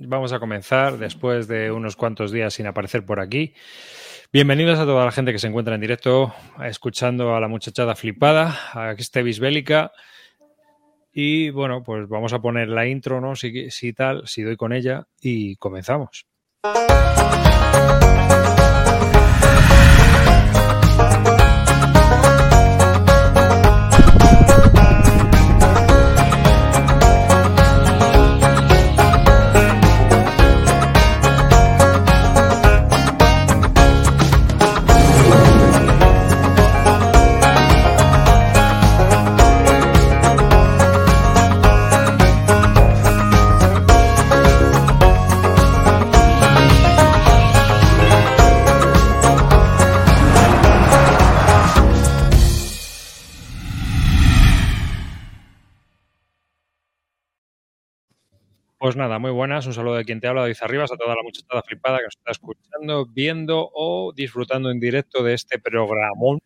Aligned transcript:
vamos 0.00 0.32
a 0.32 0.40
comenzar 0.40 0.98
después 0.98 1.46
de 1.46 1.70
unos 1.70 1.96
cuantos 1.96 2.32
días 2.32 2.54
sin 2.54 2.66
aparecer 2.66 3.04
por 3.04 3.20
aquí. 3.20 3.54
Bienvenidos 4.32 4.78
a 4.78 4.84
toda 4.84 5.04
la 5.04 5.12
gente 5.12 5.32
que 5.32 5.38
se 5.38 5.48
encuentra 5.48 5.74
en 5.74 5.80
directo 5.80 6.32
escuchando 6.64 7.34
a 7.34 7.40
la 7.40 7.48
muchachada 7.48 7.94
flipada, 7.94 8.56
a 8.72 8.92
este 8.92 9.22
Bisbélica. 9.22 9.92
Y 11.12 11.50
bueno, 11.50 11.82
pues 11.82 12.08
vamos 12.08 12.32
a 12.32 12.40
poner 12.40 12.68
la 12.68 12.86
intro, 12.86 13.20
¿no? 13.20 13.34
Si, 13.34 13.70
si 13.70 13.92
tal, 13.92 14.26
si 14.26 14.42
doy 14.42 14.56
con 14.56 14.72
ella 14.72 15.06
y 15.20 15.56
comenzamos. 15.56 16.26
Pues 58.80 58.96
nada, 58.96 59.18
muy 59.18 59.30
buenas. 59.30 59.66
Un 59.66 59.74
saludo 59.74 59.96
de 59.96 60.06
quien 60.06 60.20
te 60.20 60.26
habla, 60.26 60.40
David 60.40 60.56
Arribas, 60.62 60.90
a 60.90 60.96
toda 60.96 61.14
la 61.14 61.22
muchachada 61.22 61.62
flipada 61.62 61.98
que 61.98 62.04
nos 62.04 62.16
está 62.16 62.30
escuchando, 62.30 63.04
viendo 63.04 63.70
o 63.74 64.14
disfrutando 64.16 64.70
en 64.70 64.80
directo 64.80 65.22
de 65.22 65.34
este 65.34 65.58
programón 65.58 66.38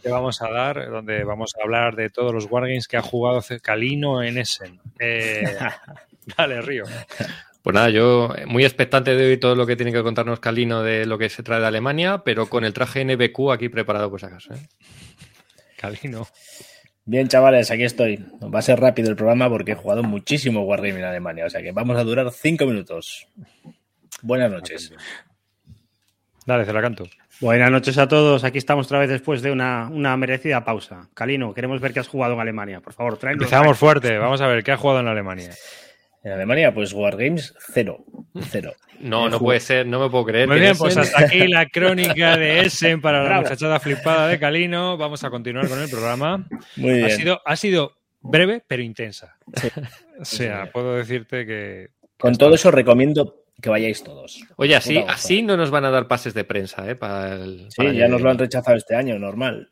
que 0.00 0.08
vamos 0.08 0.40
a 0.42 0.48
dar, 0.48 0.88
donde 0.88 1.24
vamos 1.24 1.54
a 1.58 1.64
hablar 1.64 1.96
de 1.96 2.08
todos 2.08 2.32
los 2.32 2.44
wargames 2.48 2.86
que 2.86 2.98
ha 2.98 3.02
jugado 3.02 3.42
Calino 3.60 4.22
en 4.22 4.38
Essen. 4.38 4.78
Eh, 5.00 5.42
dale, 6.38 6.62
Río. 6.62 6.84
Pues 7.62 7.74
nada, 7.74 7.90
yo 7.90 8.32
muy 8.46 8.64
expectante 8.64 9.16
de 9.16 9.26
oír 9.26 9.40
todo 9.40 9.56
lo 9.56 9.66
que 9.66 9.74
tiene 9.74 9.90
que 9.90 10.04
contarnos 10.04 10.38
Calino 10.38 10.84
de 10.84 11.04
lo 11.06 11.18
que 11.18 11.30
se 11.30 11.42
trae 11.42 11.58
de 11.58 11.66
Alemania, 11.66 12.22
pero 12.24 12.48
con 12.48 12.64
el 12.64 12.74
traje 12.74 13.04
NBQ 13.04 13.50
aquí 13.50 13.68
preparado 13.68 14.08
por 14.08 14.20
si 14.20 14.26
acaso. 14.26 14.54
¿eh? 14.54 14.68
Calino. 15.76 16.28
Bien, 17.04 17.26
chavales, 17.28 17.70
aquí 17.70 17.82
estoy. 17.82 18.24
Va 18.42 18.60
a 18.60 18.62
ser 18.62 18.78
rápido 18.78 19.10
el 19.10 19.16
programa 19.16 19.48
porque 19.48 19.72
he 19.72 19.74
jugado 19.74 20.02
muchísimo 20.02 20.62
Wargame 20.62 21.00
en 21.00 21.04
Alemania, 21.04 21.46
o 21.46 21.50
sea 21.50 21.62
que 21.62 21.72
vamos 21.72 21.96
a 21.96 22.04
durar 22.04 22.30
cinco 22.30 22.64
minutos. 22.66 23.26
Buenas 24.22 24.50
noches. 24.50 24.92
Dale, 26.46 26.64
se 26.64 26.72
la 26.72 26.80
canto. 26.80 27.04
Buenas 27.40 27.70
noches 27.72 27.98
a 27.98 28.06
todos. 28.06 28.44
Aquí 28.44 28.58
estamos 28.58 28.86
otra 28.86 29.00
vez 29.00 29.08
después 29.08 29.42
de 29.42 29.50
una, 29.50 29.88
una 29.88 30.16
merecida 30.16 30.64
pausa. 30.64 31.08
Calino, 31.12 31.52
queremos 31.54 31.80
ver 31.80 31.92
qué 31.92 32.00
has 32.00 32.08
jugado 32.08 32.34
en 32.34 32.40
Alemania. 32.40 32.80
Por 32.80 32.92
favor, 32.92 33.18
tráenos. 33.18 33.42
Empezamos 33.42 33.76
fuerte. 33.78 34.16
Vamos 34.18 34.40
a 34.40 34.46
ver 34.46 34.62
qué 34.62 34.72
ha 34.72 34.76
jugado 34.76 35.00
en 35.00 35.08
Alemania. 35.08 35.50
En 36.24 36.32
Alemania, 36.32 36.72
pues 36.72 36.92
Wargames, 36.92 37.54
cero. 37.72 38.04
Cero. 38.50 38.72
No, 39.00 39.28
no 39.28 39.38
puede 39.40 39.58
ser, 39.60 39.84
no 39.86 39.98
me 40.00 40.08
puedo 40.08 40.24
creer. 40.26 40.46
Muy 40.46 40.56
que 40.56 40.60
bien, 40.62 40.72
Essen- 40.74 40.78
pues 40.78 40.96
hasta 40.96 41.24
aquí 41.24 41.48
la 41.48 41.66
crónica 41.72 42.36
de 42.36 42.60
Essen 42.60 43.00
para 43.00 43.24
la 43.24 43.40
muchachada 43.40 43.80
flipada 43.80 44.28
de 44.28 44.38
Calino. 44.38 44.96
Vamos 44.96 45.24
a 45.24 45.30
continuar 45.30 45.68
con 45.68 45.80
el 45.82 45.90
programa. 45.90 46.46
Muy 46.76 46.92
bien. 46.94 47.04
Ha 47.06 47.10
sido, 47.10 47.40
ha 47.44 47.56
sido 47.56 47.92
breve, 48.20 48.62
pero 48.66 48.82
intensa. 48.82 49.36
O 50.20 50.24
sea, 50.24 50.70
puedo 50.72 50.94
decirte 50.94 51.44
que. 51.44 51.88
Con 52.16 52.36
todo 52.36 52.54
eso 52.54 52.70
recomiendo 52.70 53.42
que 53.60 53.68
vayáis 53.70 54.04
todos. 54.04 54.40
Oye, 54.56 54.76
así, 54.76 54.98
así 55.08 55.42
no 55.42 55.56
nos 55.56 55.70
van 55.70 55.84
a 55.84 55.90
dar 55.90 56.06
pases 56.06 56.32
de 56.34 56.44
prensa, 56.44 56.88
¿eh? 56.88 56.94
Para 56.94 57.34
el, 57.34 57.66
Sí, 57.70 57.76
para 57.78 57.92
ya 57.92 58.04
el- 58.04 58.10
nos 58.12 58.20
lo 58.22 58.30
han 58.30 58.38
rechazado 58.38 58.76
este 58.76 58.94
año, 58.94 59.18
normal. 59.18 59.70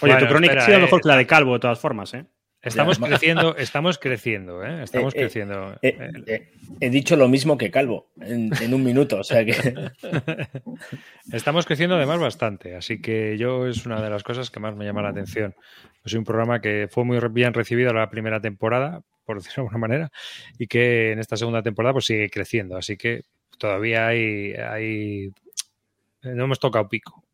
Oye, 0.00 0.12
Bueno, 0.14 0.18
tu 0.20 0.26
crónica 0.32 0.52
espera, 0.54 0.62
ha 0.62 0.66
sido 0.66 0.78
eh, 0.78 0.82
mejor 0.82 1.02
que 1.02 1.08
la 1.08 1.16
de 1.16 1.26
Calvo, 1.26 1.52
de 1.54 1.60
todas 1.60 1.78
formas, 1.78 2.14
¿eh? 2.14 2.24
Estamos 2.62 2.98
Ya. 2.98 3.06
creciendo, 3.06 3.56
estamos 3.56 3.98
creciendo, 3.98 4.62
¿eh? 4.64 4.82
Estamos 4.82 5.14
Eh, 5.14 5.18
eh, 5.18 5.20
creciendo. 5.22 5.78
Eh, 5.80 6.52
he 6.80 6.90
dicho 6.90 7.16
lo 7.16 7.26
mismo 7.28 7.56
que 7.56 7.70
Calvo 7.70 8.10
en, 8.20 8.50
en 8.60 8.74
un 8.74 8.84
minuto, 8.84 9.18
o 9.20 9.24
sea 9.24 9.44
que 9.44 9.52
Estamos 11.32 11.64
creciendo 11.64 11.96
además 11.96 12.18
bastante, 12.20 12.76
así 12.76 13.00
que 13.00 13.38
yo 13.38 13.66
es 13.66 13.86
una 13.86 14.02
de 14.02 14.10
las 14.10 14.22
cosas 14.22 14.50
que 14.50 14.60
más 14.60 14.76
me 14.76 14.84
llama 14.84 15.02
la 15.02 15.08
atención. 15.10 15.54
Es 16.04 16.12
un 16.12 16.24
programa 16.24 16.60
que 16.60 16.88
fue 16.90 17.04
muy 17.04 17.18
bien 17.30 17.54
recibido 17.54 17.92
la 17.94 18.10
primera 18.10 18.40
temporada, 18.40 19.02
por 19.24 19.38
decirlo 19.38 19.54
de 19.56 19.60
alguna 19.68 19.78
manera, 19.78 20.10
y 20.58 20.66
que 20.66 21.12
en 21.12 21.18
esta 21.18 21.36
segunda 21.36 21.62
temporada 21.62 21.94
pues 21.94 22.06
sigue 22.06 22.28
creciendo, 22.28 22.76
así 22.76 22.96
que 22.96 23.22
todavía 23.58 24.06
hay, 24.08 24.52
hay 24.54 25.30
no 26.22 26.44
hemos 26.44 26.60
tocado 26.60 26.88
pico. 26.88 27.24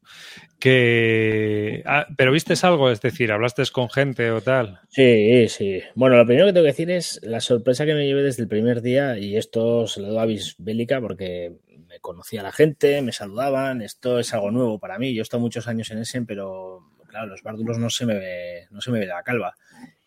Que 0.58 1.82
ah, 1.84 2.06
pero 2.16 2.32
vistes 2.32 2.64
algo, 2.64 2.90
es 2.90 3.00
decir, 3.00 3.30
hablaste 3.30 3.62
con 3.72 3.90
gente 3.90 4.30
o 4.30 4.40
tal. 4.40 4.80
Sí, 4.88 5.48
sí. 5.48 5.82
Bueno, 5.94 6.16
lo 6.16 6.26
primero 6.26 6.46
que 6.46 6.52
tengo 6.52 6.64
que 6.64 6.70
decir 6.72 6.90
es 6.90 7.20
la 7.22 7.40
sorpresa 7.40 7.84
que 7.84 7.94
me 7.94 8.06
llevé 8.06 8.22
desde 8.22 8.42
el 8.42 8.48
primer 8.48 8.82
día, 8.82 9.18
y 9.18 9.36
esto 9.36 9.86
se 9.86 10.00
lo 10.00 10.08
doy 10.08 10.18
a 10.18 10.24
Bisbélica 10.26 11.00
porque 11.00 11.52
me 11.86 12.00
conocía 12.00 12.42
la 12.42 12.52
gente, 12.52 13.02
me 13.02 13.12
saludaban, 13.12 13.82
esto 13.82 14.18
es 14.18 14.32
algo 14.34 14.50
nuevo 14.50 14.78
para 14.78 14.98
mí. 14.98 15.14
Yo 15.14 15.20
he 15.20 15.22
estado 15.22 15.40
muchos 15.40 15.68
años 15.68 15.90
en 15.90 15.98
Essen, 15.98 16.26
pero 16.26 16.82
claro, 17.06 17.26
los 17.26 17.42
bárdulos 17.42 17.78
no 17.78 17.90
se 17.90 18.06
me 18.06 18.14
ve, 18.14 18.66
no 18.70 18.80
se 18.80 18.90
me 18.90 18.98
ve 18.98 19.06
la 19.06 19.22
calva. 19.22 19.54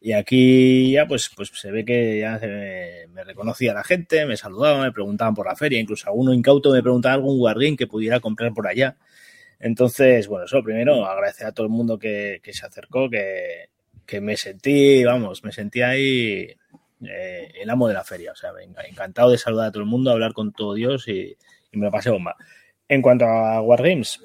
Y 0.02 0.14
aquí 0.14 0.92
ya 0.92 1.06
pues, 1.08 1.30
pues 1.36 1.52
se 1.54 1.72
ve 1.72 1.84
que 1.84 2.20
ya 2.20 2.40
se 2.40 2.48
me, 2.48 3.24
reconocía 3.24 3.74
la 3.74 3.84
gente, 3.84 4.26
me 4.26 4.38
saludaban, 4.38 4.82
me 4.82 4.92
preguntaban 4.92 5.36
por 5.36 5.48
la 5.48 5.56
feria, 5.56 5.80
incluso 5.80 6.08
alguno 6.08 6.34
incauto 6.34 6.72
me 6.72 6.82
preguntaba 6.82 7.16
algún 7.16 7.40
wargame 7.40 7.76
que 7.76 7.88
pudiera 7.88 8.20
comprar 8.20 8.54
por 8.54 8.68
allá. 8.68 8.96
Entonces, 9.60 10.28
bueno, 10.28 10.46
eso 10.46 10.64
primero, 10.64 11.06
agradecer 11.06 11.48
a 11.48 11.52
todo 11.52 11.66
el 11.66 11.72
mundo 11.72 12.00
que, 12.00 12.42
se 12.52 12.66
acercó, 12.66 13.10
que, 13.10 13.70
que 14.06 14.22
me 14.22 14.38
sentí, 14.38 15.04
vamos, 15.04 15.44
me 15.44 15.52
sentí 15.52 15.82
ahí 15.82 16.48
eh, 17.06 17.52
el 17.62 17.70
amo 17.70 17.88
de 17.88 17.94
la 17.94 18.04
feria. 18.04 18.32
O 18.32 18.36
sea, 18.36 18.52
venga, 18.54 18.84
encantado 18.84 19.32
de 19.32 19.38
saludar 19.38 19.68
a 19.68 19.72
todo 19.72 19.84
el 19.84 19.90
mundo, 19.90 20.12
hablar 20.12 20.34
con 20.34 20.54
todo 20.54 20.74
Dios 20.74 21.08
y, 21.08 21.36
me 21.74 21.86
lo 21.86 21.92
pasé 21.92 22.10
bomba. 22.10 22.36
En 22.88 23.02
cuanto 23.02 23.26
a 23.26 23.62
Wargames, 23.62 24.20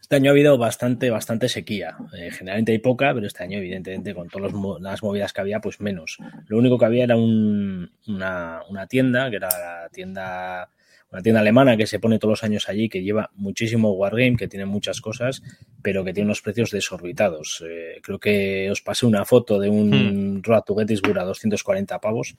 este 0.00 0.16
año 0.16 0.30
ha 0.30 0.32
habido 0.32 0.58
bastante, 0.58 1.10
bastante 1.10 1.48
sequía. 1.48 1.96
Eh, 2.16 2.30
generalmente 2.30 2.72
hay 2.72 2.78
poca, 2.78 3.12
pero 3.14 3.26
este 3.26 3.42
año, 3.42 3.58
evidentemente, 3.58 4.14
con 4.14 4.28
todas 4.28 4.52
las 4.80 5.02
movidas 5.02 5.32
que 5.32 5.40
había, 5.40 5.60
pues 5.60 5.80
menos. 5.80 6.18
Lo 6.48 6.58
único 6.58 6.78
que 6.78 6.84
había 6.84 7.04
era 7.04 7.16
un- 7.16 7.90
una, 8.06 8.60
una 8.68 8.86
tienda, 8.86 9.30
que 9.30 9.36
era 9.36 9.48
la 9.48 9.88
tienda 9.90 10.70
una 11.12 11.22
tienda 11.22 11.40
alemana 11.40 11.76
que 11.76 11.86
se 11.86 11.98
pone 11.98 12.18
todos 12.18 12.32
los 12.32 12.44
años 12.44 12.68
allí, 12.68 12.88
que 12.88 13.02
lleva 13.02 13.30
muchísimo 13.34 13.92
Wargame, 13.92 14.36
que 14.36 14.46
tiene 14.48 14.64
muchas 14.66 15.00
cosas, 15.00 15.42
pero 15.82 16.04
que 16.04 16.12
tiene 16.12 16.26
unos 16.26 16.40
precios 16.42 16.70
desorbitados. 16.70 17.64
Eh, 17.68 18.00
creo 18.02 18.18
que 18.18 18.70
os 18.70 18.80
pasé 18.82 19.06
una 19.06 19.24
foto 19.24 19.58
de 19.58 19.68
un 19.68 20.40
Road 20.42 20.62
to 20.62 20.76
Gettysburg 20.76 21.18
a 21.18 21.24
240 21.24 21.98
pavos. 22.00 22.34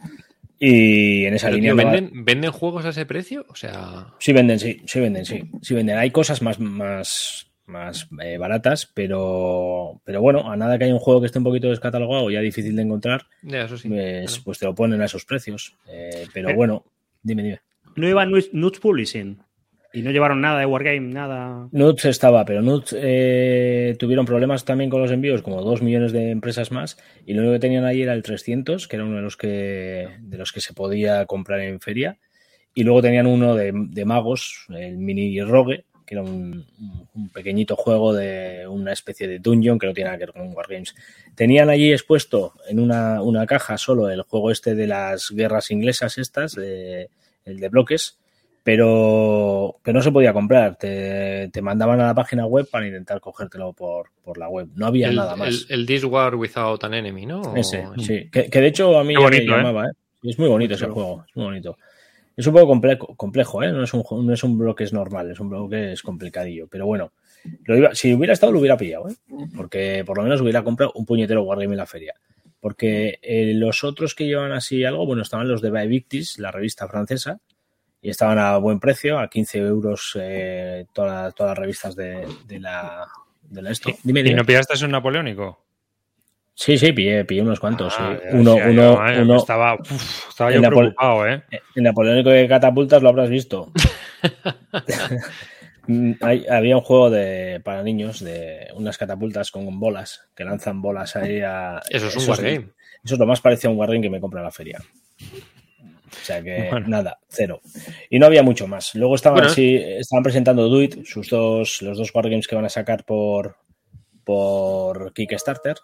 Y 0.58 1.26
en 1.26 1.34
esa 1.34 1.48
Pero, 1.48 1.56
línea 1.56 1.74
tío, 1.74 1.84
¿venden, 1.92 2.24
¿Venden 2.26 2.52
juegos 2.52 2.86
a 2.86 2.90
ese 2.90 3.06
precio? 3.06 3.46
O 3.50 3.56
sea, 3.56 4.14
Sí 4.20 4.32
venden, 4.32 4.60
sí, 4.60 4.82
sí 4.86 5.00
venden, 5.00 5.26
sí. 5.26 5.42
Sí 5.62 5.74
venden. 5.74 5.98
Hay 5.98 6.12
cosas 6.12 6.42
más, 6.44 6.60
más, 6.60 7.48
más 7.66 8.08
eh, 8.24 8.38
baratas, 8.38 8.86
pero, 8.94 10.00
pero 10.06 10.22
bueno, 10.22 10.52
a 10.52 10.56
nada 10.56 10.78
que 10.78 10.84
haya 10.86 10.94
un 10.94 11.00
juego 11.00 11.20
que 11.20 11.26
esté 11.26 11.40
un 11.40 11.46
poquito 11.46 11.70
descatalogado 11.70 12.30
ya 12.30 12.42
difícil 12.42 12.76
de 12.76 12.84
encontrar, 12.84 13.24
ya, 13.42 13.64
eso 13.64 13.76
sí. 13.78 13.90
pues, 13.90 14.30
Claro. 14.32 14.42
pues 14.46 14.60
te 14.60 14.66
lo 14.66 14.76
ponen 14.76 15.02
a 15.02 15.06
esos 15.06 15.26
precios. 15.26 15.76
Eh, 15.90 16.28
pero 16.32 16.48
Pero- 16.50 16.58
bueno, 16.58 16.86
dime, 17.24 17.42
dime. 17.44 17.60
No 17.96 18.08
iba 18.08 18.26
Nuts 18.26 18.80
Publishing. 18.80 19.40
Y 19.94 20.02
no 20.04 20.12
llevaron 20.12 20.40
nada 20.40 20.60
de 20.60 20.66
Wargame, 20.66 21.02
nada. 21.02 21.68
Nuts 21.72 22.06
estaba, 22.06 22.46
pero 22.46 22.62
Nuts 22.62 22.96
eh, 22.98 23.96
tuvieron 24.00 24.26
problemas 24.26 24.64
también 24.64 24.90
con 24.90 25.02
los 25.02 25.12
envíos, 25.12 25.42
como 25.42 25.62
dos 25.62 25.82
millones 25.82 26.14
de 26.14 26.32
empresas 26.32 26.72
más, 26.72 26.98
y 27.26 27.34
lo 27.34 27.42
único 27.42 27.56
que 27.56 27.60
tenían 27.60 27.84
ahí 27.84 28.02
era 28.02 28.14
el 28.14 28.24
300, 28.24 28.88
que 28.88 28.96
era 28.96 29.04
uno 29.04 29.18
de 29.18 29.22
los 29.22 29.36
que, 29.36 30.08
de 30.22 30.38
los 30.38 30.54
que 30.54 30.62
se 30.62 30.74
podía 30.74 31.26
comprar 31.26 31.60
en 31.60 31.82
feria, 31.82 32.20
y 32.74 32.84
luego 32.84 33.02
tenían 33.02 33.28
uno 33.28 33.54
de, 33.54 33.74
de 33.74 34.06
magos, 34.06 34.66
el 34.70 34.98
Mini 34.98 35.42
Rogue, 35.42 35.84
que 36.06 36.16
era 36.16 36.24
un, 36.24 36.66
un 37.14 37.30
pequeñito 37.30 37.76
juego 37.76 38.14
de 38.14 38.66
una 38.68 38.94
especie 38.94 39.28
de 39.28 39.40
dungeon 39.40 39.78
que 39.78 39.88
no 39.88 39.94
tiene 39.94 40.10
nada 40.10 40.18
que 40.18 40.26
ver 40.26 40.34
con 40.34 40.54
Wargames. 40.54 40.96
Tenían 41.36 41.70
allí 41.70 41.92
expuesto 41.92 42.54
en 42.68 42.80
una, 42.80 43.22
una 43.22 43.46
caja 43.46 43.78
solo 43.78 44.10
el 44.10 44.22
juego 44.24 44.52
este 44.52 44.76
de 44.76 44.88
las 44.88 45.32
guerras 45.32 45.72
inglesas 45.72 46.18
estas, 46.18 46.58
el 47.46 47.60
de 47.60 47.70
bloques, 47.70 48.18
pero, 48.64 49.78
pero 49.84 49.98
no 49.98 50.04
se 50.04 50.12
podía 50.12 50.34
comprar. 50.34 50.76
Te, 50.78 51.50
te 51.52 51.62
mandaban 51.62 52.00
a 52.02 52.08
la 52.08 52.16
página 52.16 52.46
web 52.46 52.68
para 52.70 52.86
intentar 52.88 53.20
cogértelo 53.20 53.74
por, 53.74 54.10
por 54.24 54.38
la 54.38 54.50
web. 54.50 54.70
No 54.76 54.86
había 54.88 55.10
el, 55.10 55.16
nada 55.16 55.36
más. 55.36 55.66
El, 55.70 55.80
el 55.82 55.86
This 55.86 56.04
War 56.06 56.36
Without 56.36 56.84
an 56.84 56.94
Enemy, 56.94 57.26
¿no? 57.26 57.56
Ese, 57.56 57.86
O- 57.86 57.98
sí. 58.00 58.30
Que, 58.32 58.50
que 58.50 58.62
de 58.62 58.68
hecho 58.68 58.98
a 58.98 59.04
mí 59.04 59.16
bonito, 59.16 59.44
me 59.44 59.44
¿eh? 59.54 59.58
llamaba, 59.58 59.86
¿eh? 59.88 59.92
Es 60.24 60.38
muy 60.38 60.48
bonito 60.48 60.74
Muy 60.74 60.76
ese 60.76 60.88
juego, 60.88 61.26
es 61.28 61.36
muy 61.36 61.46
bonito. 61.46 61.78
Es 62.38 62.48
un 62.48 62.54
poco 62.54 62.68
complejo, 62.68 63.16
complejo 63.16 63.64
¿eh? 63.64 63.72
No 63.72 63.84
es 63.84 63.94
un, 63.94 64.04
no 64.26 64.34
es 64.34 64.44
un 64.44 64.58
bloque 64.58 64.86
normal, 64.92 65.32
es 65.32 65.40
un 65.40 65.50
bloque 65.50 65.94
es 65.94 66.02
complicadillo. 66.02 66.68
Pero 66.68 66.86
bueno, 66.86 67.12
lo 67.66 67.78
iba- 67.78 67.96
si 67.96 68.14
hubiera 68.14 68.34
estado 68.34 68.52
lo 68.52 68.60
hubiera 68.60 68.78
pillado, 68.78 69.10
¿eh? 69.10 69.16
Porque 69.56 70.04
por 70.06 70.18
lo 70.18 70.24
menos 70.24 70.40
hubiera 70.42 70.64
comprado 70.64 70.92
un 70.96 71.06
puñetero 71.06 71.44
Wargame 71.44 71.74
en 71.74 71.78
la 71.78 71.86
feria. 71.86 72.14
Porque 72.62 73.20
eh, 73.22 73.54
los 73.56 73.84
otros 73.84 74.16
que 74.16 74.28
llevan 74.28 74.54
así 74.54 74.86
algo, 74.86 75.06
bueno, 75.06 75.24
estaban 75.24 75.50
los 75.50 75.62
de 75.62 75.72
Victis, 75.88 76.40
la 76.40 76.52
revista 76.52 76.88
francesa, 76.88 77.40
y 78.02 78.10
estaban 78.10 78.40
a 78.40 78.58
buen 78.58 78.80
precio, 78.80 79.20
a 79.20 79.30
15 79.30 79.58
euros 79.58 80.18
eh, 80.20 80.86
todas 80.94 81.34
las 81.38 81.58
revistas 81.58 81.96
de, 81.96 82.26
la, 82.60 83.08
de 83.42 83.62
la 83.62 83.72
esto. 83.72 83.92
Dime, 84.04 84.22
¿Y 84.22 84.34
no 84.34 84.46
pillaste 84.46 84.86
un 84.86 84.92
napoleónico? 84.92 85.60
Sí, 86.54 86.78
sí, 86.78 86.92
pillé, 86.92 87.26
pillé 87.26 87.42
unos 87.42 87.60
cuantos. 87.60 87.96
Ah, 87.98 88.18
uno, 88.34 88.56
uno, 88.56 89.02
uno, 89.22 89.36
estaba, 89.38 89.78
estaba 90.30 90.52
yo 90.52 90.62
preocupado, 90.62 91.28
¿eh? 91.28 91.44
En 91.76 91.84
Napoleónico 91.84 92.30
de 92.30 92.48
catapultas 92.48 93.02
lo 93.02 93.10
habrás 93.10 93.30
visto. 93.30 93.72
había 96.50 96.78
un 96.78 96.84
juego 96.84 97.10
de 97.10 97.62
para 97.64 97.84
niños 97.84 98.20
de 98.24 98.68
unas 98.76 98.98
catapultas 98.98 99.52
con 99.52 99.80
bolas 99.80 100.30
que 100.36 100.44
lanzan 100.44 100.82
bolas 100.82 101.16
ahí 101.16 101.42
a. 101.42 101.82
Eso 101.90 102.08
es 102.08 102.16
un 102.18 102.30
wargame. 102.30 102.70
Eso 103.04 103.16
es 103.16 103.20
lo 103.20 103.26
más 103.26 103.42
parecido 103.42 103.70
a 103.70 103.74
un 103.74 103.80
wargame 103.80 104.02
que 104.02 104.10
me 104.10 104.20
compra 104.20 104.42
en 104.42 104.46
la 104.46 104.52
feria. 104.52 104.80
O 106.12 106.26
sea 106.26 106.44
que 106.44 106.70
nada, 106.88 107.20
cero. 107.30 107.62
Y 108.10 108.20
no 108.20 108.26
había 108.26 108.44
mucho 108.44 108.68
más. 108.68 108.94
Luego 108.96 109.16
estaban 109.16 109.46
estaban 109.58 110.24
presentando 110.24 110.68
Duit, 110.68 111.06
sus 111.06 111.30
dos, 111.30 111.82
los 111.82 111.98
dos 111.98 112.14
wargames 112.14 112.48
que 112.48 112.56
van 112.56 112.66
a 112.66 112.70
sacar 112.70 113.06
por, 113.06 113.58
por 114.24 115.14
Kickstarter, 115.14 115.78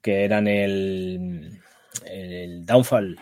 que 0.00 0.24
eran 0.24 0.46
el, 0.46 1.60
el 2.06 2.64
Downfall 2.64 3.18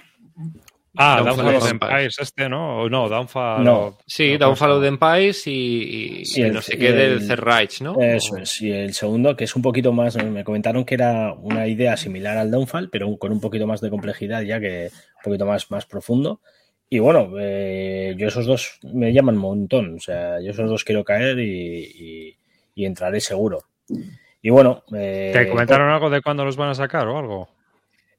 Ah, 0.96 1.22
Downfall, 1.24 1.54
of 1.54 1.70
Empires, 1.70 2.16
este, 2.20 2.48
¿no? 2.48 2.88
No, 2.88 3.08
Downfall. 3.08 3.64
No. 3.64 3.98
Sí, 4.06 4.36
Downfall 4.36 4.72
of 4.72 4.84
Empires 4.84 5.46
y, 5.46 6.22
y, 6.36 6.42
no 6.50 6.60
sé 6.60 6.76
qué 6.76 6.92
del 6.92 7.28
Reich, 7.36 7.80
¿no? 7.80 7.98
Eso 8.00 8.36
es. 8.36 8.60
Y 8.60 8.70
el 8.70 8.92
segundo, 8.92 9.34
que 9.34 9.44
es 9.44 9.56
un 9.56 9.62
poquito 9.62 9.92
más. 9.92 10.22
Me 10.22 10.44
comentaron 10.44 10.84
que 10.84 10.94
era 10.94 11.32
una 11.32 11.66
idea 11.66 11.96
similar 11.96 12.36
al 12.36 12.50
Downfall, 12.50 12.90
pero 12.90 13.16
con 13.16 13.32
un 13.32 13.40
poquito 13.40 13.66
más 13.66 13.80
de 13.80 13.88
complejidad, 13.88 14.42
ya 14.42 14.60
que 14.60 14.90
un 14.92 15.22
poquito 15.24 15.46
más, 15.46 15.70
más 15.70 15.86
profundo. 15.86 16.40
Y 16.90 16.98
bueno, 16.98 17.32
eh, 17.40 18.14
yo 18.18 18.28
esos 18.28 18.44
dos 18.44 18.78
me 18.82 19.14
llaman 19.14 19.36
un 19.36 19.40
montón. 19.40 19.96
O 19.96 20.00
sea, 20.00 20.40
yo 20.42 20.50
esos 20.50 20.68
dos 20.68 20.84
quiero 20.84 21.04
caer 21.04 21.38
y, 21.38 22.36
y 22.74 22.84
entraré 22.84 23.20
seguro. 23.20 23.64
Y 24.42 24.50
bueno. 24.50 24.82
Eh, 24.94 25.30
¿Te 25.32 25.48
comentaron 25.48 25.90
algo 25.90 26.10
de 26.10 26.20
cuándo 26.20 26.44
los 26.44 26.56
van 26.56 26.70
a 26.70 26.74
sacar 26.74 27.06
o 27.08 27.18
algo? 27.18 27.48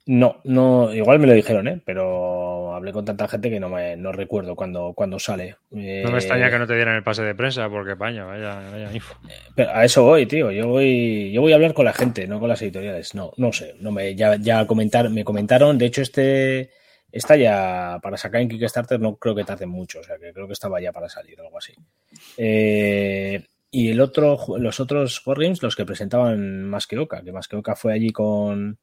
No, 0.06 0.42
no, 0.44 0.94
igual 0.94 1.19
me 1.19 1.28
lo 1.28 1.34
dijeron, 1.34 1.68
¿eh? 1.68 1.81
pero 1.86 2.53
hablé 2.75 2.92
con 2.92 3.06
tanta 3.06 3.28
gente 3.28 3.50
que 3.50 3.60
no 3.60 3.70
me 3.70 3.96
no 3.96 4.12
recuerdo 4.12 4.56
cuando, 4.56 4.94
cuando 4.94 5.20
sale. 5.20 5.58
no 5.72 6.12
me 6.12 6.18
extraña 6.18 6.50
que 6.50 6.60
no 6.60 6.68
te 6.68 6.75
dieran 6.75 6.96
el 6.96 7.04
pase 7.04 7.24
de 7.24 7.36
prensa, 7.36 7.70
porque 7.70 7.96
paña, 7.96 8.25
vaya, 8.25 8.56
vaya 8.72 8.94
info. 8.94 9.16
Pero 9.56 9.72
a 9.72 9.86
eso 9.86 10.04
voy, 10.04 10.25
tío. 10.25 10.52
Yo 10.52 10.68
voy, 10.68 11.31
yo 11.31 11.42
voy 11.42 11.52
a 11.52 11.56
hablar 11.56 11.74
con 11.74 11.86
la 11.86 11.94
gente, 11.94 12.28
no 12.28 12.40
con 12.40 12.50
las 12.50 12.62
editoriales. 12.62 13.16
No, 13.16 13.34
no 13.38 13.52
sé. 13.52 13.75
No 13.80 13.92
me, 13.92 14.16
ya, 14.16 14.36
ya 14.38 14.66
comentar, 14.68 15.10
me 15.10 15.24
comentaron. 15.24 15.78
De 15.78 15.86
hecho, 15.86 16.02
este 16.02 16.72
está 17.12 17.36
ya 17.36 18.00
para 18.02 18.18
sacar 18.18 18.42
en 18.42 18.50
Kickstarter, 18.50 19.00
no 19.00 19.16
creo 19.16 19.36
que 19.36 19.44
tarde 19.44 19.66
mucho. 19.66 20.00
O 20.00 20.04
sea, 20.04 20.18
que 20.18 20.34
creo 20.34 20.48
que 20.48 20.54
estaba 20.54 20.81
ya 20.81 20.92
para 20.92 21.10
salir, 21.10 21.40
algo 21.40 21.58
así. 21.58 21.74
Eh, 22.38 23.46
y 23.72 23.90
el 23.90 24.02
otro, 24.02 24.38
los 24.58 24.80
otros 24.80 25.26
Wargames, 25.26 25.64
los 25.64 25.76
que 25.76 25.86
presentaban 25.86 26.64
Más 26.64 26.88
que 26.88 26.98
Oca, 26.98 27.24
que 27.24 27.31
Más 27.31 27.48
que 27.48 27.56
Oca 27.56 27.76
fue 27.76 27.94
allí 27.94 28.12
con 28.12 28.78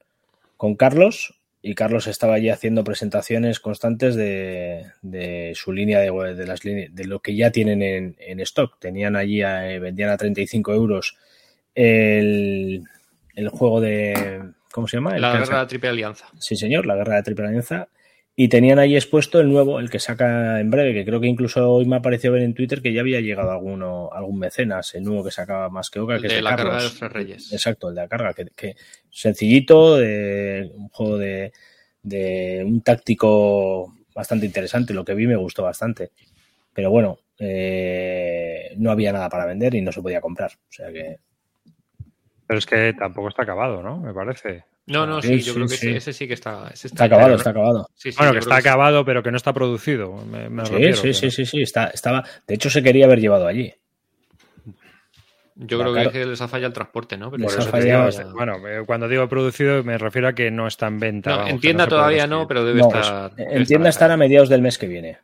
con 0.61 0.75
Carlos 0.75 1.40
y 1.62 1.75
Carlos 1.75 2.07
estaba 2.07 2.35
allí 2.35 2.49
haciendo 2.49 2.85
presentaciones 2.85 3.61
constantes 3.61 4.15
de, 4.15 5.53
su 5.55 5.73
línea 5.73 6.01
de, 6.01 6.11
de, 6.35 6.47
las 6.47 6.61
de 6.61 7.05
lo 7.05 7.21
que 7.21 7.37
ya 7.37 7.51
tienen 7.51 7.83
en, 7.83 8.41
stock. 8.41 8.79
Tenían 8.79 9.15
allí, 9.17 9.43
eh, 9.43 9.79
vendían 9.79 10.11
a 10.11 10.17
35 10.17 10.73
euros 10.73 11.17
el, 11.75 12.83
el, 13.35 13.49
juego 13.51 13.81
de... 13.81 14.43
¿Cómo 14.73 14.89
se 14.89 14.97
llama? 14.97 15.19
la 15.19 15.33
Guerra 15.33 15.47
de 15.47 15.62
la 15.62 15.67
Triple 15.67 15.89
Alianza. 15.91 16.27
Sí, 16.39 16.57
señor, 16.57 16.87
la 16.87 16.97
Guerra 16.97 17.15
de 17.15 17.19
la 17.19 17.25
Triple 17.25 17.47
Alianza. 17.47 17.89
Y 18.37 18.49
tenían 18.49 18.79
ahí 18.79 18.97
expuesto 18.97 19.41
el 19.41 19.50
nuevo, 19.50 19.81
el 19.81 19.91
que 19.91 19.99
saca 19.99 20.61
en 20.61 20.71
breve, 20.71 20.94
que 20.94 21.05
creo 21.05 21.21
que 21.21 21.27
incluso 21.27 21.71
hoy 21.71 21.85
me 21.85 21.97
ha 21.97 22.03
parecido 22.03 22.32
ver 22.32 22.43
en 22.43 22.55
Twitter 22.55 22.81
que 22.81 22.93
ya 22.93 23.03
había 23.03 23.21
llegado 23.21 23.50
alguno, 23.50 24.09
algún 24.12 24.38
mecenas, 24.38 24.94
el 24.94 25.05
nuevo 25.05 25.25
que 25.25 25.31
sacaba 25.31 25.69
más 25.69 25.91
que 25.91 26.00
Oca, 26.00 26.19
que 26.19 26.29
de 26.29 26.37
es 26.37 26.43
la 26.43 26.56
carga 26.56 26.77
de 26.79 26.85
los 26.85 26.99
tres 26.99 27.12
reyes. 27.12 27.53
Exacto, 27.53 27.91
el 27.91 27.97
de 27.97 28.00
la 28.00 28.09
carga, 28.09 28.32
que, 28.32 28.77
sencillito, 29.11 29.97
de, 29.97 30.71
un 30.75 30.88
juego 30.88 31.19
de, 31.19 31.53
de, 32.03 32.62
un 32.65 32.81
táctico 32.81 33.94
bastante 34.15 34.47
interesante, 34.47 34.94
lo 34.94 35.05
que 35.05 35.15
vi 35.15 35.26
me 35.26 35.37
gustó 35.37 35.65
bastante. 35.65 36.12
Pero 36.73 36.91
bueno, 36.91 37.19
eh, 37.43 38.75
no 38.76 38.91
había 38.91 39.12
nada 39.12 39.31
para 39.31 39.47
vender 39.47 39.75
y 39.75 39.81
no 39.81 39.93
se 39.93 40.03
podía 40.03 40.21
comprar. 40.21 40.53
O 40.53 40.73
sea 40.73 40.93
que. 40.93 41.17
Pero 42.47 42.59
es 42.59 42.67
que 42.67 42.93
tampoco 42.93 43.29
está 43.29 43.43
acabado, 43.43 43.83
¿no? 43.83 43.99
Me 43.99 44.12
parece. 44.12 44.65
No, 44.91 45.07
no, 45.07 45.23
sí, 45.23 45.41
yo 45.41 45.55
creo 45.55 45.69
que 45.69 45.97
ese 45.97 46.13
sí 46.13 46.27
que 46.27 46.35
está. 46.35 46.69
está, 46.75 47.05
acabado, 47.05 47.37
está 47.37 47.51
acabado. 47.51 47.89
bueno, 48.19 48.33
que 48.33 48.39
está 48.41 48.57
acabado, 48.57 49.05
pero 49.05 49.23
que 49.23 49.31
no 49.31 49.37
está 49.37 49.53
producido. 49.53 50.25
sí, 50.95 51.15
sí, 51.15 51.31
sí, 51.31 51.47
sí, 51.47 51.63
está, 51.63 51.87
estaba. 51.87 52.25
De 52.47 52.57
hecho, 52.57 52.69
se 52.71 52.83
quería 52.83 53.07
haber 53.07 53.21
llevado 53.21 53.47
allí. 53.47 53.73
Yo 55.55 55.79
creo 55.79 56.11
que, 56.11 56.25
les 56.27 56.41
ha 56.41 56.49
fallado 56.49 56.69
el 56.69 56.73
transporte, 56.73 57.17
¿no? 57.17 57.31
Pero 57.31 57.47
bueno, 58.33 58.67
eh, 58.67 58.83
cuando 58.85 59.07
digo 59.09 59.29
producido 59.29 59.85
me 59.85 59.99
refiero 59.99 60.29
a 60.29 60.33
que 60.33 60.51
no 60.51 60.67
está 60.67 60.89
en 60.89 60.99
venta. 60.99 61.37
No, 61.37 61.47
en 61.47 61.61
tienda 61.61 61.87
todavía 61.87 62.27
no, 62.27 62.49
pero 62.49 62.65
debe 62.65 62.81
estar. 62.81 63.33
en 63.37 63.65
tienda 63.67 63.91
estará 63.91 64.15
a 64.15 64.17
mediados 64.17 64.49
del 64.49 64.63
mes 64.63 64.77
que 64.77 64.89
viene. 64.89 65.19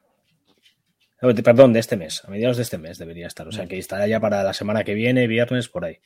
Perdón, 1.43 1.73
de 1.73 1.81
este 1.81 1.97
mes. 1.97 2.23
A 2.25 2.31
mediados 2.31 2.59
de 2.59 2.62
este 2.62 2.79
mes 2.79 2.99
debería 2.99 3.27
estar. 3.27 3.49
O 3.49 3.53
sea, 3.53 3.65
mm. 3.65 3.69
que 3.69 3.79
estará 3.79 4.07
ya 4.07 4.21
para 4.21 4.45
la 4.45 4.53
semana 4.53 4.85
que 4.85 4.95
viene, 4.95 5.27
viernes, 5.27 5.69
por 5.69 5.87
ahí. 5.87 5.99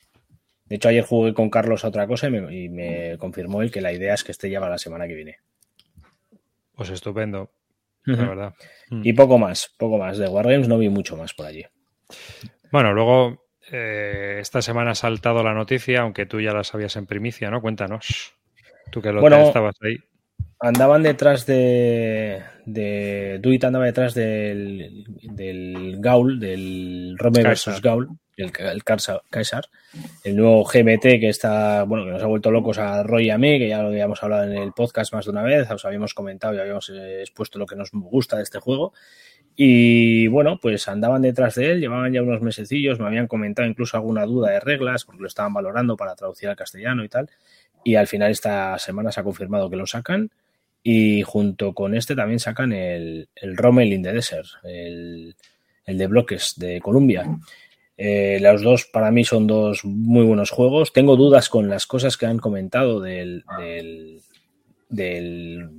De 0.71 0.77
hecho, 0.77 0.87
ayer 0.87 1.03
jugué 1.03 1.33
con 1.33 1.49
Carlos 1.49 1.83
a 1.83 1.89
otra 1.89 2.07
cosa 2.07 2.27
y 2.27 2.69
me, 2.69 3.17
confirmó 3.17 3.61
él 3.61 3.71
que 3.71 3.81
la 3.81 3.91
idea 3.91 4.13
es 4.13 4.23
que 4.23 4.31
esté 4.31 4.49
ya 4.49 4.61
para 4.61 4.71
la 4.71 4.77
semana 4.77 5.05
que 5.05 5.15
viene. 5.15 5.39
Pues 6.73 6.89
estupendo, 6.91 7.51
la 8.05 8.25
verdad. 8.25 8.53
Y 8.89 9.11
poco 9.11 9.37
más, 9.37 9.75
poco 9.77 9.97
más. 9.97 10.17
De 10.17 10.29
Wargames 10.29 10.69
no 10.69 10.77
vi 10.77 10.87
mucho 10.87 11.17
más 11.17 11.33
por 11.33 11.47
allí. 11.47 11.65
Bueno, 12.71 12.93
luego 12.93 13.47
eh, 13.69 14.37
esta 14.39 14.61
semana 14.61 14.91
ha 14.91 14.95
saltado 14.95 15.43
la 15.43 15.53
noticia, 15.53 16.03
aunque 16.03 16.25
tú 16.25 16.39
ya 16.39 16.53
la 16.53 16.63
sabías 16.63 16.95
en 16.95 17.05
primicia, 17.05 17.51
¿no? 17.51 17.59
Cuéntanos. 17.59 18.33
Tú 18.91 19.01
que 19.01 19.11
lo 19.11 19.27
estabas 19.27 19.75
ahí. 19.81 19.97
Andaban 20.61 21.03
detrás 21.03 21.45
de. 21.45 22.43
de 22.65 23.39
Duit 23.41 23.61
andaba 23.65 23.83
detrás 23.83 24.13
del, 24.13 25.03
del 25.21 25.97
Gaul, 25.99 26.39
del 26.39 27.17
Rome 27.17 27.43
versus 27.43 27.81
Gaul 27.81 28.07
el, 28.41 28.51
el 28.59 28.83
el 30.23 30.35
nuevo 30.35 30.63
GMT 30.63 31.01
que 31.01 31.29
está, 31.29 31.83
bueno, 31.83 32.05
que 32.05 32.11
nos 32.11 32.23
ha 32.23 32.27
vuelto 32.27 32.51
locos 32.51 32.77
a 32.77 33.03
Roy 33.03 33.27
y 33.27 33.29
a 33.29 33.37
mí, 33.37 33.59
que 33.59 33.67
ya 33.67 33.81
lo 33.81 33.89
habíamos 33.89 34.21
hablado 34.23 34.43
en 34.43 34.57
el 34.57 34.71
podcast 34.73 35.13
más 35.13 35.25
de 35.25 35.31
una 35.31 35.43
vez, 35.43 35.69
os 35.69 35.85
habíamos 35.85 36.13
comentado 36.13 36.55
y 36.55 36.59
habíamos 36.59 36.89
eh, 36.89 37.21
expuesto 37.21 37.59
lo 37.59 37.65
que 37.65 37.75
nos 37.75 37.91
gusta 37.91 38.37
de 38.37 38.43
este 38.43 38.59
juego. 38.59 38.93
Y 39.55 40.27
bueno, 40.27 40.59
pues 40.61 40.87
andaban 40.87 41.21
detrás 41.21 41.55
de 41.55 41.71
él, 41.71 41.79
llevaban 41.81 42.13
ya 42.13 42.21
unos 42.21 42.41
mesecillos, 42.41 42.99
me 42.99 43.07
habían 43.07 43.27
comentado 43.27 43.67
incluso 43.67 43.97
alguna 43.97 44.25
duda 44.25 44.51
de 44.51 44.59
reglas, 44.59 45.05
porque 45.05 45.21
lo 45.21 45.27
estaban 45.27 45.53
valorando 45.53 45.97
para 45.97 46.15
traducir 46.15 46.49
al 46.49 46.55
castellano 46.55 47.03
y 47.03 47.09
tal. 47.09 47.29
Y 47.83 47.95
al 47.95 48.07
final 48.07 48.31
esta 48.31 48.77
semana 48.79 49.11
se 49.11 49.19
ha 49.19 49.23
confirmado 49.23 49.69
que 49.69 49.75
lo 49.75 49.85
sacan. 49.85 50.31
Y 50.83 51.21
junto 51.21 51.73
con 51.73 51.93
este 51.93 52.15
también 52.15 52.39
sacan 52.39 52.73
el, 52.73 53.29
el 53.35 53.55
Rommel 53.55 53.93
in 53.93 54.01
the 54.01 54.13
Desert, 54.13 54.47
el, 54.63 55.35
el 55.85 55.97
de 55.97 56.07
bloques 56.07 56.53
de 56.57 56.79
Columbia. 56.81 57.25
Eh, 58.03 58.39
los 58.41 58.63
dos 58.63 58.85
para 58.85 59.11
mí 59.11 59.23
son 59.23 59.45
dos 59.45 59.85
muy 59.85 60.25
buenos 60.25 60.49
juegos. 60.49 60.91
Tengo 60.91 61.15
dudas 61.15 61.49
con 61.49 61.69
las 61.69 61.85
cosas 61.85 62.17
que 62.17 62.25
han 62.25 62.39
comentado 62.39 62.99
del, 62.99 63.43
del, 63.59 64.19
del, 64.89 65.69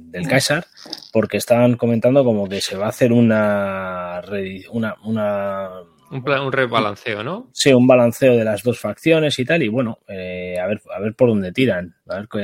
porque 1.13 1.39
estaban 1.39 1.77
comentando 1.77 2.23
como 2.23 2.49
que 2.49 2.61
se 2.61 2.77
va 2.77 2.87
a 2.87 2.91
hacer 2.91 3.13
una, 3.13 4.23
una, 4.71 4.95
una 5.03 5.71
un, 6.13 6.53
rebalanceo, 6.53 7.25
¿no? 7.25 7.49
Sí, 7.53 7.73
un 7.73 7.89
balanceo 7.89 8.37
de 8.37 8.45
las 8.45 8.63
dos 8.63 8.79
facciones 8.79 9.37
y 9.41 9.45
tal. 9.45 9.65
Y 9.65 9.69
bueno, 9.69 9.99
eh, 10.07 10.61
a 10.63 10.69
ver, 10.69 10.81
a 10.95 11.01
ver 11.01 11.15
por 11.15 11.29
dónde 11.29 11.51
tiran. 11.51 11.97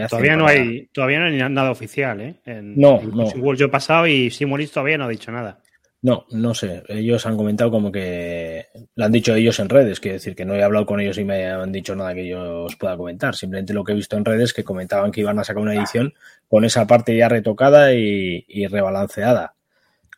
todavía 0.08 0.34
no 0.34 0.48
hay, 0.48 0.88
todavía 0.88 1.20
no 1.20 1.26
hay 1.26 1.52
nada 1.52 1.70
oficial, 1.70 2.20
¿eh? 2.20 2.34
no, 2.46 3.00
no. 3.00 3.54
Yo 3.54 3.70
pasado 3.70 4.08
y 4.08 4.32
Simonis 4.32 4.72
todavía 4.72 4.98
no 4.98 5.04
ha 5.04 5.08
dicho 5.08 5.30
nada. 5.30 5.60
No, 6.00 6.26
no 6.30 6.54
sé. 6.54 6.84
Ellos 6.88 7.26
han 7.26 7.36
comentado 7.36 7.70
como 7.72 7.90
que 7.90 8.68
lo 8.94 9.04
han 9.04 9.10
dicho 9.12 9.34
ellos 9.34 9.58
en 9.58 9.68
redes, 9.68 9.98
quiere 9.98 10.18
decir 10.18 10.36
que 10.36 10.44
no 10.44 10.54
he 10.54 10.62
hablado 10.62 10.86
con 10.86 11.00
ellos 11.00 11.18
y 11.18 11.24
me 11.24 11.46
han 11.46 11.72
dicho 11.72 11.96
nada 11.96 12.14
que 12.14 12.26
yo 12.28 12.64
os 12.64 12.76
pueda 12.76 12.96
comentar. 12.96 13.34
Simplemente 13.34 13.74
lo 13.74 13.82
que 13.82 13.92
he 13.92 13.96
visto 13.96 14.16
en 14.16 14.24
redes 14.24 14.52
que 14.52 14.62
comentaban 14.62 15.10
que 15.10 15.22
iban 15.22 15.38
a 15.40 15.44
sacar 15.44 15.62
una 15.62 15.74
edición 15.74 16.14
con 16.48 16.64
esa 16.64 16.86
parte 16.86 17.16
ya 17.16 17.28
retocada 17.28 17.92
y, 17.94 18.66
rebalanceada. 18.68 19.54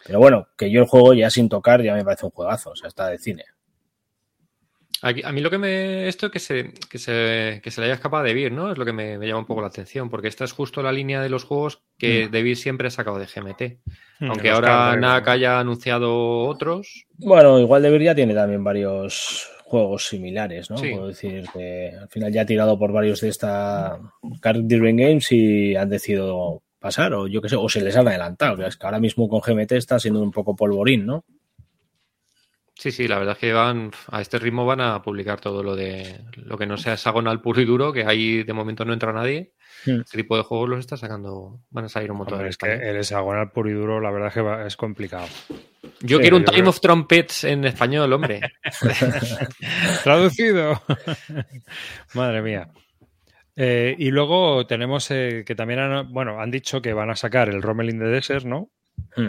Pero 0.06 0.18
bueno, 0.18 0.48
que 0.56 0.70
yo 0.70 0.80
el 0.80 0.86
juego 0.86 1.14
ya 1.14 1.30
sin 1.30 1.48
tocar 1.48 1.82
ya 1.82 1.94
me 1.94 2.04
parece 2.04 2.26
un 2.26 2.32
juegazo, 2.32 2.70
o 2.70 2.76
sea, 2.76 2.88
está 2.88 3.08
de 3.08 3.18
cine. 3.18 3.44
A 5.02 5.32
mí 5.32 5.40
lo 5.40 5.50
que 5.50 5.58
me. 5.58 6.08
Esto 6.08 6.30
que 6.30 6.38
se, 6.38 6.72
que 6.90 6.98
se, 6.98 7.60
que 7.62 7.70
se 7.70 7.80
le 7.80 7.86
haya 7.86 7.94
escapado 7.94 8.24
de 8.24 8.34
Vir, 8.34 8.52
¿no? 8.52 8.70
Es 8.70 8.78
lo 8.78 8.84
que 8.84 8.92
me, 8.92 9.18
llama 9.18 9.40
un 9.40 9.46
poco 9.46 9.62
la 9.62 9.68
atención, 9.68 10.10
porque 10.10 10.28
esta 10.28 10.44
es 10.44 10.52
justo 10.52 10.82
la 10.82 10.92
línea 10.92 11.22
de 11.22 11.30
los 11.30 11.44
juegos 11.44 11.82
que 11.98 12.28
mm. 12.28 12.32
Vir 12.32 12.56
siempre 12.56 12.88
ha 12.88 12.90
sacado 12.90 13.18
de 13.18 13.26
GMT. 13.26 13.80
Hmm, 14.20 14.30
Aunque 14.30 14.50
ahora 14.50 14.96
NAC 14.96 15.28
haya 15.28 15.58
anunciado 15.58 16.40
otros. 16.40 17.06
Bueno, 17.16 17.58
igual 17.58 17.82
de 17.82 18.04
ya 18.04 18.14
tiene 18.14 18.34
también 18.34 18.62
varios 18.62 19.48
juegos 19.64 20.06
similares, 20.06 20.68
¿no? 20.68 20.76
Sí. 20.76 20.90
Puedo 20.90 21.06
decir 21.06 21.44
que 21.52 21.92
al 21.98 22.08
final 22.08 22.32
ya 22.32 22.42
ha 22.42 22.46
tirado 22.46 22.78
por 22.78 22.92
varios 22.92 23.20
de 23.20 23.28
esta 23.28 23.98
Card 24.40 24.62
Driven 24.64 24.96
Games 24.96 25.30
y 25.30 25.76
han 25.76 25.88
decidido 25.88 26.62
pasar, 26.80 27.14
o 27.14 27.28
yo 27.28 27.40
qué 27.40 27.48
sé, 27.48 27.56
o 27.56 27.68
se 27.68 27.80
les 27.80 27.96
han 27.96 28.08
adelantado. 28.08 28.66
Es 28.66 28.76
que 28.76 28.86
ahora 28.86 28.98
mismo 28.98 29.28
con 29.28 29.40
GMT 29.40 29.72
está 29.72 29.98
siendo 30.00 30.22
un 30.22 30.32
poco 30.32 30.56
polvorín, 30.56 31.06
¿no? 31.06 31.24
Sí, 32.80 32.90
sí, 32.92 33.06
la 33.06 33.18
verdad 33.18 33.34
es 33.34 33.38
que 33.40 33.52
van 33.52 33.90
a 34.10 34.22
este 34.22 34.38
ritmo 34.38 34.64
van 34.64 34.80
a 34.80 35.02
publicar 35.02 35.38
todo 35.38 35.62
lo 35.62 35.76
de 35.76 36.18
lo 36.36 36.56
que 36.56 36.64
no 36.64 36.78
sea 36.78 36.94
hexagonal 36.94 37.42
puro 37.42 37.60
y 37.60 37.66
duro, 37.66 37.92
que 37.92 38.06
ahí 38.06 38.42
de 38.42 38.52
momento 38.54 38.86
no 38.86 38.94
entra 38.94 39.12
nadie. 39.12 39.52
Hmm. 39.84 40.00
Este 40.00 40.16
tipo 40.16 40.34
de 40.38 40.44
juegos 40.44 40.66
los 40.70 40.78
está 40.80 40.96
sacando, 40.96 41.60
van 41.68 41.84
a 41.84 41.88
salir 41.90 42.10
un 42.10 42.16
montón 42.16 42.36
Hombre, 42.38 42.46
en 42.46 42.50
es 42.50 42.56
que 42.56 42.72
el 42.90 42.96
hexagonal 42.96 43.50
puro 43.50 43.68
y 43.68 43.74
duro, 43.74 44.00
la 44.00 44.10
verdad 44.10 44.28
es 44.28 44.34
que 44.34 44.40
va- 44.40 44.66
es 44.66 44.76
complicado. 44.78 45.26
Yo 46.00 46.16
sí, 46.16 46.22
quiero 46.22 46.38
un 46.38 46.44
yo 46.44 46.46
Time 46.52 46.58
creo- 46.60 46.70
of 46.70 46.80
Trumpets 46.80 47.44
en 47.44 47.66
español, 47.66 48.10
hombre. 48.14 48.40
Traducido. 50.02 50.80
Madre 52.14 52.42
mía. 52.42 52.68
Eh, 53.56 53.94
y 53.98 54.10
luego 54.10 54.66
tenemos 54.66 55.10
eh, 55.10 55.44
que 55.46 55.54
también 55.54 55.80
han, 55.80 56.12
bueno, 56.12 56.40
han 56.40 56.50
dicho 56.50 56.80
que 56.80 56.92
van 56.94 57.10
a 57.10 57.16
sacar 57.16 57.48
el 57.48 57.60
Rommel 57.62 57.90
in 57.90 57.98
the 57.98 58.06
Desert, 58.06 58.44
¿no? 58.46 58.70
Hmm. 59.16 59.28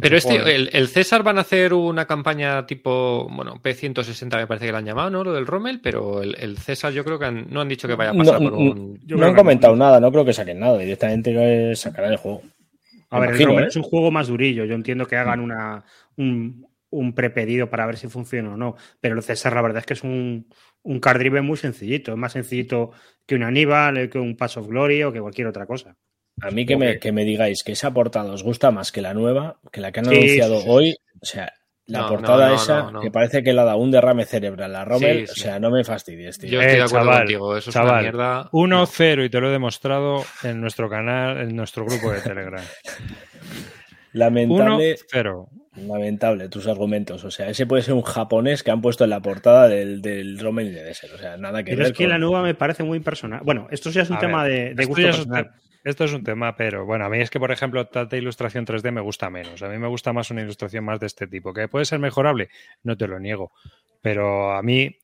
Pero 0.00 0.16
este, 0.16 0.54
el, 0.54 0.70
el 0.72 0.88
César 0.88 1.22
van 1.22 1.38
a 1.38 1.42
hacer 1.42 1.72
una 1.72 2.06
campaña 2.06 2.66
tipo, 2.66 3.28
bueno, 3.30 3.60
P160 3.62 4.36
me 4.36 4.46
parece 4.46 4.66
que 4.66 4.72
la 4.72 4.78
han 4.78 4.84
llamado, 4.86 5.10
¿no? 5.10 5.24
Lo 5.24 5.32
del 5.32 5.46
Rommel, 5.46 5.80
pero 5.80 6.22
el, 6.22 6.36
el 6.38 6.58
César 6.58 6.92
yo 6.92 7.04
creo 7.04 7.18
que 7.18 7.24
han- 7.26 7.46
no 7.50 7.60
han 7.60 7.68
dicho 7.68 7.88
que 7.88 7.94
vaya 7.94 8.10
a 8.10 8.12
No, 8.12 8.18
pasar 8.18 8.38
por 8.38 8.52
no, 8.52 8.58
un... 8.58 8.98
Yo 9.06 9.16
no 9.16 9.20
creo 9.20 9.28
han 9.28 9.34
que 9.34 9.36
comentado 9.40 9.76
nada, 9.76 10.00
no 10.00 10.10
creo 10.12 10.24
que 10.24 10.32
saquen 10.32 10.58
nada, 10.58 10.78
directamente 10.78 11.74
sacarán 11.76 12.12
el 12.12 12.18
juego. 12.18 12.42
A 13.10 13.20
ver, 13.20 13.30
Imagino, 13.30 13.50
el 13.50 13.56
Rommel 13.56 13.64
¿eh? 13.64 13.68
es 13.68 13.76
un 13.76 13.82
juego 13.84 14.10
más 14.10 14.28
durillo. 14.28 14.64
Yo 14.64 14.74
entiendo 14.74 15.06
que 15.06 15.16
hagan 15.16 15.40
una, 15.40 15.84
un, 16.16 16.66
un 16.90 17.14
prepedido 17.14 17.70
para 17.70 17.86
ver 17.86 17.96
si 17.96 18.08
funciona 18.08 18.52
o 18.54 18.56
no. 18.56 18.76
Pero 19.00 19.14
el 19.16 19.22
César, 19.22 19.54
la 19.54 19.62
verdad 19.62 19.78
es 19.80 19.86
que 19.86 19.94
es 19.94 20.02
un, 20.02 20.48
un 20.82 21.00
card 21.00 21.18
driven 21.18 21.44
muy 21.44 21.56
sencillito. 21.56 22.12
Es 22.12 22.18
más 22.18 22.32
sencillito 22.32 22.90
que 23.24 23.36
un 23.36 23.44
Aníbal, 23.44 24.10
que 24.10 24.18
un 24.18 24.36
Pass 24.36 24.56
of 24.56 24.66
Glory 24.68 25.02
o 25.04 25.12
que 25.12 25.20
cualquier 25.20 25.46
otra 25.46 25.66
cosa. 25.66 25.96
A 26.42 26.50
mí 26.50 26.66
que 26.66 26.76
me, 26.76 26.98
que 26.98 27.12
me 27.12 27.24
digáis 27.24 27.62
que 27.64 27.72
esa 27.72 27.92
portada 27.92 28.30
os 28.32 28.42
gusta 28.42 28.70
más 28.70 28.92
que 28.92 29.00
la 29.02 29.14
nueva, 29.14 29.56
que 29.72 29.80
la 29.80 29.90
que 29.92 30.00
han 30.00 30.06
Sí, 30.06 30.14
anunciado 30.16 30.56
sí, 30.56 30.62
sí. 30.62 30.68
hoy, 30.70 30.96
o 31.22 31.24
sea, 31.26 31.52
la 31.86 32.00
No, 32.00 32.08
portada 32.08 32.46
no, 32.48 32.54
no, 32.54 32.54
esa, 32.62 32.82
no, 32.82 32.90
no. 32.92 33.00
que 33.00 33.10
parece 33.10 33.42
que 33.42 33.52
la 33.54 33.64
da 33.64 33.76
un 33.76 33.90
derrame 33.90 34.24
cerebral, 34.26 34.72
la 34.72 34.84
Rommel, 34.84 35.26
Sí, 35.28 35.34
sí. 35.34 35.40
o 35.40 35.42
sea, 35.44 35.58
no 35.60 35.70
me 35.70 35.82
fastidies, 35.84 36.38
tío. 36.38 36.50
Yo 36.50 36.60
estoy 36.60 36.74
Eh, 36.74 36.76
de 36.78 36.82
acuerdo 36.82 37.06
chaval, 37.06 37.18
contigo, 37.20 37.56
eso 37.56 37.70
es 37.70 37.76
una 37.76 38.00
mierda. 38.02 38.48
1-0 38.52 39.24
y 39.24 39.30
te 39.30 39.40
lo 39.40 39.48
he 39.48 39.52
demostrado 39.52 40.24
en 40.42 40.60
nuestro 40.60 40.90
canal, 40.90 41.38
en 41.38 41.56
nuestro 41.56 41.84
grupo 41.86 42.12
de 42.12 42.20
Telegram. 42.20 42.62
Lamentable, 44.12 44.96
1-0. 45.12 45.46
lamentable 45.86 46.48
tus 46.48 46.66
argumentos. 46.66 47.22
O 47.24 47.30
sea, 47.30 47.48
ese 47.50 47.66
puede 47.66 47.82
ser 47.82 47.92
un 47.94 48.02
japonés 48.02 48.62
que 48.62 48.70
han 48.70 48.80
puesto 48.80 49.04
en 49.04 49.10
la 49.10 49.20
portada 49.20 49.68
del, 49.68 50.00
del 50.00 50.38
Rommel 50.38 50.72
de 50.74 50.82
Desert. 50.82 51.12
O 51.14 51.18
sea, 51.18 51.36
nada 51.36 51.62
que 51.62 51.72
Pero 51.72 51.82
ver. 51.84 51.92
es 51.92 51.98
que 51.98 52.04
con- 52.04 52.10
la 52.12 52.18
nueva 52.18 52.42
me 52.42 52.54
parece 52.54 52.82
muy 52.82 52.96
impersonal. 52.98 53.40
Bueno, 53.44 53.68
esto 53.70 53.90
ya 53.90 54.02
es 54.02 54.10
un 54.10 54.16
A 54.16 54.20
tema 54.20 54.44
ver, 54.44 54.74
de, 54.74 54.84
gusto 54.86 55.02
es 55.08 55.16
personal. 55.16 55.50
Esto 55.86 56.04
es 56.04 56.12
un 56.12 56.24
tema, 56.24 56.56
pero 56.56 56.84
bueno, 56.84 57.04
a 57.04 57.08
mí 57.08 57.20
es 57.20 57.30
que, 57.30 57.38
por 57.38 57.52
ejemplo, 57.52 57.86
tanta 57.86 58.16
ilustración 58.16 58.66
3D 58.66 58.90
me 58.90 59.00
gusta 59.00 59.30
menos. 59.30 59.62
A 59.62 59.68
mí 59.68 59.78
me 59.78 59.86
gusta 59.86 60.12
más 60.12 60.30
una 60.32 60.42
ilustración 60.42 60.84
más 60.84 60.98
de 60.98 61.06
este 61.06 61.28
tipo. 61.28 61.54
¿Que 61.54 61.68
puede 61.68 61.84
ser 61.84 62.00
mejorable? 62.00 62.48
No 62.82 62.96
te 62.96 63.06
lo 63.06 63.20
niego. 63.20 63.52
Pero 64.02 64.52
a 64.52 64.62
mí 64.62 64.96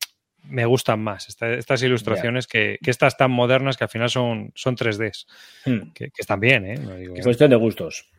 me 0.43 0.65
gustan 0.65 1.01
más 1.01 1.29
esta- 1.29 1.53
estas 1.53 1.81
ilustraciones 1.83 2.47
que, 2.47 2.77
que 2.83 2.91
estas 2.91 3.15
tan 3.15 3.31
modernas 3.31 3.77
que 3.77 3.85
al 3.85 3.89
final 3.89 4.09
son, 4.09 4.51
son 4.55 4.75
3Ds. 4.75 5.25
Hmm. 5.65 5.91
Que, 5.93 6.07
que 6.09 6.21
están 6.21 6.41
bien, 6.41 6.65
¿eh? 6.65 6.75
No 6.75 6.95
digo- 6.95 7.15
Es 7.15 7.23
cuestión 7.23 7.49
de 7.49 7.55
gustos. 7.55 8.09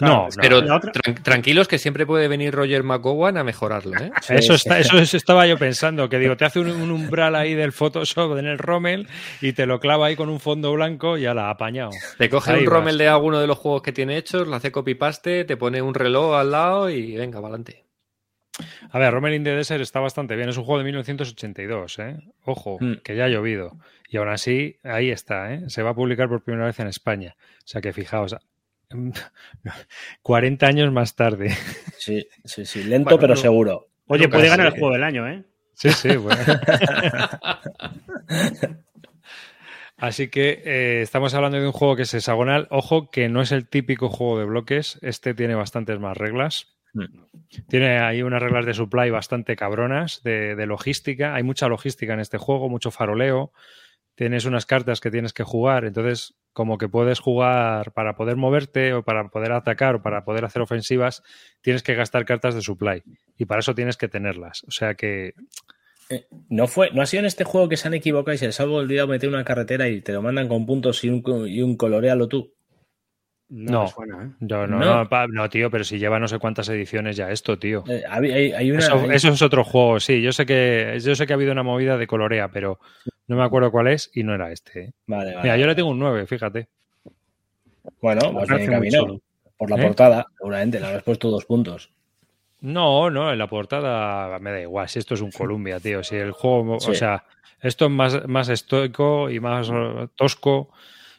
No. 0.00 0.28
Pero 0.40 0.62
tran- 0.62 1.22
tranquilos 1.22 1.68
que 1.68 1.78
siempre 1.78 2.06
puede 2.06 2.26
venir 2.28 2.54
Roger 2.54 2.82
McGowan 2.82 3.36
a 3.36 3.44
mejorarlo, 3.44 3.96
¿eh? 3.98 4.10
Sí, 4.22 4.34
Eso, 4.36 4.54
está, 4.54 4.78
eso 4.78 4.98
es- 4.98 5.14
estaba 5.14 5.46
yo 5.46 5.58
pensando, 5.58 6.08
que 6.08 6.18
digo, 6.18 6.36
te 6.36 6.44
hace 6.44 6.60
un, 6.60 6.70
un 6.70 6.90
umbral 6.90 7.34
ahí 7.36 7.54
del 7.54 7.72
Photoshop 7.72 8.38
en 8.38 8.46
el 8.46 8.58
Rommel 8.58 9.06
y 9.40 9.52
te 9.52 9.66
lo 9.66 9.80
clava 9.80 10.06
ahí 10.06 10.16
con 10.16 10.28
un 10.30 10.40
fondo 10.40 10.72
blanco 10.72 11.18
y 11.18 11.22
ya 11.22 11.34
la 11.34 11.46
ha 11.48 11.50
apañado. 11.50 11.90
Te 12.18 12.28
coge 12.30 12.52
Ahí 12.52 12.60
un 12.60 12.64
vas. 12.66 12.72
Rommel 12.74 12.98
de 12.98 13.08
alguno 13.08 13.38
de 13.38 13.46
los 13.46 13.58
juegos 13.58 13.82
que 13.82 13.92
tiene 13.92 14.16
hechos, 14.16 14.48
le 14.48 14.56
hace 14.56 14.72
copy-paste, 14.72 15.44
te 15.44 15.56
pone 15.56 15.82
un 15.82 15.94
reloj 15.94 16.34
al 16.36 16.50
lado 16.50 16.88
y 16.90 17.14
venga, 17.16 17.40
para 17.40 17.48
adelante. 17.54 17.84
A 18.90 18.98
ver, 18.98 19.12
Rommel 19.12 19.34
in 19.34 19.44
the 19.44 19.50
Desert 19.56 19.80
está 19.80 19.98
bastante 20.00 20.36
bien. 20.36 20.48
Es 20.50 20.56
un 20.58 20.64
juego 20.64 20.78
de 20.78 20.84
1982, 20.84 21.98
¿eh? 22.00 22.16
Ojo, 22.44 22.76
Mm. 22.80 22.96
que 23.02 23.16
ya 23.16 23.24
ha 23.24 23.28
llovido. 23.28 23.78
Y 24.10 24.18
aún 24.18 24.28
así, 24.28 24.76
ahí 24.84 25.10
está, 25.10 25.54
¿eh? 25.54 25.62
Se 25.68 25.82
va 25.82 25.90
a 25.90 25.94
publicar 25.94 26.28
por 26.28 26.42
primera 26.42 26.66
vez 26.66 26.78
en 26.78 26.86
España. 26.86 27.34
O 27.38 27.66
sea 27.66 27.80
que 27.80 27.94
fijaos, 27.94 28.36
40 30.22 30.66
años 30.66 30.92
más 30.92 31.16
tarde. 31.16 31.50
Sí, 31.98 32.26
sí, 32.44 32.64
sí. 32.64 32.84
Lento 32.84 33.10
Bueno, 33.10 33.20
pero 33.20 33.34
no- 33.34 33.40
seguro. 33.40 33.88
Oye, 34.06 34.28
puede 34.28 34.48
ganar 34.48 34.66
el 34.66 34.72
juego 34.72 34.92
del 34.92 35.04
año, 35.04 35.26
¿eh? 35.28 35.42
Sí, 35.74 35.90
sí, 35.90 36.16
bueno. 36.16 36.40
Así 39.96 40.28
que 40.28 40.62
eh, 40.64 41.02
estamos 41.02 41.32
hablando 41.34 41.60
de 41.60 41.66
un 41.66 41.72
juego 41.72 41.96
que 41.96 42.02
es 42.02 42.14
hexagonal. 42.14 42.66
Ojo, 42.70 43.10
que 43.10 43.28
no 43.28 43.40
es 43.40 43.52
el 43.52 43.68
típico 43.68 44.08
juego 44.08 44.38
de 44.38 44.46
bloques. 44.46 44.98
Este 45.02 45.32
tiene 45.34 45.54
bastantes 45.54 46.00
más 46.00 46.16
reglas. 46.16 46.74
Mm. 46.92 47.04
Tiene 47.68 47.98
ahí 48.00 48.22
unas 48.22 48.42
reglas 48.42 48.66
de 48.66 48.74
supply 48.74 49.10
bastante 49.10 49.54
cabronas, 49.54 50.22
de, 50.24 50.56
de 50.56 50.66
logística. 50.66 51.34
Hay 51.34 51.44
mucha 51.44 51.68
logística 51.68 52.14
en 52.14 52.20
este 52.20 52.38
juego, 52.38 52.68
mucho 52.68 52.90
faroleo. 52.90 53.52
Tienes 54.16 54.44
unas 54.44 54.66
cartas 54.66 55.00
que 55.00 55.10
tienes 55.10 55.32
que 55.32 55.44
jugar. 55.44 55.84
Entonces, 55.84 56.34
como 56.52 56.76
que 56.78 56.88
puedes 56.88 57.18
jugar 57.20 57.92
para 57.92 58.14
poder 58.16 58.36
moverte 58.36 58.92
o 58.94 59.02
para 59.02 59.28
poder 59.28 59.52
atacar 59.52 59.94
o 59.96 60.02
para 60.02 60.24
poder 60.24 60.44
hacer 60.44 60.62
ofensivas, 60.62 61.22
tienes 61.62 61.82
que 61.82 61.94
gastar 61.94 62.24
cartas 62.24 62.54
de 62.54 62.60
supply. 62.62 63.02
Y 63.38 63.46
para 63.46 63.60
eso 63.60 63.74
tienes 63.74 63.96
que 63.96 64.08
tenerlas. 64.08 64.64
O 64.68 64.70
sea 64.70 64.94
que 64.94 65.34
Eh, 66.10 66.26
No 66.50 66.66
fue, 66.66 66.90
no 66.92 67.00
ha 67.00 67.06
sido 67.06 67.20
en 67.20 67.26
este 67.26 67.44
juego 67.44 67.68
que 67.70 67.76
se 67.78 67.88
han 67.88 67.94
equivocado 67.94 68.34
y 68.34 68.38
se 68.38 68.46
les 68.46 68.60
ha 68.60 68.64
olvidado 68.64 69.08
meter 69.08 69.28
una 69.30 69.44
carretera 69.44 69.88
y 69.88 70.02
te 70.02 70.12
lo 70.12 70.20
mandan 70.20 70.48
con 70.48 70.66
puntos 70.66 71.02
y 71.04 71.08
un, 71.08 71.22
co- 71.22 71.46
y 71.46 71.62
un 71.62 71.76
colorealo 71.76 72.28
tú. 72.28 72.52
No, 73.48 73.82
No. 73.82 73.86
suena, 73.88 74.24
¿eh? 74.24 74.30
No, 74.40 74.66
no, 74.66 74.78
No. 74.78 74.96
no, 75.04 75.08
pa- 75.08 75.26
no, 75.28 75.48
tío, 75.50 75.70
pero 75.70 75.84
si 75.84 75.98
lleva 75.98 76.18
no 76.18 76.26
sé 76.26 76.38
cuántas 76.38 76.68
ediciones 76.70 77.16
ya 77.16 77.30
esto, 77.30 77.58
tío. 77.58 77.84
Eh, 77.88 78.02
hay, 78.08 78.52
hay- 78.52 78.70
una, 78.70 78.80
Eso, 78.80 78.94
hay- 78.94 79.10
eso 79.16 79.28
es 79.28 79.42
otro 79.42 79.62
juego, 79.64 80.00
sí. 80.00 80.20
Yo 80.22 80.32
sé 80.32 80.44
que 80.46 80.98
yo 81.02 81.14
sé 81.14 81.26
que 81.26 81.32
ha 81.32 81.36
habido 81.36 81.52
una 81.52 81.62
movida 81.62 81.96
de 81.98 82.06
colorea, 82.06 82.48
pero 82.50 82.78
no 83.28 83.36
me 83.36 83.42
acuerdo 83.44 83.70
cuál 83.70 83.88
es 83.88 84.10
y 84.14 84.22
no 84.24 84.34
era 84.34 84.50
este. 84.52 84.80
¿eh? 84.80 84.92
Vale, 85.06 85.30
vale. 85.34 85.42
Mira, 85.42 85.56
yo 85.56 85.66
le 85.66 85.74
tengo 85.74 85.90
un 85.90 85.98
9, 85.98 86.26
fíjate. 86.26 86.68
Bueno, 88.00 88.32
vas 88.32 88.48
bien 88.48 88.90
chulo. 88.90 89.20
Por 89.56 89.70
la 89.70 89.76
¿Eh? 89.80 89.86
portada, 89.86 90.26
seguramente, 90.38 90.80
le 90.80 90.86
habrás 90.86 91.02
puesto 91.04 91.30
dos 91.30 91.44
puntos. 91.44 91.90
No, 92.60 93.10
no, 93.10 93.32
en 93.32 93.38
la 93.38 93.46
portada 93.48 94.38
me 94.38 94.50
da 94.52 94.60
igual. 94.60 94.88
Si 94.88 94.98
esto 94.98 95.14
es 95.14 95.20
un 95.20 95.30
Columbia, 95.32 95.80
tío. 95.80 96.02
Si 96.04 96.16
el 96.16 96.32
juego, 96.32 96.78
Sí. 96.80 96.90
o 96.90 96.94
sea, 96.94 97.24
esto 97.60 97.86
es 97.86 97.90
más, 97.90 98.26
más 98.28 98.48
estoico 98.48 99.30
y 99.30 99.40
más 99.40 99.70
tosco, 100.16 100.70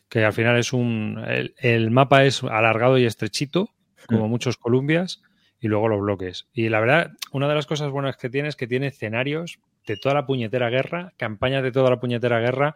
que 0.09 0.23
al 0.23 0.33
final 0.33 0.57
es 0.57 0.71
un. 0.73 1.23
El, 1.27 1.53
el 1.57 1.91
mapa 1.91 2.23
es 2.25 2.43
alargado 2.43 2.97
y 2.97 3.05
estrechito, 3.05 3.69
como 4.07 4.27
Mm. 4.27 4.29
muchos 4.29 4.57
Columbias, 4.57 5.21
y 5.59 5.67
luego 5.67 5.87
los 5.89 6.01
bloques. 6.01 6.47
Y 6.53 6.69
la 6.69 6.79
verdad, 6.79 7.11
una 7.31 7.47
de 7.49 7.55
las 7.55 7.65
cosas 7.65 7.91
buenas 7.91 8.15
que 8.17 8.29
tiene 8.29 8.47
es 8.49 8.55
que 8.55 8.67
tiene 8.67 8.87
escenarios 8.87 9.59
de 9.85 9.97
toda 9.97 10.15
la 10.15 10.25
puñetera 10.25 10.69
guerra, 10.69 11.13
campañas 11.17 11.63
de 11.63 11.71
toda 11.71 11.89
la 11.89 11.99
puñetera 11.99 12.39
guerra, 12.39 12.75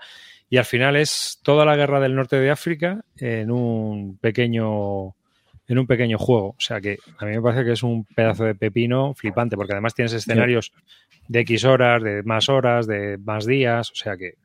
y 0.50 0.58
al 0.58 0.66
final 0.66 0.96
es 0.96 1.40
toda 1.44 1.66
la 1.66 1.76
guerra 1.76 2.00
del 2.00 2.16
norte 2.16 2.38
de 2.38 2.50
África 2.50 3.04
en 3.18 3.52
un 3.52 4.18
pequeño 4.18 5.16
en 5.68 5.78
un 5.78 5.86
pequeño 5.86 6.18
juego. 6.18 6.50
O 6.50 6.62
sea 6.62 6.80
que 6.80 6.98
a 7.18 7.26
mí 7.26 7.32
me 7.32 7.42
parece 7.42 7.66
que 7.66 7.74
es 7.74 7.84
un 7.84 8.06
pedazo 8.06 8.46
de 8.46 8.56
pepino 8.56 9.14
flipante, 9.14 9.56
porque 9.56 9.74
además 9.74 9.94
tienes 9.94 10.14
escenarios 10.14 10.72
de 11.28 11.42
X 11.42 11.66
horas, 11.66 12.02
de 12.02 12.24
más 12.24 12.50
horas, 12.50 12.88
de 12.88 13.18
más 13.18 13.46
días. 13.46 13.92
O 13.92 13.96
sea 13.96 14.16
que. 14.16 14.36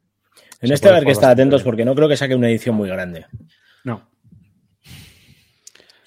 En 0.61 0.73
este 0.73 0.91
hay 0.91 1.05
que 1.05 1.13
estar 1.13 1.31
atentos 1.31 1.63
bien. 1.63 1.65
porque 1.65 1.85
no 1.85 1.95
creo 1.95 2.09
que 2.09 2.17
saque 2.17 2.35
una 2.35 2.49
edición 2.49 2.75
muy 2.75 2.89
grande. 2.89 3.27
No, 3.85 4.09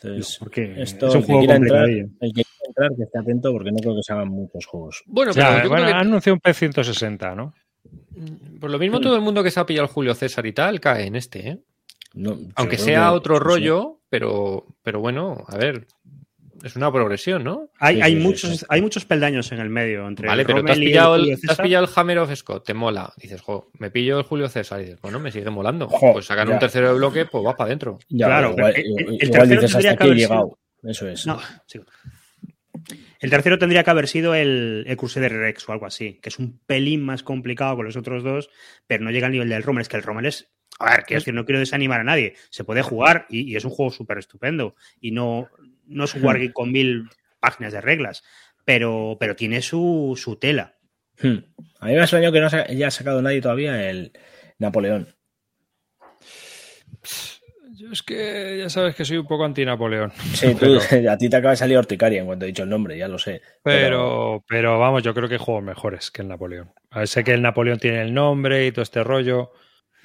Entonces, 0.07 0.37
porque 0.39 0.81
esto, 0.81 1.07
es 1.07 1.15
un 1.15 1.19
el 1.21 1.25
que 1.25 1.31
juego 1.33 1.39
quiera 1.41 1.55
entrar, 1.55 1.79
complicadillo. 1.83 2.17
el 2.21 2.33
que 2.33 2.43
quiera 2.43 2.49
entrar, 2.67 2.91
que 2.95 3.03
esté 3.03 3.19
atento 3.19 3.51
porque 3.51 3.71
no 3.71 3.77
creo 3.79 3.95
que 3.95 4.03
se 4.03 4.13
hagan 4.13 4.27
muchos 4.29 4.65
juegos. 4.65 5.03
Bueno, 5.05 5.31
pero 5.33 5.63
yo 5.63 5.69
bueno, 5.69 5.85
creo 5.85 5.95
anunciado 5.97 6.35
un 6.35 6.41
P160, 6.41 7.35
¿no? 7.35 7.53
que 7.83 8.59
por 8.59 8.71
lo 8.71 8.79
mismo 8.79 8.99
todo 8.99 9.15
el 9.15 9.21
mundo 9.21 9.43
que 9.43 9.51
se 9.51 9.59
ha 9.59 9.65
pillado 9.65 9.85
el 9.87 9.91
Julio 9.93 10.15
César 10.15 10.45
y 10.45 10.53
tal 10.53 10.79
cae 10.79 11.05
en 11.07 11.15
este, 11.15 11.47
¿eh? 11.49 11.59
No, 12.15 12.37
Aunque 12.55 12.77
sea 12.77 13.09
que- 13.09 13.15
otro 13.15 13.35
sí. 13.37 13.43
rollo, 13.43 13.99
pero, 14.09 14.65
pero 14.81 14.99
bueno, 15.01 15.43
a 15.47 15.57
ver, 15.57 15.85
es 16.65 16.75
una 16.75 16.91
progresión, 16.91 17.43
¿no? 17.43 17.69
Hay, 17.79 17.95
Sí, 17.97 18.01
hay, 18.01 18.11
sí, 18.13 18.17
sí, 18.19 18.23
muchos, 18.25 18.57
sí. 18.59 18.65
hay 18.69 18.81
muchos 18.81 19.05
peldaños 19.05 19.51
en 19.51 19.59
el 19.59 19.69
medio 19.69 20.07
entre 20.07 20.27
Vale, 20.27 20.41
el 20.41 20.45
pero 20.47 20.63
te 20.63 20.71
has, 20.71 20.77
Rommel 20.77 20.83
y 20.83 20.85
el 20.85 20.91
pillado 20.91 21.15
el, 21.15 21.39
te 21.41 21.51
has 21.51 21.57
pillado 21.59 21.85
el 21.85 21.91
Hammer 21.95 22.19
of 22.19 22.35
Scott, 22.35 22.65
te 22.65 22.73
mola. 22.73 23.13
Dices, 23.17 23.41
jo, 23.41 23.69
me 23.79 23.91
pillo 23.91 24.17
el 24.17 24.23
Julio 24.25 24.49
César. 24.49 24.79
Y 24.81 24.85
dices, 24.85 25.01
bueno, 25.01 25.19
me 25.19 25.31
sigue 25.31 25.49
molando. 25.49 25.87
Jo, 25.87 26.13
pues 26.13 26.25
sacan 26.25 26.47
ya. 26.47 26.53
un 26.55 26.59
tercero 26.59 26.89
de 26.89 26.95
bloque, 26.95 27.25
pues 27.25 27.43
vas 27.43 27.55
para 27.55 27.67
adentro. 27.67 27.99
Ya, 28.09 28.25
Claro, 28.27 28.51
igual, 28.51 28.73
pero 28.75 28.87
el- 28.87 28.97
el 28.97 28.99
igual 28.99 29.19
tercero 29.19 29.61
dices 29.61 29.71
tendría 29.71 29.91
hasta 29.91 29.97
que 29.97 30.03
aquí 30.03 30.03
he 30.03 30.05
haber 30.05 30.17
llegado. 30.17 30.59
Eso 30.83 31.07
es. 31.09 31.25
No. 31.27 31.39
El 33.19 33.29
tercero 33.29 33.57
tendría 33.57 33.83
que 33.83 33.89
haber 33.89 34.07
sido 34.07 34.35
el, 34.35 34.83
el 34.87 34.97
Crusader 34.97 35.33
Rex 35.33 35.67
o 35.67 35.71
algo 35.71 35.85
así, 35.85 36.19
que 36.21 36.29
es 36.29 36.37
un 36.37 36.59
pelín 36.65 37.03
más 37.03 37.23
complicado 37.23 37.75
con 37.75 37.85
los 37.85 37.95
otros 37.95 38.23
dos, 38.23 38.49
pero 38.85 39.03
no 39.03 39.11
llega 39.11 39.25
al 39.27 39.31
nivel 39.31 39.49
del 39.49 39.63
Rommel. 39.63 39.81
Es 39.81 39.89
que 39.89 39.97
el 39.97 40.03
Rommel 40.03 40.25
es. 40.27 40.51
A 40.77 40.91
ver, 40.91 41.03
quiero 41.05 41.21
decir, 41.21 41.33
no 41.33 41.45
quiero 41.45 41.59
desanimar 41.59 42.01
a 42.01 42.03
nadie. 42.03 42.35
Se 42.49 42.65
puede 42.65 42.81
jugar 42.81 43.25
y, 43.29 43.51
y 43.51 43.55
es 43.55 43.63
un 43.63 43.71
juego 43.71 43.91
súper 43.91 44.17
estupendo. 44.17 44.75
Y 44.99 45.11
no, 45.11 45.47
no 45.87 46.05
es 46.05 46.15
un 46.15 46.23
Wargame 46.23 46.53
con 46.53 46.71
mil 46.71 47.09
páginas 47.39 47.73
de 47.73 47.81
reglas. 47.81 48.23
pero, 48.65 49.17
pero 49.19 49.35
tiene 49.35 49.61
su, 49.61 50.13
su 50.17 50.37
tela. 50.37 50.75
Hmm. 51.21 51.37
A 51.79 51.85
mí 51.85 51.93
me 51.93 51.99
ha 51.99 52.03
extrañado 52.03 52.33
que 52.33 52.41
no 52.41 52.47
haya 52.47 52.91
sacado 52.91 53.21
nadie 53.21 53.41
todavía 53.41 53.89
el 53.89 54.11
Napoleón. 54.57 55.15
Yo 57.75 57.91
es 57.91 58.03
que 58.03 58.57
ya 58.57 58.69
sabes 58.69 58.95
que 58.95 59.03
soy 59.03 59.17
un 59.17 59.27
poco 59.27 59.45
anti-Napoleón. 59.45 60.11
Sí, 60.33 60.55
tú, 60.59 60.79
a 61.09 61.17
ti 61.17 61.29
te 61.29 61.35
acaba 61.35 61.51
de 61.51 61.57
salir 61.57 61.77
Horticaria 61.77 62.21
en 62.21 62.25
cuanto 62.25 62.45
he 62.45 62.47
dicho 62.47 62.63
el 62.63 62.69
nombre, 62.69 62.97
ya 62.97 63.07
lo 63.07 63.19
sé. 63.19 63.41
Pero, 63.63 64.43
pero, 64.47 64.79
vamos, 64.79 65.03
yo 65.03 65.13
creo 65.13 65.27
que 65.27 65.35
hay 65.35 65.39
juegos 65.39 65.63
mejores 65.63 66.09
que 66.09 66.21
el 66.21 66.29
Napoleón. 66.29 66.71
A 66.89 66.99
ver, 66.99 67.07
sé 67.07 67.23
que 67.23 67.33
el 67.33 67.41
Napoleón 67.41 67.77
tiene 67.77 68.01
el 68.01 68.13
nombre 68.13 68.65
y 68.65 68.71
todo 68.71 68.83
este 68.83 69.03
rollo. 69.03 69.51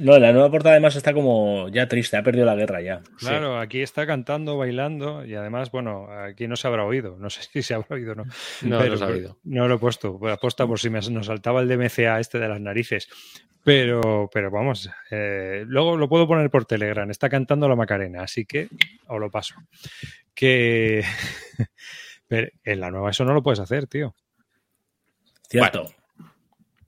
No, 0.00 0.19
la 0.19 0.33
nueva 0.33 0.50
portada 0.50 0.73
además 0.73 0.97
está 0.97 1.12
como 1.12 1.69
ya 1.69 1.87
triste, 1.87 2.16
ha 2.16 2.23
perdido 2.23 2.47
la 2.47 2.54
guerra 2.54 2.80
ya. 2.80 3.02
Claro, 3.19 3.59
aquí 3.59 3.83
está 3.83 4.07
cantando, 4.07 4.57
bailando 4.57 5.26
y 5.26 5.35
además, 5.35 5.71
bueno, 5.71 6.09
aquí 6.11 6.49
no 6.49 6.57
se 6.57 6.66
habrá 6.69 6.85
oído. 6.85 7.19
No 7.19 7.28
sé 7.30 7.42
si 7.42 7.62
se 7.62 7.75
habrá 7.75 7.97
oído 7.97 8.12
o 8.12 8.14
no. 8.14 8.25
No, 8.62 8.83
lo 8.83 8.95
he 8.95 9.12
oído. 9.12 9.38
No 9.45 9.69
lo 9.69 9.75
he 9.75 9.78
puesto. 9.78 10.19
Aposta 10.28 10.66
por 10.66 10.80
si 10.80 10.88
me, 10.88 11.00
nos 11.11 11.26
saltaba 11.26 11.61
el 11.61 11.69
DMCA 11.69 12.19
este 12.19 12.38
de 12.38 12.49
las 12.49 12.61
narices. 12.61 13.09
Pero, 13.62 14.30
pero 14.33 14.50
vamos, 14.50 14.88
eh, 15.11 15.64
luego 15.66 15.99
lo 15.99 16.09
puedo 16.09 16.26
poner 16.26 16.49
por 16.49 16.64
Telegram. 16.64 17.11
Está 17.11 17.28
cantando 17.28 17.69
la 17.69 17.76
Macarena, 17.76 18.23
así 18.23 18.47
que 18.47 18.69
os 19.07 19.21
lo 19.21 19.30
paso. 19.30 19.54
Que 20.35 21.04
pero 22.26 22.49
en 22.64 22.80
la 22.80 22.90
nueva 22.90 23.11
eso 23.11 23.26
no 23.26 23.35
lo 23.35 23.42
puedes 23.42 23.61
hacer, 23.61 23.87
tío. 23.87 24.14
Cierto. 25.50 25.90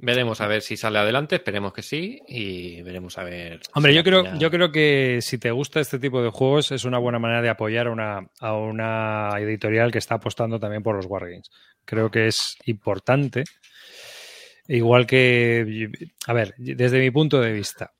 Veremos 0.05 0.41
a 0.41 0.49
ver 0.49 0.63
si 0.63 0.77
sale 0.77 0.99
adelante, 0.99 1.37
esperemos 1.37 1.73
que 1.73 1.83
sí, 1.83 2.21
y 2.27 2.83
veremos 2.83 3.19
a 3.19 3.23
ver. 3.23 3.61
Hombre, 3.73 3.93
si 3.93 3.97
yo 3.97 4.03
creo, 4.03 4.37
yo 4.37 4.51
creo 4.51 4.73
que 4.73 5.21
si 5.23 5.39
te 5.39 5.53
gusta 5.53 5.79
este 5.79 6.01
tipo 6.01 6.21
de 6.21 6.31
juegos 6.31 6.73
es 6.73 6.85
una 6.85 6.99
buena 6.99 7.21
manera 7.21 7.41
de 7.41 7.49
apoyar 7.49 7.87
a 7.87 7.93
una, 7.93 8.27
a 8.41 8.57
una 8.57 9.31
editorial 9.39 9.93
que 9.93 9.99
está 9.99 10.17
apostando 10.17 10.59
también 10.59 10.83
por 10.83 10.97
los 10.97 11.07
Wargames. 11.07 11.53
Creo 11.85 12.11
que 12.11 12.27
es 12.27 12.57
importante. 12.67 13.45
Igual 14.67 15.07
que, 15.07 15.89
a 16.27 16.33
ver, 16.33 16.55
desde 16.59 16.99
mi 16.99 17.13
punto 17.13 17.41
de 17.41 17.53
vista, 17.53 17.93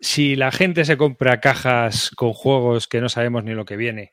si 0.00 0.34
la 0.34 0.50
gente 0.50 0.84
se 0.84 0.96
compra 0.96 1.38
cajas 1.38 2.10
con 2.10 2.32
juegos 2.32 2.88
que 2.88 3.00
no 3.00 3.08
sabemos 3.08 3.44
ni 3.44 3.54
lo 3.54 3.64
que 3.64 3.76
viene 3.76 4.10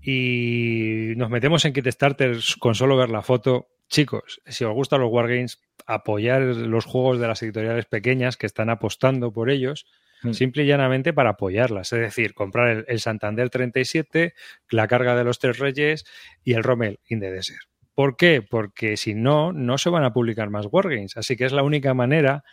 y 0.00 1.12
nos 1.16 1.28
metemos 1.28 1.66
en 1.66 1.74
Kickstarter 1.74 2.38
con 2.58 2.74
solo 2.74 2.96
ver 2.96 3.10
la 3.10 3.20
foto, 3.20 3.68
chicos, 3.90 4.40
si 4.46 4.64
os 4.64 4.72
gustan 4.72 5.00
los 5.00 5.10
Wargames, 5.12 5.60
apoyar 5.86 6.40
los 6.40 6.86
juegos 6.86 7.20
de 7.20 7.28
las 7.28 7.42
editoriales 7.42 7.86
pequeñas 7.86 8.36
que 8.36 8.46
están 8.46 8.70
apostando 8.70 9.32
por 9.32 9.50
ellos, 9.50 9.86
Mm. 10.22 10.32
simple 10.32 10.64
y 10.64 10.66
llanamente 10.66 11.12
para 11.12 11.30
apoyarlas. 11.30 11.92
Es 11.92 12.00
decir, 12.00 12.34
comprar 12.34 12.68
el, 12.68 12.84
el 12.88 13.00
Santander 13.00 13.50
37, 13.50 14.34
la 14.70 14.86
carga 14.86 15.16
de 15.16 15.24
los 15.24 15.38
Tres 15.38 15.58
Reyes 15.58 16.04
y 16.44 16.54
el 16.54 16.62
Rommel 16.62 17.00
in 17.08 17.20
the 17.20 17.30
Desert. 17.30 17.62
¿Por 17.94 18.16
qué? 18.16 18.42
Porque 18.42 18.96
si 18.96 19.14
no, 19.14 19.52
no 19.52 19.78
se 19.78 19.90
van 19.90 20.04
a 20.04 20.12
publicar 20.12 20.50
más 20.50 20.66
Wargames. 20.70 21.16
Así 21.16 21.36
que 21.36 21.44
es 21.44 21.52
la 21.52 21.62
única 21.62 21.94
manera 21.94 22.44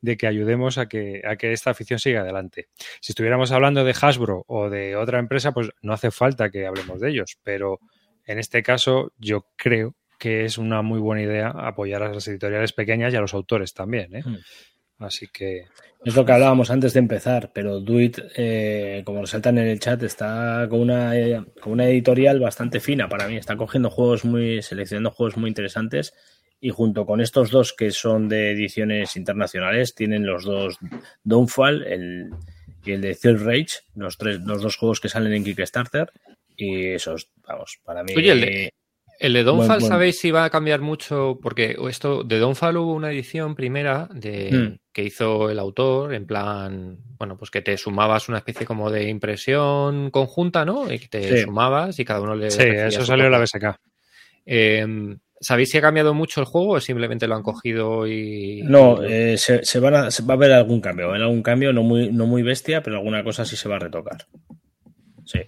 de 0.00 0.16
que 0.16 0.26
ayudemos 0.26 0.78
a 0.78 0.86
que, 0.88 1.22
a 1.26 1.36
que 1.36 1.52
esta 1.52 1.70
afición 1.70 1.98
siga 1.98 2.20
adelante. 2.20 2.68
Si 3.00 3.12
estuviéramos 3.12 3.50
hablando 3.50 3.84
de 3.84 3.94
Hasbro 4.00 4.44
o 4.46 4.68
de 4.70 4.94
otra 4.96 5.18
empresa, 5.18 5.52
pues 5.52 5.70
no 5.82 5.92
hace 5.92 6.10
falta 6.10 6.50
que 6.50 6.66
hablemos 6.66 7.00
de 7.00 7.10
ellos. 7.10 7.38
Pero 7.42 7.80
en 8.24 8.38
este 8.38 8.62
caso, 8.62 9.12
yo 9.18 9.46
creo 9.56 9.94
que 10.18 10.44
es 10.44 10.58
una 10.58 10.82
muy 10.82 10.98
buena 11.00 11.22
idea 11.22 11.48
apoyar 11.50 12.02
a 12.02 12.12
las 12.12 12.26
editoriales 12.28 12.72
pequeñas 12.72 13.12
y 13.12 13.16
a 13.16 13.20
los 13.20 13.34
autores 13.34 13.74
también. 13.74 14.14
¿eh? 14.16 14.22
Mm. 14.24 14.36
Así 14.98 15.26
que 15.28 15.66
Es 16.04 16.16
lo 16.16 16.24
que 16.24 16.32
hablábamos 16.32 16.70
antes 16.70 16.94
de 16.94 17.00
empezar, 17.00 17.50
pero 17.52 17.80
Duit, 17.80 18.18
eh, 18.36 19.02
como 19.04 19.20
resaltan 19.20 19.58
en 19.58 19.66
el 19.68 19.78
chat, 19.80 20.02
está 20.02 20.66
con 20.70 20.80
una, 20.80 21.14
eh, 21.18 21.42
con 21.60 21.72
una 21.74 21.86
editorial 21.86 22.40
bastante 22.40 22.80
fina 22.80 23.08
para 23.08 23.28
mí. 23.28 23.36
Está 23.36 23.56
cogiendo 23.56 23.90
juegos 23.90 24.24
muy, 24.24 24.62
seleccionando 24.62 25.10
juegos 25.10 25.36
muy 25.36 25.48
interesantes 25.48 26.14
y 26.60 26.70
junto 26.70 27.04
con 27.04 27.20
estos 27.20 27.50
dos 27.50 27.74
que 27.74 27.90
son 27.90 28.28
de 28.30 28.52
ediciones 28.52 29.16
internacionales, 29.16 29.94
tienen 29.94 30.24
los 30.24 30.44
dos 30.44 30.78
Downfall 31.24 31.82
el, 31.84 32.30
y 32.84 32.92
el 32.92 33.02
de 33.02 33.14
Third 33.14 33.44
Rage, 33.44 33.80
los, 33.94 34.16
tres, 34.16 34.40
los 34.40 34.62
dos 34.62 34.76
juegos 34.76 35.00
que 35.00 35.10
salen 35.10 35.34
en 35.34 35.44
Kickstarter. 35.44 36.10
Y 36.56 36.86
esos, 36.92 37.28
vamos, 37.46 37.78
para 37.84 38.02
mí. 38.02 38.14
Oye, 38.16 38.30
el 38.32 38.40
de- 38.40 38.72
El 39.18 39.32
de 39.32 39.44
buen- 39.44 39.80
¿sabéis 39.80 40.18
si 40.18 40.30
va 40.30 40.44
a 40.44 40.50
cambiar 40.50 40.80
mucho? 40.80 41.38
Porque 41.42 41.76
esto, 41.88 42.22
de 42.22 42.38
Dawnfall 42.38 42.76
hubo 42.76 42.92
una 42.94 43.10
edición 43.10 43.54
primera 43.54 44.08
de, 44.12 44.50
Hmm. 44.52 44.78
que 44.92 45.04
hizo 45.04 45.48
el 45.50 45.58
autor, 45.58 46.12
en 46.14 46.26
plan, 46.26 46.98
bueno, 47.18 47.36
pues 47.38 47.50
que 47.50 47.62
te 47.62 47.76
sumabas 47.78 48.28
una 48.28 48.38
especie 48.38 48.66
como 48.66 48.90
de 48.90 49.08
impresión 49.08 50.10
conjunta, 50.10 50.64
¿no? 50.64 50.92
Y 50.92 50.98
que 50.98 51.08
te 51.08 51.36
Sí. 51.38 51.42
sumabas 51.44 51.98
y 51.98 52.04
cada 52.04 52.20
uno 52.20 52.34
le. 52.34 52.50
sí, 52.50 52.62
eso 52.62 53.04
salió 53.04 53.24
en 53.26 53.32
la. 53.32 53.38
BSK. 53.38 53.78
Eh, 54.44 55.16
¿Sabéis 55.38 55.70
si 55.70 55.76
ha 55.78 55.82
cambiado 55.82 56.14
mucho 56.14 56.40
el 56.40 56.46
juego 56.46 56.72
o 56.72 56.80
simplemente 56.80 57.26
lo 57.26 57.34
han 57.36 57.42
cogido 57.42 58.06
y. 58.06 58.62
No, 58.64 59.02
eh, 59.02 59.36
se, 59.38 59.64
se 59.64 59.80
van 59.80 59.94
a, 59.94 60.10
se 60.10 60.22
va 60.24 60.34
a 60.34 60.38
ver 60.38 60.52
algún 60.52 60.80
cambio, 60.80 61.06
va 61.06 61.12
a 61.12 61.14
haber 61.16 61.24
algún 61.26 61.42
cambio, 61.42 61.72
no 61.74 61.82
muy, 61.82 62.10
no 62.10 62.26
muy 62.26 62.42
bestia, 62.42 62.82
pero 62.82 62.96
alguna 62.96 63.22
cosa 63.22 63.44
sí 63.44 63.54
se 63.56 63.68
va 63.68 63.76
a 63.76 63.80
retocar. 63.80 64.26
Sí. 65.24 65.40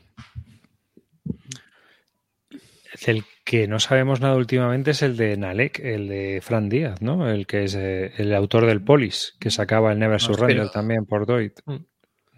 El 3.06 3.24
que 3.48 3.66
no 3.66 3.80
sabemos 3.80 4.20
nada 4.20 4.36
últimamente 4.36 4.90
es 4.90 5.00
el 5.00 5.16
de 5.16 5.34
Nalek, 5.38 5.78
el 5.78 6.06
de 6.06 6.40
Fran 6.42 6.68
Díaz, 6.68 7.00
¿no? 7.00 7.30
El 7.30 7.46
que 7.46 7.64
es 7.64 7.74
eh, 7.74 8.12
el 8.18 8.34
autor 8.34 8.66
del 8.66 8.82
Polis, 8.82 9.36
que 9.40 9.50
sacaba 9.50 9.90
el 9.90 9.98
Never 9.98 10.16
Ah, 10.16 10.18
Surrender 10.18 10.68
también 10.68 11.06
por 11.06 11.24
Doit. 11.24 11.58
Mm. 11.64 11.76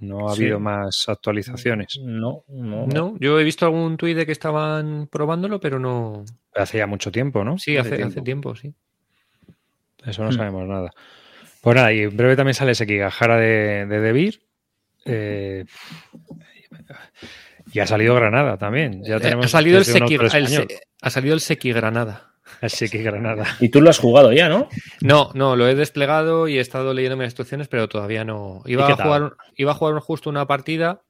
No 0.03 0.29
ha 0.31 0.37
Sí. 0.37 0.43
habido 0.45 0.61
más 0.61 1.07
actualizaciones. 1.09 1.99
No, 2.01 2.45
no. 2.47 2.87
No, 2.87 3.17
yo 3.19 3.41
he 3.41 3.43
visto 3.43 3.67
algún 3.67 3.97
tuit 3.97 4.17
de 4.17 4.25
que 4.25 4.31
estaban 4.31 5.09
probándolo, 5.09 5.59
pero 5.59 5.81
no. 5.81 6.25
Hace 6.55 6.79
ya 6.79 6.87
mucho 6.87 7.11
tiempo, 7.11 7.43
¿no? 7.43 7.59
Sí, 7.59 7.77
hace, 7.77 8.01
hace 8.05 8.23
tiempo, 8.23 8.55
sí. 8.55 8.73
Eso 10.07 10.23
no 10.23 10.31
Hmm. 10.31 10.37
sabemos 10.37 10.69
nada. 10.69 10.93
Pues 11.61 11.75
nada, 11.75 11.93
y 11.93 12.03
en 12.03 12.17
breve 12.17 12.37
también 12.37 12.55
sale 12.55 12.77
Sekigahara 12.77 13.37
de, 13.37 13.87
de 13.87 13.99
Debir. 14.01 14.43
Eh, 15.07 15.65
y 17.73 17.79
ha 17.81 17.87
salido 17.87 18.15
Granada 18.15 18.57
también. 18.59 19.03
Ya 19.05 19.17
Eh, 19.17 19.21
tenemos 19.21 19.47
ha 19.47 19.49
salido 19.49 19.79
el 19.79 20.03
autor 20.03 20.37
el. 20.37 20.49
Se- 20.49 20.81
ha 21.03 21.11
salido 21.11 21.35
el 21.35 21.41
Seki 21.41 21.73
Granada. 21.73 22.27
El 22.61 22.71
Seki 22.71 22.99
Granada. 22.99 23.45
Y 23.61 23.69
tú 23.69 23.81
lo 23.81 23.91
has 23.91 23.99
jugado 23.99 24.33
ya, 24.33 24.49
¿no? 24.49 24.69
No, 25.01 25.31
no, 25.35 25.55
lo 25.57 25.69
he 25.69 25.75
desplegado 25.75 26.49
y 26.49 26.59
he 26.59 26.61
estado 26.61 26.93
leyendo 26.93 27.17
mis 27.17 27.27
instrucciones, 27.27 27.69
pero 27.69 27.89
todavía 27.89 28.25
no. 28.25 28.63
Iba 28.67 28.89
a 28.89 28.97
jugar, 28.97 29.33
iba 29.57 29.71
a 29.73 29.75
jugar 29.75 29.99
justo 30.01 30.29
una 30.31 30.47
partida 30.47 31.03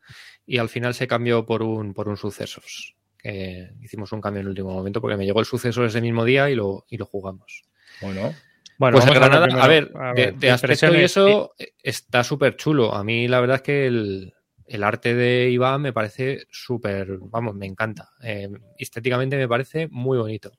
y 0.47 0.59
al 0.59 0.69
final 0.69 0.95
se 0.95 1.07
cambió 1.09 1.47
por 1.47 1.63
un, 1.63 1.95
por 1.95 2.09
un 2.09 2.17
sucesos. 2.17 2.95
Que 3.19 3.69
hicimos 3.83 4.13
un 4.13 4.21
cambio 4.21 4.41
en 4.41 4.47
el 4.47 4.51
último 4.51 4.71
momento 4.73 5.01
porque 5.01 5.17
me 5.17 5.25
llegó 5.27 5.41
el 5.41 5.47
suceso 5.47 5.85
ese 5.85 6.01
mismo 6.01 6.25
día 6.25 6.49
y 6.51 6.55
lo, 6.55 6.85
y 6.89 6.97
lo 6.97 7.05
jugamos. 7.07 7.63
Bueno, 8.01 8.35
Bueno, 8.79 8.99
pues 8.99 9.11
Granada, 9.13 9.47
primero- 9.47 9.63
a 9.63 9.69
ver, 9.69 9.91
a 9.95 10.13
de, 10.15 10.25
ver, 10.27 10.35
de 10.37 10.51
aspecto 10.51 10.95
y 10.95 11.01
eso 11.03 11.55
está 11.83 12.25
súper 12.25 12.57
chulo. 12.57 12.95
A 12.95 13.05
mí 13.05 13.29
la 13.29 13.41
verdad 13.41 13.57
es 13.57 13.63
que 13.63 13.87
el, 13.87 14.33
el 14.71 14.85
arte 14.85 15.15
de 15.15 15.51
Iván 15.51 15.83
me 15.83 15.93
parece 15.93 16.47
súper, 16.51 17.19
vamos, 17.21 17.55
me 17.55 17.67
encanta. 17.67 18.11
Eh, 18.23 18.49
estéticamente 18.79 19.37
me 19.37 19.49
parece 19.49 19.89
muy 19.91 20.17
bonito. 20.19 20.53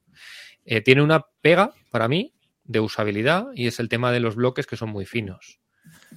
Eh, 0.65 0.81
tiene 0.81 1.01
una 1.01 1.25
pega 1.41 1.73
para 1.89 2.07
mí 2.07 2.33
de 2.63 2.79
usabilidad 2.79 3.47
y 3.55 3.67
es 3.67 3.79
el 3.79 3.89
tema 3.89 4.11
de 4.11 4.19
los 4.19 4.35
bloques 4.35 4.67
que 4.67 4.77
son 4.77 4.89
muy 4.89 5.05
finos. 5.05 5.59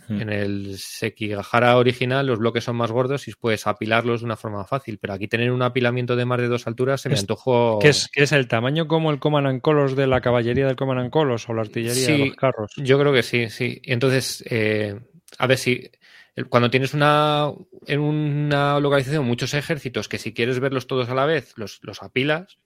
Mm. 0.08 0.20
En 0.20 0.28
el 0.30 0.76
Sekigahara 0.78 1.78
original 1.78 2.26
los 2.26 2.38
bloques 2.38 2.64
son 2.64 2.76
más 2.76 2.90
gordos 2.90 3.26
y 3.28 3.32
puedes 3.32 3.66
apilarlos 3.66 4.20
de 4.20 4.26
una 4.26 4.36
forma 4.36 4.64
fácil, 4.66 4.98
pero 4.98 5.14
aquí 5.14 5.28
tener 5.28 5.50
un 5.50 5.62
apilamiento 5.62 6.16
de 6.16 6.24
más 6.26 6.38
de 6.40 6.48
dos 6.48 6.66
alturas 6.66 7.00
se 7.00 7.08
me 7.08 7.14
Es- 7.14 7.22
antojó... 7.22 7.78
¿Qué 7.80 7.88
es, 7.88 8.32
el 8.32 8.46
tamaño 8.48 8.86
como 8.86 9.10
el 9.10 9.18
Command 9.18 9.46
and 9.46 9.60
Colors 9.62 9.96
de 9.96 10.06
la 10.06 10.20
caballería 10.20 10.66
del 10.66 10.76
Command 10.76 11.00
and 11.00 11.10
Colors 11.10 11.48
o 11.48 11.54
la 11.54 11.62
artillería 11.62 11.94
Sí. 12.06 12.12
de 12.12 12.18
los 12.26 12.36
carros? 12.36 12.72
Yo 12.76 12.98
creo 12.98 13.12
que 13.12 13.22
sí, 13.22 13.48
sí. 13.48 13.80
Entonces, 13.84 14.44
eh, 14.50 15.00
a 15.38 15.46
ver 15.46 15.56
si 15.58 15.90
cuando 16.48 16.70
tienes 16.70 16.94
una 16.94 17.52
en 17.86 18.00
una 18.00 18.80
localización 18.80 19.24
muchos 19.24 19.54
ejércitos 19.54 20.08
que 20.08 20.18
si 20.18 20.32
quieres 20.34 20.58
verlos 20.60 20.86
todos 20.86 21.08
a 21.08 21.14
la 21.14 21.26
vez 21.26 21.52
los, 21.56 21.78
los 21.82 22.02
apilas, 22.02 22.58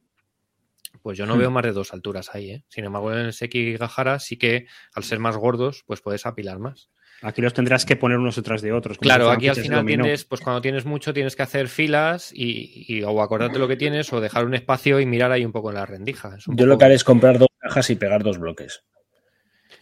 pues 1.03 1.19
yo 1.19 1.27
no 1.27 1.37
Hmm. 1.37 1.39
veo 1.39 1.51
más 1.51 1.65
de 1.65 1.73
dos 1.73 1.93
alturas 1.93 2.35
ahí. 2.35 2.51
¿eh? 2.51 2.65
Sin 2.69 2.85
embargo, 2.85 3.13
en 3.13 3.19
el 3.19 3.33
Sekigahara 3.33 4.19
sí 4.19 4.37
que 4.39 4.67
al 4.95 5.05
ser 5.05 5.19
más 5.19 5.37
gordos, 5.37 5.85
pues 5.87 6.01
puedes 6.01 6.25
apilar 6.27 6.59
más. 6.59 6.91
Aquí 7.21 7.43
los 7.43 7.53
tendrás 7.53 7.85
que 7.85 7.97
poner 7.97 8.17
unos 8.19 8.37
detrás 8.37 8.63
de 8.63 8.73
otros. 8.73 8.97
Claro, 8.97 9.31
aquí 9.31 9.49
al 9.49 9.57
final 9.57 9.85
tienes, 9.85 10.25
pues 10.25 10.41
cuando 10.41 10.63
tienes 10.63 10.85
mucho 10.85 11.13
tienes 11.13 11.35
que 11.35 11.43
hacer 11.43 11.67
filas 11.69 12.31
y, 12.33 12.85
y 12.87 13.03
o 13.03 13.21
acordarte 13.21 13.59
lo 13.59 13.67
que 13.67 13.77
tienes 13.77 14.13
o 14.13 14.21
dejar 14.21 14.45
un 14.45 14.55
espacio 14.55 15.01
y 15.01 15.07
mirar 15.07 15.33
ahí 15.33 15.45
un 15.45 15.51
poco 15.51 15.71
en 15.71 15.75
la 15.75 15.85
rendija. 15.85 16.37
Yo 16.47 16.67
lo 16.67 16.79
que 16.79 16.85
haré 16.85 16.95
es 16.95 17.03
comprar 17.03 17.39
dos 17.39 17.49
cajas 17.59 17.91
y 17.91 17.97
pegar 17.97 18.23
dos 18.23 18.39
bloques. 18.39 18.85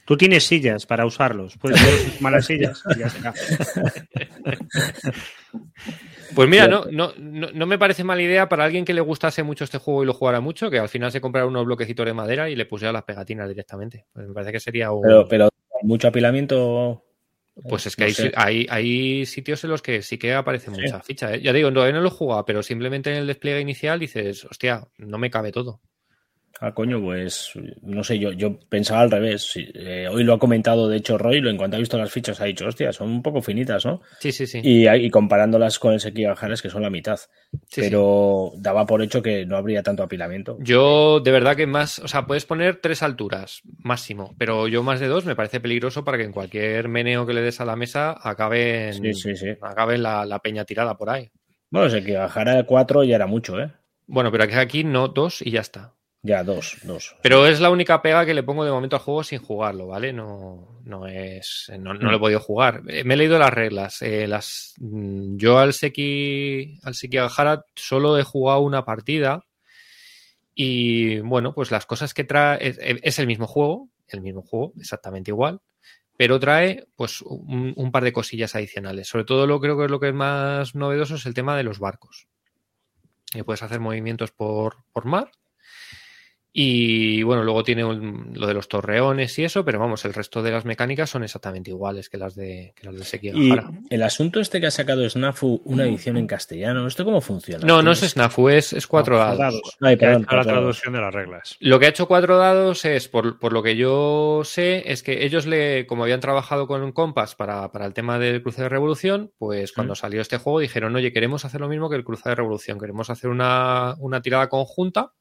Tú 0.06 0.16
tienes 0.16 0.44
sillas 0.44 0.86
para 0.86 1.04
usarlos. 1.04 1.58
Puedes 1.58 1.82
ver 1.82 2.20
malas 2.20 2.46
sillas 2.46 2.82
y 2.94 3.00
ya 3.00 3.06
está. 3.06 3.34
Pues 6.34 6.48
mira, 6.48 6.68
no, 6.68 6.84
no, 6.90 7.12
no, 7.18 7.66
me 7.66 7.78
parece 7.78 8.04
mala 8.04 8.22
idea 8.22 8.48
para 8.48 8.64
alguien 8.64 8.84
que 8.84 8.94
le 8.94 9.00
gustase 9.00 9.42
mucho 9.42 9.64
este 9.64 9.78
juego 9.78 10.02
y 10.02 10.06
lo 10.06 10.12
jugara 10.12 10.40
mucho, 10.40 10.70
que 10.70 10.78
al 10.78 10.88
final 10.88 11.10
se 11.10 11.20
comprara 11.20 11.46
unos 11.46 11.64
bloquecitos 11.64 12.06
de 12.06 12.12
madera 12.12 12.48
y 12.50 12.56
le 12.56 12.66
pusiera 12.66 12.92
las 12.92 13.04
pegatinas 13.04 13.48
directamente. 13.48 14.06
Pues 14.12 14.28
me 14.28 14.34
parece 14.34 14.52
que 14.52 14.60
sería 14.60 14.92
un... 14.92 15.02
Pero, 15.02 15.26
pero 15.28 15.48
mucho 15.82 16.08
apilamiento. 16.08 17.02
Pues 17.68 17.86
es 17.86 17.96
que 17.96 18.06
no 18.06 18.12
hay, 18.12 18.32
hay, 18.36 18.66
hay 18.68 19.26
sitios 19.26 19.64
en 19.64 19.70
los 19.70 19.80
que 19.82 20.02
sí 20.02 20.18
que 20.18 20.34
aparece 20.34 20.66
Sí. 20.66 20.72
mucha 20.82 21.00
ficha. 21.00 21.34
¿eh? 21.34 21.40
Ya 21.40 21.52
digo, 21.52 21.72
todavía 21.72 21.94
no 21.94 22.02
lo 22.02 22.08
he 22.08 22.12
jugado, 22.12 22.44
pero 22.44 22.62
simplemente 22.62 23.10
en 23.10 23.16
el 23.16 23.26
despliegue 23.26 23.60
inicial 23.60 23.98
dices, 23.98 24.44
hostia, 24.44 24.86
no 24.98 25.16
me 25.18 25.30
cabe 25.30 25.52
todo. 25.52 25.80
Ah, 26.60 26.72
coño, 26.72 27.00
pues 27.02 27.52
no 27.82 28.02
sé, 28.02 28.18
yo, 28.18 28.32
yo 28.32 28.58
pensaba 28.68 29.02
al 29.02 29.10
revés. 29.10 29.52
Eh, 29.56 30.08
hoy 30.10 30.24
lo 30.24 30.34
ha 30.34 30.38
comentado, 30.38 30.88
de 30.88 30.96
hecho, 30.96 31.18
Roy, 31.18 31.40
lo 31.40 31.50
en 31.50 31.58
cuanto 31.58 31.76
ha 31.76 31.80
visto 31.80 31.98
las 31.98 32.10
fichas, 32.10 32.40
ha 32.40 32.46
dicho, 32.46 32.66
hostia, 32.66 32.92
son 32.92 33.10
un 33.10 33.22
poco 33.22 33.42
finitas, 33.42 33.84
¿no? 33.84 34.00
Sí, 34.20 34.32
sí, 34.32 34.46
sí. 34.46 34.60
Y, 34.62 34.88
y 34.88 35.10
comparándolas 35.10 35.78
con 35.78 35.92
el 35.92 36.00
Sekigajares, 36.00 36.62
que 36.62 36.70
son 36.70 36.82
la 36.82 36.88
mitad. 36.90 37.18
pero 37.74 38.52
daba 38.56 38.86
por 38.86 39.02
hecho 39.02 39.22
que 39.22 39.44
no 39.44 39.56
habría 39.56 39.82
tanto 39.82 40.02
apilamiento. 40.02 40.56
Yo, 40.60 41.20
de 41.20 41.30
verdad 41.30 41.56
que 41.56 41.66
más, 41.66 41.98
o 41.98 42.08
sea, 42.08 42.26
puedes 42.26 42.46
poner 42.46 42.76
tres 42.76 43.02
alturas 43.02 43.60
máximo, 43.78 44.34
pero 44.38 44.66
yo 44.66 44.82
más 44.82 44.98
de 45.00 45.08
dos 45.08 45.26
me 45.26 45.36
parece 45.36 45.60
peligroso 45.60 46.04
para 46.04 46.16
que 46.16 46.24
en 46.24 46.32
cualquier 46.32 46.88
meneo 46.88 47.26
que 47.26 47.34
le 47.34 47.42
des 47.42 47.60
a 47.60 47.66
la 47.66 47.76
mesa 47.76 48.16
acabe 48.18 48.90
en, 48.90 49.12
acabe 49.60 49.98
la, 49.98 50.24
la, 50.24 50.38
peña 50.38 50.64
tirada 50.64 50.96
por 50.96 51.10
ahí. 51.10 51.30
Bueno, 51.70 51.90
Sekigahara 51.90 52.64
cuatro 52.64 53.04
ya 53.04 53.16
era 53.16 53.26
mucho, 53.26 53.60
¿eh? 53.60 53.72
Bueno, 54.06 54.30
pero 54.30 54.44
aquí 54.44 54.84
no 54.84 55.08
dos 55.08 55.42
y 55.42 55.50
ya 55.50 55.60
está. 55.60 55.95
Ya, 56.22 56.42
dos, 56.42 56.78
dos. 56.82 57.16
Pero 57.22 57.46
es 57.46 57.60
la 57.60 57.70
única 57.70 58.02
pega 58.02 58.26
que 58.26 58.34
le 58.34 58.42
pongo 58.42 58.64
de 58.64 58.72
momento 58.72 58.96
al 58.96 59.02
juego 59.02 59.22
sin 59.22 59.38
jugarlo, 59.38 59.86
¿vale? 59.86 60.12
No, 60.12 60.80
no 60.84 61.06
es. 61.06 61.70
No, 61.78 61.94
no 61.94 62.10
lo 62.10 62.16
he 62.16 62.20
podido 62.20 62.40
jugar. 62.40 62.82
Eh, 62.88 63.04
me 63.04 63.14
he 63.14 63.16
leído 63.16 63.38
las 63.38 63.54
reglas. 63.54 64.02
Eh, 64.02 64.26
las, 64.26 64.74
mm, 64.78 65.36
yo 65.36 65.58
al 65.58 65.72
Seki, 65.72 66.80
al 66.82 66.94
Seki 66.94 67.18
solo 67.76 68.18
he 68.18 68.24
jugado 68.24 68.60
una 68.60 68.84
partida. 68.84 69.44
Y 70.52 71.20
bueno, 71.20 71.54
pues 71.54 71.70
las 71.70 71.86
cosas 71.86 72.12
que 72.12 72.24
trae. 72.24 72.58
Es, 72.60 73.18
el 73.20 73.26
mismo 73.28 73.46
juego, 73.46 73.88
el 74.08 74.20
mismo 74.20 74.42
juego, 74.42 74.72
exactamente 74.80 75.30
igual. 75.30 75.60
Pero 76.16 76.40
trae, 76.40 76.88
pues, 76.96 77.20
un, 77.22 77.90
par 77.92 78.02
de 78.02 78.12
cosillas 78.12 78.56
adicionales. 78.56 79.06
Sobre 79.06 79.26
todo, 79.26 79.46
lo 79.46 79.60
creo 79.60 79.78
que 79.78 79.84
es 79.84 79.90
lo 79.90 80.00
que 80.00 80.08
es 80.08 80.14
más 80.14 80.74
novedoso 80.74 81.16
es 81.16 81.26
el 81.26 81.34
tema 81.34 81.56
de 81.56 81.62
los 81.62 81.78
barcos. 81.78 82.26
Que 83.30 83.44
puedes 83.44 83.62
hacer 83.62 83.80
movimientos 83.80 84.32
por, 84.32 84.78
por 84.92 85.04
mar 85.04 85.30
y 86.58 87.22
bueno, 87.22 87.42
luego 87.44 87.62
tiene 87.62 87.82
lo 87.82 88.46
de 88.46 88.54
los 88.54 88.66
torreones 88.66 89.38
y 89.38 89.44
eso, 89.44 89.62
pero 89.62 89.78
vamos, 89.78 90.06
el 90.06 90.14
resto 90.14 90.42
de 90.42 90.52
las 90.52 90.64
mecánicas 90.64 91.10
son 91.10 91.22
exactamente 91.22 91.70
iguales 91.70 92.08
que 92.08 92.16
las 92.16 92.34
de, 92.34 92.72
que 92.74 92.86
las 92.90 93.12
de 93.12 93.20
Y 93.22 93.52
el 93.90 94.02
asunto 94.02 94.40
este 94.40 94.58
que 94.58 94.66
ha 94.66 94.70
sacado 94.70 95.06
Snafu 95.06 95.60
una 95.66 95.84
edición 95.84 96.16
en 96.16 96.26
castellano, 96.26 96.86
¿esto 96.86 97.04
cómo 97.04 97.20
funciona? 97.20 97.66
No, 97.66 97.82
no 97.82 97.92
es 97.92 98.00
Snafu, 98.00 98.48
es, 98.48 98.72
es 98.72 98.86
cuatro 98.86 99.18
dados. 99.18 99.76
la 99.80 99.98
traducción 99.98 100.94
de 100.94 101.00
las 101.02 101.12
reglas. 101.12 101.58
Lo 101.60 101.78
que 101.78 101.84
ha 101.84 101.90
hecho 101.90 102.08
cuatro 102.08 102.38
dados 102.38 102.86
es, 102.86 103.06
por, 103.08 103.38
por, 103.38 103.52
lo 103.52 103.62
que 103.62 103.76
yo 103.76 104.40
sé, 104.42 104.90
es 104.90 105.02
que 105.02 105.26
ellos 105.26 105.44
le, 105.44 105.84
como 105.84 106.04
habían 106.04 106.20
trabajado 106.20 106.66
con 106.66 106.82
un 106.82 106.92
Compass 106.92 107.34
para, 107.34 107.70
para 107.70 107.84
el 107.84 107.92
tema 107.92 108.18
del 108.18 108.42
cruce 108.42 108.62
de 108.62 108.70
revolución, 108.70 109.30
pues 109.36 109.72
cuando 109.72 109.94
salió 109.94 110.22
este 110.22 110.38
juego 110.38 110.60
dijeron, 110.60 110.96
oye, 110.96 111.12
queremos 111.12 111.44
hacer 111.44 111.60
lo 111.60 111.68
mismo 111.68 111.90
que 111.90 111.96
el 111.96 112.04
cruce 112.04 112.30
de 112.30 112.34
revolución, 112.34 112.80
queremos 112.80 113.10
hacer 113.10 113.28
una, 113.28 113.94
una 113.98 114.22
tirada 114.22 114.48
conjunta 114.48 115.12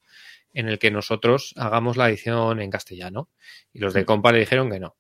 en 0.56 0.70
el 0.70 0.80
que 0.80 0.90
nosotros 0.90 1.54
hagamos 1.58 1.98
la 1.98 2.10
edición 2.10 2.60
en 2.62 2.72
castellano. 2.72 3.30
Y 3.74 3.80
los 3.80 3.94
de 3.94 4.02
mm. 4.02 4.06
Compa 4.06 4.32
le 4.32 4.40
dijeron 4.40 4.72
que 4.72 4.80
no. 4.80 4.96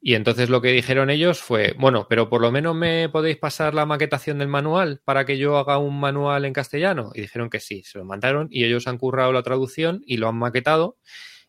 Y 0.00 0.14
entonces 0.14 0.48
lo 0.48 0.60
que 0.62 0.70
dijeron 0.70 1.10
ellos 1.10 1.40
fue, 1.40 1.74
bueno, 1.76 2.06
pero 2.08 2.28
por 2.28 2.40
lo 2.40 2.52
menos 2.52 2.76
me 2.76 3.08
podéis 3.08 3.36
pasar 3.38 3.74
la 3.74 3.86
maquetación 3.86 4.38
del 4.38 4.46
manual 4.46 5.00
para 5.04 5.24
que 5.24 5.38
yo 5.38 5.56
haga 5.56 5.78
un 5.78 5.98
manual 5.98 6.44
en 6.44 6.52
castellano. 6.52 7.10
Y 7.14 7.22
dijeron 7.22 7.50
que 7.50 7.58
sí, 7.58 7.82
se 7.82 7.98
lo 7.98 8.04
mandaron 8.04 8.46
y 8.50 8.64
ellos 8.64 8.86
han 8.86 8.98
currado 8.98 9.32
la 9.32 9.42
traducción 9.42 10.02
y 10.06 10.18
lo 10.18 10.28
han 10.28 10.36
maquetado 10.36 10.98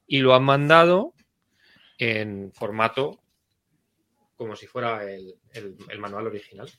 y 0.07 0.19
lo 0.19 0.33
han 0.33 0.43
mandado 0.43 1.13
en 1.99 2.51
formato 2.53 3.21
como 4.35 4.55
si 4.55 4.65
fuera 4.65 5.03
el, 5.03 5.35
manual 5.99 6.27
original. 6.27 6.71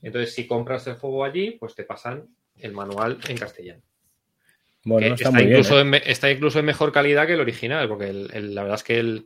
Entonces, 0.00 0.32
si 0.32 0.46
compras 0.46 0.86
el 0.86 0.94
juego 0.94 1.24
allí, 1.24 1.50
pues 1.58 1.74
te 1.74 1.82
pasan 1.82 2.28
el 2.56 2.72
manual 2.72 3.18
en 3.28 3.36
castellano. 3.36 3.82
Bueno, 4.84 5.14
está, 5.14 5.42
incluso 5.42 5.78
¿eh? 5.78 5.82
en, 5.82 5.94
está, 5.94 6.30
incluso 6.30 6.58
en, 6.58 6.64
mejor 6.64 6.92
calidad 6.92 7.26
que 7.26 7.34
el 7.34 7.40
original, 7.40 7.88
porque 7.88 8.12
la 8.12 8.62
verdad 8.62 8.76
es 8.76 8.84
que 8.84 9.24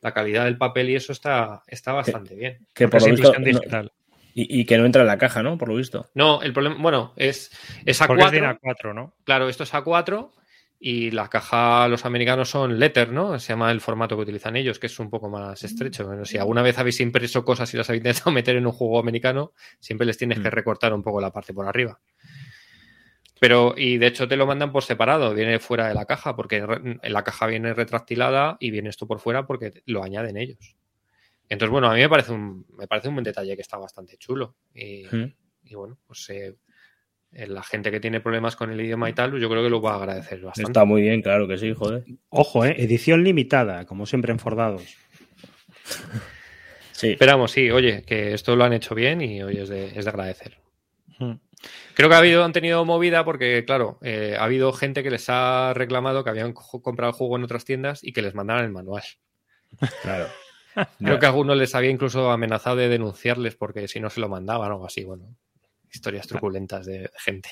la 0.00 0.12
calidad 0.12 0.44
del 0.44 0.58
papel 0.58 0.90
y 0.90 0.96
eso 0.96 1.12
está, 1.12 1.62
está 1.66 1.92
bastante 1.92 2.34
bien. 2.34 2.66
Que 2.74 2.88
por 2.88 3.00
lo 3.00 3.08
visto, 3.08 3.32
y, 4.34 4.64
que 4.64 4.78
no 4.78 4.86
entra 4.86 5.02
en 5.02 5.08
la 5.08 5.18
caja, 5.18 5.42
¿no? 5.42 5.58
Por 5.58 5.68
lo 5.68 5.76
visto. 5.76 6.08
No, 6.14 6.40
el 6.42 6.52
problema, 6.52 6.76
bueno, 6.78 7.12
es, 7.16 7.50
es 7.84 8.00
A4. 8.00 8.58
A4 8.60 8.94
¿no? 8.94 9.14
Claro, 9.24 9.48
esto 9.48 9.64
es 9.64 9.74
A4 9.74 10.30
y 10.84 11.12
la 11.12 11.28
caja, 11.28 11.86
los 11.86 12.04
americanos 12.04 12.50
son 12.50 12.78
letter, 12.78 13.12
¿no? 13.12 13.38
Se 13.38 13.52
llama 13.52 13.70
el 13.70 13.80
formato 13.80 14.16
que 14.16 14.22
utilizan 14.22 14.56
ellos, 14.56 14.78
que 14.80 14.86
es 14.86 14.98
un 14.98 15.10
poco 15.10 15.28
más 15.28 15.62
estrecho. 15.62 16.06
Bueno, 16.06 16.24
si 16.24 16.38
alguna 16.38 16.62
vez 16.62 16.76
habéis 16.78 16.98
impreso 17.00 17.44
cosas 17.44 17.72
y 17.72 17.76
las 17.76 17.88
habéis 17.88 18.00
intentado 18.00 18.30
meter 18.32 18.56
en 18.56 18.66
un 18.66 18.72
juego 18.72 18.98
americano, 18.98 19.52
siempre 19.78 20.06
les 20.06 20.18
tienes 20.18 20.40
que 20.40 20.48
mm. 20.48 20.52
recortar 20.52 20.92
un 20.92 21.02
poco 21.02 21.20
la 21.20 21.30
parte 21.30 21.54
por 21.54 21.68
arriba. 21.68 22.00
Pero, 23.40 23.74
y 23.76 23.98
de 23.98 24.06
hecho 24.06 24.28
te 24.28 24.36
lo 24.36 24.46
mandan 24.46 24.70
por 24.70 24.84
separado, 24.84 25.34
viene 25.34 25.58
fuera 25.58 25.88
de 25.88 25.94
la 25.94 26.04
caja, 26.04 26.36
porque 26.36 26.58
en 26.58 27.12
la 27.12 27.24
caja 27.24 27.46
viene 27.46 27.74
retractilada 27.74 28.56
y 28.60 28.70
viene 28.70 28.88
esto 28.88 29.06
por 29.06 29.18
fuera 29.18 29.46
porque 29.46 29.82
lo 29.86 30.04
añaden 30.04 30.36
ellos. 30.36 30.76
Entonces, 31.48 31.70
bueno, 31.70 31.90
a 31.90 31.94
mí 31.94 32.00
me 32.00 32.08
parece 32.08 32.32
un, 32.32 32.64
me 32.78 32.86
parece 32.86 33.08
un 33.08 33.14
buen 33.14 33.24
detalle 33.24 33.54
que 33.56 33.62
está 33.62 33.76
bastante 33.76 34.16
chulo. 34.16 34.56
Y, 34.74 35.04
bueno, 35.74 35.98
pues 36.06 36.30
eh, 36.30 36.56
la 37.32 37.62
gente 37.62 37.90
que 37.90 38.00
tiene 38.00 38.20
problemas 38.20 38.56
con 38.56 38.70
el 38.70 38.80
idioma 38.80 39.10
y 39.10 39.12
tal, 39.12 39.38
yo 39.38 39.50
creo 39.50 39.62
que 39.62 39.68
lo 39.68 39.82
va 39.82 39.92
a 39.92 39.96
agradecer 39.96 40.40
bastante. 40.40 40.70
Está 40.70 40.84
muy 40.84 41.02
bien, 41.02 41.20
claro 41.20 41.48
que 41.48 41.58
sí, 41.58 41.74
joder. 41.74 42.04
Ojo, 42.30 42.64
¿eh? 42.64 42.76
edición 42.78 43.24
limitada, 43.24 43.84
como 43.86 44.06
siempre 44.06 44.32
en 44.32 44.38
Fordados. 44.38 44.96
sí. 46.92 47.10
Esperamos, 47.10 47.50
sí, 47.50 47.70
oye, 47.70 48.02
que 48.02 48.32
esto 48.34 48.56
lo 48.56 48.64
han 48.64 48.72
hecho 48.72 48.94
bien 48.94 49.20
y 49.20 49.42
hoy 49.42 49.58
es 49.58 49.68
de, 49.68 49.86
es 49.86 50.04
de 50.04 50.10
agradecer. 50.10 50.58
Creo 51.94 52.08
que 52.08 52.14
ha 52.14 52.18
habido, 52.18 52.44
han 52.44 52.52
tenido 52.52 52.84
movida 52.84 53.24
porque, 53.24 53.64
claro, 53.64 53.98
eh, 54.02 54.36
ha 54.38 54.44
habido 54.44 54.72
gente 54.72 55.02
que 55.02 55.10
les 55.10 55.28
ha 55.28 55.72
reclamado 55.74 56.24
que 56.24 56.30
habían 56.30 56.52
comprado 56.52 57.10
el 57.10 57.16
juego 57.16 57.36
en 57.36 57.44
otras 57.44 57.64
tiendas 57.64 58.02
y 58.02 58.12
que 58.12 58.22
les 58.22 58.34
mandaran 58.34 58.64
el 58.64 58.72
manual. 58.72 59.02
Claro. 60.02 60.28
Creo 60.98 61.18
que 61.18 61.26
algunos 61.26 61.56
les 61.56 61.74
había 61.74 61.90
incluso 61.90 62.30
amenazado 62.30 62.76
de 62.76 62.88
denunciarles 62.88 63.56
porque 63.56 63.88
si 63.88 64.00
no 64.00 64.08
se 64.10 64.20
lo 64.20 64.28
mandaban 64.28 64.70
o 64.70 64.74
algo 64.74 64.86
así. 64.86 65.04
Bueno, 65.04 65.36
historias 65.90 66.26
truculentas 66.26 66.86
de 66.86 67.10
gente. 67.18 67.50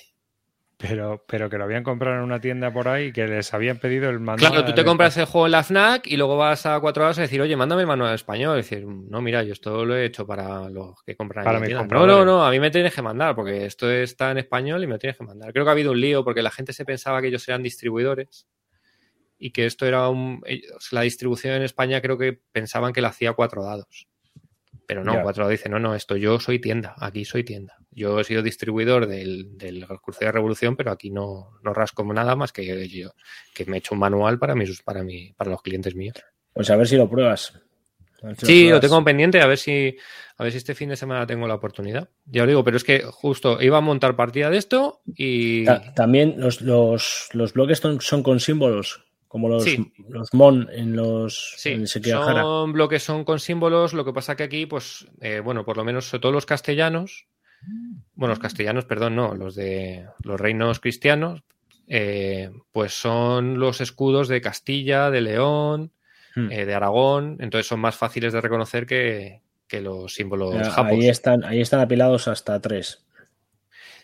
Pero, 0.81 1.23
pero 1.27 1.51
que 1.51 1.59
lo 1.59 1.65
habían 1.65 1.83
comprado 1.83 2.17
en 2.17 2.23
una 2.23 2.41
tienda 2.41 2.73
por 2.73 2.89
ahí 2.89 3.07
y 3.07 3.13
que 3.13 3.27
les 3.27 3.53
habían 3.53 3.79
pedido 3.79 4.09
el 4.09 4.19
manual. 4.19 4.39
Claro, 4.39 4.65
tú 4.65 4.73
te 4.73 4.83
compras 4.83 5.15
el 5.19 5.27
juego 5.27 5.47
en 5.47 5.53
la 5.53 5.63
FNAC 5.63 6.07
y 6.07 6.17
luego 6.17 6.39
vas 6.39 6.65
a 6.65 6.81
cuatro 6.81 7.05
horas 7.05 7.19
a 7.19 7.23
decir, 7.23 7.41
oye, 7.43 7.55
mándame 7.55 7.83
el 7.83 7.89
manual 7.89 8.15
español. 8.15 8.55
Y 8.55 8.63
decir, 8.63 8.87
no, 8.87 9.21
mira, 9.21 9.43
yo 9.43 9.53
esto 9.53 9.85
lo 9.85 9.95
he 9.95 10.07
hecho 10.07 10.27
para 10.27 10.71
los 10.71 11.03
que 11.03 11.17
compran 11.17 11.45
para 11.45 11.59
en 11.59 11.75
la 11.75 11.85
No, 11.85 12.07
no, 12.07 12.25
no, 12.25 12.43
a 12.43 12.51
mí 12.51 12.59
me 12.59 12.71
tienes 12.71 12.95
que 12.95 13.03
mandar 13.03 13.35
porque 13.35 13.67
esto 13.67 13.91
está 13.91 14.31
en 14.31 14.39
español 14.39 14.83
y 14.83 14.87
me 14.87 14.99
tienes 14.99 15.19
que 15.19 15.25
mandar. 15.25 15.53
Creo 15.53 15.67
que 15.67 15.69
ha 15.69 15.73
habido 15.73 15.93
un 15.93 16.01
lío 16.01 16.25
porque 16.25 16.41
la 16.41 16.51
gente 16.51 16.73
se 16.73 16.87
pensaba 16.87 17.21
que 17.21 17.29
ellos 17.29 17.47
eran 17.47 17.63
distribuidores 17.63 18.47
y 19.39 19.51
que 19.51 19.67
esto 19.67 19.85
era 19.85 20.09
un. 20.09 20.43
La 20.93 21.03
distribución 21.03 21.55
en 21.55 21.63
España 21.63 22.01
creo 22.01 22.17
que 22.17 22.41
pensaban 22.53 22.95
que 22.95 23.03
la 23.03 23.09
hacía 23.09 23.35
cuatro 23.35 23.65
dados. 23.65 24.09
Pero 24.91 25.05
no, 25.05 25.23
cuatro 25.23 25.49
dice, 25.49 25.69
no, 25.69 25.79
no, 25.79 25.95
esto 25.95 26.17
yo 26.17 26.41
soy 26.41 26.59
tienda, 26.59 26.97
aquí 26.99 27.25
soy 27.25 27.45
tienda. 27.45 27.77
Yo 27.93 28.19
he 28.19 28.25
sido 28.25 28.43
distribuidor 28.43 29.07
del, 29.07 29.57
del 29.57 29.87
curso 30.03 30.25
de 30.25 30.33
revolución, 30.33 30.75
pero 30.75 30.91
aquí 30.91 31.13
no, 31.13 31.53
no 31.63 31.73
rasco 31.73 32.03
nada 32.13 32.35
más 32.35 32.51
que 32.51 32.89
yo, 32.89 33.13
que 33.55 33.67
me 33.67 33.77
he 33.77 33.79
hecho 33.79 33.95
un 33.95 34.01
manual 34.01 34.41
para 34.41 34.57
mis, 34.57 34.83
para 34.83 35.05
mi, 35.05 35.33
para 35.35 35.53
los 35.53 35.63
clientes 35.63 35.95
míos. 35.95 36.17
Pues 36.53 36.71
a 36.71 36.77
ver 36.77 36.89
si 36.89 36.97
lo 36.97 37.09
pruebas. 37.09 37.57
sí, 38.39 38.69
lo, 38.69 38.81
tengo 38.81 39.05
pendiente, 39.05 39.41
a 39.41 39.47
ver 39.47 39.59
si 39.59 39.97
a 40.37 40.43
ver 40.43 40.51
si 40.51 40.59
este 40.59 40.75
fin 40.75 40.89
de 40.89 40.97
semana 40.97 41.25
tengo 41.25 41.47
la 41.47 41.55
oportunidad. 41.55 42.09
Ya 42.25 42.43
lo 42.43 42.49
digo, 42.49 42.65
pero 42.65 42.77
es 42.77 42.83
que 42.83 43.05
justo 43.05 43.63
iba 43.63 43.79
a 43.79 43.83
montar 43.83 44.17
partida 44.17 44.51
de 44.51 44.57
esto 44.57 45.03
y. 45.07 45.67
También 45.95 46.35
los, 46.39 46.63
los, 46.63 47.29
los 47.33 47.53
bloques 47.53 47.81
son 48.01 48.25
con 48.25 48.41
símbolos 48.41 49.05
como 49.31 49.49
los, 49.49 49.65
los 50.09 50.35
mon 50.35 50.69
en 50.73 50.97
los 50.97 51.55
sí, 51.57 51.87
son 51.87 52.73
bloques 52.73 53.01
son 53.01 53.25
con 53.25 53.39
símbolos 53.39 53.95
lo 53.95 54.05
que 54.05 54.13
pasa 54.13 54.35
que 54.35 54.43
aquí 54.43 54.67
pues 54.67 55.07
eh, 55.21 55.39
bueno 55.39 55.65
por 55.65 55.77
lo 55.77 55.85
menos 55.85 56.07
sobre 56.07 56.23
todo 56.23 56.33
los 56.33 56.47
castellanos 56.47 57.29
bueno 58.17 58.33
los 58.33 58.41
castellanos 58.41 58.87
perdón 58.87 59.15
no 59.15 59.37
los 59.37 59.55
de 59.55 60.05
los 60.25 60.41
reinos 60.41 60.81
cristianos 60.81 61.45
eh, 61.87 62.51
pues 62.73 62.93
son 62.93 63.61
los 63.61 63.81
escudos 63.81 64.27
de 64.27 64.41
Castilla 64.41 65.13
de 65.13 65.21
León 65.21 65.93
hmm. 66.35 66.51
eh, 66.51 66.67
de 66.67 66.75
Aragón 66.75 67.37
entonces 67.39 67.69
son 67.69 67.79
más 67.79 67.95
fáciles 67.95 68.33
de 68.33 68.41
reconocer 68.41 68.85
que, 68.85 69.43
los 69.81 70.13
símbolos 70.13 70.57
ahí 70.77 71.09
están 71.09 71.45
ahí 71.45 71.61
están 71.61 71.79
apilados 71.79 72.27
hasta 72.27 72.61
tres. 72.61 73.05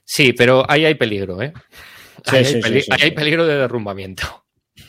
Sí 0.04 0.32
pero 0.32 0.64
ahí 0.70 0.84
hay 0.84 0.94
peligro 0.94 1.42
eh 1.42 1.52
ahí 2.26 2.44
hay 3.02 3.10
peligro 3.10 3.44
de 3.44 3.56
derrumbamiento 3.56 4.45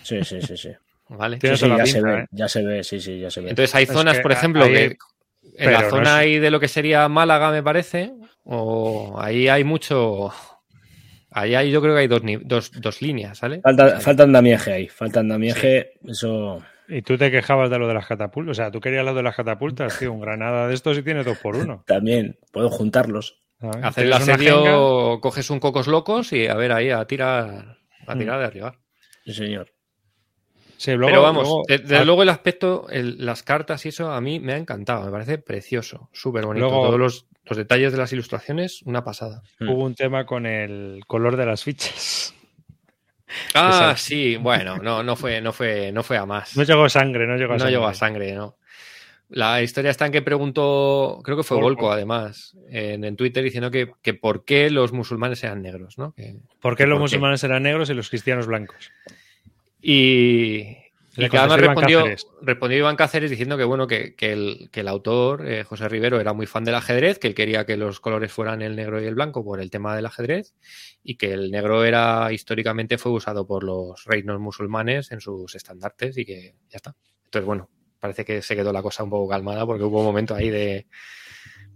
Sí, 0.07 0.23
sí, 0.23 0.41
sí, 0.41 0.55
sí. 0.55 0.69
Vale. 1.09 1.39
ya, 1.41 1.55
se 1.55 2.01
ve, 2.01 2.19
¿eh? 2.19 2.25
ya 2.31 2.47
se 2.47 2.63
ve, 2.63 2.83
sí, 2.83 2.99
sí, 2.99 3.19
ya 3.19 3.29
se 3.29 3.41
ve. 3.41 3.49
Entonces 3.49 3.73
hay 3.75 3.85
zonas, 3.85 4.19
por 4.19 4.31
ejemplo, 4.31 4.65
que 4.65 4.97
en 5.55 5.71
la 5.71 5.89
zona 5.89 6.17
ahí 6.17 6.39
de 6.39 6.51
lo 6.51 6.59
que 6.59 6.67
sería 6.67 7.07
Málaga, 7.07 7.51
me 7.51 7.63
parece, 7.63 8.13
o 8.43 9.15
ahí 9.19 9.47
hay 9.47 9.63
mucho... 9.63 10.31
Ahí 11.29 11.55
hay, 11.55 11.71
yo 11.71 11.81
creo 11.81 11.93
que 11.93 12.01
hay 12.01 12.07
dos, 12.07 12.21
dos, 12.43 12.71
dos 12.71 13.01
líneas, 13.01 13.39
¿vale? 13.41 13.61
Falta, 13.61 13.99
falta 13.99 14.23
andamiaje 14.23 14.73
ahí, 14.73 14.87
falta 14.87 15.19
andamiaje, 15.19 15.93
eso... 16.05 16.63
Y 16.89 17.01
tú 17.01 17.17
te 17.17 17.29
quejabas 17.29 17.69
de 17.69 17.77
lo 17.77 17.87
de 17.87 17.93
las 17.93 18.07
catapultas, 18.07 18.51
o 18.51 18.53
sea, 18.55 18.71
tú 18.71 18.79
querías 18.79 19.05
lo 19.05 19.13
de 19.13 19.23
las 19.23 19.35
catapultas, 19.35 19.99
tío, 19.99 20.13
un 20.13 20.21
granada 20.21 20.67
de 20.67 20.73
estos 20.73 20.97
y 20.97 21.03
tienes 21.03 21.25
dos 21.25 21.37
por 21.37 21.57
uno. 21.57 21.83
También, 21.87 22.39
puedo 22.51 22.69
juntarlos. 22.69 23.41
Hacer 23.59 24.05
el 24.05 24.13
asedio, 24.13 25.19
coges 25.21 25.49
un 25.49 25.59
cocos 25.59 25.87
locos 25.87 26.31
y 26.31 26.47
a 26.47 26.55
ver 26.55 26.71
ahí 26.71 26.91
a 26.91 27.05
tirar, 27.05 27.77
a 28.05 28.17
tirar 28.17 28.39
de 28.39 28.45
arriba. 28.45 28.79
Sí, 29.25 29.33
señor. 29.33 29.76
Sí, 30.77 30.91
luego, 30.91 31.07
Pero 31.07 31.21
vamos, 31.23 31.43
luego- 31.43 31.63
desde 31.67 32.05
luego 32.05 32.23
el 32.23 32.29
aspecto, 32.29 32.87
el- 32.89 33.25
las 33.25 33.41
cartas 33.43 33.85
y 33.85 33.89
eso 33.89 34.11
a 34.11 34.21
mí 34.21 34.39
me 34.39 34.53
ha 34.53 34.57
encantado, 34.57 35.03
me 35.05 35.11
parece 35.11 35.37
precioso, 35.39 36.09
súper 36.13 36.45
bonito. 36.45 36.67
Luego- 36.67 36.85
Todos 36.85 36.99
los, 36.99 37.25
los 37.45 37.57
detalles 37.57 37.91
de 37.91 37.97
las 37.97 38.13
ilustraciones, 38.13 38.81
una 38.83 39.03
pasada. 39.03 39.41
hubo 39.59 39.83
un 39.83 39.95
tema 39.95 40.25
con 40.25 40.45
el 40.45 41.01
color 41.07 41.35
de 41.35 41.45
las 41.47 41.63
fichas. 41.63 42.33
Ah, 43.53 43.95
sí, 43.97 44.37
bueno, 44.37 44.77
no, 44.77 45.03
no 45.03 45.15
fue, 45.15 45.41
no 45.41 45.51
fue, 45.51 45.91
no 45.91 46.03
fue 46.03 46.17
a 46.17 46.25
más. 46.25 46.55
No 46.55 46.63
llegó 46.63 46.87
sangre, 46.89 47.25
no 47.27 47.35
llegó 47.37 47.53
a 47.53 47.55
No 47.55 47.59
sangre. 47.59 47.73
llegó 47.75 47.87
a 47.87 47.93
sangre, 47.93 48.33
no. 48.33 48.55
La 49.29 49.61
historia 49.61 49.91
está 49.91 50.05
en 50.05 50.13
que 50.13 50.21
preguntó, 50.21 51.19
creo 51.23 51.35
que 51.35 51.43
fue 51.43 51.57
Volko. 51.59 51.91
Además, 51.91 52.55
en, 52.69 53.03
en 53.03 53.17
Twitter 53.17 53.43
diciendo 53.43 53.69
que, 53.69 53.91
que 54.01 54.13
por 54.13 54.45
qué 54.45 54.69
los 54.69 54.93
musulmanes 54.93 55.43
eran 55.43 55.61
negros, 55.61 55.97
¿no? 55.97 56.13
Que- 56.13 56.37
¿Por 56.61 56.77
qué 56.77 56.85
los 56.87 56.97
¿Por 56.97 57.09
qué? 57.09 57.15
musulmanes 57.17 57.43
eran 57.43 57.63
negros 57.63 57.89
y 57.89 57.93
los 57.93 58.09
cristianos 58.09 58.47
blancos? 58.47 58.89
Y, 59.89 60.67
y 61.15 61.27
respondió, 61.27 62.03
respondió 62.41 62.77
Iván 62.77 62.97
Cáceres 62.97 63.29
diciendo 63.29 63.57
que 63.57 63.63
bueno, 63.63 63.87
que, 63.87 64.15
que 64.15 64.33
el, 64.33 64.69
que 64.69 64.81
el 64.81 64.89
autor, 64.89 65.49
eh, 65.49 65.63
José 65.63 65.87
Rivero, 65.87 66.19
era 66.19 66.33
muy 66.33 66.45
fan 66.45 66.65
del 66.65 66.75
ajedrez, 66.75 67.19
que 67.19 67.27
él 67.27 67.33
quería 67.33 67.65
que 67.65 67.77
los 67.77 68.01
colores 68.01 68.29
fueran 68.29 68.61
el 68.61 68.75
negro 68.75 69.01
y 69.01 69.05
el 69.05 69.15
blanco 69.15 69.45
por 69.45 69.61
el 69.61 69.71
tema 69.71 69.95
del 69.95 70.05
ajedrez, 70.05 70.55
y 71.03 71.15
que 71.15 71.31
el 71.31 71.51
negro 71.51 71.85
era 71.85 72.33
históricamente 72.33 72.97
fue 72.97 73.13
usado 73.13 73.47
por 73.47 73.63
los 73.63 74.03
reinos 74.03 74.41
musulmanes 74.41 75.13
en 75.13 75.21
sus 75.21 75.55
estandartes 75.55 76.17
y 76.17 76.25
que 76.25 76.55
ya 76.67 76.75
está. 76.75 76.93
Entonces, 77.23 77.45
bueno, 77.45 77.69
parece 77.97 78.25
que 78.25 78.41
se 78.41 78.57
quedó 78.57 78.73
la 78.73 78.81
cosa 78.81 79.05
un 79.05 79.09
poco 79.09 79.29
calmada 79.29 79.65
porque 79.65 79.85
hubo 79.85 79.99
un 79.99 80.05
momento 80.07 80.35
ahí 80.35 80.49
de. 80.49 80.85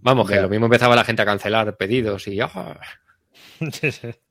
Vamos, 0.02 0.30
que 0.30 0.42
lo 0.42 0.50
mismo 0.50 0.66
empezaba 0.66 0.98
la 0.98 1.06
gente 1.06 1.22
a 1.22 1.26
cancelar 1.26 1.78
pedidos 1.78 2.28
y. 2.28 2.42
¡ah! 2.42 2.78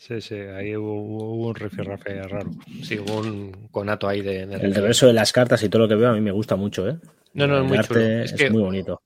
sí, 0.00 0.20
sí. 0.20 0.34
Ahí 0.34 0.74
hubo, 0.76 0.94
hubo 1.02 1.48
un 1.48 1.54
rifirrafe 1.54 2.22
raro. 2.22 2.50
Sí, 2.82 2.98
hubo 2.98 3.20
un 3.20 3.68
conato 3.70 4.08
ahí 4.08 4.22
de. 4.22 4.46
de- 4.46 4.56
El 4.56 4.74
reverso 4.74 5.06
de 5.06 5.12
las 5.12 5.32
cartas 5.32 5.62
y 5.62 5.68
todo 5.68 5.82
lo 5.82 5.88
que 5.88 5.94
veo 5.94 6.08
a 6.10 6.14
mí 6.14 6.20
me 6.20 6.32
gusta 6.32 6.56
mucho, 6.56 6.88
¿eh? 6.88 6.96
No, 7.34 7.46
no, 7.46 7.58
es 7.58 7.64
muy 7.64 7.76
arte 7.78 7.94
chulo. 7.94 8.00
Es, 8.24 8.32
Es 8.32 8.38
que 8.40 8.50
muy 8.50 8.62
bonito. 8.62 9.02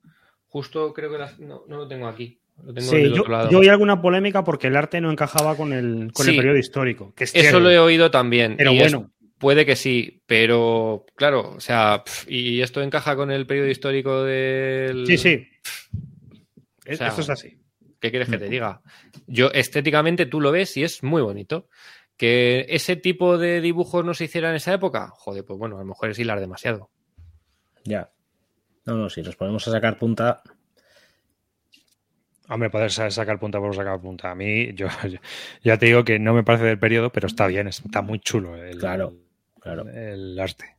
Justo 0.49 0.93
creo 0.95 1.11
que 1.11 1.19
las- 1.19 1.39
no, 1.41 1.65
no 1.69 1.77
lo 1.79 1.89
tengo 1.89 2.07
aquí. 2.07 2.39
Lo 2.65 2.73
tengo 2.73 2.89
Sí, 2.89 3.03
yo, 3.13 3.23
otro 3.23 3.33
lado. 3.33 3.51
yo 3.51 3.59
oí 3.59 3.69
alguna 3.69 4.01
polémica 4.01 4.45
porque 4.45 4.69
el 4.69 4.77
arte 4.77 5.01
no 5.01 5.11
encajaba 5.11 5.57
con 5.57 5.73
el, 5.73 6.13
con 6.13 6.25
Sí. 6.25 6.31
el 6.31 6.37
periodo 6.37 6.57
histórico. 6.57 7.13
Que 7.17 7.25
es 7.25 7.31
Eso 7.35 7.41
cierto, 7.41 7.59
lo 7.61 7.71
he 7.71 7.79
oído 7.81 8.11
también. 8.13 8.55
Pero 8.57 8.73
y 8.73 8.79
es- 8.79 8.93
bueno, 8.93 9.11
puede 9.39 9.67
que 9.67 9.75
sí, 9.75 10.23
pero 10.27 11.05
claro, 11.17 11.55
o 11.57 11.61
sea, 11.61 12.05
y 12.29 12.61
esto 12.61 12.81
encaja 12.81 13.17
con 13.17 13.33
el 13.33 13.45
periodo 13.47 13.69
histórico 13.69 14.23
del. 14.23 15.05
sí, 15.07 15.19
sí. 15.19 15.49
Sea, 16.87 17.09
Esto 17.09 17.21
es 17.23 17.31
así. 17.31 17.59
¿Qué 18.05 18.11
quieres 18.11 18.29
que 18.29 18.37
te 18.37 18.51
diga? 18.51 18.83
Yo, 19.27 19.51
estéticamente, 19.53 20.27
tú 20.27 20.39
lo 20.39 20.53
ves 20.53 20.77
y 20.77 20.83
es 20.85 21.03
muy 21.03 21.23
bonito. 21.23 21.71
Que 22.19 22.67
ese 22.69 22.97
tipo 22.97 23.39
de 23.39 23.63
dibujos 23.63 24.05
no 24.05 24.13
se 24.13 24.25
hiciera 24.25 24.51
en 24.51 24.57
esa 24.57 24.75
época, 24.75 25.09
joder, 25.17 25.43
pues 25.47 25.59
bueno, 25.59 25.77
a 25.77 25.79
lo 25.79 25.87
mejor 25.87 26.11
es 26.11 26.19
hilar 26.19 26.39
demasiado. 26.39 26.91
Ya. 27.85 28.11
No, 28.85 28.97
no, 28.99 29.09
si 29.09 29.23
nos 29.23 29.37
ponemos 29.37 29.67
a 29.69 29.71
sacar 29.71 29.97
punta. 29.99 30.43
Hombre, 32.51 32.69
poder 32.69 32.91
sa- 32.93 33.11
sacar 33.11 33.39
punta 33.41 33.59
por 33.59 33.75
sacar 33.75 33.99
punta. 33.99 34.31
A 34.31 34.35
mí, 34.35 34.75
yo, 34.75 34.87
yo- 35.09 35.19
ya 35.63 35.79
te 35.79 35.87
digo 35.87 36.05
que 36.05 36.19
no 36.19 36.35
me 36.35 36.45
parece 36.45 36.65
del 36.67 36.79
periodo, 36.79 37.11
pero 37.11 37.27
está 37.27 37.47
bien, 37.47 37.69
está 37.69 38.03
muy 38.03 38.19
chulo 38.21 38.55
el, 38.55 38.77
Claro, 38.77 39.15
claro. 39.63 39.89
el 39.89 40.39
arte. 40.39 40.77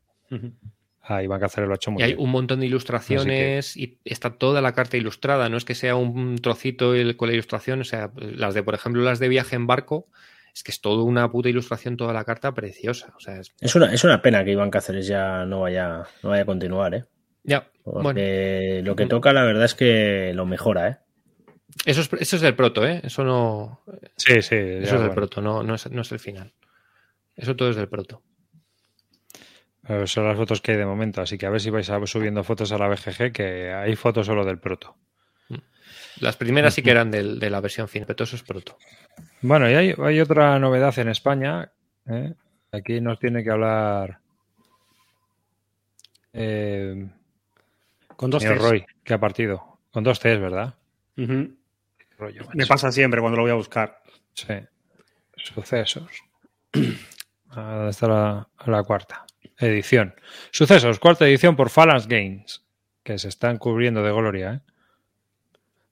Ah, 1.07 1.21
Iván 1.21 1.39
Cáceres 1.39 1.67
lo 1.67 1.73
ha 1.73 1.75
hecho 1.75 1.91
muy 1.91 2.01
Y 2.01 2.05
hay 2.05 2.15
un 2.17 2.31
montón 2.31 2.59
de 2.61 2.65
ilustraciones 2.65 3.77
y 3.77 3.99
está 4.05 4.31
toda 4.37 4.61
la 4.61 4.73
carta 4.73 4.97
ilustrada. 4.97 5.49
No 5.49 5.57
es 5.57 5.63
que 5.65 5.75
sea 5.75 5.95
un 5.95 6.37
trocito 6.37 6.95
el- 6.95 7.15
con 7.15 7.27
la 7.29 7.33
ilustración, 7.33 7.81
o 7.81 7.83
sea, 7.83 8.11
las 8.15 8.53
de, 8.55 8.63
por 8.63 8.73
ejemplo, 8.73 9.03
las 9.03 9.19
de 9.19 9.27
viaje 9.29 9.55
en 9.55 9.67
barco, 9.67 10.07
es 10.53 10.63
que 10.63 10.71
es 10.71 10.81
toda 10.81 11.03
una 11.03 11.29
puta 11.31 11.49
ilustración, 11.49 11.95
toda 11.97 12.11
la 12.13 12.23
carta 12.23 12.53
preciosa. 12.53 13.13
O 13.17 13.19
sea, 13.19 13.39
es- 13.39 13.53
Es 13.61 13.75
una, 13.75 13.93
es 13.93 14.03
una 14.03 14.21
pena 14.21 14.43
que 14.43 14.51
Iván 14.53 14.71
Cáceres 14.71 15.05
ya 15.05 15.45
no 15.45 15.61
vaya, 15.61 16.05
no 16.23 16.29
vaya 16.29 16.41
a 16.43 16.45
continuar, 16.45 16.95
¿eh? 16.95 17.03
ya, 17.43 17.67
Porque 17.83 18.01
bueno, 18.81 18.87
lo 18.87 18.95
que 18.95 19.05
toca, 19.05 19.31
la 19.31 19.43
verdad 19.43 19.65
es 19.65 19.75
que 19.75 20.31
lo 20.33 20.47
mejora, 20.47 20.87
¿eh? 20.89 20.97
eso 21.85 22.01
es, 22.01 22.09
eso 22.19 22.35
es 22.37 22.41
del 22.41 22.55
proto, 22.55 22.87
¿eh? 22.87 23.01
Eso 23.03 23.23
no, 23.23 23.81
Sí, 24.17 24.41
sí. 24.41 24.55
eso 24.55 24.79
ya, 24.79 24.83
es 24.85 24.89
del 24.91 24.99
bueno. 25.01 25.13
proto, 25.13 25.41
no, 25.41 25.61
no, 25.61 25.75
es, 25.75 25.91
no 25.91 26.01
es 26.01 26.11
el 26.11 26.19
final. 26.19 26.53
Eso 27.35 27.55
todo 27.55 27.69
es 27.69 27.75
del 27.75 27.87
proto. 27.89 28.23
Eh, 29.87 30.07
Son 30.07 30.25
las 30.27 30.35
fotos 30.37 30.61
que 30.61 30.71
hay 30.71 30.77
de 30.77 30.85
momento, 30.85 31.21
así 31.21 31.37
que 31.37 31.45
a 31.45 31.49
ver 31.49 31.61
si 31.61 31.69
vais 31.69 31.85
subiendo 32.05 32.43
fotos 32.43 32.71
a 32.71 32.77
la 32.77 32.87
BGG, 32.87 33.31
que 33.31 33.71
hay 33.73 33.95
fotos 33.95 34.25
solo 34.25 34.43
del 34.45 34.59
proto. 34.59 34.95
Las 36.21 36.37
primeras 36.37 36.73
sí 36.73 36.81
que 36.81 36.91
eran 36.91 37.11
del- 37.11 37.39
de 37.39 37.49
la 37.49 37.59
versión 37.59 37.87
final, 37.89 38.05
pero 38.07 38.15
todo 38.15 38.23
eso 38.23 38.37
es 38.37 38.43
proto. 38.43 38.77
Bueno, 39.41 39.69
y 39.69 39.73
hay, 39.73 39.93
hay 39.97 40.19
otra 40.21 40.57
novedad 40.59 40.97
en 40.97 41.09
España. 41.09 41.71
¿eh? 42.07 42.33
Aquí 42.71 43.01
nos 43.01 43.19
tiene 43.19 43.43
que 43.43 43.51
hablar 43.51 44.19
eh, 46.33 47.07
Con 48.15 48.29
dos 48.29 48.43
Cs. 48.43 48.57
Roy, 48.61 48.85
que 49.03 49.13
ha 49.13 49.19
partido. 49.19 49.79
Con 49.91 50.03
dos 50.03 50.19
Cs, 50.19 50.39
¿verdad? 50.39 50.75
Rollo. 52.17 52.47
Me 52.53 52.65
pasa 52.65 52.91
siempre 52.91 53.19
cuando 53.21 53.37
lo 53.37 53.43
voy 53.43 53.51
a 53.51 53.55
buscar. 53.55 54.01
Sí. 54.33 54.53
Sucesos. 55.37 56.09
Ah, 57.57 57.75
¿Dónde 57.75 57.91
está 57.91 58.07
la, 58.09 58.49
la 58.65 58.83
cuarta? 58.83 59.24
Edición. 59.57 60.15
Sucesos, 60.51 60.99
cuarta 60.99 61.27
edición 61.27 61.55
por 61.55 61.69
Phalanx 61.69 62.07
Games. 62.07 62.63
Que 63.03 63.17
se 63.19 63.27
están 63.29 63.57
cubriendo 63.57 64.01
de 64.03 64.11
gloria, 64.11 64.53
¿eh? 64.53 64.59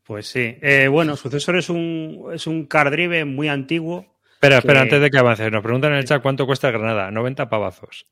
Pues 0.05 0.27
sí. 0.27 0.57
Eh, 0.61 0.87
bueno, 0.89 1.15
Sucesor 1.15 1.57
es 1.57 1.69
un, 1.69 2.29
es 2.33 2.47
un 2.47 2.65
car 2.65 2.89
drive 2.91 3.23
muy 3.25 3.47
antiguo. 3.47 4.05
Espera, 4.33 4.57
espera, 4.57 4.79
Que- 4.79 4.83
antes 4.83 5.01
de 5.01 5.09
que 5.09 5.17
avance, 5.17 5.49
nos 5.49 5.63
preguntan 5.63 5.93
en 5.93 5.99
el 5.99 6.03
chat 6.05 6.21
cuánto 6.21 6.45
cuesta 6.45 6.69
Granada. 6.69 7.09
90 7.11 7.47
pavazos. 7.47 8.07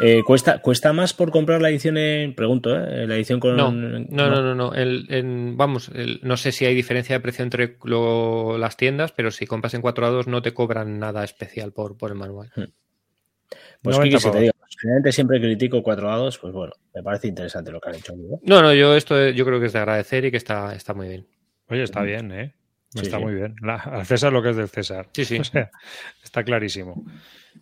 Eh, 0.00 0.20
¿cuesta, 0.24 0.60
¿Cuesta 0.60 0.92
más 0.92 1.12
por 1.12 1.32
comprar 1.32 1.60
la 1.60 1.70
edición 1.70 1.96
en. 1.98 2.34
Pregunto, 2.36 2.76
¿eh? 2.76 3.04
La 3.08 3.16
edición 3.16 3.40
con. 3.40 3.56
No, 3.56 3.72
no, 3.72 3.98
no, 3.98 4.42
no. 4.42 4.54
no. 4.54 4.74
El- 4.74 5.06
en- 5.08 5.56
vamos, 5.56 5.90
el- 5.92 6.20
no 6.22 6.36
sé 6.36 6.52
si 6.52 6.64
hay 6.66 6.76
diferencia 6.76 7.16
de 7.16 7.20
precio 7.20 7.42
entre 7.42 7.78
lo- 7.82 8.56
las 8.58 8.76
tiendas, 8.76 9.10
pero 9.10 9.32
si 9.32 9.44
compras 9.46 9.74
en 9.74 9.80
4 9.80 10.06
a 10.06 10.10
2 10.10 10.28
no 10.28 10.40
te 10.42 10.54
cobran 10.54 11.00
nada 11.00 11.24
especial 11.24 11.72
por, 11.72 11.96
por 11.96 12.12
el 12.12 12.16
manual. 12.16 12.52
Pues 13.82 13.96
90 13.96 14.02
Kiki, 14.18 14.20
si 14.20 14.30
te 14.30 14.40
digo, 14.40 14.52
generalmente 14.80 15.12
siempre 15.12 15.40
critico 15.40 15.82
cuatro 15.82 16.06
lados, 16.08 16.38
pues 16.38 16.52
bueno, 16.52 16.72
me 16.94 17.02
parece 17.02 17.28
interesante 17.28 17.70
lo 17.70 17.80
que 17.80 17.90
han 17.90 17.94
hecho. 17.96 18.14
¿no? 18.16 18.38
No, 18.42 18.62
no, 18.62 18.74
yo 18.74 18.96
esto 18.96 19.28
yo 19.30 19.44
creo 19.44 19.60
que 19.60 19.66
es 19.66 19.72
de 19.72 19.78
agradecer 19.80 20.24
y 20.24 20.30
que 20.30 20.36
está, 20.36 20.74
está 20.74 20.94
muy 20.94 21.08
bien. 21.08 21.26
Oye, 21.68 21.82
está 21.82 22.02
bien, 22.02 22.30
¿eh? 22.32 22.54
Está 22.94 23.16
sí. 23.16 23.22
muy 23.24 23.34
bien. 23.34 23.54
La- 23.62 23.76
al 23.76 24.04
César 24.04 24.32
lo 24.32 24.42
que 24.42 24.50
es 24.50 24.56
del 24.56 24.68
César. 24.68 25.08
Sí, 25.12 25.24
sí. 25.24 25.38
O 25.40 25.44
sea, 25.44 25.70
está 26.22 26.44
clarísimo. 26.44 27.04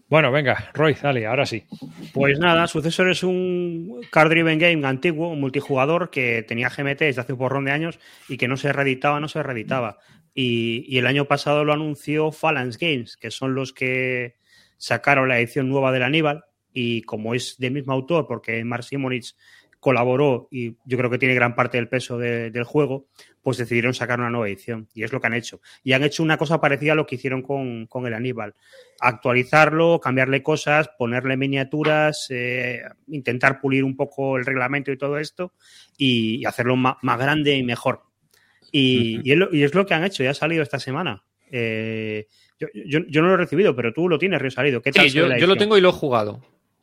Bueno, 0.08 0.32
venga, 0.32 0.70
Roy, 0.74 0.94
dale, 1.00 1.26
ahora 1.26 1.46
sí. 1.46 1.64
Pues 2.12 2.38
nada, 2.40 2.66
Sucesor 2.66 3.10
es 3.10 3.22
un 3.22 4.00
car 4.10 4.28
driven 4.28 4.58
game 4.58 4.84
antiguo, 4.86 5.28
un 5.28 5.40
multijugador 5.40 6.10
que 6.10 6.44
tenía 6.46 6.68
GMT 6.68 6.98
desde 7.00 7.20
hace 7.20 7.32
un 7.32 7.38
porrón 7.38 7.64
de 7.64 7.70
años 7.72 7.98
y 8.28 8.36
que 8.36 8.48
no 8.48 8.56
se 8.56 8.72
reeditaba, 8.72 9.20
no 9.20 9.28
se 9.28 9.42
reeditaba. 9.42 9.98
Y, 10.34 10.84
y 10.88 10.98
el 10.98 11.06
año 11.06 11.26
pasado 11.26 11.64
lo 11.64 11.72
anunció 11.72 12.30
Phalanx 12.32 12.78
Games, 12.78 13.16
que 13.16 13.30
son 13.30 13.54
los 13.54 13.72
que 13.72 14.36
sacaron 14.78 15.28
la 15.28 15.38
edición 15.38 15.68
nueva 15.68 15.92
del 15.92 16.02
Aníbal. 16.04 16.44
Y 16.72 17.02
como 17.02 17.35
es 17.35 17.56
del 17.59 17.72
mismo 17.72 17.92
autor, 17.92 18.26
porque 18.26 18.62
Mark 18.64 18.85
Simonich 18.85 19.35
colaboró 19.80 20.46
y 20.50 20.76
yo 20.85 20.98
creo 20.98 21.09
que 21.09 21.16
tiene 21.18 21.35
gran 21.35 21.54
parte 21.54 21.78
del 21.78 21.88
peso 21.88 22.18
de- 22.18 22.50
del 22.50 22.64
juego, 22.64 23.06
pues 23.42 23.56
decidieron 23.56 23.94
sacar 23.94 24.20
una 24.20 24.28
nueva 24.28 24.46
edición. 24.46 24.88
Y 24.92 25.04
es 25.04 25.12
lo 25.12 25.20
que 25.22 25.26
han 25.28 25.33
hecho. 25.35 25.62
Y 25.83 25.94
han 25.94 26.02
hecho 26.04 26.22
una 26.22 26.37
cosa 26.37 26.61
parecida 26.61 26.92
a 26.92 26.94
lo 26.94 27.06
que 27.06 27.14
hicieron 27.14 27.40
con, 27.40 27.87
con 27.87 28.06
el 28.06 28.12
Aníbal 28.12 28.54
actualizarlo, 29.00 29.98
cambiarle 30.00 30.42
cosas, 30.42 30.90
ponerle 30.98 31.37
miniaturas, 31.37 32.26
eh, 32.30 32.83
intentar 33.09 33.61
pulir 33.61 33.83
un 33.85 33.96
poco 33.96 34.37
el 34.37 34.44
reglamento 34.46 34.92
y 34.92 34.98
todo 34.98 35.18
esto 35.18 35.54
y, 35.96 36.37
y 36.42 36.44
hacerlo 36.44 36.76
ma- 36.76 36.98
más, 37.02 37.18
grande 37.18 37.56
y 37.56 37.62
mejor. 37.62 38.02
Y, 38.72 39.20
y 39.24 39.33
es 39.33 39.38
lo, 39.38 39.54
y 39.54 39.62
es 39.64 39.74
lo 39.74 39.87
que 39.87 39.94
han 39.94 40.04
hecho, 40.04 40.22
ya 40.22 40.30
ha 40.30 40.35
salido 40.35 40.62
esta 40.62 40.78
semana. 40.78 41.24
Eh, 41.50 42.26
yo, 42.59 42.68
yo- 42.74 43.06
yo 43.09 43.22
no 43.22 43.28
lo 43.28 43.35
he 43.35 43.38
recibido, 43.38 43.74
pero 43.74 43.92
tú 43.92 44.09
lo 44.09 44.18
tienes 44.18 44.40
resalido. 44.40 44.80
¿Qué 44.83 44.92
tal 44.92 45.06
Sí, 45.09 45.16
yo, 45.16 45.22
yo 45.40 45.46
lo 45.46 45.54
tengo 45.56 45.76
y 45.78 45.80
lo 45.80 45.88
he 45.88 45.92
jugado. 45.92 46.40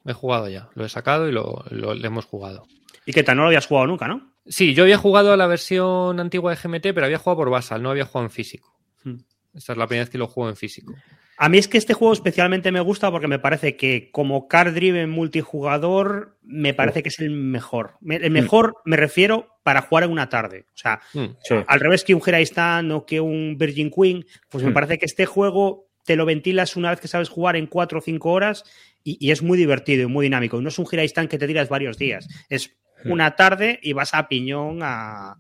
He 0.08 0.14
jugado 0.14 0.48
ya. 0.50 0.70
Lo 0.76 0.86
he 0.86 0.90
sacado 0.90 1.28
y 1.28 1.32
lo, 1.32 1.64
lo- 1.70 1.94
lo 1.94 2.08
hemos 2.08 2.26
jugado. 2.26 2.66
¿Y 3.06 3.14
qué 3.14 3.24
tal? 3.24 3.36
No 3.38 3.44
lo 3.44 3.48
habías 3.50 3.68
jugado 3.68 3.88
nunca, 3.88 4.08
¿no? 4.08 4.32
Sí, 4.46 4.74
yo 4.74 4.84
había 4.84 4.98
jugado 4.98 5.34
a 5.34 5.38
la 5.38 5.48
versión 5.48 6.20
antigua 6.20 6.56
de 6.56 6.58
GMT, 6.62 6.94
pero 6.94 7.06
había 7.06 7.18
jugado 7.20 7.38
por 7.38 7.50
Basal, 7.50 7.84
no 7.84 7.90
había 7.92 8.06
jugado 8.06 8.26
en 8.28 8.32
físico. 8.32 8.74
Hmm. 9.04 9.18
Esta 9.54 9.74
es 9.74 9.78
la 9.78 9.88
primera 9.88 10.04
vez 10.06 10.10
que 10.10 10.18
lo 10.18 10.28
juego 10.28 10.50
en 10.50 10.56
físico. 10.56 10.94
A 11.40 11.50
mí 11.50 11.58
es 11.60 11.68
que 11.68 11.78
este 11.78 11.94
juego 11.94 12.14
especialmente 12.14 12.72
me 12.72 12.80
gusta 12.80 13.12
porque 13.12 13.28
me 13.28 13.38
parece 13.40 13.76
que 13.76 14.10
como 14.12 14.48
car 14.48 14.74
driven 14.74 15.10
multijugador 15.10 16.38
me 16.44 16.74
parece 16.74 17.04
que 17.04 17.10
es 17.10 17.20
el 17.20 17.30
mejor. 17.32 17.94
Me- 18.02 18.16
El 18.16 18.32
mejor 18.32 18.76
me 18.86 18.98
refiero 18.98 19.48
para 19.64 19.82
jugar 19.82 20.06
en 20.06 20.12
una 20.12 20.30
tarde. 20.30 20.66
O 20.74 20.78
sea, 20.78 21.00
Hmm. 21.14 21.26
Sí. 21.44 21.56
al 21.68 21.80
revés 21.80 22.04
que 22.04 22.16
un 22.16 22.22
Stan 22.26 22.92
o 22.92 23.06
que 23.06 23.20
un 23.20 23.58
Virgin 23.58 23.92
Queen, 23.92 24.26
pues 24.50 24.64
me 24.64 24.72
Hmm. 24.72 24.74
parece 24.74 24.98
que 24.98 25.06
este 25.06 25.26
juego 25.26 25.88
te 26.06 26.16
lo 26.16 26.26
ventilas 26.26 26.76
una 26.78 26.90
vez 26.92 27.00
que 27.02 27.08
sabes 27.10 27.30
jugar 27.30 27.56
en 27.56 27.68
cuatro 27.68 28.00
o 28.00 28.02
cinco 28.02 28.32
horas 28.32 28.64
y, 29.10 29.18
y 29.20 29.32
es 29.32 29.42
muy 29.42 29.58
divertido 29.58 30.04
y 30.04 30.08
muy 30.12 30.26
dinámico. 30.26 30.60
No 30.62 30.70
es 30.70 30.78
un 30.80 30.86
Stan 30.92 31.28
que 31.28 31.38
te 31.38 31.48
tiras 31.48 31.70
varios 31.70 31.98
días. 31.98 32.28
Es 32.50 32.72
Hmm. 33.04 33.12
una 33.12 33.36
tarde 33.36 33.80
y 33.84 33.94
vas 33.94 34.14
a 34.16 34.28
piñón 34.28 34.80
a. 34.82 35.36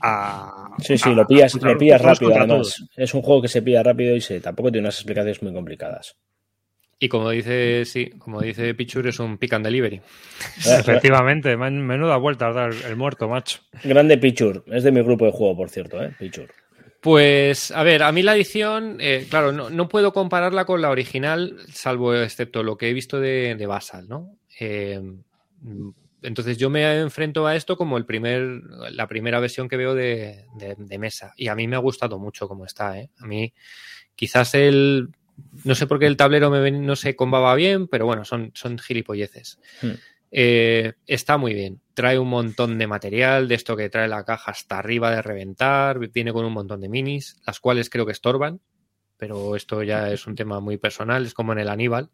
a- 0.00 0.76
Sí, 0.78 0.96
sí, 0.96 1.10
a- 1.10 1.12
lo 1.12 1.26
pillas, 1.26 1.52
contra- 1.52 1.72
lo 1.72 1.78
pillas 1.78 2.00
rápido 2.00 2.34
además. 2.34 2.84
Es 2.96 3.12
un 3.14 3.22
juego 3.22 3.42
que 3.42 3.48
se 3.48 3.62
pilla 3.62 3.82
rápido 3.82 4.14
y 4.16 4.20
se, 4.20 4.40
tampoco 4.40 4.70
tiene 4.70 4.86
unas 4.86 4.94
explicaciones 4.94 5.42
muy 5.42 5.52
complicadas. 5.52 6.16
Y 7.02 7.08
como 7.08 7.30
dice, 7.30 7.84
sí, 7.86 8.10
como 8.18 8.40
dice 8.42 8.74
Pichur, 8.74 9.06
es 9.08 9.18
un 9.20 9.38
pick 9.38 9.54
and 9.54 9.64
delivery. 9.64 10.00
Efectivamente, 10.66 11.56
menuda 11.56 12.16
vuelta 12.18 12.48
a 12.48 12.52
dar 12.52 12.70
el 12.86 12.96
muerto, 12.96 13.28
macho. 13.28 13.58
Grande 13.82 14.18
Pichur, 14.18 14.64
es 14.68 14.84
de 14.84 14.92
mi 14.92 15.02
grupo 15.02 15.24
de 15.26 15.32
juego, 15.32 15.56
por 15.56 15.70
cierto, 15.70 16.02
¿eh? 16.02 16.12
Pichur. 16.18 16.48
Pues, 17.00 17.70
a 17.70 17.82
ver, 17.82 18.02
a 18.02 18.12
mí 18.12 18.22
la 18.22 18.36
edición, 18.36 18.98
eh, 19.00 19.26
claro, 19.30 19.52
no, 19.52 19.88
puedo 19.88 20.12
compararla 20.12 20.66
con 20.66 20.82
la 20.82 20.90
original, 20.90 21.56
salvo 21.72 22.14
excepto 22.14 22.62
lo 22.62 22.76
que 22.76 22.90
he 22.90 22.92
visto 22.92 23.18
de, 23.18 23.64
Basal, 23.66 24.06
¿no? 24.06 24.36
Eh, 24.58 25.00
entonces 26.22 26.58
yo 26.58 26.68
me 26.68 27.00
enfrento 27.00 27.46
a 27.46 27.56
esto 27.56 27.76
como 27.76 27.96
el 27.96 28.04
primer, 28.04 28.42
la 28.90 29.06
primera 29.08 29.40
versión 29.40 29.68
que 29.68 29.76
veo 29.76 29.94
de, 29.94 30.44
mesa. 30.98 31.32
Y 31.36 31.48
a 31.48 31.54
mí 31.54 31.66
me 31.66 31.76
ha 31.76 31.80
gustado 31.80 32.18
mucho 32.18 32.48
como 32.48 32.66
está, 32.66 32.98
¿eh? 32.98 33.10
A 33.18 33.26
mí 33.26 33.52
quizás 34.14 34.54
el... 34.54 35.08
No 35.64 35.74
sé 35.74 35.86
por 35.86 35.98
qué 35.98 36.06
el 36.06 36.18
tablero 36.18 36.50
me, 36.50 36.70
no 36.70 36.96
se 36.96 37.16
combaba 37.16 37.54
bien, 37.54 37.88
pero 37.88 38.04
bueno, 38.04 38.26
son, 38.26 38.52
son 38.54 38.78
gilipolleces. 38.78 39.58
Hmm. 39.80 39.92
Eh, 40.30 40.92
está 41.06 41.36
muy 41.36 41.54
bien. 41.54 41.80
Trae 41.94 42.18
un 42.18 42.28
montón 42.28 42.78
de 42.78 42.86
material, 42.86 43.48
de 43.48 43.54
esto 43.56 43.76
que 43.76 43.90
trae 43.90 44.08
la 44.08 44.24
caja 44.24 44.52
hasta 44.52 44.78
arriba 44.78 45.10
de 45.10 45.22
reventar. 45.22 45.98
Viene 45.98 46.32
con 46.32 46.44
un 46.44 46.52
montón 46.52 46.80
de 46.80 46.88
minis, 46.88 47.36
las 47.46 47.60
cuales 47.60 47.90
creo 47.90 48.06
que 48.06 48.12
estorban. 48.12 48.60
Pero 49.16 49.56
esto 49.56 49.82
ya 49.82 50.10
es 50.10 50.26
un 50.26 50.34
tema 50.34 50.60
muy 50.60 50.78
personal, 50.78 51.26
es 51.26 51.34
como 51.34 51.52
en 51.52 51.58
el 51.58 51.68
Aníbal. 51.68 52.10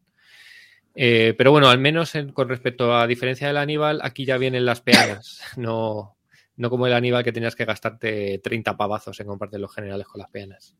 Eh, 0.94 1.34
pero 1.36 1.52
bueno, 1.52 1.68
al 1.68 1.78
menos 1.78 2.14
con 2.32 2.48
respecto 2.48 2.96
a 2.96 3.06
diferencia 3.06 3.46
del 3.46 3.58
Aníbal, 3.58 4.00
aquí 4.02 4.24
ya 4.24 4.38
vienen 4.38 4.64
las 4.64 4.80
peanas. 4.80 5.40
No, 5.56 6.16
no 6.56 6.70
como 6.70 6.86
el 6.86 6.94
Aníbal 6.94 7.22
que 7.22 7.32
tenías 7.32 7.54
que 7.54 7.66
gastarte 7.66 8.40
30 8.42 8.76
pavazos 8.76 9.20
en 9.20 9.26
compartir 9.26 9.60
los 9.60 9.74
generales 9.74 10.06
con 10.06 10.20
las 10.20 10.30
peanas. 10.30 10.74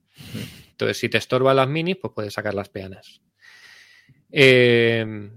Entonces, 0.71 0.97
si 0.97 1.09
te 1.11 1.19
estorban 1.19 1.57
las 1.57 1.69
minis, 1.69 1.99
pues 2.01 2.15
puedes 2.15 2.33
sacar 2.33 2.55
las 2.55 2.71
peanas. 2.71 3.21
Eh, 4.33 5.31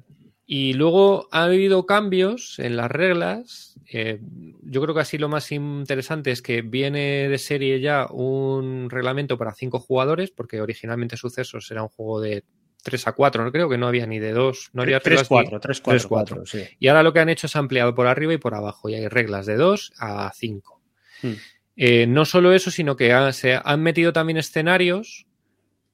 y 0.52 0.74
luego 0.74 1.28
ha 1.30 1.44
habido 1.44 1.86
cambios 1.86 2.58
en 2.58 2.76
las 2.76 2.90
reglas. 2.90 3.80
Eh, 3.86 4.20
yo 4.64 4.82
creo 4.82 4.96
que 4.96 5.02
así 5.02 5.20
lo 5.20 5.30
más 5.30 5.52
interesante 5.52 6.32
es 6.32 6.42
que 6.42 6.64
viene 6.64 7.30
de 7.30 7.38
serie 7.38 7.80
ya 7.80 8.08
un 8.10 8.90
reglamento 8.90 9.38
para 9.38 9.54
cinco 9.54 9.80
jugadores, 9.80 10.32
porque 10.32 10.60
originalmente 10.60 11.18
Sucesos 11.18 11.70
era 11.70 11.84
un 11.84 11.90
juego 11.90 12.20
de 12.20 12.46
3 12.82 13.10
a 13.10 13.12
4, 13.12 13.44
no 13.44 13.52
creo 13.52 13.70
que 13.70 13.78
no 13.78 13.88
había 13.88 14.08
ni 14.08 14.18
de 14.18 14.32
2, 14.32 14.72
no 14.74 14.82
había 14.82 15.00
3 15.00 15.28
4, 15.28 15.60
3 15.60 15.82
4, 15.82 16.10
4, 16.10 16.46
sí. 16.48 16.64
Y 16.80 16.88
ahora 16.88 17.04
lo 17.04 17.14
que 17.14 17.20
han 17.20 17.30
hecho 17.30 17.46
es 17.46 17.56
ampliado 17.56 17.94
por 17.94 18.08
arriba 18.08 18.34
y 18.34 18.40
por 18.40 18.56
abajo 18.56 18.90
y 18.90 18.96
hay 18.96 19.08
reglas 19.08 19.46
de 19.46 19.56
2 19.56 19.94
a 20.00 20.32
5. 20.34 20.82
Hmm. 21.22 21.34
Eh, 21.76 22.08
no 22.08 22.26
solo 22.26 22.54
eso, 22.54 22.72
sino 22.72 22.96
que 22.96 23.14
se 23.34 23.60
han 23.64 23.84
metido 23.84 24.14
también 24.14 24.38
escenarios 24.38 25.28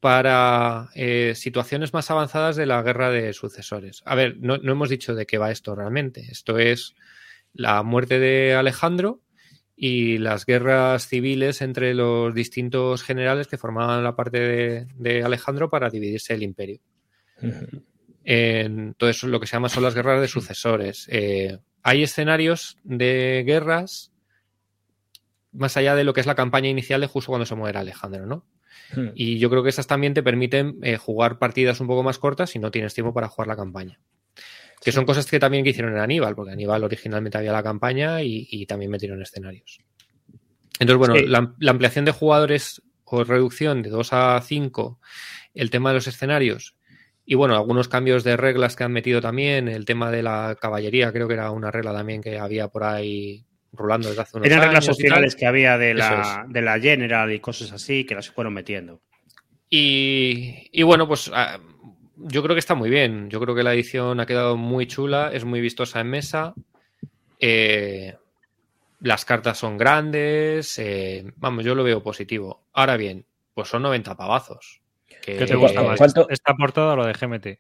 para 0.06 0.90
eh, 0.94 1.34
situaciones 1.34 1.92
más 1.92 2.12
avanzadas 2.12 2.56
de 2.56 2.68
la 2.68 2.84
guerra 2.84 3.10
de 3.10 3.34
sucesores. 3.34 4.04
A 4.06 4.14
ver, 4.14 4.38
no, 4.40 4.54
hemos 4.54 4.90
dicho 4.90 5.16
de 5.16 5.26
qué 5.26 5.40
va 5.40 5.50
esto 5.50 5.74
realmente. 5.74 6.28
Esto 6.30 6.60
es 6.60 6.94
la 7.54 7.82
muerte 7.82 8.20
de 8.20 8.54
Alejandro 8.54 9.24
y 9.76 10.20
las 10.20 10.46
guerras 10.46 11.08
civiles 11.08 11.64
entre 11.64 11.96
los 11.96 12.36
distintos 12.36 13.02
generales 13.02 13.48
que 13.48 13.58
formaban 13.58 14.04
la 14.04 14.16
parte 14.16 14.86
de, 14.96 15.24
Alejandro 15.24 15.72
para 15.72 15.90
dividirse 15.90 16.36
el 16.36 16.44
imperio. 16.44 16.82
Entonces, 18.24 19.24
lo 19.24 19.40
que 19.40 19.48
se 19.48 19.54
llama 19.54 19.70
son 19.70 19.82
las 19.82 19.96
guerras 19.96 20.22
de 20.22 20.28
sucesores. 20.28 21.08
Eh, 21.10 21.58
hay 21.82 22.04
escenarios 22.04 22.78
de 22.84 23.44
guerras 23.44 24.12
más 25.52 25.78
allá 25.78 25.96
de 25.96 26.04
lo 26.04 26.14
que 26.14 26.22
es 26.22 26.28
la 26.28 26.36
campaña 26.36 26.70
inicial 26.70 27.02
de 27.02 27.08
justo 27.08 27.32
cuando 27.32 27.48
se 27.48 27.56
muere 27.56 27.80
Alejandro, 27.80 28.28
¿no? 28.28 28.46
Hmm. 28.94 29.10
Y 29.16 29.40
yo 29.40 29.50
creo 29.50 29.64
que 29.64 29.70
esas 29.70 29.88
también 29.88 30.14
te 30.14 30.24
permiten 30.24 30.78
eh, 30.82 30.98
jugar 30.98 31.40
partidas 31.40 31.80
un 31.80 31.88
poco 31.88 32.04
más 32.04 32.20
cortas 32.20 32.50
si 32.50 32.60
no 32.60 32.72
tienes 32.72 32.94
tiempo 32.94 33.14
para 33.14 33.28
jugar 33.28 33.48
la 33.48 33.56
campaña. 33.56 34.00
Que 34.84 34.92
son 34.92 35.06
cosas 35.06 35.26
que 35.26 35.40
también 35.40 35.64
que 35.64 35.72
hicieron 35.72 35.94
en 35.94 36.00
Aníbal, 36.00 36.36
porque 36.36 36.52
Aníbal 36.52 36.84
originalmente 36.84 37.38
había 37.38 37.52
la 37.52 37.64
campaña 37.64 38.22
y, 38.22 38.66
también 38.68 38.92
metieron 38.92 39.22
escenarios. 39.22 39.80
Entonces, 40.80 40.98
bueno, 40.98 41.16
la, 41.28 41.72
ampliación 41.72 42.06
de 42.06 42.12
jugadores 42.12 42.82
o 43.06 43.24
reducción 43.24 43.82
de 43.82 43.90
2 43.90 44.14
a 44.14 44.42
5, 44.42 45.00
el 45.54 45.70
tema 45.70 45.90
de 45.90 45.96
los 45.96 46.08
escenarios 46.08 46.76
y 47.26 47.36
bueno, 47.36 47.56
algunos 47.56 47.88
cambios 47.88 48.24
de 48.24 48.38
reglas 48.38 48.76
que 48.76 48.84
han 48.84 48.92
metido 48.92 49.20
también, 49.20 49.68
el 49.68 49.86
tema 49.86 50.12
de 50.12 50.22
la 50.22 50.56
caballería, 50.62 51.12
creo 51.12 51.28
que 51.28 51.34
era 51.34 51.50
una 51.50 51.72
regla 51.72 51.92
también 51.92 52.22
que 52.22 52.38
había 52.38 52.68
por 52.68 52.84
ahí 52.84 53.46
rolando 53.76 54.10
desde 54.10 54.22
hace 54.22 54.38
unos 54.38 54.48
Eran 54.48 54.62
reglas 54.62 54.86
sociales 54.86 55.36
que 55.36 55.46
había 55.46 55.78
de 55.78 55.94
la, 55.94 56.46
de 56.48 56.62
la 56.62 56.80
General 56.80 57.32
y 57.32 57.40
cosas 57.40 57.72
así 57.72 58.06
que 58.06 58.16
las 58.16 58.30
fueron 58.30 58.54
metiendo. 58.54 59.02
Y, 59.70 60.84
bueno, 60.84 61.08
pues 61.08 61.30
ah, 61.34 61.60
yo 62.16 62.44
creo 62.44 62.56
que 62.56 62.60
está 62.60 62.76
muy 62.76 62.90
bien. 62.90 63.30
Yo 63.30 63.40
creo 63.40 63.56
que 63.56 63.64
la 63.64 63.74
edición 63.74 64.20
ha 64.20 64.26
quedado 64.26 64.58
muy 64.58 64.88
chula, 64.88 65.32
es 65.34 65.44
muy 65.44 65.62
vistosa 65.62 66.00
en 66.00 66.10
mesa. 66.10 66.54
Eh, 67.40 68.16
las 69.02 69.26
cartas 69.26 69.58
son 69.58 69.78
grandes. 69.78 70.80
Eh, 70.80 71.26
vamos, 71.36 71.66
yo 71.66 71.76
lo 71.76 71.84
veo 71.84 72.02
positivo. 72.02 72.64
Ahora 72.74 72.96
bien, 72.98 73.26
pues 73.54 73.68
son 73.68 73.82
90 73.82 74.16
pavazos. 74.16 74.82
¿Qué 75.22 75.46
te 75.46 75.56
gusta 75.56 75.82
más? 75.82 76.00
¿Esta 76.30 76.54
portada 76.54 76.94
o 76.94 76.96
lo 76.98 77.06
de 77.06 77.14
GMT? 77.14 77.60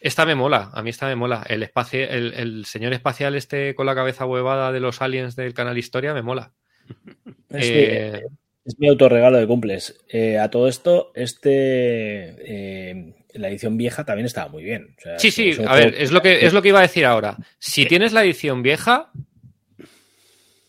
Esta 0.00 0.24
me 0.24 0.34
mola, 0.34 0.70
a 0.72 0.82
mí 0.82 0.88
esta 0.88 1.06
me 1.06 1.14
mola. 1.14 1.44
El, 1.46 1.62
espacio, 1.62 2.00
el, 2.08 2.64
señor 2.64 2.94
espacial 2.94 3.34
este 3.34 3.74
con 3.74 3.84
la 3.84 3.94
cabeza 3.94 4.24
huevada 4.24 4.72
de 4.72 4.80
los 4.80 5.02
aliens 5.02 5.36
del 5.36 5.52
canal 5.52 5.76
Historia 5.76 6.14
me 6.14 6.22
mola. 6.22 6.52
Es, 7.50 7.66
eh, 7.68 8.22
mi 8.78 8.88
autorregalo 8.88 9.38
de 9.38 9.46
cumples. 9.46 9.98
Eh, 10.08 10.38
a 10.38 10.50
todo 10.50 10.68
esto, 10.68 11.10
este 11.14 12.90
eh, 12.92 13.14
la 13.34 13.48
edición 13.48 13.76
vieja 13.76 14.04
también 14.04 14.26
estaba 14.26 14.48
muy 14.48 14.62
bien. 14.62 14.94
sí, 15.18 15.30
sí, 15.30 15.56
a 15.66 15.74
ver, 15.74 15.94
es 15.98 16.12
lo, 16.12 16.22
que, 16.22 16.46
es 16.46 16.52
lo 16.52 16.62
que 16.62 16.68
iba 16.68 16.78
a 16.78 16.82
decir 16.82 17.04
ahora. 17.04 17.36
Si 17.58 17.86
tienes 17.86 18.12
la 18.12 18.22
edición 18.22 18.62
vieja, 18.62 19.10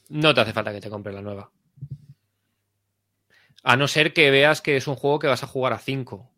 no 0.09 0.33
te 0.33 0.41
hace 0.41 0.53
falta 0.53 0.73
que 0.73 0.81
te 0.81 0.89
compres 0.89 1.15
la 1.15 1.21
nueva. 1.21 1.51
A 3.63 3.77
no 3.77 3.87
ser 3.87 4.13
que 4.13 4.31
veas 4.31 4.61
que 4.61 4.75
es 4.75 4.87
un 4.87 4.95
juego 4.95 5.19
que 5.19 5.27
vas 5.27 5.43
a 5.43 5.47
jugar 5.47 5.73
a 5.73 5.77
5. 5.77 6.31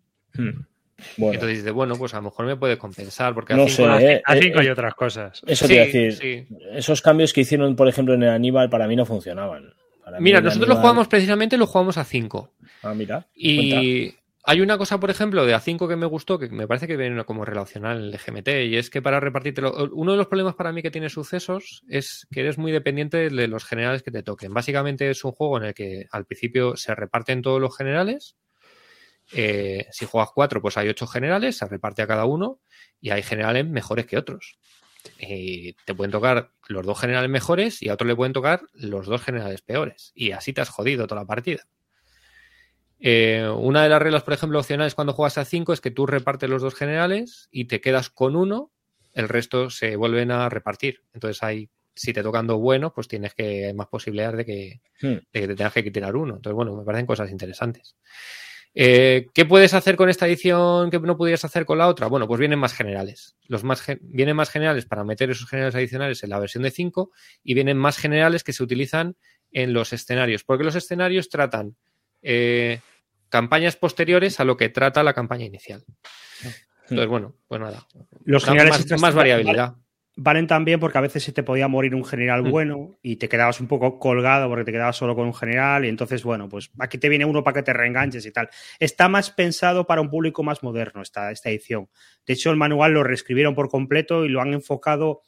Entonces 1.18 1.58
dices, 1.58 1.72
bueno, 1.72 1.96
pues 1.96 2.14
a 2.14 2.18
lo 2.18 2.24
mejor 2.24 2.46
me 2.46 2.56
puede 2.56 2.78
compensar, 2.78 3.34
porque 3.34 3.54
no 3.54 3.64
a 3.64 3.68
5 3.68 3.98
eh, 4.00 4.22
eh, 4.28 4.54
hay 4.56 4.68
otras 4.70 4.94
cosas. 4.96 5.42
Eso 5.46 5.68
te 5.68 5.74
decir. 5.74 6.48
Esos 6.74 7.02
cambios 7.02 7.34
que 7.34 7.42
hicieron, 7.42 7.76
por 7.76 7.88
ejemplo, 7.88 8.14
en 8.14 8.24
el 8.24 8.30
Aníbal, 8.30 8.70
para 8.70 8.88
mí 8.88 8.96
no 8.96 9.06
funcionaban. 9.06 9.74
mira, 10.20 10.42
nosotros 10.42 10.70
lo 10.70 10.76
jugamos 10.76 11.08
precisamente, 11.08 11.58
lo 11.58 11.68
jugamos 11.68 11.98
a 11.98 12.04
5. 12.04 12.52
Ah, 12.84 12.94
mira. 12.94 13.28
Y 13.36 14.14
hay 14.46 14.60
una 14.60 14.78
cosa, 14.78 15.00
por 15.00 15.10
ejemplo, 15.10 15.46
de 15.46 15.56
A5 15.56 15.88
que 15.88 15.96
me 15.96 16.06
gustó, 16.06 16.38
que 16.38 16.50
me 16.50 16.68
parece 16.68 16.86
que 16.86 16.98
viene 16.98 17.24
como 17.24 17.46
relacional 17.46 17.98
en 17.98 18.14
el 18.14 18.20
GMT, 18.20 18.50
y 18.70 18.76
es 18.76 18.90
que 18.90 19.02
para 19.02 19.22
repartirte 19.22 19.62
uno 19.94 20.12
de 20.12 20.18
los 20.18 20.28
problemas 20.28 20.56
para 20.56 20.74
mí 20.74 20.82
que 20.82 20.92
tiene 20.92 21.10
sucesos 21.10 21.82
es 21.88 22.28
que 22.30 22.42
eres 22.42 22.58
muy 22.58 22.74
dependiente 22.74 23.30
de 23.30 23.48
los 23.48 23.64
generales 23.64 24.04
que 24.04 24.12
te 24.12 24.22
toquen. 24.22 24.54
Básicamente 24.54 25.10
es 25.10 25.24
un 25.24 25.32
juego 25.32 25.58
en 25.60 25.64
el 25.64 25.74
que 25.74 26.08
al 26.12 26.26
principio 26.26 26.76
se 26.76 26.94
reparten 26.94 27.42
todos 27.42 27.62
los 27.62 27.76
generales 27.78 28.36
eh, 29.32 29.88
si 29.92 30.06
juegas 30.06 30.30
cuatro, 30.34 30.62
pues 30.62 30.78
hay 30.78 30.90
ocho 30.90 31.08
generales, 31.08 31.58
se 31.58 31.68
reparte 31.68 32.02
a 32.02 32.08
cada 32.08 32.26
uno 32.26 32.60
y 33.02 33.12
hay 33.12 33.24
generales 33.24 33.68
mejores 33.68 34.06
que 34.06 34.18
otros. 34.18 34.58
Y 35.20 35.74
te 35.86 35.94
pueden 35.94 36.12
tocar 36.12 36.52
los 36.68 36.86
dos 36.86 37.00
generales 37.00 37.30
mejores 37.30 37.82
y 37.82 37.90
a 37.90 37.94
otro 37.94 38.08
le 38.08 38.16
pueden 38.16 38.34
tocar 38.34 38.62
los 38.74 39.06
dos 39.08 39.22
generales 39.22 39.62
peores. 39.62 40.12
Y 40.16 40.32
así 40.32 40.54
te 40.54 40.62
has 40.62 40.70
jodido 40.70 41.08
toda 41.08 41.22
la 41.22 41.28
partida. 41.28 41.64
Eh, 43.00 43.46
una 43.58 43.84
de 43.84 43.90
las 43.90 44.02
reglas, 44.02 44.24
por 44.24 44.34
ejemplo, 44.34 44.60
opcionales 44.60 44.96
cuando 44.96 45.12
juegas 45.12 45.38
a 45.38 45.44
cinco 45.44 45.74
es 45.74 45.82
que 45.82 45.92
tú 45.92 46.06
repartes 46.06 46.50
los 46.50 46.62
dos 46.62 46.74
generales 46.74 47.50
y 47.52 47.66
te 47.66 47.82
quedas 47.82 48.10
con 48.10 48.38
uno, 48.38 48.72
el 49.14 49.28
resto 49.28 49.70
se 49.70 49.98
vuelven 49.98 50.32
a 50.32 50.48
repartir. 50.48 51.02
Entonces 51.14 51.44
hay, 51.44 51.70
si 51.94 52.14
te 52.14 52.24
tocan 52.24 52.48
dos 52.48 52.60
buenos, 52.60 52.94
pues 52.94 53.10
tienes 53.10 53.34
que, 53.34 53.66
hay 53.66 53.74
más 53.74 53.88
posibilidades 53.88 54.38
de 54.38 54.46
que, 54.46 54.82
hmm. 55.02 55.18
de 55.34 55.42
que 55.42 55.48
te 55.48 55.56
tengas 55.56 55.74
que 55.74 55.92
tirar 55.92 56.16
uno. 56.16 56.36
Entonces, 56.36 56.56
bueno, 56.56 56.76
me 56.78 56.86
parecen 56.86 57.06
cosas 57.06 57.30
interesantes. 57.30 57.98
Eh, 58.76 59.28
¿Qué 59.34 59.46
puedes 59.46 59.74
hacer 59.74 59.96
con 59.96 60.10
esta 60.10 60.28
edición 60.28 60.90
que 60.90 61.00
no 61.00 61.16
pudieras 61.16 61.46
hacer 61.46 61.66
con 61.66 61.78
la 61.78 61.88
otra? 61.88 62.08
Bueno, 62.08 62.28
pues 62.28 62.40
vienen 62.40 62.60
más 62.60 62.74
generales. 62.74 63.36
Los 63.48 63.64
más 63.64 63.84
vienen 64.02 64.36
más 64.36 64.50
generales 64.50 64.86
para 64.86 65.04
meter 65.04 65.30
esos 65.30 65.48
generales 65.48 65.76
adicionales 65.76 66.24
en 66.24 66.32
la 66.32 66.40
versión 66.40 66.64
de 66.64 66.72
5 66.72 67.12
y 67.44 67.54
vienen 67.54 67.78
más 67.78 67.98
generales 67.98 68.44
que 68.44 68.54
se 68.54 68.64
utilizan 68.64 69.16
en 69.52 69.74
los 69.74 69.94
escenarios, 69.94 70.44
porque 70.44 70.64
los 70.64 70.76
escenarios 70.76 71.30
tratan 71.30 71.76
eh, 72.24 72.80
campañas 73.30 73.76
posteriores 73.76 74.40
a 74.40 74.44
lo 74.44 74.58
que 74.58 74.70
trata 74.70 75.04
la 75.04 75.14
campaña 75.14 75.46
inicial. 75.46 75.84
Entonces, 76.84 77.08
bueno, 77.08 77.36
pues 77.48 77.62
nada. 77.62 77.88
Los 78.26 78.44
generales 78.44 78.90
más, 78.90 79.02
más 79.02 79.14
variabilidad 79.14 79.76
valen 80.16 80.48
también 80.48 80.80
porque 80.80 80.98
a 80.98 81.02
veces 81.02 81.24
se 81.24 81.32
te 81.32 81.44
podía 81.44 81.68
morir 81.68 81.96
un 81.96 82.06
general 82.06 82.44
mm. 82.44 82.52
bueno 82.52 82.96
y 83.02 83.16
te 83.16 83.28
quedabas 83.28 83.60
un 83.60 83.68
poco 83.68 83.98
colgado 84.00 84.48
porque 84.48 84.64
te 84.64 84.72
quedabas 84.72 84.96
solo 84.96 85.16
con 85.16 85.26
un 85.26 85.34
general 85.34 85.86
y 85.86 85.90
entonces, 85.90 86.24
bueno, 86.24 86.48
pues 86.50 86.72
aquí 86.80 86.98
te 86.98 87.10
viene 87.10 87.26
uno 87.26 87.44
para 87.44 87.56
que 87.56 87.64
te 87.64 87.74
reenganches 87.74 88.26
y 88.26 88.32
tal. 88.32 88.50
Está 88.80 89.10
más 89.10 89.32
pensado 89.32 89.86
para 89.86 90.02
un 90.02 90.10
público 90.10 90.44
más 90.44 90.62
moderno 90.64 91.02
esta, 91.02 91.32
esta 91.32 91.50
edición. 91.50 91.90
De 92.26 92.34
hecho, 92.34 92.52
el 92.52 92.58
manual 92.58 92.94
lo 92.94 93.04
reescribieron 93.04 93.56
por 93.56 93.70
completo 93.70 94.26
y 94.26 94.30
lo 94.30 94.42
han 94.42 94.54
enfocado 94.54 95.24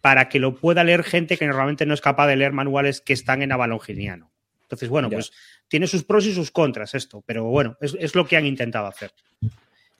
para 0.00 0.28
que 0.28 0.38
lo 0.38 0.54
pueda 0.54 0.84
leer 0.84 1.02
gente 1.02 1.36
que 1.36 1.46
normalmente 1.46 1.86
no 1.86 1.94
es 1.94 2.00
capaz 2.00 2.26
de 2.26 2.36
leer 2.36 2.52
manuales 2.52 3.00
que 3.00 3.12
están 3.12 3.42
en 3.42 3.52
avalonginiano. 3.52 4.30
Entonces, 4.62 4.88
bueno, 4.88 5.10
pues 5.10 5.32
tiene 5.66 5.86
sus 5.86 6.04
pros 6.04 6.26
y 6.26 6.32
sus 6.32 6.50
contras 6.50 6.94
esto, 6.94 7.22
pero 7.26 7.44
bueno, 7.44 7.76
es, 7.80 8.14
lo 8.14 8.26
que 8.26 8.36
han 8.36 8.46
intentado 8.46 8.86
hacer. 8.86 9.12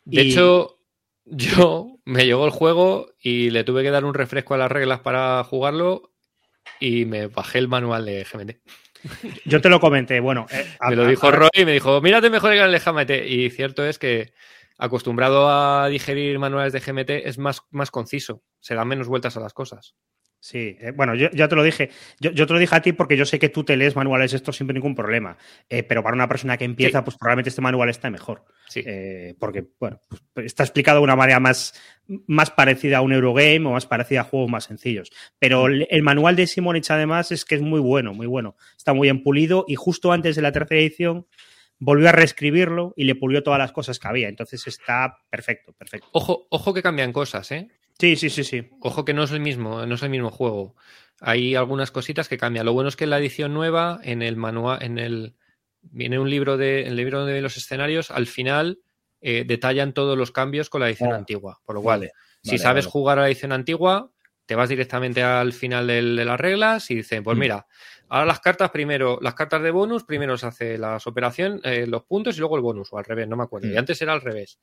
De 0.04 0.22
hecho, 0.22 0.78
yo 1.24 1.99
me 2.10 2.26
llegó 2.26 2.44
el 2.44 2.50
juego 2.50 3.12
y 3.20 3.50
le 3.50 3.62
tuve 3.62 3.84
que 3.84 3.90
dar 3.90 4.04
un 4.04 4.14
refresco 4.14 4.54
a 4.54 4.58
las 4.58 4.70
reglas 4.70 5.00
para 5.00 5.44
jugarlo 5.44 6.10
y 6.80 7.04
me 7.04 7.28
bajé 7.28 7.58
el 7.58 7.68
manual 7.68 8.04
de 8.04 8.24
GMT. 8.24 8.56
Yo 9.44 9.60
te 9.60 9.68
lo 9.68 9.78
comenté, 9.78 10.18
bueno. 10.18 10.46
Eh, 10.50 10.66
me 10.88 10.96
lo 10.96 11.06
dijo 11.06 11.30
Roy 11.30 11.50
y 11.54 11.64
me 11.64 11.72
dijo, 11.72 12.00
mírate 12.00 12.28
mejor 12.28 12.52
el 12.52 12.72
de 12.72 12.78
GMT. 12.80 13.10
Y 13.26 13.50
cierto 13.50 13.86
es 13.86 13.98
que 13.98 14.32
acostumbrado 14.76 15.48
a 15.48 15.88
digerir 15.88 16.38
manuales 16.40 16.72
de 16.72 16.80
GMT 16.80 17.10
es 17.10 17.38
más, 17.38 17.62
más 17.70 17.92
conciso, 17.92 18.42
se 18.58 18.74
dan 18.74 18.88
menos 18.88 19.06
vueltas 19.06 19.36
a 19.36 19.40
las 19.40 19.54
cosas. 19.54 19.94
Sí, 20.42 20.78
eh, 20.80 20.92
bueno, 20.96 21.14
yo 21.14 21.28
ya 21.32 21.48
te 21.48 21.54
lo 21.54 21.62
dije. 21.62 21.90
Yo, 22.18 22.32
te 22.32 22.52
lo 22.52 22.58
dije 22.58 22.74
a 22.74 22.80
ti 22.80 22.92
porque 22.94 23.14
yo 23.14 23.26
sé 23.26 23.38
que 23.38 23.50
tú 23.50 23.62
te 23.62 23.76
lees 23.76 23.94
manuales 23.94 24.32
estos 24.32 24.56
sin 24.56 24.66
ningún 24.68 24.94
problema. 24.94 25.36
Eh, 25.68 25.82
pero 25.82 26.02
para 26.02 26.14
una 26.14 26.28
persona 26.28 26.56
que 26.56 26.64
empieza, 26.64 27.04
pues 27.04 27.18
probablemente 27.18 27.50
este 27.50 27.60
manual 27.60 27.90
está 27.90 28.08
mejor. 28.08 28.46
Sí. 28.68 28.82
Eh, 28.86 29.34
porque, 29.38 29.66
bueno, 29.78 30.00
pues, 30.08 30.46
está 30.46 30.62
explicado 30.62 30.98
de 30.98 31.04
una 31.04 31.14
manera 31.14 31.40
más, 31.40 31.74
más 32.26 32.50
parecida 32.50 32.98
a 32.98 33.00
un 33.02 33.12
Eurogame 33.12 33.66
o 33.66 33.72
más 33.72 33.84
parecida 33.84 34.22
a 34.22 34.24
juegos 34.24 34.50
más 34.50 34.64
sencillos. 34.64 35.10
Pero 35.38 35.66
mm. 35.66 35.82
el, 35.90 36.02
manual 36.02 36.36
de 36.36 36.46
Simonich, 36.46 36.90
además, 36.90 37.32
es 37.32 37.44
que 37.44 37.56
es 37.56 37.60
muy 37.60 37.80
bueno, 37.80 38.14
muy 38.14 38.26
bueno. 38.26 38.56
Está 38.78 38.94
muy 38.94 39.08
bien 39.08 39.22
pulido 39.22 39.66
y 39.68 39.74
justo 39.74 40.10
antes 40.10 40.36
de 40.36 40.42
la 40.42 40.52
tercera 40.52 40.80
edición 40.80 41.26
volvió 41.78 42.08
a 42.08 42.12
reescribirlo 42.12 42.94
y 42.96 43.04
le 43.04 43.14
pulió 43.14 43.42
todas 43.42 43.58
las 43.58 43.72
cosas 43.72 43.98
que 43.98 44.08
había. 44.08 44.28
Entonces 44.28 44.66
está 44.66 45.18
perfecto, 45.28 45.74
perfecto. 45.74 46.08
Ojo, 46.12 46.46
ojo 46.50 46.72
que 46.72 46.82
cambian 46.82 47.12
cosas, 47.12 47.50
¿eh? 47.52 47.68
Sí, 48.00 48.16
sí, 48.16 48.30
sí, 48.30 48.44
sí. 48.44 48.70
Ojo 48.80 49.04
que 49.04 49.12
no 49.12 49.24
es 49.24 49.30
el 49.30 49.40
mismo, 49.40 49.84
no 49.84 49.94
es 49.94 50.02
el 50.02 50.08
mismo 50.08 50.30
juego. 50.30 50.74
Hay 51.20 51.54
algunas 51.54 51.90
cositas 51.90 52.28
que 52.28 52.38
cambian. 52.38 52.64
Lo 52.64 52.72
bueno 52.72 52.88
es 52.88 52.96
que 52.96 53.04
en 53.04 53.10
la 53.10 53.18
edición 53.18 53.52
nueva, 53.52 54.00
en 54.02 54.22
el 54.22 54.36
manual, 54.36 54.82
en 54.82 54.98
el 54.98 55.34
viene 55.82 56.18
un 56.18 56.30
libro 56.30 56.56
de, 56.56 56.84
el 56.84 56.96
libro 56.96 57.26
de 57.26 57.42
los 57.42 57.56
escenarios, 57.58 58.10
al 58.10 58.26
final 58.26 58.80
eh, 59.20 59.44
detallan 59.46 59.92
todos 59.92 60.16
los 60.16 60.32
cambios 60.32 60.70
con 60.70 60.80
la 60.80 60.88
edición 60.88 61.12
ah, 61.12 61.16
antigua. 61.16 61.60
Por 61.64 61.74
lo 61.74 61.82
cual, 61.82 62.10
si 62.42 62.56
sabes 62.56 62.86
jugar 62.86 63.18
a 63.18 63.22
la 63.22 63.28
edición 63.28 63.52
antigua, 63.52 64.10
te 64.46 64.54
vas 64.54 64.70
directamente 64.70 65.22
al 65.22 65.52
final 65.52 65.86
de 65.86 66.24
las 66.24 66.40
reglas 66.40 66.90
y 66.90 66.96
dicen, 66.96 67.22
pues 67.22 67.36
mm. 67.36 67.40
Ahora 68.12 68.26
las 68.26 68.40
cartas 68.40 68.70
primero, 68.70 69.20
las 69.22 69.34
cartas 69.34 69.62
de 69.62 69.70
bonus, 69.70 70.02
primero 70.02 70.36
se 70.36 70.44
hace 70.44 70.76
las 70.76 71.06
operaciones, 71.06 71.60
eh, 71.62 71.86
los 71.86 72.02
puntos 72.02 72.36
y 72.36 72.40
luego 72.40 72.56
el 72.56 72.62
bonus, 72.62 72.92
o 72.92 72.98
al 72.98 73.04
revés, 73.04 73.28
no 73.28 73.36
me 73.36 73.44
acuerdo. 73.44 73.68
Y 73.68 73.74
mm. 73.74 73.78
antes 73.78 74.02
era 74.02 74.12
al 74.12 74.20
revés. 74.20 74.58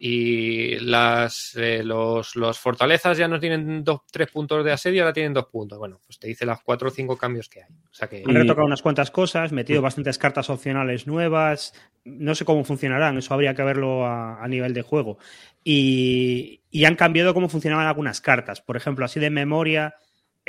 Y 0.00 0.78
las 0.78 1.54
eh, 1.58 1.82
los, 1.84 2.32
fortalezas 2.58 3.18
ya 3.18 3.28
no 3.28 3.38
tienen 3.38 3.84
dos, 3.84 4.00
tres 4.10 4.30
puntos 4.30 4.64
de 4.64 4.72
asedio, 4.72 5.02
ahora 5.02 5.12
tienen 5.12 5.34
dos 5.34 5.44
puntos. 5.46 5.78
Bueno, 5.78 6.00
pues 6.06 6.18
te 6.18 6.28
dice 6.28 6.46
las 6.46 6.62
cuatro 6.62 6.88
o 6.88 6.90
cinco 6.90 7.18
cambios 7.18 7.50
que 7.50 7.64
hay. 7.64 7.70
O 7.70 7.92
sea 7.92 8.08
que... 8.08 8.24
Han 8.26 8.34
retocado 8.34 8.66
unas 8.66 8.80
cuantas 8.80 9.10
cosas, 9.10 9.52
metido 9.52 9.82
mm. 9.82 9.84
bastantes 9.84 10.16
cartas 10.16 10.48
opcionales 10.48 11.06
nuevas. 11.06 11.74
No 12.04 12.34
sé 12.34 12.46
cómo 12.46 12.64
funcionarán, 12.64 13.18
eso 13.18 13.34
habría 13.34 13.54
que 13.54 13.62
verlo 13.62 14.06
a, 14.06 14.48
nivel 14.48 14.72
de 14.72 14.80
juego. 14.80 15.18
Y, 15.62 16.62
y 16.70 16.86
han 16.86 16.96
cambiado 16.96 17.34
cómo 17.34 17.50
funcionaban 17.50 17.86
algunas 17.86 18.22
cartas. 18.22 18.62
Por 18.62 18.78
ejemplo, 18.78 19.04
así 19.04 19.20
de 19.20 19.28
memoria 19.28 19.96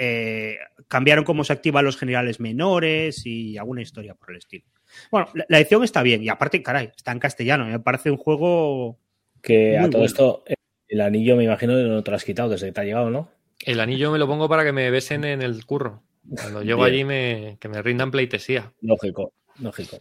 eh, 0.03 0.57
cambiaron 0.87 1.23
cómo 1.23 1.43
se 1.43 1.53
activan 1.53 1.85
los 1.85 1.95
generales 1.95 2.39
menores 2.39 3.23
y 3.27 3.59
alguna 3.59 3.83
historia 3.83 4.15
por 4.15 4.31
el 4.31 4.37
estilo. 4.37 4.65
Bueno, 5.11 5.27
la, 5.47 5.59
edición 5.59 5.83
está 5.83 6.01
bien 6.01 6.23
y 6.23 6.29
aparte, 6.29 6.63
caray, 6.63 6.89
está 6.95 7.11
en 7.11 7.19
castellano. 7.19 7.67
Me 7.67 7.79
parece 7.79 8.09
un 8.09 8.17
juego. 8.17 8.97
Que 9.43 9.77
a 9.77 9.87
todo 9.91 10.03
esto, 10.03 10.43
el 10.87 11.01
anillo 11.01 11.35
me 11.35 11.43
imagino 11.43 11.75
que 11.75 11.83
no 11.83 12.01
te 12.01 12.09
lo 12.09 12.17
has 12.17 12.25
quitado 12.25 12.49
desde 12.49 12.65
que 12.65 12.71
te 12.71 12.81
ha 12.81 12.83
llegado, 12.83 13.11
¿no? 13.11 13.29
El 13.63 13.79
anillo 13.79 14.11
me 14.11 14.17
lo 14.17 14.25
pongo 14.25 14.49
para 14.49 14.63
que 14.63 14.71
me 14.71 14.89
besen 14.89 15.23
en 15.23 15.43
el 15.43 15.67
curro. 15.67 16.01
Cuando 16.35 16.63
llego 16.63 16.83
allí 16.83 17.03
me, 17.03 17.57
que 17.59 17.69
me 17.69 17.79
rindan 17.83 18.09
pleitesía. 18.09 18.73
Lógico, 18.81 19.33
lógico. 19.59 19.99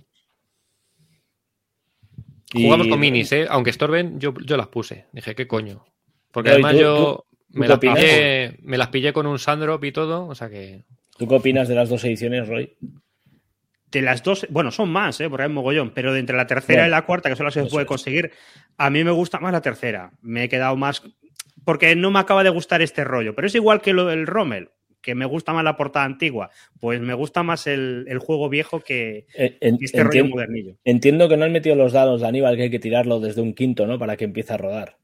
Jugamos 2.55 2.89
con 2.89 3.01
minis, 3.01 3.31
¿eh? 3.33 3.47
Aunque 3.51 3.69
estorben, 3.69 4.19
yo, 4.19 4.33
yo 4.47 4.57
las 4.57 4.69
puse. 4.69 5.05
Dije, 5.13 5.35
¿qué 5.35 5.47
coño? 5.47 5.85
Porque 6.33 6.51
además 6.53 6.75
yo. 6.77 7.27
Me 7.53 7.67
las, 7.67 7.79
pillé, 7.79 8.59
me 8.63 8.79
las 8.79 8.89
pillé 8.89 9.13
con 9.13 9.27
un 9.27 9.39
Sandrop 9.39 9.83
y 9.85 9.93
todo, 9.93 10.27
o 10.27 10.35
sea 10.35 10.49
que. 10.49 10.85
¿Tú 11.19 11.27
qué 11.27 11.35
opinas 11.35 11.69
de 11.69 11.75
las 11.75 11.89
dos 11.89 12.05
ediciones, 12.05 12.49
Roy? 12.49 12.77
De 13.91 14.03
las 14.03 14.23
dos, 14.23 14.47
bueno, 14.51 14.71
son 14.71 14.91
más, 14.91 15.21
¿eh? 15.21 15.29
porque 15.29 15.43
hay 15.45 15.49
mogollón, 15.49 15.91
pero 15.91 16.13
de 16.13 16.21
entre 16.21 16.37
la 16.37 16.47
tercera 16.47 16.87
y 16.87 16.91
la 16.91 17.05
cuarta, 17.05 17.29
que 17.29 17.37
solo 17.37 17.51
se 17.51 17.65
puede 17.65 17.87
conseguir, 17.87 18.31
a 18.79 18.89
mí 18.89 19.03
me 19.03 19.11
gusta 19.11 19.41
más 19.41 19.53
la 19.53 19.61
tercera. 19.61 20.13
Me 20.23 20.45
he 20.45 20.49
quedado 20.49 20.77
más. 20.77 21.03
Porque 21.65 21.95
no 21.97 22.11
me 22.11 22.21
acaba 22.21 22.45
de 22.45 22.51
gustar 22.51 22.83
este 22.83 23.05
rollo, 23.05 23.35
pero 23.35 23.49
es 23.49 23.55
igual 23.55 23.83
que 23.83 23.93
lo 23.93 24.07
del 24.07 24.27
Rommel, 24.27 24.71
que 25.03 25.15
me 25.15 25.27
gusta 25.27 25.53
más 25.53 25.65
la 25.65 25.77
portada 25.77 26.05
antigua, 26.05 26.51
pues 26.79 27.01
me 27.01 27.15
gusta 27.15 27.43
más 27.43 27.67
el, 27.67 28.07
juego 28.21 28.49
viejo 28.49 28.81
que, 28.81 29.27
eh, 29.37 29.59
este 29.61 30.05
rollo 30.05 30.27
modernillo. 30.27 30.77
Entiendo 30.85 31.29
que 31.29 31.37
no 31.37 31.45
han 31.45 31.53
metido 31.53 31.75
los 31.75 31.93
dados 31.93 32.21
de 32.21 32.29
Aníbal, 32.29 32.57
que 32.57 32.63
hay 32.63 32.71
que 32.71 32.79
tirarlo 32.79 33.21
desde 33.21 33.43
un 33.43 33.55
quinto, 33.55 33.87
¿no? 33.87 33.99
Para 33.99 34.17
que 34.17 34.25
empiece 34.25 34.55
a 34.55 34.57
rodar 34.57 34.97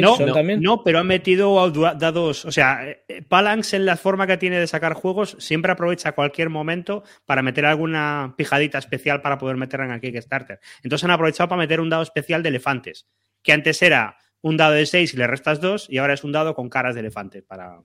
no, 0.00 0.16
no, 0.58 0.84
pero 0.84 0.98
ha 0.98 1.04
metido 1.04 1.70
dados. 1.70 2.44
O 2.44 2.52
sea, 2.52 2.80
eh, 2.86 3.22
Palanx 3.28 3.74
en 3.74 3.86
la 3.86 3.96
forma 3.96 4.26
que 4.26 4.36
tiene 4.36 4.58
de 4.58 4.66
sacar 4.66 4.94
juegos 4.94 5.36
siempre 5.38 5.72
aprovecha 5.72 6.12
cualquier 6.12 6.50
momento 6.50 7.04
para 7.26 7.42
meter 7.42 7.66
alguna 7.66 8.34
pijadita 8.36 8.78
especial 8.78 9.22
para 9.22 9.38
poder 9.38 9.56
meterla 9.56 9.86
en 9.86 9.92
el 9.92 10.00
Kickstarter. 10.00 10.60
Entonces 10.82 11.04
han 11.04 11.10
aprovechado 11.10 11.48
para 11.48 11.60
meter 11.60 11.80
un 11.80 11.90
dado 11.90 12.02
especial 12.02 12.42
de 12.42 12.48
elefantes, 12.50 13.06
que 13.42 13.52
antes 13.52 13.82
era 13.82 14.16
un 14.42 14.56
dado 14.56 14.72
de 14.72 14.86
6 14.86 15.14
y 15.14 15.16
le 15.16 15.26
restas 15.26 15.60
2 15.60 15.88
y 15.90 15.98
ahora 15.98 16.14
es 16.14 16.24
un 16.24 16.32
dado 16.32 16.54
con 16.54 16.68
caras 16.68 16.94
de 16.94 17.00
elefante 17.00 17.42
para. 17.42 17.80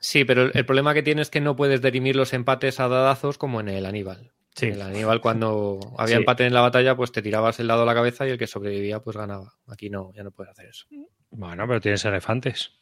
Sí, 0.00 0.24
pero 0.24 0.52
el 0.52 0.64
problema 0.64 0.94
que 0.94 1.02
tiene 1.02 1.22
es 1.22 1.30
que 1.30 1.40
no 1.40 1.56
puedes 1.56 1.82
derimir 1.82 2.14
los 2.14 2.32
empates 2.32 2.78
a 2.78 2.88
dadazos 2.88 3.36
como 3.36 3.60
en 3.60 3.68
el 3.68 3.84
Aníbal. 3.84 4.32
Sí. 4.58 4.66
El 4.66 4.82
Aníbal, 4.82 5.20
cuando 5.20 5.78
había 5.96 6.16
empate 6.16 6.44
en 6.44 6.52
la 6.52 6.60
batalla, 6.60 6.96
pues 6.96 7.12
te 7.12 7.22
tirabas 7.22 7.60
el 7.60 7.68
dado 7.68 7.84
a 7.84 7.86
la 7.86 7.94
cabeza 7.94 8.26
y 8.26 8.30
el 8.30 8.38
que 8.38 8.48
sobrevivía, 8.48 8.98
pues 8.98 9.16
ganaba. 9.16 9.54
Aquí 9.68 9.88
no, 9.88 10.12
ya 10.16 10.24
no 10.24 10.32
puedes 10.32 10.50
hacer 10.50 10.66
eso. 10.70 10.86
Bueno, 11.30 11.64
pero 11.68 11.80
tienes 11.80 12.04
elefantes. 12.04 12.72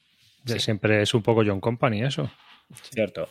Siempre 0.57 1.03
es 1.03 1.13
un 1.13 1.23
poco 1.23 1.43
John 1.45 1.61
Company 1.61 2.03
eso. 2.03 2.31
Cierto. 2.95 3.29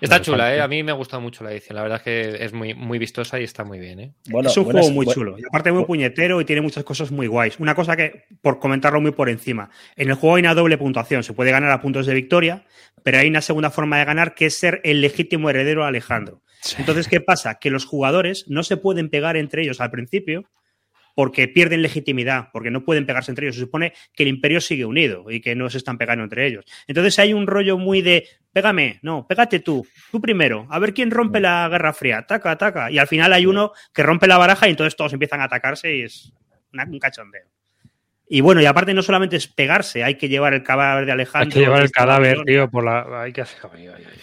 Está 0.00 0.22
chula, 0.22 0.54
¿eh? 0.54 0.60
A 0.60 0.68
mí 0.68 0.84
me 0.84 0.92
gusta 0.92 1.18
mucho 1.18 1.42
la 1.42 1.50
edición. 1.50 1.74
La 1.74 1.82
verdad 1.82 1.98
es 1.98 2.02
que 2.04 2.44
es 2.44 2.52
muy, 2.52 2.72
muy 2.72 3.00
vistosa 3.00 3.40
y 3.40 3.44
está 3.44 3.64
muy 3.64 3.80
bien, 3.80 3.98
¿eh? 3.98 4.14
es 4.44 4.56
un 4.56 4.64
juego 4.64 4.90
muy 4.90 5.06
chulo. 5.06 5.36
Y 5.36 5.42
aparte 5.44 5.72
muy 5.72 5.84
puñetero 5.84 6.40
y 6.40 6.44
tiene 6.44 6.62
muchas 6.62 6.84
cosas 6.84 7.10
muy 7.10 7.26
guays. 7.26 7.58
Una 7.58 7.74
cosa 7.74 7.96
que, 7.96 8.26
por 8.40 8.60
comentarlo 8.60 9.00
muy 9.00 9.10
por 9.10 9.28
encima, 9.28 9.70
en 9.96 10.08
el 10.08 10.14
juego 10.14 10.36
hay 10.36 10.40
una 10.42 10.54
doble 10.54 10.78
puntuación. 10.78 11.24
Se 11.24 11.32
puede 11.32 11.50
ganar 11.50 11.72
a 11.72 11.80
puntos 11.82 12.06
de 12.06 12.14
victoria, 12.14 12.64
pero 13.02 13.18
hay 13.18 13.28
una 13.28 13.42
segunda 13.42 13.70
forma 13.70 13.98
de 13.98 14.04
ganar 14.04 14.34
que 14.34 14.46
es 14.46 14.56
ser 14.56 14.80
el 14.84 15.00
legítimo 15.00 15.50
heredero 15.50 15.84
a 15.84 15.88
Alejandro. 15.88 16.42
Entonces, 16.78 17.08
¿qué 17.08 17.20
pasa? 17.20 17.58
Que 17.58 17.70
los 17.70 17.84
jugadores 17.84 18.44
no 18.48 18.62
se 18.62 18.76
pueden 18.76 19.08
pegar 19.08 19.36
entre 19.36 19.62
ellos 19.62 19.80
al 19.80 19.90
principio 19.90 20.44
porque 21.14 21.48
pierden 21.48 21.82
legitimidad, 21.82 22.48
porque 22.52 22.70
no 22.70 22.84
pueden 22.84 23.06
pegarse 23.06 23.30
entre 23.30 23.46
ellos. 23.46 23.56
Se 23.56 23.62
supone 23.62 23.92
que 24.14 24.22
el 24.22 24.28
imperio 24.28 24.60
sigue 24.60 24.84
unido 24.84 25.30
y 25.30 25.40
que 25.40 25.54
no 25.54 25.68
se 25.68 25.78
están 25.78 25.98
pegando 25.98 26.24
entre 26.24 26.46
ellos. 26.46 26.64
Entonces 26.86 27.18
hay 27.18 27.32
un 27.32 27.46
rollo 27.46 27.78
muy 27.78 28.02
de, 28.02 28.26
pégame, 28.52 29.00
no, 29.02 29.26
pégate 29.26 29.60
tú, 29.60 29.86
tú 30.10 30.20
primero, 30.20 30.66
a 30.70 30.78
ver 30.78 30.94
quién 30.94 31.10
rompe 31.10 31.40
la 31.40 31.68
Guerra 31.68 31.92
Fría, 31.92 32.18
ataca, 32.18 32.52
ataca. 32.52 32.90
Y 32.90 32.98
al 32.98 33.06
final 33.06 33.32
hay 33.32 33.46
uno 33.46 33.72
que 33.92 34.02
rompe 34.02 34.26
la 34.26 34.38
baraja 34.38 34.66
y 34.68 34.70
entonces 34.70 34.96
todos 34.96 35.12
empiezan 35.12 35.40
a 35.40 35.44
atacarse 35.44 35.94
y 35.94 36.02
es 36.02 36.32
un 36.72 36.98
cachondeo. 36.98 37.59
Y 38.32 38.42
bueno, 38.42 38.62
y 38.62 38.66
aparte 38.66 38.94
no 38.94 39.02
solamente 39.02 39.34
es 39.34 39.48
pegarse, 39.48 40.04
hay 40.04 40.14
que 40.14 40.28
llevar 40.28 40.54
el 40.54 40.62
cadáver 40.62 41.04
de 41.04 41.10
Alejandro. 41.10 41.48
Hay 41.48 41.52
que 41.52 41.58
llevar 41.58 41.82
el 41.82 41.90
cadáver, 41.90 42.38
tío, 42.46 42.70
por 42.70 42.84
la. 42.84 43.22
Hay 43.22 43.32
que 43.32 43.40
hacer... 43.40 43.58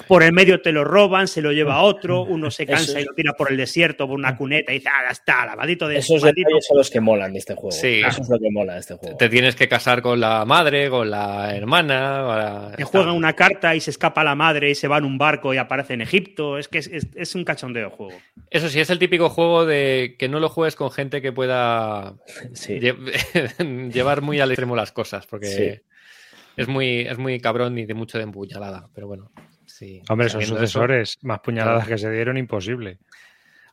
Por 0.08 0.24
el 0.24 0.32
medio 0.32 0.62
te 0.62 0.72
lo 0.72 0.86
roban, 0.86 1.28
se 1.28 1.42
lo 1.42 1.52
lleva 1.52 1.82
otro, 1.82 2.22
uno 2.24 2.50
se 2.50 2.66
cansa 2.66 3.02
y 3.02 3.04
lo 3.04 3.14
tira 3.14 3.34
por 3.34 3.52
el 3.52 3.58
desierto, 3.58 4.08
por 4.08 4.18
una 4.18 4.38
cuneta 4.38 4.72
y 4.72 4.76
dice, 4.76 4.88
ah, 4.88 5.12
está, 5.12 5.46
lavadito 5.46 5.90
de. 5.90 5.98
Esos 5.98 6.22
detalles 6.22 6.66
son 6.66 6.78
los 6.78 6.90
que 6.90 7.02
molan 7.02 7.34
de 7.34 7.40
este 7.40 7.54
juego. 7.54 7.72
Sí. 7.72 8.02
Eso 8.08 8.22
es 8.22 8.30
lo 8.30 8.40
que 8.40 8.50
mola 8.50 8.76
de 8.76 8.80
este 8.80 8.94
juego. 8.96 9.18
Te 9.18 9.28
tienes 9.28 9.58
que 9.58 9.68
casar 9.68 10.02
con 10.02 10.22
la 10.22 10.46
madre, 10.46 10.90
con 10.90 11.12
la 11.12 11.54
hermana. 11.54 12.72
Te 12.78 12.86
juegan 12.86 13.14
una 13.14 13.34
carta 13.34 13.76
y 13.76 13.82
se 13.82 13.92
escapa 13.92 14.24
la 14.24 14.36
madre 14.36 14.70
y 14.70 14.76
se 14.76 14.88
va 14.88 15.00
en 15.00 15.04
un 15.04 15.18
barco 15.18 15.54
y 15.54 15.58
aparece 15.58 15.96
en 15.96 16.02
Egipto. 16.02 16.58
Es 16.58 16.70
que 16.70 16.78
es, 16.78 16.90
es, 17.14 17.36
un 17.36 17.44
cachondeo 17.44 17.90
juego. 17.90 18.18
Eso 18.50 18.70
sí, 18.70 18.80
es 18.80 18.90
el 18.90 19.00
típico 19.00 19.28
juego 19.28 19.66
de 19.66 20.16
que 20.18 20.30
no 20.30 20.40
lo 20.40 20.48
juegues 20.48 20.78
con 20.78 20.92
gente 20.92 21.22
que 21.22 21.34
pueda. 21.34 22.16
Sí. 22.54 22.80
llevar 23.98 24.22
muy 24.22 24.40
al 24.40 24.52
extremo 24.52 24.76
las 24.76 24.92
cosas, 24.92 25.28
porque 25.28 25.84
es, 26.56 26.68
muy, 26.68 27.02
es 27.02 27.18
muy 27.18 27.40
cabrón 27.40 27.78
y 27.78 27.86
de 27.86 27.94
mucho 27.94 28.18
de 28.18 28.24
empuñalada, 28.24 28.90
pero 28.94 29.08
bueno. 29.08 29.32
Sí, 29.66 30.02
Hombre, 30.10 30.30
son 30.30 30.42
sucesores, 30.44 31.18
más 31.22 31.40
puñaladas 31.42 31.88
que 31.88 31.98
se 31.98 32.10
dieron, 32.10 32.38
imposible. 32.38 33.00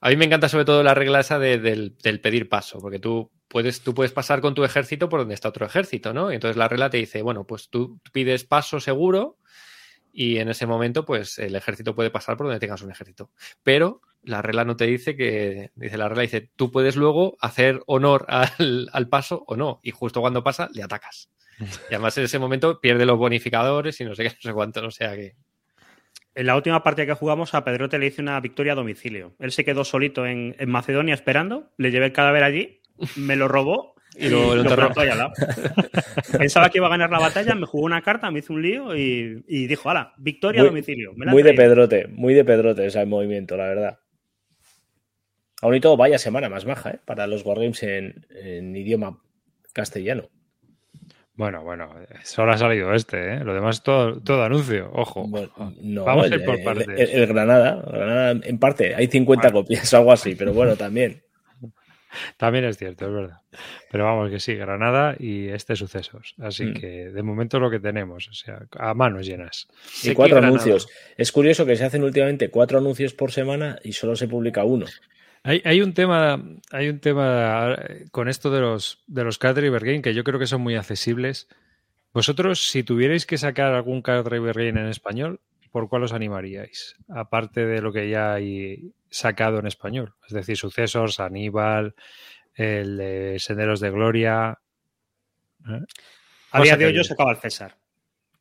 A 0.01 0.11
mí 0.11 0.17
me 0.17 0.27
encanta 0.27 0.49
sobre 0.49 0.65
todo 0.65 0.83
la 0.83 0.93
regla 0.93 1.21
esa 1.21 1.39
del, 1.39 1.97
pedir 2.21 2.49
paso, 2.49 2.79
porque 2.81 2.99
tú 2.99 3.31
puedes, 3.49 3.81
tú 3.81 3.95
puedes 3.95 4.13
pasar 4.13 4.41
con 4.41 4.55
tu 4.55 4.65
ejército 4.65 5.09
por 5.09 5.21
donde 5.21 5.35
está 5.35 5.49
otro 5.49 5.65
ejército, 5.65 6.13
¿no? 6.13 6.31
Y 6.31 6.35
entonces 6.35 6.57
la 6.57 6.69
regla 6.69 6.91
te 6.91 6.99
dice, 6.99 7.23
bueno, 7.23 7.47
pues 7.47 7.71
tú 7.71 8.01
pides 8.13 8.45
paso 8.45 8.81
seguro 8.81 9.39
y 10.13 10.39
en 10.39 10.49
ese 10.49 10.67
momento, 10.67 11.05
pues 11.05 11.39
el 11.39 11.57
ejército 11.57 11.95
puede 11.95 12.11
pasar 12.11 12.37
por 12.37 12.47
donde 12.47 12.61
tengas 12.61 12.83
un 12.83 12.91
ejército. 12.91 13.31
Pero 13.63 14.03
la 14.25 14.43
regla 14.43 14.65
no 14.65 14.77
te 14.77 14.87
dice 14.87 15.17
que, 15.17 15.71
dice 15.75 15.97
la 15.97 16.09
regla, 16.09 16.23
dice, 16.23 16.51
tú 16.57 16.71
puedes 16.71 16.97
luego 16.97 17.37
hacer 17.41 17.81
honor 17.87 18.27
al, 18.29 19.09
paso 19.09 19.45
o 19.47 19.57
no. 19.57 19.81
Y 19.83 19.91
justo 19.91 20.21
cuando 20.21 20.43
pasa, 20.43 20.69
le 20.73 20.83
atacas. 20.83 21.31
Y 21.61 21.95
además 21.95 22.17
en 22.19 22.25
ese 22.25 22.39
momento 22.39 22.81
pierde 22.81 23.07
los 23.07 23.19
bonificadores 23.19 24.01
y 24.01 24.05
no 24.05 24.15
sé 24.15 24.25
qué, 24.25 24.31
no 24.45 24.51
sé 24.51 24.53
cuánto, 24.53 24.83
no 24.83 24.91
sea 24.91 25.15
que. 25.15 25.35
En 26.35 26.47
la 26.47 26.57
última 26.57 26.83
partida 26.83 27.07
que 27.07 27.15
jugamos, 27.15 27.55
a 27.55 27.65
Pedrote 27.65 27.99
le 27.99 28.07
hice 28.07 28.21
una 28.21 28.41
victoria 28.41 28.73
a 28.73 28.77
domicilio. 28.77 29.37
Él 29.39 29.53
se 29.53 29.65
quedó 29.65 29.85
solito 29.85 30.27
en, 30.27 30.57
en 30.59 30.69
Macedonia 30.69 31.15
esperando, 31.15 31.71
le 31.79 31.93
llevé 31.93 32.07
el 32.07 32.13
cadáver 32.13 32.43
allí, 32.43 32.81
me 33.15 33.37
lo 33.37 33.47
robó 33.47 33.95
Y 34.17 34.29
lo, 34.29 34.55
lo 34.55 34.63
al 34.63 35.09
lado. 35.09 35.33
Pensaba 36.39 36.71
que 36.71 36.79
iba 36.79 36.87
a 36.87 36.91
ganar 36.91 37.11
la 37.11 37.19
batalla, 37.19 37.55
me 37.55 37.67
jugó 37.67 37.85
una 37.85 38.01
carta, 38.01 38.31
me 38.31 38.39
hizo 38.39 38.53
un 38.53 38.63
lío 38.63 38.97
y, 38.97 39.43
y 39.49 39.67
dijo, 39.67 39.91
ala, 39.91 40.15
victoria 40.19 40.63
a 40.63 40.67
domicilio. 40.67 41.13
Me 41.17 41.27
la 41.27 41.33
Muy 41.33 41.43
de 41.43 41.53
traído". 41.53 41.75
pedrote, 41.75 42.07
muy 42.09 42.35
de 42.35 42.45
pedrote 42.45 42.87
ese 42.87 43.05
movimiento, 43.07 43.57
la 43.57 43.67
verdad. 43.67 43.99
Aún 45.63 45.75
y 45.77 45.81
todo, 45.81 45.97
vaya 45.97 46.19
semana 46.19 46.49
más 46.49 46.67
maja, 46.67 46.91
¿eh? 46.91 46.99
Para 47.05 47.27
los 47.27 47.45
Wargames 47.45 47.83
en, 47.83 48.27
en 48.31 48.77
idioma 48.77 49.19
castellano. 49.73 50.29
Bueno, 51.37 51.65
bueno, 51.65 51.93
solo 52.23 52.53
ha 52.53 52.59
salido 52.59 52.93
este, 52.95 53.35
¿eh? 53.35 53.39
Lo 53.45 53.55
demás 53.55 53.83
todo, 53.83 54.21
todo 54.21 54.45
anuncio, 54.45 54.91
ojo. 54.93 55.27
Bueno, 55.27 55.51
no, 55.81 56.05
Vamos 56.05 56.31
a 56.31 56.35
ir 56.35 56.45
por 56.45 56.63
partes. 56.63 56.87
el- 56.87 57.11
el 57.23 57.27
Granada, 57.27 57.83
Granada, 57.85 58.31
en 58.45 58.59
parte, 58.59 58.95
hay 58.95 59.09
50 59.09 59.49
Bueno. 59.49 59.63
copias, 59.63 59.93
algo 59.95 60.13
así, 60.13 60.35
pero 60.37 60.53
bueno, 60.53 60.77
también. 60.77 61.23
También 62.37 62.65
es 62.67 62.79
cierto, 62.79 63.07
es 63.09 63.13
verdad. 63.13 63.39
Pero 63.91 64.05
vamos, 64.05 64.31
que 64.31 64.39
sí, 64.39 64.55
Granada 64.55 65.17
y 65.19 65.49
este 65.49 65.75
sucesos. 65.75 66.37
Así 66.39 66.67
Mm. 66.67 66.75
que 66.75 66.87
de 67.11 67.23
momento 67.25 67.59
lo 67.59 67.69
que 67.71 67.81
tenemos, 67.81 68.29
o 68.29 68.33
sea, 68.33 68.61
a 68.79 68.95
manos 68.95 69.27
llenas. 69.27 69.67
Y 70.05 70.13
cuatro 70.15 70.39
anuncios. 70.39 70.87
Es 71.17 71.33
curioso 71.33 71.67
que 71.67 71.75
se 71.75 71.85
hacen 71.85 72.05
últimamente 72.05 72.51
cuatro 72.51 72.79
anuncios 72.79 73.15
por 73.15 73.33
semana 73.33 73.81
y 73.83 73.95
solo 73.95 74.15
se 74.15 74.29
publica 74.29 74.63
uno. 74.63 74.87
Hay, 75.47 75.61
hay 75.67 75.83
un 75.83 75.93
tema, 75.93 76.43
hay 76.73 76.89
un 76.89 77.01
tema 77.01 77.75
eh, 77.75 78.07
con 78.11 78.29
esto 78.29 78.51
de 78.51 78.61
los 78.61 79.05
de 79.07 79.25
los 79.25 79.37
card 79.37 79.57
driver 79.57 79.85
game 79.85 80.01
que 80.01 80.15
yo 80.15 80.25
creo 80.25 80.39
que 80.41 80.47
son 80.47 80.63
muy 80.63 80.75
accesibles. 80.75 81.49
Vosotros, 82.15 82.67
si 82.67 82.83
tuvierais 82.83 83.27
que 83.27 83.37
sacar 83.37 83.75
algún 83.75 84.01
card 84.01 84.25
driver 84.25 84.57
game 84.57 84.81
en 84.81 84.89
español, 84.89 85.41
¿por 85.71 85.91
cuál 85.91 86.05
os 86.05 86.15
animaríais? 86.15 86.97
Aparte 87.09 87.67
de 87.67 87.83
lo 87.83 87.93
que 87.93 88.09
ya 88.09 88.33
hay 88.33 88.95
sacado 89.11 89.59
en 89.59 89.67
español, 89.67 90.15
es 90.27 90.33
decir, 90.33 90.57
sucesos, 90.57 91.21
Aníbal, 91.21 91.95
el 92.55 92.97
de 92.97 93.37
Senderos 93.39 93.81
de 93.81 93.91
Gloria, 93.91 94.59
A 95.65 96.63
día 96.63 96.73
Cosa 96.73 96.77
de 96.77 96.87
hoy 96.87 96.95
yo 96.95 97.05
sacaba 97.05 97.33
al 97.33 97.37
César. 97.37 97.77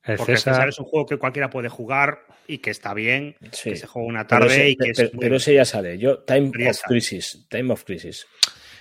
El 0.06 0.18
Porque 0.18 0.34
César. 0.38 0.54
César 0.56 0.70
es 0.70 0.80
un 0.80 0.86
juego 0.86 1.06
que 1.06 1.18
cualquiera 1.18 1.50
puede 1.50 1.70
jugar 1.70 2.20
y 2.48 2.58
que 2.58 2.70
está 2.72 2.94
bien, 2.94 3.36
Sí. 3.52 3.70
que 3.72 3.76
se 3.78 3.88
juega 3.88 4.08
una 4.08 4.28
Pero 4.28 4.42
tarde 4.42 4.56
ese, 4.56 4.70
y 4.72 4.76
que 4.76 4.90
es 4.90 4.98
pero- 4.98 5.10
muy- 5.14 5.20
pero 5.22 5.36
ese 5.38 5.54
ya 5.54 5.66
sale. 5.66 5.98
Yo, 5.98 6.20
Time 6.20 6.52
Pero 6.52 6.70
of 6.70 6.76
sale. 6.76 6.88
Crisis. 6.90 7.46
Time 7.50 7.74
of 7.74 7.84
Crisis. 7.84 8.28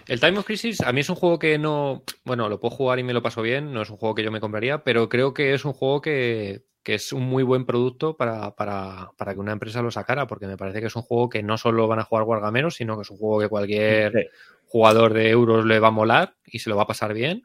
El 0.08 0.18
Time 0.18 0.38
of 0.38 0.44
Crisis 0.46 0.80
a 0.80 0.92
mí 0.92 1.00
es 1.00 1.08
un 1.10 1.14
juego 1.16 1.38
que 1.38 1.58
no, 1.58 2.02
bueno, 2.24 2.48
lo 2.48 2.58
puedo 2.58 2.74
jugar 2.74 2.98
y 2.98 3.04
me 3.04 3.12
lo 3.12 3.22
paso 3.22 3.40
bien, 3.40 3.72
no 3.72 3.82
es 3.82 3.90
un 3.90 3.96
juego 3.98 4.16
que 4.16 4.24
yo 4.24 4.32
me 4.32 4.40
compraría, 4.40 4.82
pero 4.82 5.08
creo 5.08 5.32
que 5.32 5.54
es 5.54 5.64
un 5.64 5.72
juego 5.74 6.00
que, 6.00 6.62
que 6.82 6.94
es 6.94 7.12
un 7.12 7.22
muy 7.22 7.44
buen 7.44 7.64
producto 7.66 8.16
para, 8.16 8.56
para, 8.56 9.10
para 9.16 9.32
que 9.34 9.38
una 9.38 9.52
empresa 9.52 9.80
lo 9.80 9.92
sacara, 9.92 10.26
porque 10.26 10.48
me 10.48 10.56
parece 10.56 10.80
que 10.80 10.88
es 10.88 10.96
un 10.96 11.02
juego 11.02 11.28
que 11.28 11.44
no 11.44 11.56
solo 11.56 11.86
van 11.86 12.00
a 12.00 12.04
jugar 12.04 12.24
guargameros, 12.24 12.74
sino 12.74 12.96
que 12.96 13.02
es 13.02 13.10
un 13.10 13.18
juego 13.18 13.38
que 13.40 13.48
cualquier 13.48 14.10
Sí. 14.12 14.26
jugador 14.66 15.12
de 15.14 15.28
euros 15.30 15.64
le 15.66 15.78
va 15.78 15.88
a 15.88 15.92
molar 15.92 16.34
y 16.44 16.58
se 16.58 16.68
lo 16.68 16.74
va 16.76 16.82
a 16.82 16.86
pasar 16.88 17.14
bien. 17.14 17.44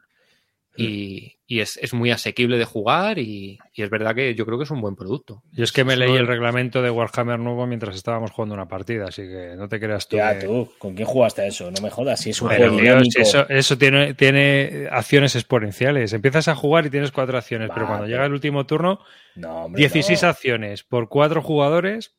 Y, 0.82 1.38
y 1.46 1.60
es, 1.60 1.76
es 1.78 1.94
muy 1.94 2.10
asequible 2.10 2.58
de 2.58 2.64
jugar 2.64 3.18
y, 3.18 3.58
y 3.74 3.82
es 3.82 3.90
verdad 3.90 4.14
que 4.14 4.34
yo 4.34 4.44
creo 4.46 4.58
que 4.58 4.64
es 4.64 4.70
un 4.70 4.80
buen 4.80 4.94
producto. 4.96 5.42
Yo 5.52 5.64
es 5.64 5.72
que 5.72 5.82
me 5.84 5.94
Es 5.94 5.98
leí 5.98 6.14
el 6.14 6.26
reglamento 6.26 6.82
de 6.82 6.90
Warhammer 6.90 7.38
nuevo 7.38 7.66
mientras 7.66 7.96
estábamos 7.96 8.30
jugando 8.30 8.54
una 8.54 8.68
partida, 8.68 9.06
así 9.08 9.22
que 9.22 9.54
no 9.56 9.68
te 9.68 9.80
creas 9.80 10.06
tú. 10.08 10.16
Ya, 10.18 10.38
que- 10.38 10.46
tú, 10.46 10.70
¿con 10.78 10.94
quién 10.94 11.06
jugaste 11.08 11.46
eso? 11.46 11.70
No 11.70 11.80
me 11.82 11.90
jodas. 11.90 12.20
Si 12.20 12.30
es 12.30 12.40
un 12.42 12.48
Pero, 12.50 12.72
juego 12.74 13.00
eso, 13.16 13.48
eso 13.48 13.78
tiene, 13.78 14.14
tiene 14.14 14.88
acciones 14.90 15.34
exponenciales. 15.36 16.12
Empiezas 16.12 16.48
a 16.48 16.54
jugar 16.54 16.86
y 16.86 16.90
tienes 16.90 17.10
cuatro 17.12 17.36
acciones, 17.38 17.70
pero 17.74 17.86
cuando 17.86 18.04
pero- 18.04 18.14
llega 18.14 18.26
el 18.26 18.32
último 18.32 18.66
turno, 18.66 19.00
No, 19.36 19.64
hombre, 19.64 19.80
16 19.80 20.22
no. 20.22 20.28
acciones 20.28 20.82
por 20.84 21.08
cuatro 21.08 21.42
jugadores. 21.42 22.14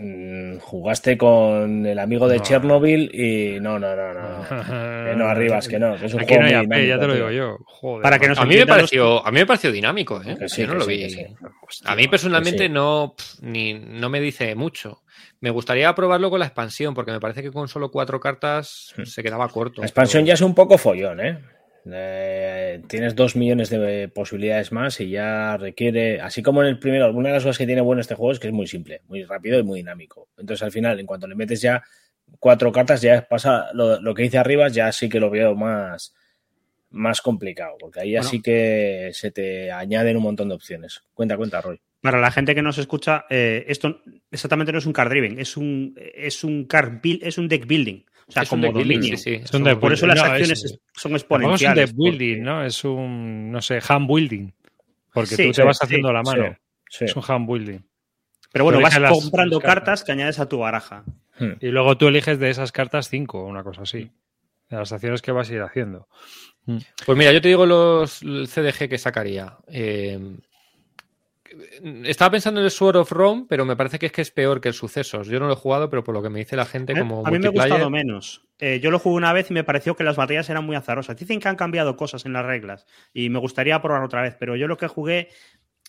Mm, 0.00 0.58
jugaste 0.60 1.18
con 1.18 1.84
el 1.84 1.98
amigo 1.98 2.28
de 2.28 2.36
No. 2.36 2.42
Chernobyl 2.44 3.10
y 3.12 3.58
no, 3.60 3.80
no, 3.80 3.96
no, 3.96 4.14
no. 4.14 4.48
Que 4.48 5.14
no 5.16 5.26
arribas, 5.26 5.66
que 5.66 5.78
no, 5.80 5.96
que 5.96 6.06
es 6.06 6.14
un 6.14 6.20
Aquí 6.20 6.34
juego 6.34 6.42
no 6.50 6.56
hay 6.60 6.66
muy 6.68 6.76
AP, 6.76 6.86
ya 6.86 6.98
te 7.00 7.06
lo 7.08 7.14
digo 7.14 7.30
yo. 7.32 7.58
Joder, 7.64 8.02
Para 8.02 8.18
que 8.20 8.28
nos 8.28 8.38
A 8.38 8.44
mí 8.44 8.54
me 8.54 8.60
los- 8.60 8.68
pareció, 8.68 9.26
a 9.26 9.30
mí 9.32 9.40
me 9.40 9.46
pareció 9.46 9.72
dinámico, 9.72 10.22
¿eh? 10.24 10.36
Que 10.38 10.48
sí, 10.48 10.60
yo 10.62 10.68
no 10.68 10.72
que 10.74 10.78
lo 10.78 10.84
sí, 10.84 10.90
vi. 11.16 11.26
A 11.84 11.96
mí 11.96 12.06
personalmente 12.06 12.68
no, 12.68 13.14
ni, 13.42 13.74
no 13.74 14.08
me 14.08 14.20
dice 14.20 14.54
mucho. 14.54 15.02
Me 15.40 15.50
gustaría 15.50 15.92
probarlo 15.96 16.30
con 16.30 16.38
la 16.38 16.46
expansión, 16.46 16.94
porque 16.94 17.10
me 17.10 17.18
parece 17.20 17.42
que 17.42 17.50
con 17.50 17.66
solo 17.66 17.90
cuatro 17.90 18.20
cartas 18.20 18.94
Hmm. 18.96 19.02
se 19.04 19.22
quedaba 19.24 19.48
corto. 19.48 19.80
La 19.82 19.86
expansión 19.88 20.22
pero- 20.22 20.28
ya 20.28 20.34
es 20.34 20.40
un 20.42 20.54
poco 20.54 20.78
follón, 20.78 21.20
¿eh? 21.20 21.38
Eh, 21.90 22.82
tienes 22.86 23.14
dos 23.14 23.36
millones 23.36 23.70
de 23.70 24.08
posibilidades 24.08 24.72
más 24.72 25.00
y 25.00 25.10
ya 25.10 25.56
requiere, 25.56 26.20
así 26.20 26.42
como 26.42 26.62
en 26.62 26.68
el 26.68 26.78
primero, 26.78 27.04
alguna 27.04 27.28
de 27.28 27.34
las 27.34 27.44
cosas 27.44 27.58
que 27.58 27.66
tiene 27.66 27.80
bueno 27.80 28.00
este 28.00 28.14
juego 28.14 28.32
es 28.32 28.38
que 28.40 28.48
es 28.48 28.52
muy 28.52 28.66
simple, 28.66 29.02
muy 29.08 29.24
rápido 29.24 29.58
y 29.58 29.62
muy 29.62 29.78
dinámico. 29.80 30.28
Entonces 30.36 30.62
al 30.62 30.72
final, 30.72 31.00
en 31.00 31.06
cuanto 31.06 31.26
le 31.26 31.34
metes 31.34 31.62
ya 31.62 31.82
cuatro 32.38 32.70
cartas, 32.72 33.00
ya 33.00 33.26
pasa 33.26 33.68
lo, 33.72 34.00
lo 34.00 34.14
que 34.14 34.22
dice 34.22 34.38
arriba, 34.38 34.68
ya 34.68 34.92
sí 34.92 35.08
que 35.08 35.20
lo 35.20 35.30
veo 35.30 35.54
más, 35.54 36.14
más 36.90 37.20
complicado, 37.20 37.76
porque 37.78 38.00
ahí 38.00 38.12
ya 38.12 38.20
Bueno. 38.20 38.30
sí 38.30 38.42
que 38.42 39.10
se 39.12 39.30
te 39.30 39.72
añaden 39.72 40.16
un 40.16 40.22
montón 40.22 40.48
de 40.48 40.54
opciones. 40.54 41.02
Cuenta, 41.14 41.36
cuenta, 41.36 41.60
Roy. 41.60 41.80
Para 42.00 42.20
la 42.20 42.30
gente 42.30 42.54
que 42.54 42.62
nos 42.62 42.78
escucha, 42.78 43.24
eh, 43.28 43.64
esto 43.66 44.02
exactamente 44.30 44.72
no 44.72 44.78
es 44.78 44.86
un 44.86 44.92
card 44.92 45.08
driven, 45.08 45.38
es 45.38 45.56
un, 45.56 45.94
es 46.14 46.44
un 46.44 46.64
card 46.66 47.00
build, 47.02 47.24
es 47.24 47.38
un 47.38 47.48
deck 47.48 47.66
building. 47.66 48.04
O 48.28 48.32
sea, 48.32 48.42
Es 48.42 48.52
un 48.52 48.60
como 48.60 48.72
dominio. 48.78 49.02
sí, 49.02 49.16
sí. 49.16 49.40
Es 49.42 49.52
un 49.54 49.64
deck 49.64 49.78
Por 49.80 49.92
eso 49.92 50.06
las 50.06 50.16
No, 50.16 50.24
acciones 50.24 50.50
es- 50.58 50.64
es- 50.64 50.70
son 50.70 50.80
Tampoco 50.80 50.96
es 50.96 51.02
un 51.02 51.16
exponenciales. 51.16 51.86
deck 51.88 51.96
building, 51.96 52.36
porque- 52.36 52.42
¿no? 52.50 52.64
Es 52.64 52.84
un, 52.84 53.50
no 53.52 53.62
sé, 53.62 53.78
hand 53.88 54.06
building. 54.08 54.50
Porque 55.12 55.34
Sí, 55.34 55.42
tú 55.44 55.48
te 55.48 55.54
sí, 55.54 55.62
vas 55.62 55.78
sí, 55.78 55.84
haciendo 55.86 56.12
la 56.12 56.22
mano. 56.22 56.56
Sí. 56.90 57.04
Es 57.06 57.16
un 57.16 57.22
hand 57.26 57.48
building. 57.48 57.78
Pero 58.52 58.64
bueno, 58.64 58.80
vas 58.80 58.98
las- 59.00 59.12
comprando 59.12 59.56
las 59.56 59.62
cartas. 59.64 59.74
cartas 59.84 60.04
que 60.04 60.12
añades 60.12 60.38
a 60.38 60.48
tu 60.48 60.58
baraja. 60.58 61.04
Hmm. 61.38 61.52
Y 61.60 61.68
luego 61.68 61.96
tú 61.96 62.08
eliges 62.08 62.38
de 62.38 62.50
esas 62.50 62.70
cartas 62.72 63.08
cinco, 63.08 63.44
una 63.44 63.62
cosa 63.62 63.82
así. 63.82 64.10
De 64.68 64.76
las 64.76 64.92
acciones 64.92 65.22
que 65.22 65.32
vas 65.32 65.48
a 65.50 65.54
ir 65.54 65.62
haciendo. 65.62 66.08
Pues 67.06 67.16
mira, 67.16 67.32
yo 67.32 67.40
te 67.40 67.48
digo 67.48 67.64
los 67.64 68.20
el 68.22 68.46
CDG 68.46 68.88
que 68.90 68.98
sacaría. 68.98 69.56
Eh, 69.68 70.18
estaba 72.04 72.30
pensando 72.32 72.60
en 72.60 72.64
el 72.64 72.70
Sword 72.70 72.96
of 72.96 73.12
Rome, 73.12 73.46
pero 73.48 73.64
me 73.64 73.76
parece 73.76 73.98
que 73.98 74.06
es 74.06 74.12
que 74.12 74.22
es 74.22 74.30
peor 74.30 74.60
que 74.60 74.68
el 74.68 74.74
Sucesos. 74.74 75.28
Yo 75.28 75.38
no 75.40 75.46
lo 75.46 75.52
he 75.52 75.56
jugado, 75.56 75.88
pero 75.90 76.04
por 76.04 76.14
lo 76.14 76.22
que 76.22 76.28
me 76.30 76.38
dice 76.40 76.56
la 76.56 76.66
gente 76.66 76.92
Eh, 76.92 76.98
como 76.98 77.26
a 77.26 77.30
mí 77.30 77.38
me 77.38 77.46
ha 77.48 77.50
gustado 77.50 77.90
menos. 77.90 78.46
Eh, 78.58 78.80
yo 78.80 78.90
lo 78.90 78.98
jugué 78.98 79.16
una 79.16 79.32
vez 79.32 79.50
y 79.50 79.54
me 79.54 79.64
pareció 79.64 79.94
que 79.96 80.04
las 80.04 80.16
batallas 80.16 80.48
eran 80.50 80.64
muy 80.64 80.76
azarosas. 80.76 81.16
Dicen 81.16 81.40
que 81.40 81.48
han 81.48 81.56
cambiado 81.56 81.96
cosas 81.96 82.26
en 82.26 82.32
las 82.32 82.44
reglas 82.44 82.86
y 83.12 83.28
me 83.30 83.38
gustaría 83.38 83.80
probar 83.80 84.02
otra 84.02 84.22
vez, 84.22 84.36
pero 84.38 84.56
yo 84.56 84.66
lo 84.66 84.76
que 84.76 84.88
jugué 84.88 85.28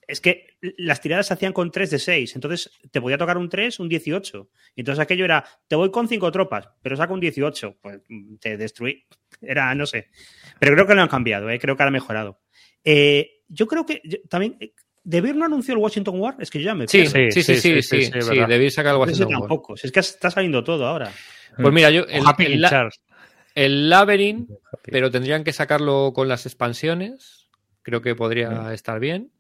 es 0.08 0.22
que 0.22 0.58
las 0.78 1.02
tiradas 1.02 1.28
se 1.28 1.36
hacían 1.36 1.54
con 1.54 1.70
3 1.70 1.92
de 1.92 2.00
6, 2.00 2.34
entonces 2.34 2.72
te 2.90 3.00
podía 3.00 3.20
tocar 3.20 3.38
un 3.38 3.48
3, 3.48 3.80
un 3.80 3.90
18. 3.90 4.50
Y 4.76 4.82
entonces 4.82 5.02
aquello 5.02 5.24
era, 5.24 5.46
te 5.68 5.76
voy 5.76 5.92
con 5.92 6.08
5 6.08 6.32
tropas, 6.32 6.68
pero 6.82 6.96
saco 6.96 7.14
un 7.14 7.20
18, 7.20 7.78
pues 7.80 8.02
mm, 8.08 8.38
te 8.38 8.58
destruí. 8.58 9.06
Era, 9.42 9.74
no 9.76 9.86
sé. 9.86 10.08
Pero 10.60 10.74
creo 10.74 10.88
que 10.88 10.96
lo 10.96 11.02
han 11.04 11.10
cambiado, 11.10 11.50
eh, 11.52 11.60
creo 11.60 11.76
que 11.78 11.84
han 11.84 11.94
mejorado. 11.94 12.42
Eh, 12.84 13.44
yo 13.48 13.68
creo 13.68 13.86
que 13.86 14.02
yo- 14.04 14.18
también... 14.30 14.58
¿De 15.10 15.22
Beer 15.22 15.36
no 15.36 15.46
anunció 15.46 15.74
el 15.74 15.80
Washington 15.80 16.20
War? 16.20 16.36
Es 16.40 16.52
que 16.52 16.60
yo 16.60 16.66
ya 16.66 16.76
me 16.76 16.88
Sí, 16.88 17.00
pierdo. 17.00 17.12
sí, 17.32 17.42
sí, 17.42 17.56
sí, 17.56 17.62
sí, 17.62 17.82
sí, 17.82 18.02
sí, 18.04 18.22
sí, 18.22 18.46
debéis 18.48 18.76
sacar 18.76 18.94
sé 18.96 19.02
así. 19.12 19.24
si 19.24 19.28
tampoco. 19.28 19.76
Si 19.76 19.88
es 19.88 19.92
que 19.92 20.02
está 20.02 20.30
saliendo 20.30 20.64
todo 20.64 20.86
ahora. 20.86 21.12
Pues 21.58 21.74
mira, 21.74 21.90
yo 21.90 22.04
el, 22.04 22.28
Happy 22.28 22.46
el 22.46 22.62
la- 22.62 22.90
el 23.56 23.90
Labyrinth, 23.90 24.52
pero 24.84 25.10
tendrían 25.10 25.44
que 25.44 25.52
sacarlo 25.52 26.12
con 26.14 26.28
las 26.28 26.46
expansiones. 26.46 27.50
Creo 27.82 28.04
que 28.04 28.14
podría 28.14 28.72
estar 28.72 29.00
bien. 29.00 29.32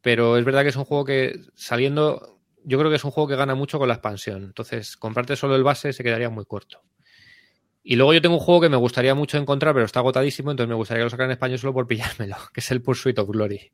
Pero 0.00 0.36
es 0.36 0.44
verdad 0.44 0.62
que 0.62 0.70
es 0.70 0.76
un 0.76 0.84
juego 0.84 1.04
que 1.04 1.40
saliendo, 1.54 2.40
yo 2.64 2.78
creo 2.78 2.90
que 2.90 2.96
es 2.96 3.04
un 3.04 3.12
juego 3.12 3.28
que 3.28 3.36
gana 3.36 3.54
mucho 3.54 3.78
con 3.78 3.86
la 3.86 3.94
expansión. 3.94 4.42
Entonces, 4.42 4.96
comprarte 4.96 5.36
solo 5.36 5.54
el 5.54 5.62
base 5.62 5.92
se 5.92 6.02
quedaría 6.02 6.30
muy 6.30 6.44
corto. 6.46 6.82
Y 7.84 7.94
luego 7.94 8.12
yo 8.12 8.20
tengo 8.20 8.34
un 8.34 8.40
juego 8.40 8.60
que 8.62 8.68
me 8.68 8.76
gustaría 8.76 9.14
mucho 9.14 9.38
encontrar, 9.38 9.72
pero 9.72 9.86
está 9.86 10.00
agotadísimo, 10.00 10.50
entonces 10.50 10.68
me 10.68 10.74
gustaría 10.74 11.02
que 11.02 11.04
lo 11.04 11.10
sacaran 11.10 11.30
en 11.30 11.34
español 11.34 11.58
solo 11.60 11.72
por 11.74 11.86
pillármelo, 11.86 12.36
que 12.52 12.58
es 12.58 12.70
el 12.72 12.82
Pursuit 12.82 13.16
of 13.20 13.28
Glory. 13.28 13.70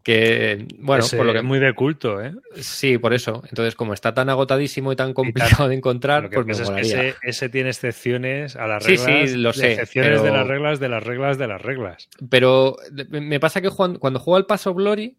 Que, 0.04 0.68
bueno, 0.78 1.04
Ese 1.04 1.18
por 1.18 1.26
lo 1.26 1.32
que 1.34 1.40
es 1.40 1.44
muy 1.44 1.58
de 1.58 1.74
culto, 1.74 2.22
¿eh? 2.24 2.32
Sí, 2.62 3.00
por 3.00 3.16
eso. 3.16 3.42
Entonces, 3.50 3.74
como 3.74 3.92
está 3.96 4.14
tan 4.14 4.30
agotadísimo 4.30 4.92
y 4.92 4.96
tan 4.96 5.16
complicado 5.16 5.68
de 5.68 5.74
encontrar, 5.74 6.26
Lo 6.26 6.30
pues 6.30 6.46
me 6.46 6.54
pasa 6.54 6.62
es 6.62 6.70
que 6.70 6.76
molaría. 6.96 7.10
ese, 7.10 7.18
ese 7.24 7.50
tiene 7.50 7.70
excepciones 7.70 8.56
a 8.56 8.68
las 8.68 8.84
Sí, 8.84 8.98
reglas. 8.98 9.32
sí, 9.32 9.38
lo 9.38 9.50
de 9.50 9.54
sé, 9.56 9.72
Excepciones 9.72 10.22
de 10.22 10.30
las 10.30 10.48
reglas, 10.48 10.80
de 10.80 10.90
las 10.90 11.04
reglas, 11.04 11.40
de 11.40 11.48
las 11.48 11.60
reglas. 11.60 12.08
Pero 12.30 12.76
me 13.10 13.40
pasa 13.40 13.62
que 13.62 13.70
juan- 13.70 13.96
cuando 13.96 14.20
juego 14.20 14.38
al 14.38 14.46
Paso 14.46 14.76
Glory, 14.76 15.18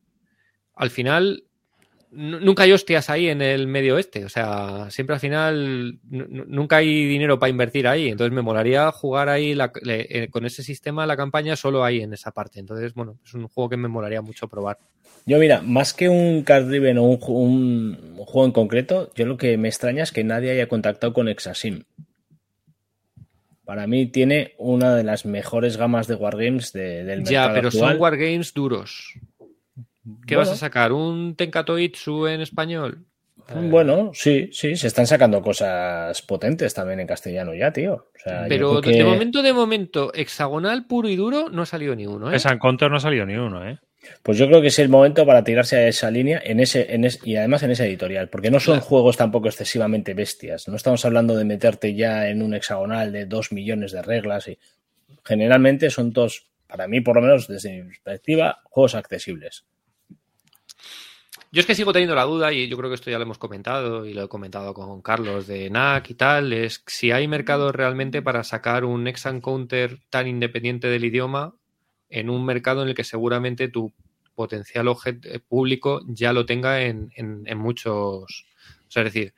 al 0.77 0.91
final 0.91 1.43
nunca 2.11 2.63
hay 2.65 2.73
hostias 2.73 3.11
ahí 3.11 3.29
en 3.29 3.43
el 3.43 3.67
medio 3.67 3.99
este. 3.99 4.25
O 4.25 4.29
sea, 4.29 4.87
siempre 4.91 5.15
al 5.15 5.21
final 5.21 5.99
nu- 6.09 6.27
nu- 6.29 6.45
nunca 6.47 6.77
hay 6.79 7.07
dinero 7.07 7.39
para 7.39 7.51
invertir 7.51 7.87
ahí. 7.89 8.09
Entonces 8.09 8.33
me 8.35 8.43
molaría 8.43 8.91
jugar 8.93 9.29
ahí 9.29 9.55
la- 9.55 9.73
le- 9.83 10.07
eh, 10.25 10.29
con 10.29 10.47
ese 10.47 10.63
sistema 10.63 11.07
la 11.07 11.17
campaña 11.17 11.57
solo 11.57 11.85
ahí 11.85 12.01
en 12.01 12.13
esa 12.13 12.31
parte. 12.31 12.61
Entonces, 12.61 12.95
bueno, 12.95 13.19
es 13.25 13.35
un 13.35 13.49
juego 13.49 13.69
que 13.71 13.77
me 13.77 13.89
molaría 13.89 14.23
mucho 14.23 14.49
probar. 14.49 14.79
Yo, 15.27 15.39
mira, 15.39 15.61
más 15.63 15.93
que 15.93 16.09
un 16.09 16.43
card 16.43 16.67
driven 16.69 16.99
o 16.99 17.05
un, 17.05 17.19
ju- 17.19 17.33
un- 17.35 18.15
un 18.19 18.25
juego 18.25 18.47
en 18.47 18.53
concreto, 18.53 19.11
yo 19.15 19.27
lo 19.27 19.37
que 19.37 19.57
me 19.59 19.69
extraña 19.69 20.03
es 20.05 20.13
que 20.13 20.23
nadie 20.25 20.51
haya 20.53 20.69
contactado 20.69 21.13
con 21.13 21.29
Exasim. 21.29 21.83
Para 23.65 23.89
mí 23.89 24.07
tiene 24.07 24.55
una 24.59 24.95
de 24.95 25.03
las 25.03 25.27
mejores 25.27 25.77
gamas 25.77 26.07
de 26.07 26.15
wargames 26.15 26.73
de- 26.73 27.03
del 27.03 27.23
mercado 27.23 27.31
Ya, 27.33 27.53
pero 27.53 27.69
actual. 27.69 27.93
son 27.95 28.01
wargames 28.01 28.55
duros. 28.55 29.15
¿Qué 30.27 30.35
Bueno. 30.37 30.51
vas 30.51 30.57
a 30.57 30.61
sacar? 30.61 30.93
¿Un 30.93 31.35
Tenkatoitsu 31.37 32.27
en 32.27 32.41
español? 32.41 33.05
Eh, 33.49 33.53
Bueno, 33.71 34.11
sí, 34.15 34.49
sí, 34.53 34.75
se 34.77 34.87
están 34.89 35.07
sacando 35.07 35.41
cosas 35.43 36.21
potentes 36.23 36.75
también 36.75 37.01
en 37.01 37.07
castellano 37.07 37.55
ya, 37.55 37.73
tío. 37.73 37.95
O 37.95 38.19
sea, 38.23 38.43
yo 38.43 38.49
pero 38.49 38.81
que- 38.81 38.91
de 38.93 39.05
momento, 39.05 39.43
de 39.43 39.53
momento, 39.53 40.13
hexagonal 40.15 40.87
puro 40.87 41.09
y 41.09 41.17
duro 41.17 41.49
no 41.51 41.63
ha 41.63 41.67
salido 41.67 41.95
ni 41.95 42.07
uno, 42.07 42.31
¿eh? 42.31 42.35
En 42.35 42.41
San 42.41 42.59
no 42.61 42.97
ha 42.97 43.01
salido 43.01 43.25
ni 43.27 43.35
uno, 43.37 43.69
¿eh? 43.69 43.79
Pues 44.23 44.39
yo 44.39 44.47
creo 44.47 44.61
que 44.61 44.69
es 44.69 44.79
el 44.79 44.89
momento 44.89 45.27
para 45.27 45.43
tirarse 45.43 45.77
a 45.77 45.89
esa 45.89 46.11
línea 46.11 46.41
en 46.45 46.61
ese, 46.61 46.95
en 46.95 47.05
es- 47.05 47.21
y 47.25 47.37
además 47.37 47.63
en 47.65 47.73
esa 47.73 47.85
editorial, 47.87 48.29
porque 48.29 48.51
no 48.53 48.61
son 48.61 48.75
Claro. 48.77 48.87
juegos 48.87 49.17
tampoco 49.17 49.49
excesivamente 49.49 50.15
bestias. 50.15 50.69
No 50.69 50.77
estamos 50.77 51.05
hablando 51.05 51.37
de 51.37 51.45
meterte 51.45 51.95
ya 51.95 52.29
en 52.29 52.43
un 52.43 52.55
hexagonal 52.55 53.13
de 53.13 53.27
dos 53.27 53.51
millones 53.53 53.91
de 53.93 54.03
reglas. 54.03 54.47
Y... 54.49 54.59
Generalmente 55.25 55.91
son 55.91 56.13
todos, 56.13 56.47
para 56.69 56.87
mí 56.87 57.01
por 57.01 57.17
lo 57.17 57.23
menos 57.23 57.49
desde 57.49 57.83
mi 57.83 57.89
perspectiva, 57.89 58.61
juegos 58.65 58.95
accesibles. 58.95 59.65
Yo 61.57 61.61
es 61.61 61.67
que 61.67 61.75
sigo 61.75 61.91
teniendo 61.95 62.15
la 62.15 62.25
duda, 62.25 62.53
y 62.53 62.69
yo 62.69 62.77
creo 62.77 62.91
que 62.91 62.97
esto 62.97 63.11
ya 63.11 63.17
lo 63.17 63.23
hemos 63.25 63.39
comentado, 63.39 64.05
y 64.05 64.13
lo 64.13 64.25
he 64.25 64.29
comentado 64.29 64.75
con 64.75 65.01
Carlos 65.01 65.47
de 65.47 65.71
NAC 65.71 66.11
y 66.11 66.15
tal, 66.15 66.53
es 66.53 66.83
si 66.87 67.13
hay 67.13 67.27
mercado 67.29 67.73
realmente 67.73 68.21
para 68.21 68.45
sacar 68.45 68.85
un 68.85 69.07
Exan 69.07 69.41
Counter 69.41 69.99
tan 70.11 70.27
independiente 70.29 70.89
del 70.89 71.07
idioma 71.07 71.55
en 72.11 72.29
un 72.29 72.45
mercado 72.45 72.83
en 72.83 72.89
el 72.89 72.95
que 72.95 73.05
seguramente 73.05 73.69
tu 73.69 73.91
potencial 74.35 74.87
eh, 75.07 75.39
público 75.49 76.03
ya 76.07 76.35
lo 76.35 76.45
tenga 76.45 76.83
en, 76.83 77.11
en- 77.17 77.45
en 77.47 77.57
muchos. 77.59 78.45
O 78.87 78.91
sea, 78.91 79.03
es 79.05 79.15
decir, 79.15 79.33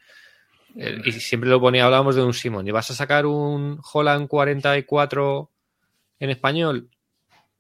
eh, 0.77 1.01
y 1.05 1.13
siempre 1.13 1.49
lo 1.51 1.61
ponía, 1.61 1.85
hablábamos 1.85 2.17
de 2.17 2.25
un 2.25 2.35
Simon, 2.35 2.67
y 2.67 2.73
vas 2.73 2.91
a 2.91 2.95
sacar 2.95 3.27
un 3.27 3.81
Holland 3.93 4.27
44 4.29 5.53
en 6.21 6.31
español, 6.31 6.91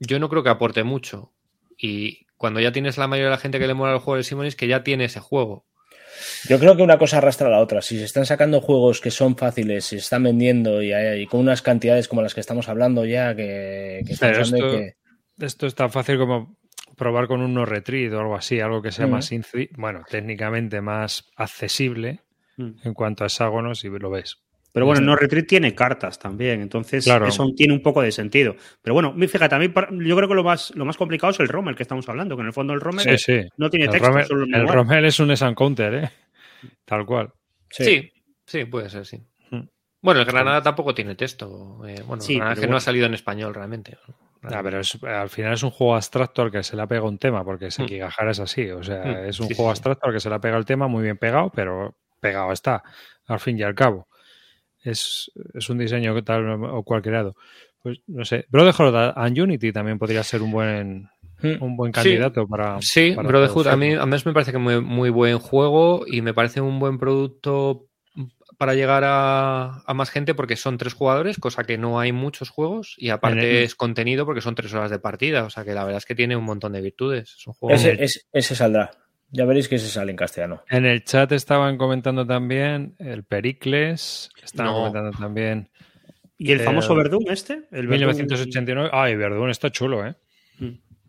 yo 0.00 0.18
no 0.18 0.28
creo 0.28 0.42
que 0.42 0.50
aporte 0.50 0.84
mucho. 0.84 1.32
Y 1.78 2.27
cuando 2.38 2.60
ya 2.60 2.72
tienes 2.72 2.96
la 2.96 3.06
mayoría 3.06 3.26
de 3.26 3.36
la 3.36 3.38
gente 3.38 3.58
que 3.58 3.66
le 3.66 3.74
mola 3.74 3.92
el 3.92 3.98
juego 3.98 4.14
del 4.14 4.24
Simonis, 4.24 4.56
que 4.56 4.66
ya 4.68 4.82
tiene 4.82 5.04
ese 5.04 5.20
juego. 5.20 5.66
Yo 6.48 6.58
creo 6.58 6.76
que 6.76 6.82
una 6.82 6.98
cosa 6.98 7.18
arrastra 7.18 7.48
a 7.48 7.50
la 7.50 7.60
otra. 7.60 7.82
Si 7.82 7.98
se 7.98 8.04
están 8.04 8.24
sacando 8.26 8.60
juegos 8.60 9.00
que 9.00 9.10
son 9.10 9.36
fáciles, 9.36 9.84
se 9.84 9.96
están 9.96 10.22
vendiendo 10.22 10.82
y, 10.82 10.92
hay- 10.92 11.22
y 11.22 11.26
con 11.26 11.40
unas 11.40 11.60
cantidades 11.62 12.08
como 12.08 12.22
las 12.22 12.34
que 12.34 12.40
estamos 12.40 12.68
hablando 12.68 13.04
ya, 13.04 13.36
que, 13.36 14.02
Pero 14.18 14.40
esto- 14.42 14.56
de 14.56 14.62
que- 15.38 15.44
Esto 15.46 15.66
es 15.68 15.74
tan 15.76 15.90
fácil 15.92 16.18
como 16.18 16.56
probar 16.96 17.28
con 17.28 17.40
un 17.42 17.54
no 17.54 17.64
retreat 17.64 18.12
o 18.12 18.18
algo 18.20 18.34
así, 18.34 18.58
algo 18.60 18.82
que 18.82 18.90
sea 18.90 19.06
Mm. 19.06 19.10
más, 19.10 19.30
bueno, 19.76 20.02
técnicamente 20.10 20.80
más 20.80 21.24
accesible 21.36 22.20
Mm. 22.56 22.70
en 22.82 22.94
cuanto 22.94 23.22
a 23.22 23.28
hexágonos 23.28 23.84
y 23.84 23.88
lo 23.88 24.10
ves. 24.10 24.38
Pero 24.72 24.86
bueno, 24.86 25.00
No 25.00 25.16
Retreat 25.16 25.46
tiene 25.46 25.74
cartas 25.74 26.18
también, 26.18 26.60
entonces 26.60 27.04
Claro. 27.04 27.26
eso 27.26 27.46
tiene 27.56 27.72
un 27.72 27.82
poco 27.82 28.02
de 28.02 28.12
sentido. 28.12 28.54
Pero 28.82 28.94
bueno, 28.94 29.12
mi- 29.14 29.26
fíjate, 29.26 29.54
a 29.54 29.58
mí 29.58 29.66
yo 30.06 30.16
creo 30.16 30.28
que 30.28 30.34
lo 30.34 30.44
más, 30.44 30.72
lo 30.76 30.84
más 30.84 30.96
complicado 30.96 31.30
es 31.32 31.40
el 31.40 31.48
Rommel 31.48 31.74
que 31.74 31.82
estamos 31.82 32.08
hablando, 32.08 32.36
que 32.36 32.42
en 32.42 32.46
el 32.48 32.52
fondo 32.52 32.74
el 32.74 32.80
Rommel 32.80 33.18
Sí, 33.18 33.18
sí. 33.18 33.48
no 33.56 33.70
tiene 33.70 33.86
El 33.86 33.90
texto, 33.92 34.08
Rommel, 34.08 34.26
solo 34.26 34.44
el. 34.44 34.68
Rommel 34.68 35.04
es 35.06 35.18
un 35.20 35.30
Esan 35.30 35.54
Counter, 35.54 35.94
¿eh? 35.94 36.10
Tal 36.84 37.06
cual. 37.06 37.32
Sí, 37.70 38.10
sí, 38.46 38.64
puede 38.66 38.88
ser, 38.90 39.06
sí. 39.06 39.22
Mm. 39.50 39.60
Bueno, 40.02 40.20
el 40.20 40.26
Granada 40.26 40.62
tampoco 40.62 40.94
tiene 40.94 41.14
texto. 41.14 41.80
eh, 41.86 42.02
bueno, 42.06 42.22
Sí, 42.22 42.36
Granada 42.36 42.60
que 42.60 42.66
no 42.68 42.76
ha 42.76 42.80
salido 42.80 43.06
en 43.06 43.14
español 43.14 43.54
realmente. 43.54 43.96
Ah, 44.42 44.60
pero 44.62 44.80
es- 44.80 45.02
al 45.02 45.28
final 45.30 45.54
es 45.54 45.62
un 45.64 45.70
juego 45.70 45.96
abstracto 45.96 46.42
al 46.42 46.52
que 46.52 46.62
se 46.62 46.76
le 46.76 46.82
ha 46.82 46.86
pegado 46.86 47.08
un 47.08 47.18
tema, 47.18 47.42
porque 47.44 47.66
Mm. 47.66 47.70
Sekigahara 47.70 48.30
es 48.30 48.38
así. 48.40 48.70
O 48.70 48.82
sea, 48.82 49.02
Mm, 49.04 49.28
es 49.28 49.40
un 49.40 49.48
sí, 49.48 49.54
juego 49.54 49.70
sí. 49.70 49.78
abstracto 49.78 50.06
al 50.06 50.12
que 50.12 50.20
se 50.20 50.28
le 50.28 50.34
ha 50.36 50.40
pegado 50.40 50.58
el 50.60 50.66
tema 50.66 50.86
muy 50.88 51.02
bien 51.02 51.16
pegado, 51.16 51.50
pero 51.54 51.96
pegado 52.20 52.52
está, 52.52 52.82
al 53.26 53.40
fin 53.40 53.58
y 53.58 53.62
al 53.62 53.74
cabo. 53.74 54.07
Es, 54.88 55.30
es 55.54 55.68
un 55.70 55.78
diseño 55.78 56.14
que 56.14 56.22
tal 56.22 56.48
o 56.64 56.82
cual 56.82 57.02
creado. 57.02 57.34
Pues 57.82 58.00
no 58.06 58.24
sé. 58.24 58.46
Brotherhood 58.50 59.12
and 59.16 59.38
Unity 59.38 59.72
también 59.72 59.98
podría 59.98 60.22
ser 60.22 60.42
un 60.42 60.50
buen 60.52 61.08
Mm. 61.40 61.62
un 61.62 61.76
buen 61.76 61.92
Sí. 61.92 62.00
candidato 62.00 62.48
para. 62.48 62.78
Sí, 62.80 63.12
para 63.14 63.28
Brotherhood 63.28 63.68
a 63.68 63.76
mí, 63.76 63.94
a 63.94 64.04
mí 64.04 64.16
me 64.24 64.32
parece 64.32 64.50
que 64.50 64.58
muy, 64.58 64.80
muy 64.80 65.08
buen 65.10 65.38
juego 65.38 66.04
y 66.04 66.20
me 66.20 66.34
parece 66.34 66.60
un 66.60 66.80
buen 66.80 66.98
producto 66.98 67.84
para 68.56 68.74
llegar 68.74 69.04
a, 69.06 69.82
a 69.86 69.94
más 69.94 70.10
gente 70.10 70.34
porque 70.34 70.56
son 70.56 70.78
tres 70.78 70.94
jugadores, 70.94 71.38
cosa 71.38 71.62
que 71.62 71.78
no 71.78 72.00
hay 72.00 72.10
muchos 72.10 72.48
juegos 72.50 72.96
y 72.98 73.10
aparte 73.10 73.58
el- 73.60 73.64
es 73.66 73.76
contenido 73.76 74.26
porque 74.26 74.40
son 74.40 74.56
tres 74.56 74.74
horas 74.74 74.90
de 74.90 74.98
partida, 74.98 75.44
o 75.44 75.50
sea 75.50 75.62
que 75.64 75.74
la 75.74 75.84
verdad 75.84 75.98
es 75.98 76.06
que 76.06 76.16
tiene 76.16 76.34
un 76.34 76.42
montón 76.42 76.72
de 76.72 76.80
virtudes. 76.80 77.36
Es 77.38 77.46
un 77.46 77.52
juego 77.54 77.76
ese, 77.76 77.94
muy- 77.94 78.02
ese- 78.04 78.22
ese 78.32 78.56
saldrá. 78.56 78.90
Ya 79.30 79.44
veréis 79.44 79.68
que 79.68 79.74
ese 79.76 79.88
sale 79.88 80.10
en 80.10 80.16
castellano. 80.16 80.62
En 80.70 80.86
el 80.86 81.04
chat 81.04 81.30
estaban 81.32 81.76
comentando 81.76 82.26
también 82.26 82.94
el 82.98 83.24
Pericles, 83.24 84.30
estaban 84.42 84.72
No. 84.72 84.78
comentando 84.78 85.10
también 85.18 85.68
¿Y 86.40 86.52
el 86.52 86.60
Eh, 86.60 86.64
famoso 86.64 86.94
Verdún 86.94 87.24
este? 87.30 87.64
El 87.72 87.88
Verdún- 87.88 87.90
1989. 88.14 88.90
Ay, 88.92 89.16
Verdún 89.16 89.50
está 89.50 89.70
chulo, 89.70 90.06
¿eh? 90.06 90.14
Mm. 90.60 90.66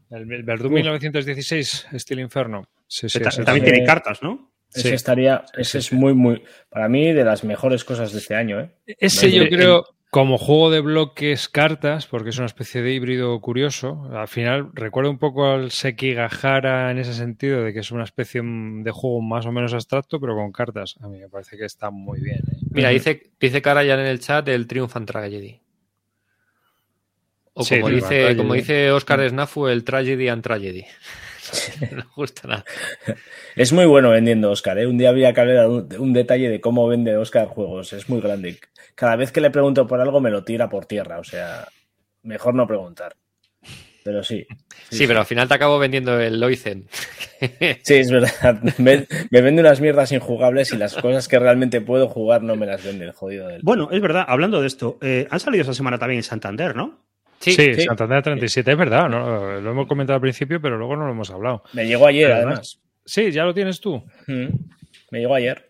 El, 0.10 0.34
el 0.34 0.44
Verdún 0.44 0.68
Uf. 0.72 0.74
1916, 0.78 1.88
estilo 1.92 2.22
Inferno. 2.22 2.68
Sí, 2.88 3.08
sí, 3.08 3.20
también 3.20 3.64
tiene 3.64 3.84
cartas, 3.86 4.24
¿no? 4.24 4.52
Ese 4.74 4.90
Sí. 4.90 4.96
estaría, 4.96 5.44
ese 5.56 5.72
sí, 5.72 5.78
es 5.78 5.86
sí. 5.86 5.96
muy, 5.96 6.16
muy, 6.16 6.44
para 6.70 6.90
mí, 6.90 7.14
de 7.14 7.24
las 7.24 7.44
mejores 7.44 7.84
cosas 7.84 8.12
de 8.12 8.18
este 8.18 8.34
año, 8.36 8.60
¿eh? 8.60 8.72
Ese 8.88 9.32
yo 9.32 9.44
El- 9.44 9.50
creo, 9.50 9.86
como 10.10 10.40
juego 10.40 10.72
de 10.72 10.82
bloques 10.82 11.50
cartas, 11.50 12.08
porque 12.08 12.32
es 12.32 12.38
una 12.38 12.48
especie 12.48 12.82
de 12.82 12.92
híbrido 12.92 13.40
curioso, 13.42 14.10
al 14.12 14.28
final 14.28 14.72
recuerda 14.74 15.12
un 15.12 15.20
poco 15.20 15.52
al 15.52 15.70
Sekigahara 15.70 16.90
en 16.90 16.98
ese 16.98 17.14
sentido, 17.14 17.62
de 17.64 17.74
que 17.74 17.80
es 17.80 17.92
una 17.92 18.06
especie 18.06 18.42
de 18.44 18.92
juego 18.92 19.22
más 19.22 19.46
o 19.46 19.52
menos 19.52 19.74
abstracto, 19.74 20.20
pero 20.20 20.36
con 20.36 20.52
cartas. 20.52 20.96
A 21.02 21.08
mí 21.08 21.20
me 21.20 21.30
parece 21.30 21.58
que 21.58 21.66
está 21.66 21.92
muy 21.92 22.20
bien. 22.22 22.40
¿eh? 22.40 22.58
Mira, 22.72 22.90
dice, 22.90 23.32
dice 23.40 23.62
Cara 23.62 23.84
ya 23.84 23.94
en 23.94 24.08
el 24.08 24.20
chat 24.20 24.48
el 24.48 24.66
Triumphant 24.66 25.08
Tragedy. 25.08 25.62
O 27.54 27.66
como, 27.66 27.90
dice, 27.90 28.38
como 28.38 28.54
dice 28.54 28.92
Oscar 28.92 29.28
Snafu, 29.30 29.68
el 29.68 29.84
Tragedy 29.84 30.28
and 30.30 30.42
Tragedy. 30.42 30.86
no 31.92 31.98
me 31.98 32.04
gusta 32.16 32.48
nada. 32.48 32.66
Es 33.56 33.74
muy 33.74 33.86
bueno 33.86 34.10
vendiendo 34.10 34.52
Oscar, 34.52 34.78
¿eh? 34.80 34.88
Un 34.88 34.98
día 34.98 35.10
había 35.10 35.34
que 35.34 35.42
hablar 35.42 35.68
un, 35.68 35.88
un 35.98 36.14
detalle 36.14 36.50
de 36.50 36.62
cómo 36.62 36.88
vende 36.88 37.18
Oscar 37.18 37.48
juegos. 37.48 37.94
Es 37.94 38.10
muy 38.10 38.22
grande. 38.22 38.60
Cada 38.96 39.16
vez 39.16 39.32
que 39.32 39.42
le 39.42 39.52
pregunto 39.52 39.88
por 39.88 40.02
algo 40.02 40.20
me 40.20 40.32
lo 40.32 40.44
tira 40.44 40.70
por 40.70 40.86
tierra. 40.86 41.20
O 41.20 41.24
sea, 41.24 41.68
mejor 42.24 42.56
no 42.56 42.68
preguntar. 42.68 43.16
Pero 44.04 44.24
sí. 44.24 44.46
Sí, 44.90 45.06
pero 45.08 45.20
al 45.20 45.26
final 45.26 45.48
te 45.48 45.54
acabo 45.54 45.78
vendiendo 45.78 46.20
el 46.20 46.40
Loizen. 46.40 46.88
Sí, 47.84 47.94
es 47.94 48.12
verdad. 48.12 48.62
Me, 48.80 49.08
me 49.32 49.42
vende 49.42 49.62
unas 49.62 49.80
mierdas 49.80 50.12
injugables 50.12 50.74
y 50.74 50.78
las 50.78 50.94
cosas 50.96 51.30
que 51.30 51.40
realmente 51.40 51.80
puedo 51.80 52.10
jugar 52.10 52.44
no 52.44 52.58
me 52.58 52.66
las 52.66 52.84
vende 52.84 53.06
el 53.06 53.14
jodido 53.14 53.48
del. 53.48 53.62
Bueno, 53.64 53.88
es 53.94 54.02
verdad, 54.02 54.26
hablando 54.28 54.60
de 54.60 54.68
esto, 54.68 54.98
eh, 55.02 55.26
han 55.30 55.40
salido 55.40 55.62
esta 55.62 55.74
semana 55.74 55.98
también 55.98 56.20
en 56.20 56.24
Santander, 56.24 56.76
¿no? 56.76 57.00
Sí, 57.40 57.52
Sí, 57.52 57.74
Santander 57.84 58.22
37, 58.22 58.72
es 58.72 58.78
verdad, 58.78 59.08
¿no? 59.10 59.60
lo 59.62 59.72
hemos 59.72 59.88
comentado 59.88 60.16
al 60.16 60.22
principio, 60.22 60.62
pero 60.62 60.78
luego 60.78 60.96
no 60.96 61.06
lo 61.06 61.12
hemos 61.12 61.30
hablado. 61.32 61.64
Me 61.74 61.86
llegó 61.88 62.06
ayer, 62.08 62.32
Además. 62.32 62.52
además. 62.54 62.80
Sí, 63.06 63.32
ya 63.32 63.46
lo 63.46 63.54
tienes 63.54 63.80
tú. 63.80 64.04
Mm, 64.28 64.48
Me 65.12 65.20
llegó 65.20 65.36
ayer. 65.36 65.70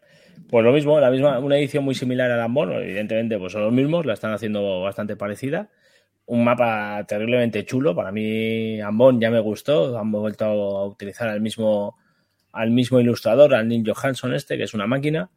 Pues 0.50 0.66
lo 0.66 0.72
mismo, 0.74 1.00
la 1.00 1.12
misma, 1.12 1.38
una 1.40 1.58
edición 1.58 1.84
muy 1.84 1.94
similar 1.94 2.32
a 2.32 2.38
Lambón, 2.38 2.72
evidentemente, 2.74 3.38
pues 3.38 3.54
son 3.54 3.62
los 3.62 3.72
mismos, 3.72 4.06
la 4.06 4.14
están 4.14 4.34
haciendo 4.34 4.82
bastante 4.82 5.16
parecida. 5.16 5.70
Un 6.26 6.44
mapa 6.44 7.06
terriblemente 7.08 7.66
chulo. 7.66 7.96
Para 7.96 8.12
mí, 8.12 8.80
Ambon 8.82 9.20
ya 9.22 9.30
me 9.32 9.40
gustó. 9.40 9.98
Han 9.98 10.12
vuelto 10.12 10.46
a 10.46 10.86
utilizar 10.86 11.28
al 11.30 11.42
mismo, 11.42 11.98
al 12.52 12.72
mismo 12.72 13.00
ilustrador, 13.00 13.54
al 13.56 13.68
Neil 13.68 13.84
Johansson 13.90 14.34
este, 14.34 14.58
que 14.58 14.64
es 14.64 14.74
una 14.74 14.86
máquina. 14.88 15.30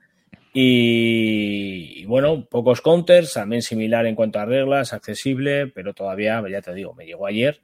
Y, 0.54 2.02
y 2.02 2.04
bueno, 2.04 2.44
pocos 2.46 2.80
counters, 2.80 3.34
también 3.34 3.62
similar 3.62 4.06
en 4.06 4.14
cuanto 4.14 4.38
a 4.38 4.44
reglas, 4.44 4.92
accesible, 4.92 5.66
pero 5.68 5.94
todavía, 5.94 6.42
ya 6.50 6.60
te 6.60 6.74
digo, 6.74 6.94
me 6.94 7.06
llegó 7.06 7.26
ayer. 7.26 7.60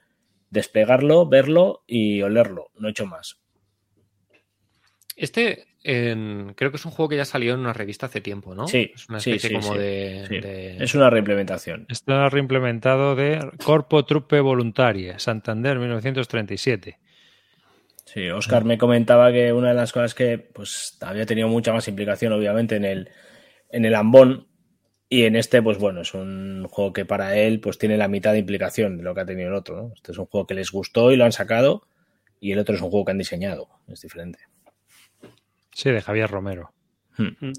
Desplegarlo, 0.50 1.26
verlo 1.28 1.82
y 1.86 2.22
olerlo. 2.22 2.70
No 2.78 2.88
he 2.88 2.92
hecho 2.92 3.06
más. 3.06 3.38
Este 5.16 5.66
en- 5.84 6.54
creo 6.56 6.70
que 6.70 6.76
es 6.76 6.84
un 6.84 6.90
juego 6.92 7.08
que 7.08 7.16
ya 7.16 7.24
salió 7.24 7.54
en 7.54 7.60
una 7.60 7.72
revista 7.72 8.06
hace 8.06 8.20
tiempo, 8.20 8.54
¿no? 8.54 8.66
Sí, 8.68 8.90
Es 8.94 9.08
una 9.08 9.18
especie 9.18 9.48
sí, 9.48 9.54
como 9.54 9.72
sí, 9.74 9.78
de, 9.78 10.24
sí. 10.28 10.38
de- 10.40 10.76
Es 10.84 10.94
una 10.94 11.08
reimplementación. 11.10 11.86
Está 11.88 12.28
reimplementado 12.28 13.14
de 13.16 13.50
Corpo 13.64 14.04
Truppe 14.04 14.40
Voluntaria, 14.40 15.18
Santander 15.18 15.78
1937. 15.78 16.98
Sí, 18.12 18.30
Oscar 18.30 18.64
me 18.64 18.78
comentaba 18.78 19.30
que 19.32 19.52
una 19.52 19.68
de 19.68 19.74
las 19.74 19.92
cosas 19.92 20.14
que 20.14 20.38
pues 20.38 20.96
había 21.02 21.26
tenido 21.26 21.46
mucha 21.46 21.74
más 21.74 21.88
implicación, 21.88 22.32
obviamente, 22.32 22.76
en 22.76 22.86
el, 22.86 23.10
en 23.68 23.84
el 23.84 23.94
Ambón. 23.94 24.46
Y 25.10 25.24
en 25.24 25.36
este, 25.36 25.60
pues 25.60 25.76
bueno, 25.76 26.00
es 26.00 26.14
un 26.14 26.66
juego 26.70 26.94
que 26.94 27.04
para 27.04 27.36
él 27.36 27.60
pues 27.60 27.76
tiene 27.76 27.98
la 27.98 28.08
mitad 28.08 28.32
de 28.32 28.38
implicación 28.38 28.96
de 28.96 29.02
lo 29.02 29.14
que 29.14 29.20
ha 29.20 29.26
tenido 29.26 29.48
el 29.48 29.54
otro. 29.54 29.76
¿no? 29.76 29.92
Este 29.94 30.12
es 30.12 30.18
un 30.18 30.24
juego 30.24 30.46
que 30.46 30.54
les 30.54 30.70
gustó 30.70 31.12
y 31.12 31.16
lo 31.16 31.26
han 31.26 31.32
sacado. 31.32 31.86
Y 32.40 32.52
el 32.52 32.58
otro 32.58 32.74
es 32.74 32.80
un 32.80 32.88
juego 32.88 33.04
que 33.04 33.10
han 33.10 33.18
diseñado. 33.18 33.68
Es 33.88 34.00
diferente. 34.00 34.38
Sí, 35.72 35.90
de 35.90 36.00
Javier 36.00 36.30
Romero. 36.30 36.72
Hmm. 37.18 37.52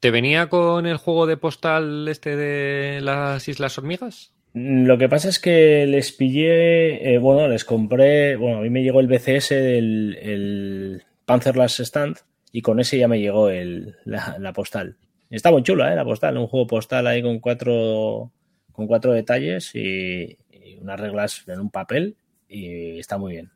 ¿Te 0.00 0.10
venía 0.10 0.48
con 0.48 0.86
el 0.86 0.96
juego 0.96 1.26
de 1.26 1.36
postal 1.36 2.08
este 2.08 2.34
de 2.34 3.00
las 3.02 3.46
Islas 3.46 3.78
Hormigas? 3.78 4.35
Lo 4.58 4.96
que 4.96 5.08
pasa 5.10 5.28
es 5.28 5.38
que 5.38 5.84
les 5.86 6.12
pillé, 6.12 7.12
eh, 7.12 7.18
bueno, 7.18 7.46
les 7.46 7.66
compré, 7.66 8.36
bueno, 8.36 8.58
a 8.58 8.60
mí 8.62 8.70
me 8.70 8.82
llegó 8.82 9.00
el 9.00 9.06
BCS 9.06 9.50
del 9.50 10.18
el 10.22 11.02
Panzer 11.26 11.56
Last 11.58 11.80
Stand 11.80 12.16
y 12.52 12.62
con 12.62 12.80
ese 12.80 12.96
ya 12.96 13.06
me 13.06 13.20
llegó 13.20 13.50
el, 13.50 13.96
la, 14.06 14.36
la 14.40 14.54
postal. 14.54 14.96
Está 15.28 15.50
muy 15.50 15.62
chula, 15.62 15.92
¿eh? 15.92 15.96
La 15.96 16.04
postal, 16.06 16.38
un 16.38 16.46
juego 16.46 16.66
postal 16.66 17.06
ahí 17.06 17.20
con 17.20 17.38
cuatro, 17.40 18.32
con 18.72 18.86
cuatro 18.86 19.12
detalles 19.12 19.74
y, 19.74 20.38
y 20.50 20.78
unas 20.80 20.98
reglas 21.00 21.44
en 21.48 21.60
un 21.60 21.68
papel 21.70 22.16
y 22.48 22.98
está 22.98 23.18
muy 23.18 23.32
bien. 23.32 23.50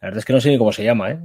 La 0.00 0.06
verdad 0.08 0.20
es 0.20 0.24
que 0.24 0.32
no 0.32 0.40
sé 0.40 0.48
ni 0.48 0.56
cómo 0.56 0.72
se 0.72 0.82
llama, 0.82 1.10
¿eh? 1.10 1.18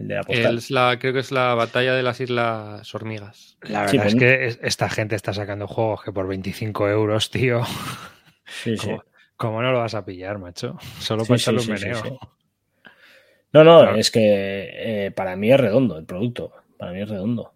El 0.00 0.08
de 0.08 0.14
la 0.16 0.22
postal. 0.24 0.58
Es 0.58 0.70
la, 0.72 0.98
creo 0.98 1.12
que 1.12 1.20
es 1.20 1.30
la 1.30 1.54
batalla 1.54 1.94
de 1.94 2.02
las 2.02 2.20
Islas 2.20 2.92
Hormigas. 2.92 3.56
La 3.62 3.82
verdad 3.82 3.90
Sí, 3.92 3.96
es 3.98 4.02
pues- 4.02 4.14
que 4.16 4.46
es- 4.48 4.58
esta 4.62 4.88
gente 4.90 5.14
está 5.14 5.32
sacando 5.32 5.68
juegos 5.68 6.02
que 6.02 6.10
por 6.10 6.26
25 6.26 6.88
euros, 6.88 7.30
tío. 7.30 7.60
Sí, 8.48 8.76
sí. 8.76 8.90
¿Cómo, 9.36 9.62
no 9.62 9.70
lo 9.70 9.78
vas 9.78 9.94
a 9.94 10.04
pillar, 10.04 10.38
macho? 10.38 10.76
Solo 10.98 11.24
Sí, 11.24 11.28
para 11.28 11.38
sí, 11.38 11.42
echarle 11.44 11.60
un 11.60 11.66
sí, 11.66 11.72
meneo. 11.72 12.02
sí. 12.02 12.10
No, 13.52 13.64
no, 13.64 13.80
Claro. 13.80 13.96
es 13.96 14.10
que 14.10 15.06
eh, 15.06 15.10
para 15.10 15.34
mí 15.34 15.50
es 15.50 15.58
redondo 15.58 15.96
el 15.96 16.04
producto. 16.04 16.52
Para 16.76 16.92
mí 16.92 17.00
es 17.00 17.08
redondo. 17.08 17.54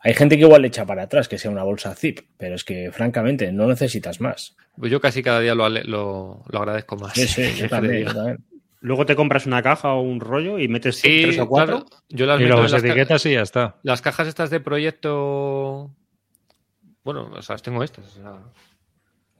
Hay 0.00 0.14
gente 0.14 0.36
que 0.36 0.42
igual 0.44 0.62
le 0.62 0.68
echa 0.68 0.86
para 0.86 1.02
atrás 1.02 1.28
que 1.28 1.36
sea 1.36 1.50
una 1.50 1.64
bolsa 1.64 1.94
zip, 1.94 2.20
pero 2.38 2.54
es 2.54 2.64
que 2.64 2.90
francamente 2.92 3.52
no 3.52 3.66
necesitas 3.66 4.22
más. 4.22 4.56
Pues 4.78 4.90
yo 4.90 5.00
casi 5.02 5.22
cada 5.22 5.40
día 5.40 5.54
lo, 5.54 5.66
ale- 5.66 5.84
lo, 5.84 6.44
lo 6.48 6.58
agradezco 6.58 6.96
más. 6.96 7.12
Sí, 7.12 7.26
sí, 7.28 7.42
¿Qué 7.42 7.50
yo 7.56 7.62
te 7.64 7.68
también, 7.68 7.96
digo? 7.98 8.08
yo 8.08 8.14
también. 8.14 8.38
Luego 8.80 9.04
te 9.04 9.16
compras 9.16 9.44
una 9.44 9.62
caja 9.62 9.92
o 9.92 10.00
un 10.00 10.20
rollo 10.20 10.58
y 10.58 10.66
metes 10.68 10.96
Sí, 10.96 11.20
tres 11.24 11.38
o 11.40 11.46
cuatro. 11.48 11.84
claro. 11.84 12.02
Yo 12.08 12.24
las 12.24 12.40
Y 12.40 12.44
meto 12.44 12.62
las, 12.62 12.72
etiquetas 12.72 13.26
y 13.26 13.32
ya 13.32 13.42
está. 13.42 13.76
las 13.82 14.00
cajas 14.00 14.28
estas 14.28 14.48
de 14.48 14.60
proyecto. 14.60 15.90
Bueno, 17.04 17.28
o 17.34 17.42
sea, 17.42 17.54
las 17.54 17.62
tengo 17.62 17.82
estas. 17.82 18.06
o 18.06 18.10
sea, 18.22 18.32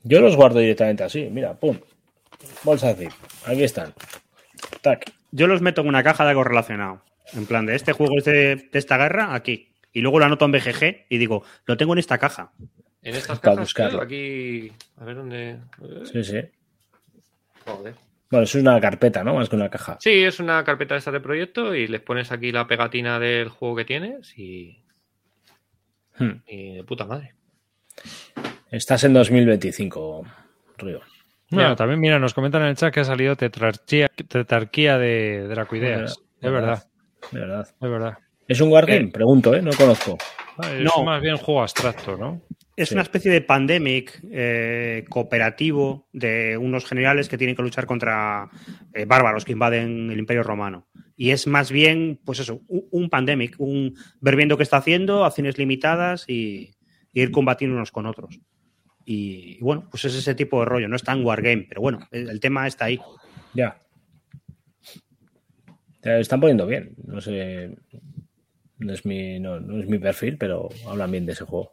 Yo 0.04 0.20
los 0.20 0.36
guardo 0.36 0.58
directamente 0.60 1.04
así, 1.04 1.28
mira, 1.30 1.54
pum. 1.54 1.78
Bolsa 2.64 2.94
zip. 2.94 3.10
Aquí 3.46 3.64
están. 3.64 3.92
Tac. 4.80 5.12
Yo 5.32 5.46
los 5.46 5.60
meto 5.60 5.80
en 5.82 5.88
una 5.88 6.02
caja 6.02 6.24
de 6.24 6.30
algo 6.30 6.44
relacionado. 6.44 7.02
En 7.34 7.46
plan, 7.46 7.66
de 7.66 7.74
este 7.74 7.92
juego 7.92 8.16
es 8.18 8.24
de, 8.24 8.56
de 8.56 8.78
esta 8.78 8.96
guerra, 8.96 9.34
aquí. 9.34 9.72
Y 9.92 10.00
luego 10.00 10.18
lo 10.18 10.24
anoto 10.26 10.44
en 10.44 10.52
BGG 10.52 11.06
y 11.08 11.18
digo, 11.18 11.42
lo 11.66 11.76
tengo 11.76 11.92
en 11.92 11.98
esta 11.98 12.18
caja. 12.18 12.52
En 13.02 13.14
estas 13.14 13.38
Para 13.40 13.52
cajas, 13.56 13.60
buscarlo. 13.68 14.00
aquí. 14.02 14.72
A 14.96 15.04
ver 15.04 15.16
dónde. 15.16 15.50
eh, 15.50 15.58
Sí, 16.10 16.24
sí. 16.24 16.40
Joder. 17.66 17.94
Bueno, 18.30 18.44
eso 18.44 18.58
es 18.58 18.62
una 18.62 18.80
carpeta, 18.80 19.24
¿no? 19.24 19.34
Más 19.34 19.48
que 19.48 19.56
una 19.56 19.70
caja. 19.70 19.96
Sí, 20.00 20.10
es 20.24 20.38
una 20.40 20.62
carpeta 20.64 20.96
esta 20.96 21.10
de 21.10 21.20
proyecto 21.20 21.74
y 21.74 21.86
les 21.86 22.00
pones 22.00 22.30
aquí 22.32 22.52
la 22.52 22.66
pegatina 22.66 23.18
del 23.18 23.48
juego 23.48 23.76
que 23.76 23.84
tienes 23.84 24.36
y, 24.38 24.82
Hmm. 26.18 26.42
y 26.46 26.74
de 26.76 26.84
puta 26.84 27.04
madre. 27.06 27.34
Estás 28.70 29.04
en 29.04 29.12
2025, 29.14 30.24
Río. 30.78 31.00
Bueno, 31.50 31.74
también, 31.76 31.98
mira, 32.00 32.18
nos 32.18 32.34
comentan 32.34 32.62
en 32.62 32.68
el 32.68 32.76
chat 32.76 32.92
que 32.92 33.00
ha 33.00 33.04
salido 33.04 33.34
tetrarquía, 33.34 34.08
tetrarquía 34.08 34.98
de 34.98 35.48
Dracoideas. 35.48 36.18
Es 36.40 36.52
verdad, 36.52 36.84
De 37.32 37.40
verdad. 37.40 37.66
es 37.80 37.90
verdad. 37.90 38.18
¿Es 38.46 38.60
un 38.60 38.70
wargame? 38.70 39.00
Eh. 39.06 39.10
Pregunto, 39.12 39.54
¿eh? 39.54 39.62
No 39.62 39.70
conozco. 39.72 40.18
Ah, 40.58 40.70
Es 40.74 40.80
No. 40.82 41.02
más 41.04 41.22
bien 41.22 41.36
juego 41.38 41.62
abstracto, 41.62 42.16
¿no? 42.18 42.42
Es 42.76 42.90
Sí. 42.90 42.94
una 42.94 43.02
especie 43.02 43.30
de 43.30 43.40
pandemic 43.40 44.20
eh, 44.30 45.04
cooperativo 45.08 46.06
de 46.12 46.56
unos 46.58 46.84
generales 46.86 47.28
que 47.28 47.38
tienen 47.38 47.56
que 47.56 47.62
luchar 47.62 47.86
contra 47.86 48.48
eh, 48.94 49.04
bárbaros 49.06 49.44
que 49.44 49.52
invaden 49.52 50.10
el 50.10 50.18
Imperio 50.18 50.42
Romano. 50.42 50.86
Y 51.16 51.30
es 51.30 51.46
más 51.46 51.72
bien, 51.72 52.20
pues 52.24 52.38
eso, 52.40 52.60
un, 52.68 52.84
un 52.90 53.08
pandemic, 53.10 53.54
un 53.58 53.94
ver 54.20 54.36
viendo 54.36 54.56
qué 54.56 54.62
está 54.62 54.76
haciendo, 54.76 55.24
acciones 55.24 55.58
limitadas 55.58 56.24
y, 56.28 56.70
y 57.12 57.22
ir 57.22 57.30
combatiendo 57.32 57.74
unos 57.76 57.90
con 57.90 58.06
otros. 58.06 58.38
Y, 59.10 59.56
y 59.56 59.60
bueno, 59.62 59.86
pues 59.90 60.04
es 60.04 60.14
ese 60.14 60.34
tipo 60.34 60.58
de 60.60 60.66
rollo, 60.66 60.86
no 60.86 60.96
es 60.96 61.02
tan 61.02 61.24
wargame, 61.24 61.64
pero 61.66 61.80
bueno, 61.80 62.00
el, 62.10 62.28
el 62.28 62.40
tema 62.40 62.66
está 62.66 62.84
ahí. 62.84 63.00
Ya. 63.54 63.78
Te 66.00 66.20
están 66.20 66.40
poniendo 66.40 66.66
bien. 66.66 66.94
No 67.06 67.20
sé. 67.20 67.74
No 68.78 68.92
es 68.92 69.04
mi, 69.04 69.40
no, 69.40 69.58
no 69.60 69.80
es 69.80 69.88
mi 69.88 69.98
perfil, 69.98 70.36
pero 70.38 70.68
hablan 70.86 71.10
bien 71.10 71.26
de 71.26 71.32
ese 71.32 71.44
juego. 71.44 71.72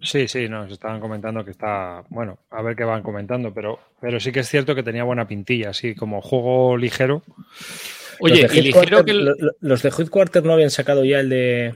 Sí, 0.00 0.28
sí, 0.28 0.48
nos 0.48 0.70
estaban 0.70 1.00
comentando 1.00 1.44
que 1.44 1.50
está, 1.50 2.04
bueno, 2.10 2.38
a 2.50 2.62
ver 2.62 2.76
qué 2.76 2.84
van 2.84 3.02
comentando, 3.02 3.52
pero, 3.52 3.80
pero 4.00 4.20
sí 4.20 4.30
que 4.30 4.40
es 4.40 4.48
cierto 4.48 4.76
que 4.76 4.84
tenía 4.84 5.02
buena 5.02 5.26
pintilla, 5.26 5.70
así 5.70 5.96
como 5.96 6.20
juego 6.20 6.76
ligero. 6.76 7.22
Oye, 8.20 8.42
los 8.42 8.52
de 8.52 8.58
y 8.58 8.62
ligero 8.62 9.04
que. 9.04 9.10
el- 9.10 9.34
Los 9.60 9.82
de 9.82 9.88
Headquarter 9.88 10.44
no 10.44 10.52
habían 10.52 10.70
sacado 10.70 11.04
ya 11.04 11.18
el 11.18 11.28
de. 11.30 11.74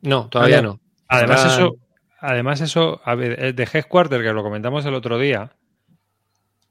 No, 0.00 0.28
todavía 0.30 0.60
Ah, 0.60 0.62
no. 0.62 0.80
Además, 1.08 1.44
eso, 1.54 1.76
además 2.22 2.60
eso, 2.60 3.00
a 3.04 3.14
ver, 3.14 3.42
el 3.42 3.54
de 3.54 3.68
Headquarter, 3.70 4.22
que 4.22 4.32
lo 4.32 4.42
comentamos 4.42 4.86
el 4.86 4.94
otro 4.94 5.18
día, 5.18 5.52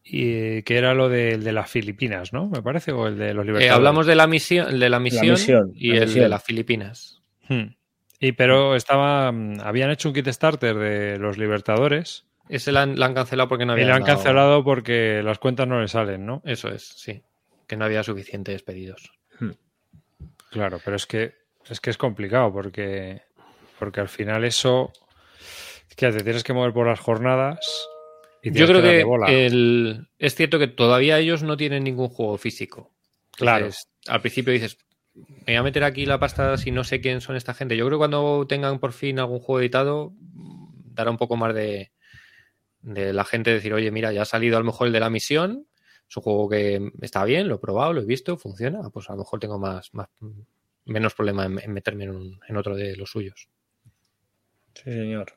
y 0.03 0.63
que 0.63 0.77
era 0.77 0.93
lo 0.93 1.09
del 1.09 1.43
de 1.43 1.51
las 1.51 1.69
Filipinas, 1.69 2.33
¿no? 2.33 2.47
Me 2.47 2.61
parece, 2.61 2.91
o 2.91 3.07
el 3.07 3.17
de 3.17 3.33
los 3.33 3.43
eh, 3.43 3.47
libertadores. 3.47 3.71
hablamos 3.75 4.07
de 4.07 4.15
la 4.15 4.27
misión, 4.27 4.79
de 4.79 4.89
la 4.89 4.99
misión, 4.99 5.31
misión, 5.31 5.71
y 5.75 5.89
la 5.89 5.97
el 5.97 6.05
misión. 6.07 6.23
de 6.23 6.29
las 6.29 6.43
Filipinas. 6.43 7.21
Hmm. 7.47 7.75
Y 8.19 8.31
pero 8.31 8.75
estaba, 8.75 9.31
mm, 9.31 9.59
habían 9.61 9.91
hecho 9.91 10.09
un 10.09 10.15
kit 10.15 10.27
starter 10.27 10.75
de 10.75 11.17
los 11.17 11.37
libertadores 11.37 12.25
Ese 12.49 12.71
la 12.71 12.83
han, 12.83 12.99
la 12.99 13.07
han 13.07 13.13
cancelado 13.13 13.49
porque 13.49 13.65
no 13.65 13.73
y 13.73 13.81
había. 13.81 13.87
lo 13.87 13.95
han 13.95 14.03
cancelado 14.03 14.63
porque 14.63 15.21
las 15.23 15.39
cuentas 15.39 15.67
no 15.67 15.79
le 15.81 15.87
salen, 15.87 16.25
¿no? 16.25 16.41
Eso 16.45 16.69
es, 16.69 16.83
sí. 16.83 17.21
Que 17.67 17.77
no 17.77 17.85
había 17.85 18.03
suficientes 18.03 18.63
pedidos. 18.63 19.11
Claro, 20.49 20.79
pero 20.83 20.97
es 20.97 21.05
que 21.05 21.33
es 21.69 21.79
que 21.79 21.89
es 21.89 21.97
complicado 21.97 22.51
porque 22.51 23.21
porque 23.79 24.01
al 24.01 24.09
final 24.09 24.43
eso 24.43 24.91
que 25.95 26.11
te 26.11 26.23
tienes 26.23 26.43
que 26.43 26.53
mover 26.53 26.73
por 26.73 26.87
las 26.87 26.99
jornadas 26.99 27.87
y 28.43 28.49
Yo 28.49 28.53
tienes 28.65 28.69
creo 28.71 28.81
que 28.81 29.03
bola. 29.03 29.31
el- 29.31 30.07
es 30.17 30.35
cierto 30.35 30.57
que 30.59 30.67
todavía 30.67 31.19
ellos 31.19 31.43
no 31.43 31.57
tienen 31.57 31.83
ningún 31.83 32.09
juego 32.09 32.37
físico. 32.37 32.91
Claro. 33.31 33.65
Entonces, 33.65 33.87
al 34.07 34.21
principio 34.21 34.53
dices, 34.53 34.77
me 35.15 35.23
voy 35.47 35.55
a 35.55 35.63
meter 35.63 35.83
aquí 35.83 36.05
la 36.05 36.19
pasta 36.19 36.57
si 36.57 36.71
no 36.71 36.83
sé 36.83 37.01
quién 37.01 37.21
son 37.21 37.35
esta 37.35 37.53
gente. 37.53 37.75
Yo 37.77 37.85
creo 37.85 37.97
que 37.97 38.01
cuando 38.01 38.45
tengan 38.47 38.79
por 38.79 38.93
fin 38.93 39.19
algún 39.19 39.39
juego 39.39 39.59
editado, 39.59 40.13
dará 40.93 41.11
un 41.11 41.17
poco 41.17 41.35
más 41.37 41.53
de, 41.53 41.91
de 42.81 43.13
la 43.13 43.25
gente 43.25 43.51
decir, 43.51 43.73
oye, 43.73 43.91
mira, 43.91 44.11
ya 44.11 44.23
ha 44.23 44.25
salido 44.25 44.57
a 44.57 44.59
lo 44.59 44.65
mejor 44.65 44.87
el 44.87 44.93
de 44.93 44.99
la 44.99 45.09
misión, 45.09 45.67
es 46.09 46.17
un 46.17 46.23
juego 46.23 46.49
que 46.49 46.91
está 47.01 47.23
bien, 47.25 47.47
lo 47.47 47.55
he 47.55 47.59
probado, 47.59 47.93
lo 47.93 48.01
he 48.01 48.05
visto, 48.05 48.37
funciona, 48.37 48.89
pues 48.89 49.09
a 49.09 49.13
lo 49.13 49.19
mejor 49.19 49.39
tengo 49.39 49.59
más, 49.59 49.93
más 49.93 50.07
menos 50.85 51.13
problema 51.13 51.45
en, 51.45 51.59
en 51.59 51.71
meterme 51.73 52.05
en, 52.05 52.09
un- 52.11 52.39
en 52.47 52.57
otro 52.57 52.75
de 52.75 52.95
los 52.95 53.11
suyos. 53.11 53.49
Sí, 54.73 54.83
señor. 54.91 55.33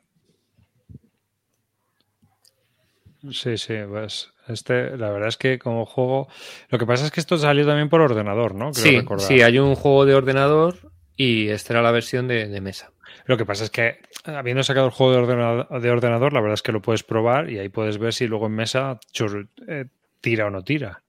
Sí, 3.31 3.57
sí, 3.57 3.73
pues 3.89 4.31
este, 4.47 4.97
la 4.97 5.09
verdad 5.09 5.29
es 5.29 5.37
que 5.37 5.57
como 5.59 5.85
juego, 5.85 6.27
lo 6.69 6.77
que 6.77 6.85
pasa 6.85 7.05
es 7.05 7.11
que 7.11 7.19
esto 7.19 7.37
salió 7.37 7.65
también 7.65 7.89
por 7.89 8.01
ordenador, 8.01 8.53
¿no? 8.55 8.71
Creo 8.71 8.85
Sí, 8.85 8.97
recordar. 8.97 9.27
sí, 9.27 9.41
hay 9.41 9.57
un 9.59 9.75
juego 9.75 10.05
de 10.05 10.15
ordenador 10.15 10.75
y 11.15 11.49
esta 11.49 11.73
era 11.73 11.81
la 11.81 11.91
versión 11.91 12.27
de, 12.27 12.47
de 12.47 12.61
mesa. 12.61 12.91
Lo 13.25 13.37
que 13.37 13.45
pasa 13.45 13.63
es 13.63 13.69
que 13.71 13.99
habiendo 14.25 14.63
sacado 14.63 14.85
el 14.87 14.91
juego 14.91 15.13
de 15.13 15.19
ordenador, 15.19 15.81
de 15.81 15.89
ordenador, 15.91 16.33
la 16.33 16.41
verdad 16.41 16.55
es 16.55 16.61
que 16.61 16.71
lo 16.71 16.81
puedes 16.81 17.03
probar 17.03 17.49
y 17.49 17.59
ahí 17.59 17.69
puedes 17.69 17.97
ver 17.97 18.13
si 18.13 18.27
luego 18.27 18.45
en 18.47 18.53
mesa 18.53 18.99
chur- 19.13 19.47
eh, 19.67 19.85
tira 20.21 20.45
o 20.47 20.49
no 20.49 20.63
tira. 20.63 21.01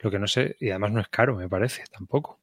Lo 0.00 0.10
que 0.10 0.18
no 0.18 0.26
sé, 0.26 0.56
y 0.58 0.70
además 0.70 0.92
no 0.92 1.00
es 1.00 1.08
caro, 1.08 1.36
me 1.36 1.48
parece, 1.48 1.84
tampoco. 1.92 2.40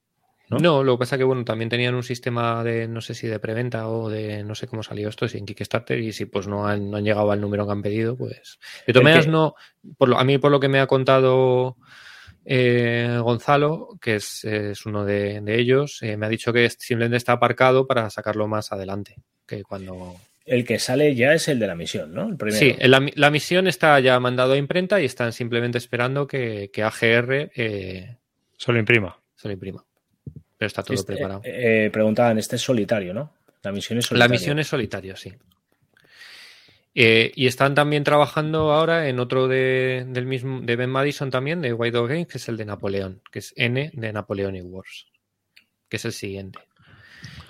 ¿No? 0.49 0.57
¿No? 0.57 0.83
lo 0.83 0.95
que 0.95 0.99
pasa 1.01 1.17
que 1.17 1.23
bueno, 1.23 1.45
también 1.45 1.69
tenían 1.69 1.93
un 1.95 2.01
sistema 2.03 2.63
de 2.63 2.87
no 2.87 3.01
sé 3.01 3.13
si 3.13 3.27
de 3.27 3.39
preventa 3.39 3.87
o 3.87 4.09
de 4.09 4.43
no 4.43 4.55
sé 4.55 4.65
cómo 4.67 4.81
salió 4.83 5.07
esto, 5.09 5.27
si 5.27 5.37
en 5.37 5.45
Kickstarter, 5.45 5.99
y 5.99 6.11
si 6.11 6.25
pues 6.25 6.47
no 6.47 6.65
han, 6.67 6.89
no 6.89 6.97
han 6.97 7.03
llegado 7.03 7.31
al 7.31 7.39
número 7.39 7.65
que 7.65 7.71
han 7.71 7.81
pedido, 7.83 8.17
pues. 8.17 8.57
De 8.87 8.93
todas 8.93 9.03
maneras, 9.03 9.25
que- 9.25 9.31
no. 9.31 9.53
Por 9.97 10.09
lo, 10.09 10.17
a 10.17 10.23
mí, 10.23 10.37
por 10.39 10.49
lo 10.51 10.59
que 10.59 10.67
me 10.67 10.79
ha 10.79 10.87
contado 10.87 11.77
eh, 12.45 13.19
Gonzalo, 13.21 13.89
que 14.01 14.15
es, 14.15 14.43
es 14.45 14.85
uno 14.85 15.05
de, 15.05 15.41
de 15.41 15.59
ellos, 15.59 15.99
eh, 16.01 16.17
me 16.17 16.25
ha 16.25 16.29
dicho 16.29 16.51
que 16.53 16.69
simplemente 16.69 17.17
está 17.17 17.33
aparcado 17.33 17.85
para 17.85 18.09
sacarlo 18.09 18.47
más 18.47 18.71
adelante. 18.71 19.15
Que 19.45 19.63
cuando. 19.63 20.15
El 20.45 20.65
que 20.65 20.79
sale 20.79 21.13
ya 21.13 21.33
es 21.33 21.47
el 21.47 21.59
de 21.59 21.67
la 21.67 21.75
misión, 21.75 22.11
¿no? 22.11 22.27
El 22.27 22.35
primero. 22.37 22.57
Sí, 22.59 22.75
la, 22.79 23.05
la 23.13 23.29
misión 23.29 23.67
está 23.67 23.99
ya 23.99 24.19
mandado 24.19 24.53
a 24.53 24.57
imprenta 24.57 24.99
y 24.99 25.05
están 25.05 25.31
simplemente 25.31 25.77
esperando 25.77 26.25
que, 26.25 26.71
que 26.73 26.81
AGR 26.81 27.51
eh, 27.55 28.17
Solo 28.57 28.79
imprima. 28.79 29.15
se 29.35 29.47
lo 29.47 29.53
imprima. 29.53 29.85
Pero 30.59 30.67
está 30.67 30.83
todo 30.83 30.93
Este, 30.93 31.13
preparado. 31.13 31.41
eh, 31.43 31.85
eh, 31.85 31.89
preguntaban, 31.89 32.37
este 32.37 32.57
es 32.57 32.61
solitario, 32.61 33.13
¿no? 33.15 33.33
La 33.63 33.71
misión 33.71 33.97
es 33.97 34.05
La 34.05 34.09
solitaria. 34.09 34.31
misión 34.31 34.59
es 34.59 34.67
solitario, 34.67 35.15
sí. 35.15 35.33
Eh, 36.95 37.31
y 37.35 37.47
están 37.47 37.75
también 37.75 38.03
trabajando 38.03 38.71
ahora 38.73 39.07
en 39.09 39.19
otro 39.19 39.47
de, 39.47 40.05
del 40.09 40.25
mismo, 40.25 40.59
de 40.61 40.75
Ben 40.75 40.89
Madison 40.89 41.29
también, 41.31 41.61
de 41.61 41.71
White 41.73 41.95
Dog 41.97 42.09
Games, 42.09 42.27
que 42.27 42.37
es 42.39 42.49
el 42.49 42.57
de 42.57 42.65
Napoleón, 42.65 43.21
que 43.31 43.39
es 43.39 43.53
N 43.55 43.89
de 43.93 44.13
Napoleonic 44.13 44.63
Wars, 44.65 45.07
que 45.87 45.97
es 45.97 46.05
el 46.05 46.13
siguiente. 46.13 46.59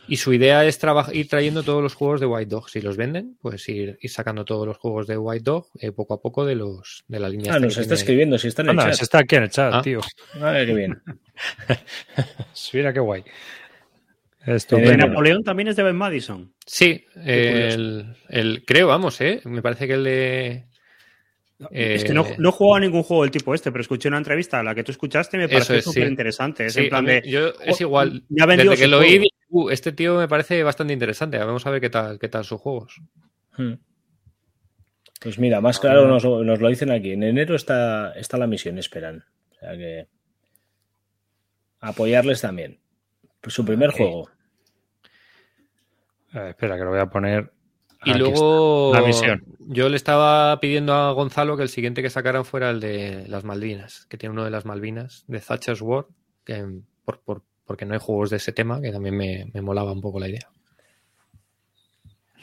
Y 0.09 0.17
su 0.17 0.33
idea 0.33 0.65
es 0.65 0.79
ir 1.13 1.27
trayendo 1.29 1.63
todos 1.63 1.81
los 1.83 1.93
juegos 1.93 2.19
de 2.19 2.25
White 2.25 2.49
Dog. 2.49 2.69
Si 2.69 2.81
los 2.81 2.97
venden, 2.97 3.37
pues 3.41 3.67
ir, 3.69 3.97
ir 4.01 4.09
sacando 4.09 4.43
todos 4.43 4.65
los 4.67 4.77
juegos 4.77 5.07
de 5.07 5.17
White 5.17 5.43
Dog 5.43 5.67
eh, 5.79 5.91
poco 5.91 6.15
a 6.15 6.21
poco 6.21 6.45
de 6.45 6.55
los 6.55 7.03
de 7.07 7.19
la 7.19 7.29
línea. 7.29 7.53
Ah, 7.53 7.59
nos 7.59 7.77
está 7.77 7.93
escribiendo, 7.93 8.37
si 8.37 8.47
está 8.47 8.63
en 8.63 8.69
el 8.71 8.77
chat. 8.77 8.93
se 8.93 9.03
está 9.03 9.19
aquí 9.19 9.35
en 9.35 9.43
el 9.43 9.49
chat, 9.49 9.73
Ah. 9.75 9.81
tío. 9.81 10.01
A 10.41 10.51
ver, 10.51 10.67
qué 10.67 10.73
bien. 10.73 11.01
Mira 12.73 12.93
qué 12.93 12.99
guay. 12.99 13.21
Eh, 14.45 14.55
Estupendo. 14.55 14.91
¿El 14.91 14.97
Bueno. 14.97 15.07
Napoleón 15.11 15.43
también 15.43 15.67
es 15.69 15.75
de 15.75 15.83
Ben 15.83 15.95
Madison. 15.95 16.53
Sí, 16.65 17.05
el, 17.23 18.15
el- 18.29 18.63
creo, 18.65 18.87
vamos, 18.87 19.19
eh. 19.21 19.41
Me 19.45 19.61
parece 19.61 19.87
que 19.87 19.93
el 19.93 20.03
de. 20.03 20.63
Es 21.71 22.03
eh, 22.03 22.07
que 22.07 22.13
no, 22.13 22.25
no 22.37 22.49
he 22.49 22.51
jugado 22.53 22.75
a 22.75 22.79
ningún 22.79 23.03
juego 23.03 23.23
del 23.23 23.31
tipo 23.31 23.53
este, 23.53 23.69
pero 23.71 23.81
escuché 23.81 24.07
una 24.07 24.17
entrevista, 24.17 24.63
la 24.63 24.73
que 24.73 24.83
tú 24.83 24.91
escuchaste, 24.93 25.37
me 25.37 25.49
pareció 25.49 25.75
es, 25.75 25.83
sí. 25.83 25.89
súper 25.91 26.07
interesante. 26.07 26.65
Es 26.67 26.73
Sí, 26.73 26.81
en 26.83 26.89
plan 26.89 27.03
a 27.03 27.07
mí- 27.07 27.13
de. 27.21 27.29
yo 27.29 27.49
es 27.65 27.81
"Oh, 27.81 27.83
igual. 27.83 28.23
ya 28.29 28.45
vendió 28.45 28.69
Desde 28.71 28.83
que 28.83 28.87
lo 28.87 28.99
oí, 28.99 29.07
juego". 29.09 29.21
dije, 29.23 29.35
"Uh, 29.49 29.69
este 29.69 29.91
tío 29.91 30.17
me 30.17 30.27
parece 30.29 30.63
bastante 30.63 30.93
interesante. 30.93 31.37
Vamos 31.37 31.65
a 31.65 31.69
ver 31.71 31.81
qué 31.81 31.89
tal, 31.89 32.17
qué 32.17 32.29
tal 32.29 32.45
sus 32.45 32.61
juegos. 32.61 33.01
Hmm. 33.57 33.73
Pues 35.21 35.37
mira, 35.37 35.59
más 35.59 35.79
claro 35.81 36.07
nos, 36.07 36.23
nos 36.23 36.59
lo 36.61 36.69
dicen 36.69 36.91
aquí. 36.91 37.11
En 37.11 37.23
enero 37.23 37.55
está, 37.55 38.13
está 38.13 38.37
la 38.37 38.47
misión, 38.47 38.77
esperan. 38.77 39.25
O 39.51 39.55
sea 39.55 39.71
que. 39.77 40.07
apoyarles 41.81 42.39
también. 42.41 42.79
Su 43.47 43.65
primer 43.65 43.91
juego. 43.91 44.29
espera, 46.33 46.77
que 46.77 46.83
lo 46.83 46.89
voy 46.91 46.99
a 46.99 47.07
poner. 47.07 47.51
Y 48.05 48.13
luego 48.13 48.93
la 48.93 49.01
misión. 49.01 49.43
yo 49.59 49.89
le 49.89 49.97
estaba 49.97 50.57
pidiendo 50.59 50.93
a 50.93 51.11
Gonzalo 51.11 51.57
que 51.57 51.63
el 51.63 51.69
siguiente 51.69 52.01
que 52.01 52.09
sacaran 52.09 52.45
fuera 52.45 52.69
el 52.69 52.79
de 52.79 53.27
las 53.27 53.43
Malvinas, 53.43 54.05
que 54.05 54.17
tiene 54.17 54.33
uno 54.33 54.45
de 54.45 54.51
las 54.51 54.65
Malvinas, 54.65 55.25
de 55.27 55.39
Thatcher's 55.39 55.81
War, 55.81 56.05
que 56.45 56.65
por, 57.03 57.19
por, 57.19 57.43
porque 57.65 57.85
no 57.85 57.93
hay 57.93 57.99
juegos 57.99 58.29
de 58.29 58.37
ese 58.37 58.53
tema, 58.53 58.81
que 58.81 58.91
también 58.91 59.17
me, 59.17 59.51
me 59.53 59.61
molaba 59.61 59.91
un 59.91 60.01
poco 60.01 60.19
la 60.19 60.29
idea. 60.29 60.49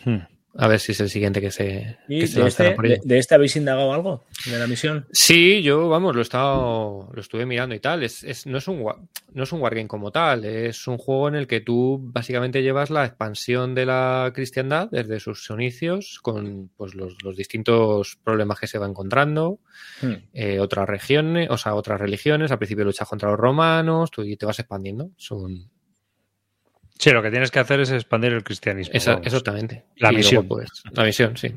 Hmm. 0.04 0.35
A 0.58 0.68
ver 0.68 0.80
si 0.80 0.92
es 0.92 1.00
el 1.00 1.10
siguiente 1.10 1.40
que 1.40 1.50
se. 1.50 1.98
¿Y 2.08 2.20
de, 2.20 2.46
este, 2.46 2.76
de, 3.04 3.18
este, 3.18 3.34
habéis 3.34 3.56
indagado 3.56 3.92
algo? 3.92 4.24
¿De 4.46 4.58
la 4.58 4.66
misión? 4.66 5.06
Sí, 5.12 5.62
yo, 5.62 5.88
vamos, 5.88 6.14
lo 6.14 6.20
he 6.20 6.22
estado, 6.22 7.10
lo 7.12 7.20
estuve 7.20 7.44
mirando 7.44 7.74
y 7.74 7.80
tal. 7.80 8.02
Es, 8.02 8.46
no, 8.46 8.58
es 8.58 8.68
un, 8.68 8.84
no 9.34 9.42
es 9.42 9.52
un 9.52 9.60
wargame 9.60 9.88
como 9.88 10.10
tal, 10.10 10.44
es 10.44 10.86
un 10.86 10.96
juego 10.96 11.28
en 11.28 11.34
el 11.34 11.46
que 11.46 11.60
tú 11.60 12.00
básicamente 12.00 12.62
llevas 12.62 12.90
la 12.90 13.04
expansión 13.04 13.74
de 13.74 13.86
la 13.86 14.32
cristiandad 14.34 14.88
desde 14.90 15.20
sus 15.20 15.50
inicios, 15.50 16.18
con 16.22 16.70
pues, 16.76 16.94
los, 16.94 17.16
distintos 17.36 18.18
problemas 18.24 18.58
que 18.58 18.66
se 18.66 18.78
va 18.78 18.86
encontrando, 18.86 19.60
hmm. 20.00 20.14
eh, 20.32 20.60
otras 20.60 20.88
regiones, 20.88 21.50
o 21.50 21.58
sea, 21.58 21.74
otras 21.74 22.00
religiones. 22.00 22.50
Al 22.50 22.58
principio 22.58 22.84
luchas 22.84 23.08
contra 23.08 23.30
los 23.30 23.38
romanos, 23.38 24.10
tú 24.10 24.22
y 24.22 24.36
te 24.36 24.46
vas 24.46 24.58
expandiendo. 24.58 25.10
Son 25.16 25.70
Sí, 26.98 27.10
lo 27.10 27.22
que 27.22 27.30
tienes 27.30 27.50
que 27.50 27.58
hacer 27.58 27.80
es 27.80 27.90
expandir 27.90 28.32
el 28.32 28.42
cristianismo. 28.42 28.94
exactamente. 28.94 29.84
La 29.96 30.12
misión. 30.12 30.46
pues, 30.48 30.68
la 30.92 31.04
misión, 31.04 31.36
sí. 31.36 31.54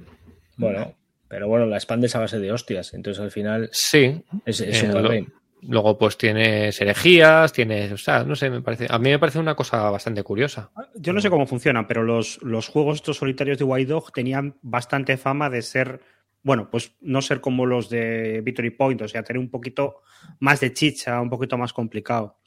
Bueno, 0.58 0.94
pero 1.28 1.48
bueno, 1.48 1.66
la 1.66 1.78
expandes 1.78 2.16
a 2.16 2.20
base 2.20 2.40
de 2.40 2.52
hostias. 2.52 2.94
Entonces 2.94 3.24
al 3.24 3.32
final. 3.32 3.70
Sí. 3.72 4.22
Es, 4.46 4.62
eh, 4.62 5.26
Luego, 5.62 5.98
pues 5.98 6.18
tienes 6.18 6.80
herejías, 6.80 7.52
tienes. 7.52 7.92
O 7.92 7.98
sea, 7.98 8.24
no 8.24 8.36
sé, 8.36 8.50
me 8.50 8.62
parece. 8.62 8.88
A 8.90 8.98
mí 8.98 9.10
me 9.10 9.20
parece 9.20 9.40
una 9.40 9.56
cosa 9.56 9.90
bastante 9.90 10.24
curiosa. 10.24 10.72
Yo 10.96 11.12
no 11.12 11.20
sé 11.20 11.30
cómo 11.30 11.46
funcionan, 11.46 11.86
pero 11.86 12.04
los, 12.04 12.42
los 12.42 12.68
juegos 12.68 12.96
estos 12.96 13.18
solitarios 13.18 13.58
de 13.58 13.66
White 13.66 13.92
Dog 13.92 14.12
tenían 14.14 14.56
bastante 14.62 15.18
fama 15.18 15.50
de 15.50 15.62
ser. 15.62 16.02
Bueno, 16.42 16.70
pues 16.72 16.94
no 17.02 17.22
ser 17.22 17.42
como 17.42 17.66
los 17.66 17.90
de 17.90 18.40
Victory 18.42 18.70
Point, 18.70 19.02
o 19.02 19.08
sea, 19.10 19.24
tener 19.24 19.42
un 19.42 19.50
poquito 19.50 19.98
más 20.40 20.62
de 20.62 20.72
chicha, 20.72 21.20
un 21.20 21.30
poquito 21.30 21.58
más 21.58 21.74
complicado. 21.74 22.38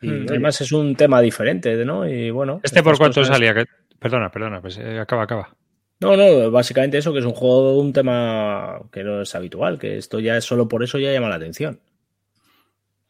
Y 0.00 0.08
hmm, 0.08 0.26
además 0.28 0.60
es 0.60 0.72
un 0.72 0.94
tema 0.94 1.20
diferente, 1.20 1.84
¿no? 1.84 2.08
Y 2.08 2.30
bueno. 2.30 2.60
¿Este 2.62 2.82
por 2.82 2.98
cuánto 2.98 3.24
salía? 3.24 3.54
Perdona, 3.98 4.30
perdona, 4.30 4.60
pues 4.60 4.78
eh, 4.78 4.98
acaba, 4.98 5.24
acaba. 5.24 5.56
No, 6.00 6.16
no, 6.16 6.50
básicamente 6.50 6.98
eso, 6.98 7.12
que 7.12 7.18
es 7.18 7.24
un 7.24 7.32
juego, 7.32 7.78
un 7.80 7.92
tema 7.92 8.80
que 8.92 9.02
no 9.02 9.22
es 9.22 9.34
habitual, 9.34 9.78
que 9.78 9.96
esto 9.96 10.20
ya 10.20 10.36
es 10.36 10.44
solo 10.44 10.68
por 10.68 10.84
eso 10.84 10.98
ya 10.98 11.12
llama 11.12 11.28
la 11.28 11.34
atención. 11.34 11.80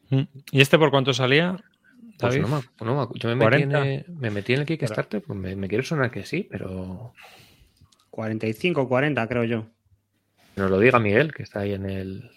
Hmm. 0.08 0.22
¿Y 0.50 0.62
este 0.62 0.78
por 0.78 0.90
cuánto 0.90 1.12
salía? 1.12 1.58
Pues 2.18 2.40
no, 2.80 3.14
yo 3.14 3.28
me 3.28 3.36
metí, 3.36 3.62
en 3.62 3.72
el, 3.72 4.04
me 4.08 4.30
metí, 4.30 4.54
en 4.54 4.60
el, 4.60 4.66
Kickstarter, 4.66 5.22
pues 5.22 5.38
me, 5.38 5.68
quiero 5.68 5.84
sonar 5.84 6.10
que 6.10 6.24
sí, 6.24 6.48
pero. 6.50 7.14
45, 8.10 8.88
40, 8.88 9.28
creo 9.28 9.44
yo. 9.44 9.66
Nos 10.56 10.70
lo 10.70 10.80
diga 10.80 10.98
Miguel, 10.98 11.32
que 11.32 11.44
está 11.44 11.60
ahí 11.60 11.74
en 11.74 11.88
el, 11.88 12.30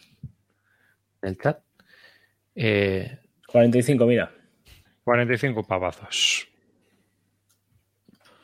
en 1.23 1.29
el 1.29 1.37
chat. 1.39 1.59
Eh, 2.53 3.17
45, 3.47 4.05
mira. 4.05 4.31
45 5.11 5.63
pavazos. 5.63 6.47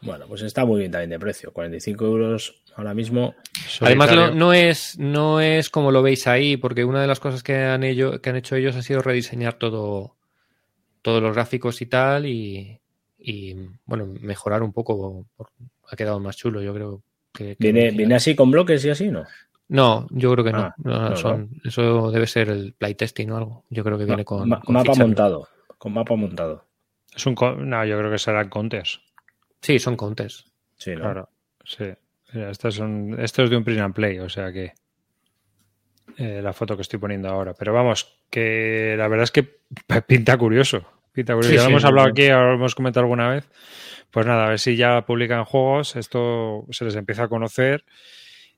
Bueno, 0.01 0.26
pues 0.28 0.41
está 0.41 0.65
muy 0.65 0.80
bien 0.80 0.91
también 0.91 1.11
de 1.11 1.18
precio. 1.18 1.53
45 1.53 2.05
euros 2.05 2.61
ahora 2.76 2.93
mismo. 2.93 3.36
Además, 3.80 4.36
no, 4.36 4.51
es, 4.51 4.99
no 4.99 5.39
es 5.39 5.70
como 5.70 5.91
lo 5.91 6.01
veis 6.01 6.28
ahí, 6.28 6.57
porque 6.57 6.84
una 6.84 6.99
de 6.99 7.07
las 7.07 7.22
cosas 7.22 7.41
que 7.41 7.55
han, 7.55 7.82
que 7.84 8.30
han 8.30 8.36
hecho 8.36 8.57
ellos 8.57 8.76
ha 8.76 8.82
sido 8.82 9.01
rediseñar 9.01 9.53
todo, 9.53 10.18
todos 11.01 11.24
los 11.24 11.34
gráficos 11.34 11.82
y 11.82 11.86
tal, 11.86 12.26
y, 12.26 12.82
bueno, 13.86 14.05
mejorar 14.20 14.61
un 14.61 14.74
poco. 14.74 15.26
Ha 15.89 15.95
quedado 15.95 16.20
más 16.20 16.36
chulo, 16.36 16.61
yo 16.61 16.74
creo. 16.74 17.01
Que, 17.32 17.55
¿Viene, 17.57 17.91
¿Viene 17.91 18.15
así 18.15 18.36
con 18.36 18.51
bloques 18.51 18.84
y 18.84 18.89
así, 18.89 19.07
no? 19.07 19.24
No, 19.70 20.05
yo 20.09 20.34
creo 20.34 20.43
que 20.43 20.51
no. 20.51 20.74
Ah, 20.84 21.45
eso 21.63 22.11
debe 22.11 22.28
ser 22.28 22.49
el 22.49 22.74
playtesting 22.74 23.32
o 23.32 23.38
algo. 23.38 23.63
Yo 23.70 23.86
creo 23.86 23.97
que 23.97 24.03
viene 24.03 24.26
con, 24.26 24.49
mapa 24.49 24.95
montado 24.95 25.47
con 25.78 25.94
mapa 25.94 26.16
montado. 26.16 26.66
Es 27.16 27.26
un 27.26 27.36
no, 27.36 27.86
yo 27.86 27.98
creo 27.98 28.12
que 28.12 28.20
serán 28.20 28.50
counters. 28.50 29.02
Sí, 29.62 29.80
son 29.80 29.96
counters. 29.96 30.52
Sí, 30.76 30.94
claro. 30.96 31.30
Sí. 31.64 31.86
estos 32.34 32.76
son, 32.76 33.16
esto 33.20 33.44
es 33.44 33.50
de 33.50 33.58
un 33.58 33.64
print 33.64 33.82
and 33.82 33.94
play, 33.94 34.20
o 34.20 34.30
sea 34.30 34.52
que 34.52 34.74
eh, 36.18 36.42
la 36.42 36.54
foto 36.54 36.76
que 36.76 36.82
estoy 36.82 37.00
poniendo 37.00 37.30
ahora. 37.30 37.54
Pero 37.54 37.74
vamos, 37.74 38.20
que 38.30 38.96
la 38.98 39.08
verdad 39.08 39.24
es 39.24 39.32
que 39.32 39.44
pinta 40.08 40.38
curioso. 40.38 40.86
Pinta 41.12 41.34
curioso. 41.34 41.56
ya 41.56 41.64
lo 41.64 41.70
hemos 41.70 41.86
hablado 41.86 42.10
aquí, 42.10 42.28
ahora 42.28 42.50
lo 42.50 42.56
hemos 42.56 42.76
comentado 42.76 43.04
alguna 43.04 43.30
vez. 43.30 43.50
Pues 44.12 44.26
nada, 44.26 44.46
a 44.46 44.50
ver 44.50 44.60
si 44.60 44.76
ya 44.76 45.06
publican 45.06 45.44
juegos, 45.46 45.96
esto 45.96 46.66
se 46.70 46.86
les 46.86 46.96
empieza 46.96 47.24
a 47.24 47.28
conocer 47.28 47.84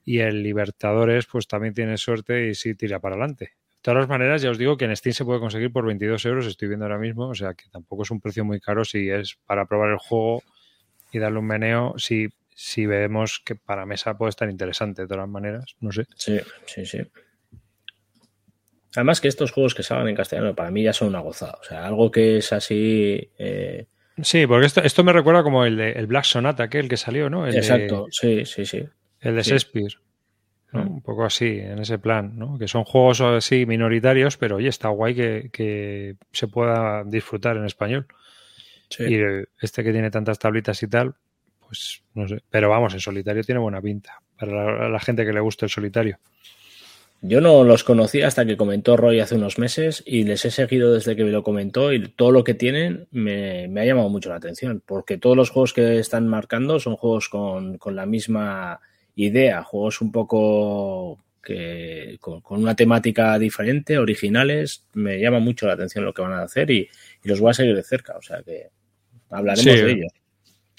y 0.06 0.20
el 0.20 0.44
Libertadores 0.44 1.26
pues 1.26 1.48
también 1.48 1.74
tiene 1.74 1.98
suerte 1.98 2.48
y 2.48 2.56
sí 2.56 2.76
tira 2.76 3.00
para 3.00 3.16
adelante. 3.16 3.54
De 3.80 3.94
todas 3.94 4.10
maneras, 4.10 4.42
ya 4.42 4.50
os 4.50 4.58
digo 4.58 4.76
que 4.76 4.84
en 4.84 4.96
Steam 4.96 5.14
se 5.14 5.24
puede 5.24 5.40
conseguir 5.40 5.72
por 5.72 5.86
22 5.86 6.26
euros, 6.26 6.46
estoy 6.46 6.68
viendo 6.68 6.84
ahora 6.84 6.98
mismo, 6.98 7.30
o 7.30 7.36
sea 7.36 7.54
que 7.54 7.70
tampoco 7.70 8.04
es 8.04 8.12
un 8.12 8.20
precio 8.20 8.44
muy 8.44 8.60
caro 8.60 8.84
si 8.84 9.10
es 9.10 9.38
para 9.46 9.66
probar 9.68 9.92
el 9.92 9.98
juego 9.98 10.44
y 11.14 11.20
darle 11.20 11.40
un 11.40 11.48
meneo, 11.48 11.94
si, 11.98 12.28
si 12.54 12.86
vemos 12.86 13.42
que 13.44 13.56
para 13.56 13.86
mesa 13.86 14.18
puede 14.18 14.32
estar 14.32 14.50
interesante 14.50 15.04
de 15.04 15.08
todas 15.08 15.30
maneras, 15.30 15.78
no 15.80 15.94
sé. 15.94 16.06
Sí, 16.18 16.42
sí, 16.66 16.86
sí. 16.86 17.00
Además 18.96 19.22
que 19.22 19.30
estos 19.30 19.52
juegos 19.52 19.74
que 19.74 19.84
salgan 19.84 20.10
en 20.10 20.16
castellano 20.16 20.54
para 20.54 20.72
mí 20.72 20.84
ya 20.84 20.92
son 20.92 21.08
una 21.08 21.22
gozada, 21.22 21.58
o 21.62 21.64
sea, 21.64 21.86
algo 21.86 22.12
que 22.12 22.38
es 22.38 22.52
así... 22.52 23.32
Eh, 23.38 23.86
sí, 24.22 24.46
porque 24.46 24.66
esto, 24.66 24.82
esto 24.84 25.06
me 25.06 25.14
recuerda 25.14 25.42
como 25.42 25.64
el, 25.64 25.78
de, 25.78 25.92
el 25.94 26.08
Black 26.08 26.26
Sonata, 26.26 26.64
aquel 26.64 26.90
que 26.90 26.98
salió, 26.98 27.30
¿no? 27.30 27.48
Exacto, 27.48 28.08
sí, 28.12 28.44
sí, 28.44 28.66
sí. 28.66 28.84
El 29.22 29.38
de 29.38 29.44
Shakespeare. 29.44 29.94
Mm. 30.72 30.80
Un 30.80 31.02
poco 31.02 31.26
así, 31.26 31.60
en 31.60 31.80
ese 31.80 31.98
plan, 31.98 32.34
¿no? 32.38 32.60
Que 32.60 32.68
son 32.68 32.84
juegos 32.84 33.22
así 33.22 33.66
minoritarios, 33.66 34.38
pero 34.38 34.58
oye, 34.58 34.70
está 34.70 34.90
guay 34.90 35.16
que, 35.16 36.16
se 36.32 36.48
pueda 36.48 37.04
disfrutar 37.04 37.58
en 37.58 37.66
español. 37.66 38.08
Y 38.98 39.18
este 39.62 39.84
que 39.84 39.92
tiene 39.92 40.10
tantas 40.10 40.40
tablitas 40.40 40.82
y 40.82 40.88
tal, 40.88 41.14
pues 41.60 42.04
no 42.16 42.28
sé. 42.28 42.42
Pero 42.50 42.70
vamos, 42.70 42.94
el 42.94 43.02
solitario 43.02 43.44
tiene 43.44 43.60
buena 43.60 43.82
pinta 43.82 44.20
para 44.38 44.90
la, 44.90 45.00
gente 45.00 45.26
que 45.26 45.34
le 45.34 45.40
gusta 45.40 45.66
el 45.66 45.70
solitario. 45.70 46.18
Yo 47.22 47.42
no 47.42 47.64
los 47.64 47.84
conocí 47.84 48.22
hasta 48.22 48.46
que 48.46 48.58
comentó 48.58 48.96
Roy 48.96 49.20
hace 49.20 49.36
unos 49.36 49.60
meses 49.60 50.02
y 50.06 50.24
les 50.24 50.46
he 50.46 50.52
seguido 50.52 50.94
desde 50.94 51.16
que 51.16 51.26
me 51.26 51.32
lo 51.32 51.44
comentó 51.44 51.92
y 51.92 52.08
todo 52.08 52.32
lo 52.32 52.44
que 52.44 52.54
tienen 52.54 53.08
me, 53.12 53.66
ha 53.66 53.86
llamado 53.86 54.08
mucho 54.08 54.30
la 54.30 54.38
atención 54.38 54.82
porque 54.86 55.18
todos 55.18 55.36
los 55.36 55.50
juegos 55.50 55.74
que 55.74 56.00
están 56.00 56.30
marcando 56.30 56.80
son 56.80 56.96
juegos 56.96 57.28
con, 57.28 57.78
con 57.78 57.98
la 57.98 58.06
misma 58.06 58.80
idea, 59.26 59.64
juegos 59.64 60.02
un 60.02 60.12
poco 60.12 61.20
que 61.44 62.18
con, 62.20 62.42
una 62.50 62.76
temática 62.76 63.38
diferente, 63.40 63.98
originales, 63.98 64.86
me 64.94 65.20
llama 65.20 65.40
mucho 65.40 65.68
la 65.68 65.74
atención 65.74 66.06
lo 66.06 66.14
que 66.14 66.22
van 66.22 66.34
a 66.34 66.44
hacer 66.44 66.70
y, 66.72 66.90
los 67.24 67.40
voy 67.40 67.52
a 67.52 67.54
seguir 67.54 67.76
de 67.76 67.84
cerca, 67.84 68.16
o 68.18 68.22
sea 68.22 68.42
que 68.44 68.70
hablaremos 69.30 69.66
de 69.66 69.92
ellos. 69.92 70.14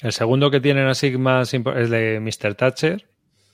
El 0.02 0.12
segundo 0.12 0.50
que 0.50 0.60
tienen 0.60 0.86
así 0.86 1.10
más 1.18 1.52
es 1.52 1.90
de 1.90 2.20
Mr. 2.20 2.54
Thatcher, 2.54 3.04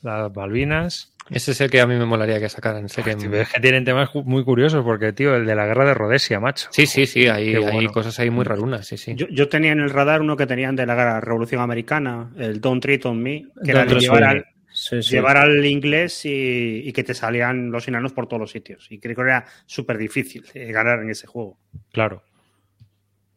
las 0.02 0.32
Balvinas. 0.32 1.12
Ese 1.28 1.50
es 1.50 1.60
el 1.60 1.68
que 1.68 1.80
a 1.80 1.88
mí 1.88 1.96
me 1.96 2.04
molaría 2.04 2.38
que 2.38 2.48
sacaran. 2.48 2.88
Sé 2.88 3.02
que... 3.02 3.10
Es 3.10 3.52
que 3.52 3.60
tienen 3.60 3.84
temas 3.84 4.14
muy 4.14 4.44
curiosos, 4.44 4.84
porque, 4.84 5.12
tío, 5.12 5.34
el 5.34 5.44
de 5.44 5.56
la 5.56 5.66
guerra 5.66 5.84
de 5.84 5.94
Rhodesia, 5.94 6.38
macho. 6.38 6.68
Sí, 6.70 6.86
sí, 6.86 7.06
sí, 7.06 7.26
hay, 7.26 7.56
cosas 7.88 8.16
ahí 8.20 8.30
muy 8.30 8.44
rarunas, 8.44 8.86
sí, 8.86 8.96
sí. 8.96 9.16
Yo, 9.16 9.48
tenía 9.48 9.72
en 9.72 9.80
el 9.80 9.90
radar 9.90 10.20
uno 10.20 10.36
que 10.36 10.46
tenían 10.46 10.76
de 10.76 10.86
la 10.86 11.20
Revolución 11.20 11.60
Americana, 11.60 12.30
el 12.38 12.60
Don't 12.60 12.80
Treat 12.80 13.04
on 13.06 13.20
Me, 13.20 13.46
que 13.64 13.72
era 13.72 13.84
de 13.84 13.96
llevar 13.96 14.22
al, 14.22 14.46
llevar 14.76 15.36
al 15.36 15.64
inglés 15.64 16.22
y, 16.24 16.92
que 16.92 17.04
te 17.04 17.14
salían 17.14 17.70
los 17.70 17.88
enanos 17.88 18.12
por 18.12 18.26
todos 18.26 18.40
los 18.40 18.50
sitios. 18.50 18.86
Y 18.90 18.98
creo 18.98 19.16
que 19.16 19.22
era 19.22 19.46
súper 19.66 19.98
difícil 19.98 20.44
eh, 20.54 20.70
ganar 20.72 21.00
en 21.00 21.10
ese 21.10 21.26
juego. 21.26 21.58
Claro. 21.92 22.22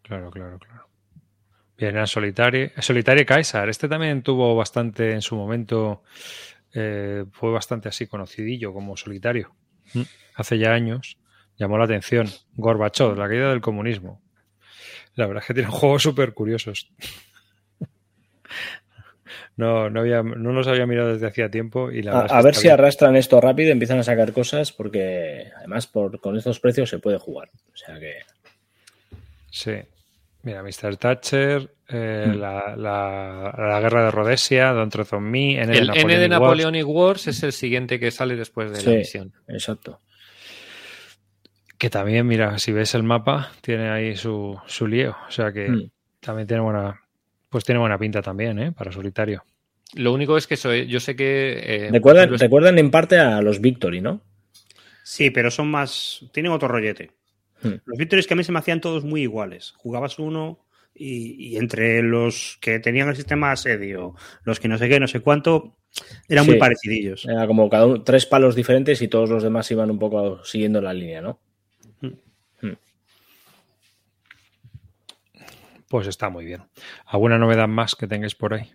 Claro, 0.04 0.32
claro, 0.32 0.60
claro. 0.60 0.88
Bien, 1.78 1.96
era 1.96 2.08
Solitario. 2.08 2.72
Solitario 2.80 3.26
Kaiser. 3.26 3.70
Este 3.70 3.88
también 3.88 4.22
tuvo 4.22 4.56
bastante 4.56 5.14
en 5.14 5.22
su 5.22 5.36
momento. 5.36 6.04
Eh, 6.74 7.26
fue 7.32 7.52
bastante 7.52 7.90
así 7.90 8.06
conocidillo 8.08 8.74
como 8.74 8.98
solitario. 8.98 9.56
Mm. 9.94 10.02
Hace 10.36 10.58
ya 10.58 10.74
años. 10.74 11.18
Llamó 11.58 11.78
la 11.78 11.86
atención. 11.86 12.28
Gorbachev, 12.54 13.18
la 13.18 13.28
caída 13.28 13.50
del 13.50 13.62
comunismo. 13.62 14.22
La 15.16 15.28
verdad 15.28 15.44
es 15.44 15.48
que 15.48 15.54
tiene 15.54 15.70
juegos 15.72 16.04
súper 16.04 16.34
curiosos. 16.34 16.92
No, 19.58 19.90
no, 19.90 20.02
había, 20.02 20.24
no 20.24 20.52
los 20.52 20.68
había 20.68 20.86
mirado 20.86 21.14
desde 21.14 21.28
hacía 21.28 21.50
tiempo 21.50 21.92
y 21.92 22.02
la 22.02 22.22
A, 22.22 22.42
ver 22.42 22.56
si 22.56 22.70
arrastran 22.70 23.16
esto 23.16 23.40
rápido, 23.42 23.72
empiezan 23.72 24.00
a 24.00 24.04
sacar 24.04 24.34
cosas 24.34 24.72
porque 24.72 25.52
además 25.58 25.88
por, 25.88 26.20
con 26.20 26.38
estos 26.38 26.60
precios 26.60 26.90
se 26.90 27.00
puede 27.00 27.18
jugar. 27.18 27.50
O 27.74 27.76
sea 27.76 28.00
que... 28.00 28.20
Sí. 29.52 29.74
Mira, 30.42 30.64
Mr. 30.64 30.96
Thatcher, 30.96 31.70
eh, 31.90 32.26
hmm. 32.28 32.40
la, 32.40 32.76
la, 32.78 33.80
guerra 33.82 34.06
de 34.06 34.12
Rhodesia, 34.12 34.72
Don 34.72 34.90
Trozo 34.90 35.20
Me, 35.20 35.62
N 35.62 35.78
El 35.78 35.90
N 35.94 36.18
de 36.18 36.30
Napoleonic 36.30 36.88
Wars 36.88 37.28
es 37.28 37.44
el 37.44 37.52
siguiente 37.52 38.00
que 38.00 38.10
sale 38.10 38.36
después 38.38 38.72
de 38.72 38.84
la 38.84 38.98
misión. 39.00 39.34
Exacto. 39.48 40.00
Que 41.78 41.90
también, 41.90 42.26
mira, 42.28 42.58
si 42.58 42.72
ves 42.72 42.96
el 42.96 43.04
mapa, 43.04 43.52
tiene 43.62 43.90
ahí 43.90 44.16
su, 44.16 44.58
su 44.66 44.88
lío. 44.88 45.16
O 45.28 45.32
sea 45.32 45.52
que 45.52 45.70
Hmm. 45.70 45.92
también 46.20 46.48
tiene 46.48 46.64
buena. 46.64 47.02
Pues 47.50 47.64
tiene 47.64 47.80
buena 47.80 47.98
pinta 47.98 48.22
también, 48.22 48.60
¿eh? 48.60 48.72
Para 48.72 48.92
solitario. 48.92 49.44
Lo 49.96 50.14
único 50.14 50.38
es 50.38 50.46
que 50.46 50.54
eso, 50.54 50.72
eh, 50.72 50.86
yo 50.88 51.00
sé 51.00 51.16
que. 51.16 51.54
eh, 51.88 51.90
Recuerdan, 51.92 52.38
recuerdan 52.38 52.78
en 52.78 52.92
parte 52.92 53.18
a 53.18 53.42
los 53.42 53.60
Victory, 53.60 54.02
¿no? 54.02 54.22
Sí, 55.04 55.32
pero 55.32 55.50
son 55.50 55.70
más. 55.72 56.26
Tienen 56.32 56.52
otro 56.52 56.68
rollete. 56.68 57.12
Hmm. 57.64 57.74
Los 57.86 57.98
Victories 57.98 58.28
que 58.28 58.36
a 58.36 58.38
mí 58.38 58.44
se 58.44 58.52
me 58.52 58.60
hacían 58.60 58.82
todos 58.82 59.04
muy 59.04 59.24
iguales. 59.24 59.74
Jugabas 59.78 60.20
uno 60.20 60.60
y, 60.94 61.54
y 61.54 61.58
entre 61.58 62.04
los 62.04 62.58
que 62.62 62.80
tenían 62.80 63.10
el 63.10 63.16
sistema 63.16 63.52
asedio, 63.52 64.14
los 64.44 64.60
que 64.60 64.68
no 64.68 64.78
sé 64.78 64.88
qué, 64.88 65.00
no 65.00 65.08
sé 65.08 65.22
cuánto, 65.22 65.76
eran 66.28 66.46
Sí. 66.46 66.52
muy 66.52 66.60
parecidillos. 66.60 67.26
Era 67.26 67.48
como 67.48 67.68
cada 67.70 67.88
uno, 67.88 68.04
tres 68.04 68.28
palos 68.28 68.56
diferentes 68.56 69.02
y 69.02 69.08
todos 69.08 69.30
los 69.30 69.42
demás 69.42 69.70
iban 69.72 69.90
un 69.90 69.98
poco 70.00 70.44
siguiendo 70.44 70.82
la 70.82 70.94
línea, 70.94 71.22
¿no? 71.22 71.40
Pues 75.90 76.08
está 76.08 76.30
muy 76.30 76.46
bien. 76.46 76.64
¿Alguna 77.06 77.38
novedad 77.38 77.68
más 77.68 77.96
que 77.96 78.08
tengáis 78.08 78.36
por 78.36 78.54
ahí? 78.54 78.72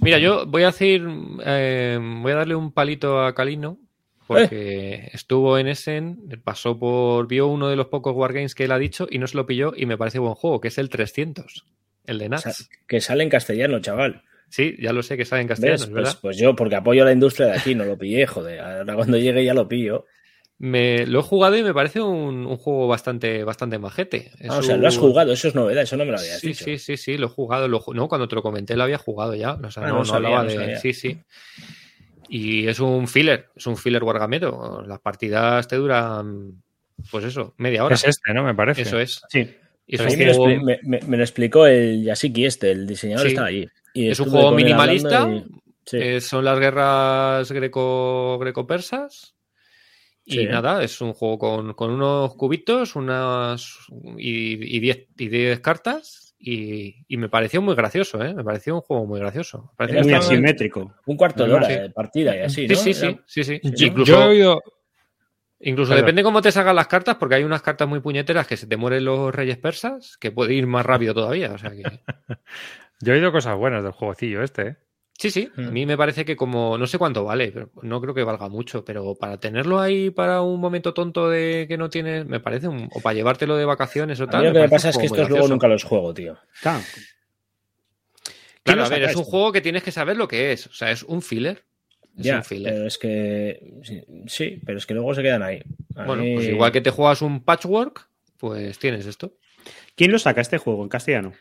Mira, 0.00 0.18
yo 0.18 0.46
voy 0.46 0.62
a 0.64 0.66
decir, 0.66 1.02
eh, 1.44 1.98
voy 2.00 2.32
a 2.32 2.36
darle 2.36 2.54
un 2.54 2.72
palito 2.72 3.24
a 3.24 3.34
Calino, 3.34 3.78
porque 4.26 5.08
estuvo 5.12 5.56
en 5.58 5.68
Essen, 5.68 6.18
pasó 6.44 6.78
por, 6.78 7.26
vio 7.26 7.46
uno 7.46 7.68
de 7.68 7.76
los 7.76 7.86
pocos 7.86 8.14
Wargames 8.14 8.54
que 8.54 8.64
él 8.64 8.72
ha 8.72 8.78
dicho 8.78 9.06
y 9.10 9.18
no 9.18 9.26
se 9.26 9.36
lo 9.36 9.46
pilló 9.46 9.72
y 9.76 9.86
me 9.86 9.96
parece 9.96 10.18
buen 10.18 10.34
juego, 10.34 10.60
que 10.60 10.68
es 10.68 10.78
el 10.78 10.90
300, 10.90 11.64
el 12.06 12.18
de 12.18 12.26
O 12.26 12.28
Nats. 12.28 12.42
sea, 12.42 12.52
que 12.86 13.00
sale 13.00 13.22
en 13.24 13.30
castellano, 13.30 13.80
chaval. 13.80 14.22
Sí, 14.50 14.76
ya 14.78 14.92
lo 14.92 15.02
sé 15.02 15.16
que 15.16 15.24
sale 15.24 15.40
en 15.42 15.48
castellano, 15.48 15.78
¿Ves? 15.78 15.82
es 15.88 15.90
verdad. 15.90 16.10
Pues, 16.10 16.20
pues 16.20 16.36
yo, 16.36 16.54
porque 16.54 16.76
apoyo 16.76 17.02
a 17.02 17.06
la 17.06 17.12
industria 17.12 17.46
de 17.46 17.52
aquí, 17.58 17.74
no 17.74 17.84
lo 17.86 17.96
pillé, 17.96 18.26
joder. 18.26 18.60
Ahora 18.60 18.94
cuando 18.94 19.16
llegue 19.16 19.42
ya 19.44 19.54
lo 19.54 19.66
pillo. 19.66 20.04
Me, 20.64 21.06
lo 21.08 21.18
he 21.18 21.22
jugado 21.24 21.56
y 21.56 21.64
me 21.64 21.74
parece 21.74 22.00
un, 22.00 22.46
un 22.46 22.56
juego 22.56 22.86
bastante, 22.86 23.42
bastante 23.42 23.80
majete. 23.80 24.30
Ah, 24.48 24.58
o 24.58 24.62
sea, 24.62 24.76
un- 24.76 24.82
lo 24.82 24.86
has 24.86 24.96
jugado, 24.96 25.32
eso 25.32 25.48
es 25.48 25.56
novedad, 25.56 25.82
eso 25.82 25.96
no 25.96 26.04
me 26.04 26.12
lo 26.12 26.18
habías 26.18 26.38
Sí, 26.38 26.48
dicho. 26.48 26.64
sí, 26.64 26.78
sí, 26.78 26.96
sí, 26.96 27.18
lo 27.18 27.26
he 27.26 27.30
jugado. 27.30 27.66
Lo, 27.66 27.82
no, 27.92 28.06
cuando 28.06 28.28
te 28.28 28.36
lo 28.36 28.42
comenté 28.44 28.76
lo 28.76 28.84
había 28.84 28.96
jugado 28.98 29.34
ya. 29.34 29.54
O 29.54 29.70
sea, 29.72 29.82
Ah, 29.82 29.86
no, 29.88 29.92
no 29.94 29.98
no 29.98 30.04
sabía, 30.04 30.28
hablaba 30.28 30.44
no 30.44 30.50
de. 30.50 30.54
sabía. 30.56 30.78
Sí, 30.78 30.92
sí. 30.94 31.18
Y 32.28 32.68
es 32.68 32.78
un 32.78 33.08
filler, 33.08 33.48
es 33.56 33.66
un 33.66 33.76
filler 33.76 34.04
wargamero. 34.04 34.84
Las 34.86 35.00
partidas 35.00 35.66
te 35.66 35.74
duran, 35.76 36.62
pues 37.10 37.24
eso, 37.24 37.54
media 37.58 37.84
hora. 37.84 37.96
Es 37.96 38.04
este, 38.04 38.32
¿no? 38.32 38.44
Me 38.44 38.54
parece. 38.54 38.82
Eso 38.82 39.00
es. 39.00 39.20
Sí. 39.30 39.50
Y 39.84 39.96
es 39.96 40.16
me, 40.16 40.26
lo 40.26 40.34
juego, 40.34 40.62
me- 40.64 40.78
me- 40.84 41.00
me 41.00 41.16
lo 41.16 41.24
explicó 41.24 41.66
el 41.66 42.04
Yasiki 42.04 42.44
este, 42.46 42.70
el 42.70 42.86
diseñador 42.86 43.26
Sí. 43.26 43.32
estaba 43.32 43.48
allí. 43.48 43.68
Y 43.94 44.08
Es 44.10 44.20
un 44.20 44.30
juego 44.30 44.52
minimalista, 44.52 45.22
hablando 45.22 45.44
y- 45.48 45.60
sí. 45.86 45.96
eh, 46.00 46.20
son 46.20 46.44
las 46.44 46.58
guerras 46.60 47.50
greco, 47.50 48.38
greco-persas. 48.38 49.34
Y 50.24 50.34
Sí. 50.34 50.46
nada, 50.46 50.82
es 50.84 51.00
un 51.00 51.12
juego 51.14 51.38
con, 51.38 51.74
con 51.74 51.90
unos 51.90 52.34
cubitos, 52.36 52.94
unas 52.96 53.78
y, 54.16 54.76
y, 54.76 54.80
diez, 54.80 55.08
y 55.18 55.28
diez 55.28 55.60
cartas. 55.60 56.34
Y, 56.44 57.04
y 57.06 57.16
me 57.18 57.28
pareció 57.28 57.62
muy 57.62 57.74
gracioso, 57.76 58.20
¿eh? 58.22 58.34
Me 58.34 58.42
pareció 58.42 58.74
un 58.74 58.80
juego 58.80 59.06
muy 59.06 59.20
gracioso. 59.20 59.72
Era 59.78 60.02
Muy 60.02 60.12
asimétrico. 60.12 60.92
Un 61.06 61.16
cuarto 61.16 61.44
de 61.44 61.50
Sí. 61.50 61.54
hora 61.56 61.68
de 61.68 61.90
partida 61.90 62.36
y 62.36 62.40
así, 62.40 62.66
Sí, 62.66 62.74
¿no? 62.74 62.78
sí, 62.80 62.94
sí, 62.94 63.06
Era- 63.06 63.18
sí, 63.26 63.44
sí. 63.44 63.60
Yo, 63.62 63.86
Incluso, 63.86 64.12
yo 64.12 64.22
he 64.22 64.28
oído. 64.28 64.62
incluso 65.60 65.94
depende 65.94 66.24
cómo 66.24 66.42
te 66.42 66.50
salgan 66.50 66.74
las 66.74 66.88
cartas, 66.88 67.14
porque 67.16 67.36
hay 67.36 67.44
unas 67.44 67.62
cartas 67.62 67.86
muy 67.88 68.00
puñeteras 68.00 68.46
que 68.48 68.56
se 68.56 68.66
te 68.66 68.76
mueren 68.76 69.04
los 69.04 69.32
reyes 69.32 69.56
persas, 69.58 70.16
que 70.18 70.32
puede 70.32 70.54
ir 70.54 70.66
más 70.66 70.84
rápido 70.84 71.14
todavía. 71.14 71.52
O 71.52 71.58
sea 71.58 71.70
que. 71.70 71.82
Yo 73.00 73.12
he 73.12 73.16
oído 73.16 73.30
cosas 73.32 73.56
buenas 73.56 73.82
del 73.84 73.92
jueguecillo 73.92 74.42
este, 74.42 74.62
¿eh? 74.68 74.76
Sí, 75.22 75.30
sí. 75.30 75.48
A 75.56 75.60
mí 75.70 75.86
me 75.86 75.96
parece 75.96 76.24
que 76.24 76.34
como. 76.34 76.76
No 76.76 76.86
sé 76.88 76.98
cuánto 76.98 77.22
vale, 77.24 77.52
pero 77.52 77.70
no 77.82 78.00
creo 78.00 78.12
que 78.12 78.24
valga 78.24 78.48
mucho. 78.48 78.84
Pero 78.84 79.14
para 79.14 79.38
tenerlo 79.38 79.78
ahí 79.78 80.10
para 80.10 80.42
un 80.42 80.58
momento 80.60 80.92
tonto 80.92 81.30
de 81.30 81.66
que 81.68 81.76
no 81.78 81.88
tienes. 81.88 82.26
Me 82.26 82.40
parece 82.40 82.66
un. 82.66 82.88
O 82.92 83.00
para 83.00 83.14
llevártelo 83.14 83.56
de 83.56 83.64
vacaciones 83.64 84.18
o 84.20 84.24
A 84.24 84.30
tal. 84.30 84.40
mí 84.42 84.48
lo 84.48 84.54
que 84.54 84.58
me 84.62 84.68
pasa 84.68 84.88
es 84.88 84.98
que 84.98 85.06
estos 85.06 85.28
luego 85.30 85.46
nunca 85.46 85.68
los 85.68 85.84
juego, 85.84 86.12
tío. 86.12 86.36
Claro. 86.60 86.80
¿Quién 86.84 87.04
Claro, 88.64 88.80
lo 88.80 88.86
a 88.86 88.88
ver, 88.90 89.02
es 89.04 89.16
un 89.16 89.24
juego 89.24 89.52
que 89.52 89.60
tienes 89.60 89.82
que 89.84 89.92
saber 89.92 90.16
lo 90.16 90.26
que 90.26 90.50
es. 90.52 90.66
O 90.66 90.72
sea, 90.72 90.90
es 90.90 91.02
un 91.04 91.22
filler. 91.22 91.62
Es 92.18 92.24
Ya, 92.26 92.38
un 92.38 92.44
filler. 92.44 92.72
pero 92.72 92.86
es 92.88 92.98
que 92.98 93.74
sí, 93.84 94.02
sí, 94.26 94.60
pero 94.66 94.78
es 94.78 94.86
que 94.86 94.94
luego 94.94 95.14
se 95.14 95.22
quedan 95.22 95.42
ahí. 95.42 95.62
A 95.94 96.04
Bueno, 96.04 96.22
mí- 96.24 96.34
pues 96.34 96.48
igual 96.48 96.72
que 96.72 96.80
te 96.80 96.90
juegas 96.90 97.22
un 97.22 97.44
patchwork, 97.44 98.08
pues 98.38 98.78
tienes 98.78 99.06
esto. 99.06 99.34
¿Quién 99.94 100.10
lo 100.10 100.18
saca 100.18 100.40
este 100.40 100.58
juego 100.58 100.82
en 100.82 100.88
castellano? 100.88 101.32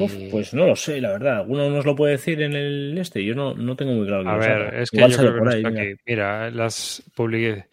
Uf, 0.00 0.14
Y- 0.16 0.28
pues 0.30 0.54
no 0.54 0.66
lo 0.66 0.76
sé, 0.76 1.00
la 1.00 1.10
verdad. 1.10 1.38
¿Alguno 1.38 1.68
nos 1.70 1.84
lo 1.84 1.96
puede 1.96 2.12
decir 2.12 2.40
en 2.42 2.54
el 2.54 2.96
este? 2.98 3.24
Yo 3.24 3.34
no, 3.34 3.54
no 3.54 3.74
tengo 3.74 3.92
muy 3.92 4.06
claro. 4.06 4.28
A 4.28 4.36
ver, 4.36 4.74
es 4.80 4.90
que 4.90 4.98
Igual 4.98 5.10
yo 5.10 5.18
creo 5.18 5.32
que 5.34 5.38
por 5.40 5.48
ahí, 5.48 5.64
mira. 5.64 5.82
aquí. 5.82 5.92
Mira, 6.06 6.50
las 6.52 7.02
publiqué. 7.16 7.64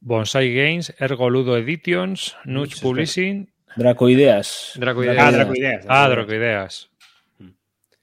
Bonsai 0.00 0.54
Games, 0.54 0.94
Ergoludo 0.98 1.56
Editions, 1.56 2.36
Nuch 2.44 2.58
Muchas 2.68 2.80
Publishing. 2.80 3.50
Dracoideas. 3.76 4.72
Dracoideas. 4.76 5.18
Ah, 5.18 5.30
Dracoideas. 5.32 5.86
Ah, 5.88 6.08
Drocoideas. 6.08 6.90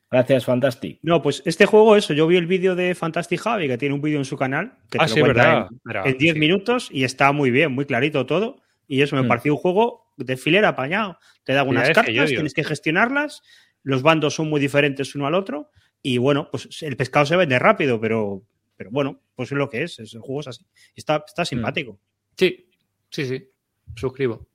Gracias, 0.09 0.43
Fantastic. 0.43 0.99
No, 1.03 1.21
pues 1.21 1.41
este 1.45 1.65
juego, 1.65 1.95
eso, 1.95 2.13
yo 2.13 2.27
vi 2.27 2.35
el 2.35 2.45
vídeo 2.47 2.75
de 2.75 2.95
Fantastic 2.95 3.39
Javi, 3.39 3.67
que 3.69 3.77
tiene 3.77 3.95
un 3.95 4.01
vídeo 4.01 4.17
en 4.17 4.25
su 4.25 4.35
canal, 4.35 4.73
que 4.89 4.97
Ah, 4.99 5.05
te 5.05 5.09
lo 5.11 5.15
sí, 5.15 5.19
cuenta 5.21 5.43
verdad. 5.45 5.67
en- 5.71 5.79
Mira, 5.85 6.03
en 6.05 6.17
10 6.17 6.33
sí. 6.33 6.39
minutos 6.39 6.89
y 6.91 7.03
está 7.05 7.31
muy 7.31 7.49
bien, 7.51 7.71
muy 7.71 7.85
clarito 7.85 8.25
todo. 8.25 8.57
Y 8.87 9.01
eso 9.03 9.15
me 9.15 9.21
Hmm. 9.21 9.27
pareció 9.29 9.53
un 9.53 9.59
juego 9.59 10.00
de 10.17 10.37
filera 10.37 10.69
apañado. 10.69 11.17
Te 11.43 11.53
da 11.53 11.63
unas 11.63 11.87
que 11.87 11.93
cartas, 11.93 12.29
tienes 12.29 12.53
que 12.53 12.63
gestionarlas, 12.63 13.41
los 13.83 14.01
bandos 14.01 14.35
son 14.35 14.49
muy 14.49 14.59
diferentes 14.59 15.15
uno 15.15 15.27
al 15.27 15.35
otro 15.35 15.71
y 16.01 16.17
bueno, 16.17 16.49
pues 16.51 16.81
el 16.81 16.97
pescado 16.97 17.25
se 17.25 17.35
vende 17.35 17.59
rápido, 17.59 17.99
pero, 17.99 18.43
pero 18.75 18.89
bueno, 18.91 19.21
pues 19.35 19.51
es 19.51 19.57
lo 19.57 19.69
que 19.69 19.83
es, 19.83 19.99
es 19.99 20.13
el 20.13 20.21
juego 20.21 20.41
es 20.41 20.47
así. 20.47 20.65
Está, 20.95 21.23
está 21.25 21.45
simpático. 21.45 21.99
Sí, 22.37 22.67
sí, 23.09 23.25
sí. 23.25 23.49
Suscribo. 23.95 24.47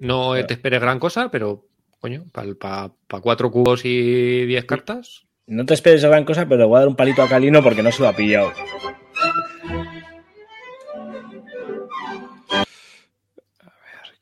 No 0.00 0.34
te 0.44 0.54
esperes 0.54 0.80
gran 0.80 0.98
cosa, 0.98 1.30
pero, 1.30 1.68
coño, 2.00 2.26
para 2.32 2.90
cuatro 3.22 3.50
cubos 3.50 3.84
y 3.84 4.44
diez 4.46 4.64
cartas. 4.64 5.26
No 5.46 5.64
te 5.64 5.74
esperes 5.74 6.04
gran 6.04 6.24
cosa, 6.24 6.46
pero 6.46 6.60
le 6.60 6.66
voy 6.66 6.76
a 6.76 6.80
dar 6.80 6.88
un 6.88 6.96
palito 6.96 7.22
a 7.22 7.28
Calino 7.28 7.62
porque 7.62 7.82
no 7.82 7.92
se 7.92 8.02
lo 8.02 8.08
ha 8.08 8.16
pillado. 8.16 8.52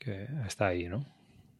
Que 0.02 0.26
está 0.46 0.68
ahí, 0.68 0.88
¿no? 0.88 1.04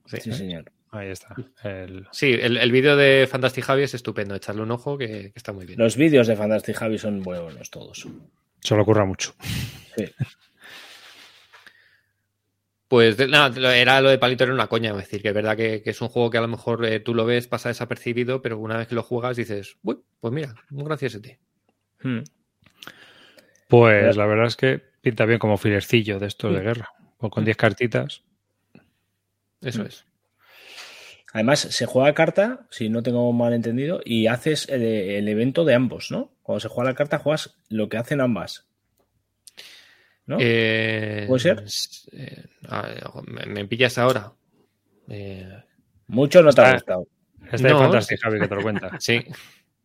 Sí, 0.07 0.17
Sí, 0.21 0.33
señor. 0.33 0.73
Ahí 0.91 1.09
está. 1.11 1.35
El- 1.63 2.07
Sí, 2.11 2.33
el, 2.33 2.57
el 2.59 2.73
vídeo 2.73 2.97
de 2.97 3.27
Fantastic 3.31 3.65
Javi 3.65 3.83
es 3.85 3.95
estupendo. 3.95 4.35
Echarle 4.35 4.63
un 4.63 4.71
ojo 4.73 4.99
que, 4.99 5.07
que 5.07 5.33
está 5.37 5.53
muy 5.53 5.65
bien. 5.65 5.79
Los 5.79 5.97
vídeos 5.97 6.27
de 6.27 6.37
Fantastic 6.37 6.75
Javi 6.77 6.99
son 6.99 7.23
buenos 7.23 7.71
todos. 7.71 8.07
Se 8.61 8.75
le 8.75 8.81
ocurra 8.83 9.05
mucho. 9.05 9.35
Sí. 9.97 10.05
Pues 12.89 13.17
nada, 13.27 13.49
lo- 13.59 13.71
era 13.71 14.03
lo 14.03 14.11
de 14.11 14.19
Palito 14.19 14.45
era 14.45 14.53
una 14.53 14.67
coña, 14.67 14.91
es 14.91 14.97
decir, 14.99 15.23
que 15.23 15.29
es 15.29 15.35
verdad 15.35 15.57
que, 15.57 15.83
que 15.83 15.91
es 15.91 16.01
un 16.03 16.09
juego 16.09 16.29
que 16.29 16.37
a 16.37 16.43
lo 16.43 16.49
mejor 16.49 16.85
eh, 16.85 17.01
tú 17.01 17.15
lo 17.15 17.25
ves, 17.25 17.49
pasa 17.49 17.71
desapercibido, 17.71 18.43
pero 18.43 18.59
una 18.59 18.77
vez 18.77 18.87
que 18.89 18.95
lo 18.95 19.03
juegas 19.03 19.37
dices, 19.39 19.79
uy, 19.83 19.99
pues 20.21 20.35
mira, 20.35 20.55
un 20.71 20.85
gracias 20.85 21.15
a 21.15 21.23
ti. 21.23 21.39
Hmm. 22.03 22.19
Pues 23.69 24.15
la 24.15 24.27
verdad 24.27 24.47
es 24.47 24.57
que 24.57 24.83
pinta 25.01 25.25
bien 25.25 25.39
como 25.39 25.57
filercillo 25.57 26.19
de 26.19 26.27
estos 26.27 26.53
de 26.55 26.61
guerra. 26.61 26.91
Pues 27.17 27.33
con 27.33 27.45
10 27.47 27.57
cartitas. 27.57 28.25
Eso 29.63 29.83
Mm. 29.83 29.87
es. 29.87 30.05
Además, 31.35 31.61
se 31.61 31.87
juega 31.87 32.09
a 32.11 32.15
carta, 32.15 32.67
si 32.71 32.91
no 32.91 33.03
tengo 33.03 33.33
mal 33.33 33.55
entendido, 33.55 34.01
y 34.05 34.27
haces 34.27 34.69
el, 34.69 34.83
el 34.83 35.29
evento 35.29 35.65
de 35.65 35.75
ambos, 35.75 36.11
¿no? 36.11 36.31
Cuando 36.43 36.61
se 36.61 36.69
juega 36.69 36.91
la 36.91 36.97
carta, 36.97 37.19
juegas 37.19 37.57
lo 37.71 37.89
que 37.89 37.97
hacen 37.97 38.21
ambas. 38.21 38.67
¿No? 40.27 40.37
Eh, 40.41 41.25
¿Puede 41.27 41.41
ser? 41.41 41.65
eh, 42.13 42.45
me, 43.27 43.47
me 43.47 43.65
pillas 43.67 43.97
ahora. 43.99 44.33
Eh, 45.09 45.49
Mucho 46.07 46.43
no 46.43 46.53
te 46.53 46.61
ha 46.61 46.65
está- 46.65 46.97
gustado. 46.97 47.09
Este 47.51 47.69
No, 47.69 47.77
es 47.77 47.83
fantástico, 47.83 48.21
Javi, 48.23 48.39
que 48.41 48.49
te 48.49 48.55
lo 48.55 48.63
cuenta. 48.63 48.91
sí. 49.01 49.25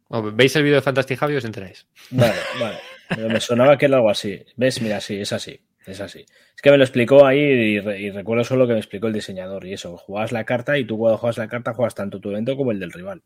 O 0.09 0.21
veis 0.31 0.55
el 0.55 0.63
vídeo 0.63 0.75
de 0.75 0.81
Fantastic 0.81 1.17
Javi 1.19 1.35
os 1.35 1.45
enteráis. 1.45 1.87
Vale, 2.11 2.33
vale. 2.61 2.77
Pero 3.09 3.29
me 3.29 3.39
sonaba 3.41 3.77
que 3.77 3.85
era 3.87 3.97
algo 3.97 4.09
así. 4.09 4.39
¿Ves? 4.55 4.81
Mira, 4.81 5.01
sí, 5.01 5.19
es 5.19 5.33
así. 5.33 5.59
Es 5.87 6.01
así. 6.01 6.19
Es 6.55 6.61
que 6.61 6.69
me 6.69 6.77
lo 6.77 6.83
explicó 6.83 7.25
ahí 7.25 7.39
y, 7.39 7.79
re- 7.79 7.99
y 7.99 8.11
recuerdo 8.11 8.43
solo 8.43 8.67
que 8.67 8.73
me 8.73 8.79
explicó 8.79 9.07
el 9.07 9.13
diseñador. 9.13 9.65
Y 9.65 9.73
eso, 9.73 9.97
juegas 9.97 10.31
la 10.31 10.43
carta 10.43 10.77
y 10.77 10.85
tú 10.85 10.97
cuando 10.97 11.17
juegas 11.17 11.37
la 11.37 11.47
carta 11.47 11.73
juegas 11.73 11.95
tanto 11.95 12.19
tu 12.19 12.29
evento 12.31 12.55
como 12.57 12.71
el 12.71 12.79
del 12.79 12.91
rival. 12.91 13.23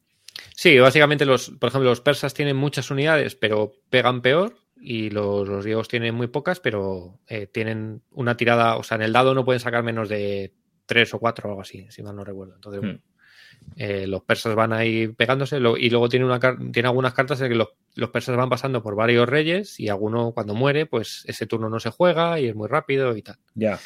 Sí, 0.55 0.77
básicamente 0.79 1.25
los, 1.25 1.49
por 1.49 1.69
ejemplo, 1.69 1.89
los 1.89 2.01
persas 2.01 2.33
tienen 2.33 2.55
muchas 2.55 2.91
unidades, 2.91 3.35
pero 3.35 3.73
pegan 3.89 4.21
peor. 4.21 4.55
Y 4.83 5.09
los, 5.11 5.47
los 5.47 5.63
griegos 5.63 5.87
tienen 5.87 6.15
muy 6.15 6.25
pocas, 6.27 6.59
pero 6.59 7.19
eh, 7.27 7.45
tienen 7.45 8.01
una 8.11 8.35
tirada, 8.35 8.77
o 8.77 8.83
sea, 8.83 8.95
en 8.95 9.03
el 9.03 9.13
dado 9.13 9.35
no 9.35 9.45
pueden 9.45 9.59
sacar 9.59 9.83
menos 9.83 10.09
de 10.09 10.53
tres 10.87 11.13
o 11.13 11.19
cuatro 11.19 11.47
o 11.47 11.51
algo 11.51 11.61
así, 11.61 11.85
si 11.91 12.01
mal 12.01 12.15
no 12.15 12.23
recuerdo. 12.23 12.55
Entonces, 12.55 12.81
Hmm. 12.81 12.97
Eh, 13.75 14.05
los 14.07 14.23
persas 14.23 14.53
van 14.55 14.73
ahí 14.73 15.07
pegándose 15.07 15.59
lo- 15.59 15.77
y 15.77 15.89
luego 15.89 16.09
tiene, 16.09 16.25
una, 16.25 16.39
car- 16.39 16.57
tiene 16.71 16.87
algunas 16.89 17.13
cartas 17.13 17.39
en 17.41 17.49
que 17.49 17.55
los, 17.55 17.69
los 17.95 18.09
persas 18.09 18.35
van 18.37 18.49
pasando 18.49 18.81
por 18.83 18.95
varios 18.95 19.27
reyes 19.27 19.79
y 19.79 19.89
alguno 19.89 20.31
cuando 20.33 20.53
muere, 20.55 20.85
pues 20.85 21.23
ese 21.27 21.45
turno 21.47 21.69
no 21.69 21.79
se 21.79 21.89
juega 21.89 22.39
y 22.39 22.47
es 22.47 22.55
muy 22.55 22.67
rápido 22.67 23.15
y 23.15 23.21
tal. 23.21 23.37
Ya. 23.55 23.79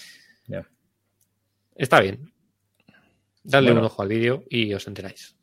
Está 1.76 2.00
bien. 2.00 2.32
Dadle 3.44 3.70
Bueno. 3.72 3.82
un 3.82 3.86
ojo 3.88 4.02
al 4.02 4.08
vídeo 4.08 4.44
y 4.50 4.74
os 4.74 4.88
enteráis. 4.88 5.36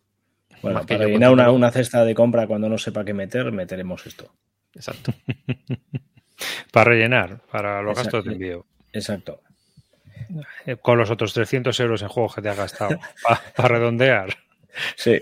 Bueno, 0.63 0.79
Más 0.79 0.87
para 0.87 1.07
llenar 1.07 1.51
una, 1.51 1.71
cesta 1.71 2.05
de 2.05 2.15
compra 2.15 2.47
cuando 2.47 2.69
no 2.69 2.79
sepa 2.79 3.05
qué 3.05 3.13
meter, 3.13 3.53
meteremos 3.53 4.07
esto. 4.07 4.33
Exacto. 4.75 5.13
Para 6.73 6.91
rellenar, 6.91 7.43
para 7.53 7.83
los 7.83 7.93
Exacto. 7.93 8.17
gastos 8.19 8.25
de 8.25 8.33
envío. 8.33 8.67
Exacto. 8.93 9.41
Eh, 10.67 10.77
Con 10.77 10.99
los 10.99 11.11
otros 11.11 11.33
300 11.35 11.79
euros 11.81 12.03
en 12.03 12.09
juegos 12.09 12.35
que 12.35 12.43
te 12.43 12.49
has 12.49 12.57
gastado. 12.57 12.99
Para 13.57 13.69
redondear. 13.69 14.37
Sí. 14.97 15.21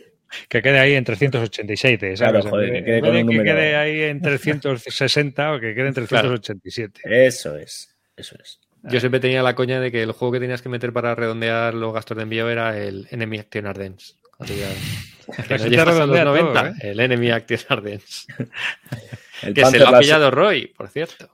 Que 0.48 0.62
quede 0.62 0.78
ahí 0.78 0.94
en 0.94 1.04
387, 1.04 2.16
¿sabes? 2.16 2.42
Claro, 2.42 2.50
joder, 2.50 2.72
que 2.72 2.84
quede 2.84 3.00
con 3.00 3.16
un 3.16 3.28
que 3.30 3.42
quede 3.42 3.76
ahí 3.76 4.00
en 4.02 4.20
360 4.22 5.52
o 5.54 5.61
que 5.61 5.74
quede 5.74 5.88
en 5.88 5.94
387. 5.94 7.00
Eso 7.26 7.56
es. 7.56 7.96
Eso 8.16 8.36
es. 8.40 8.61
Yo 8.84 8.98
siempre 9.00 9.20
tenía 9.20 9.42
la 9.42 9.54
coña 9.54 9.78
de 9.80 9.90
que 9.92 10.02
el 10.02 10.12
juego 10.12 10.32
que 10.32 10.40
tenías 10.40 10.62
que 10.62 10.68
meter 10.70 10.92
para 10.92 11.14
redondear 11.14 11.74
los 11.74 11.92
gastos 11.92 12.16
de 12.16 12.22
envío 12.22 12.48
era 12.48 12.78
el 12.78 13.06
Enemy 13.11 13.40
Action 13.40 13.66
Ardents. 13.66 14.16
Cuando 14.36 14.54
ya- 14.54 14.68
que 15.46 15.58
no 15.58 15.64
te 15.64 15.68
llegas 15.70 15.86
a 15.86 15.90
los 15.90 15.94
redondea 15.98 16.24
todo, 16.24 16.36
90, 16.54 16.68
¿eh? 16.68 16.90
el 16.92 17.00
Enemy 17.00 17.30
Action 17.32 17.61
Ardents. 17.68 18.26
El 19.42 19.52
Que 19.54 19.66
se 19.66 19.78
lo 19.78 19.88
ha 19.88 19.98
pillado 19.98 20.30
Roy, 20.30 20.68
por 20.68 20.88
cierto. 20.88 21.28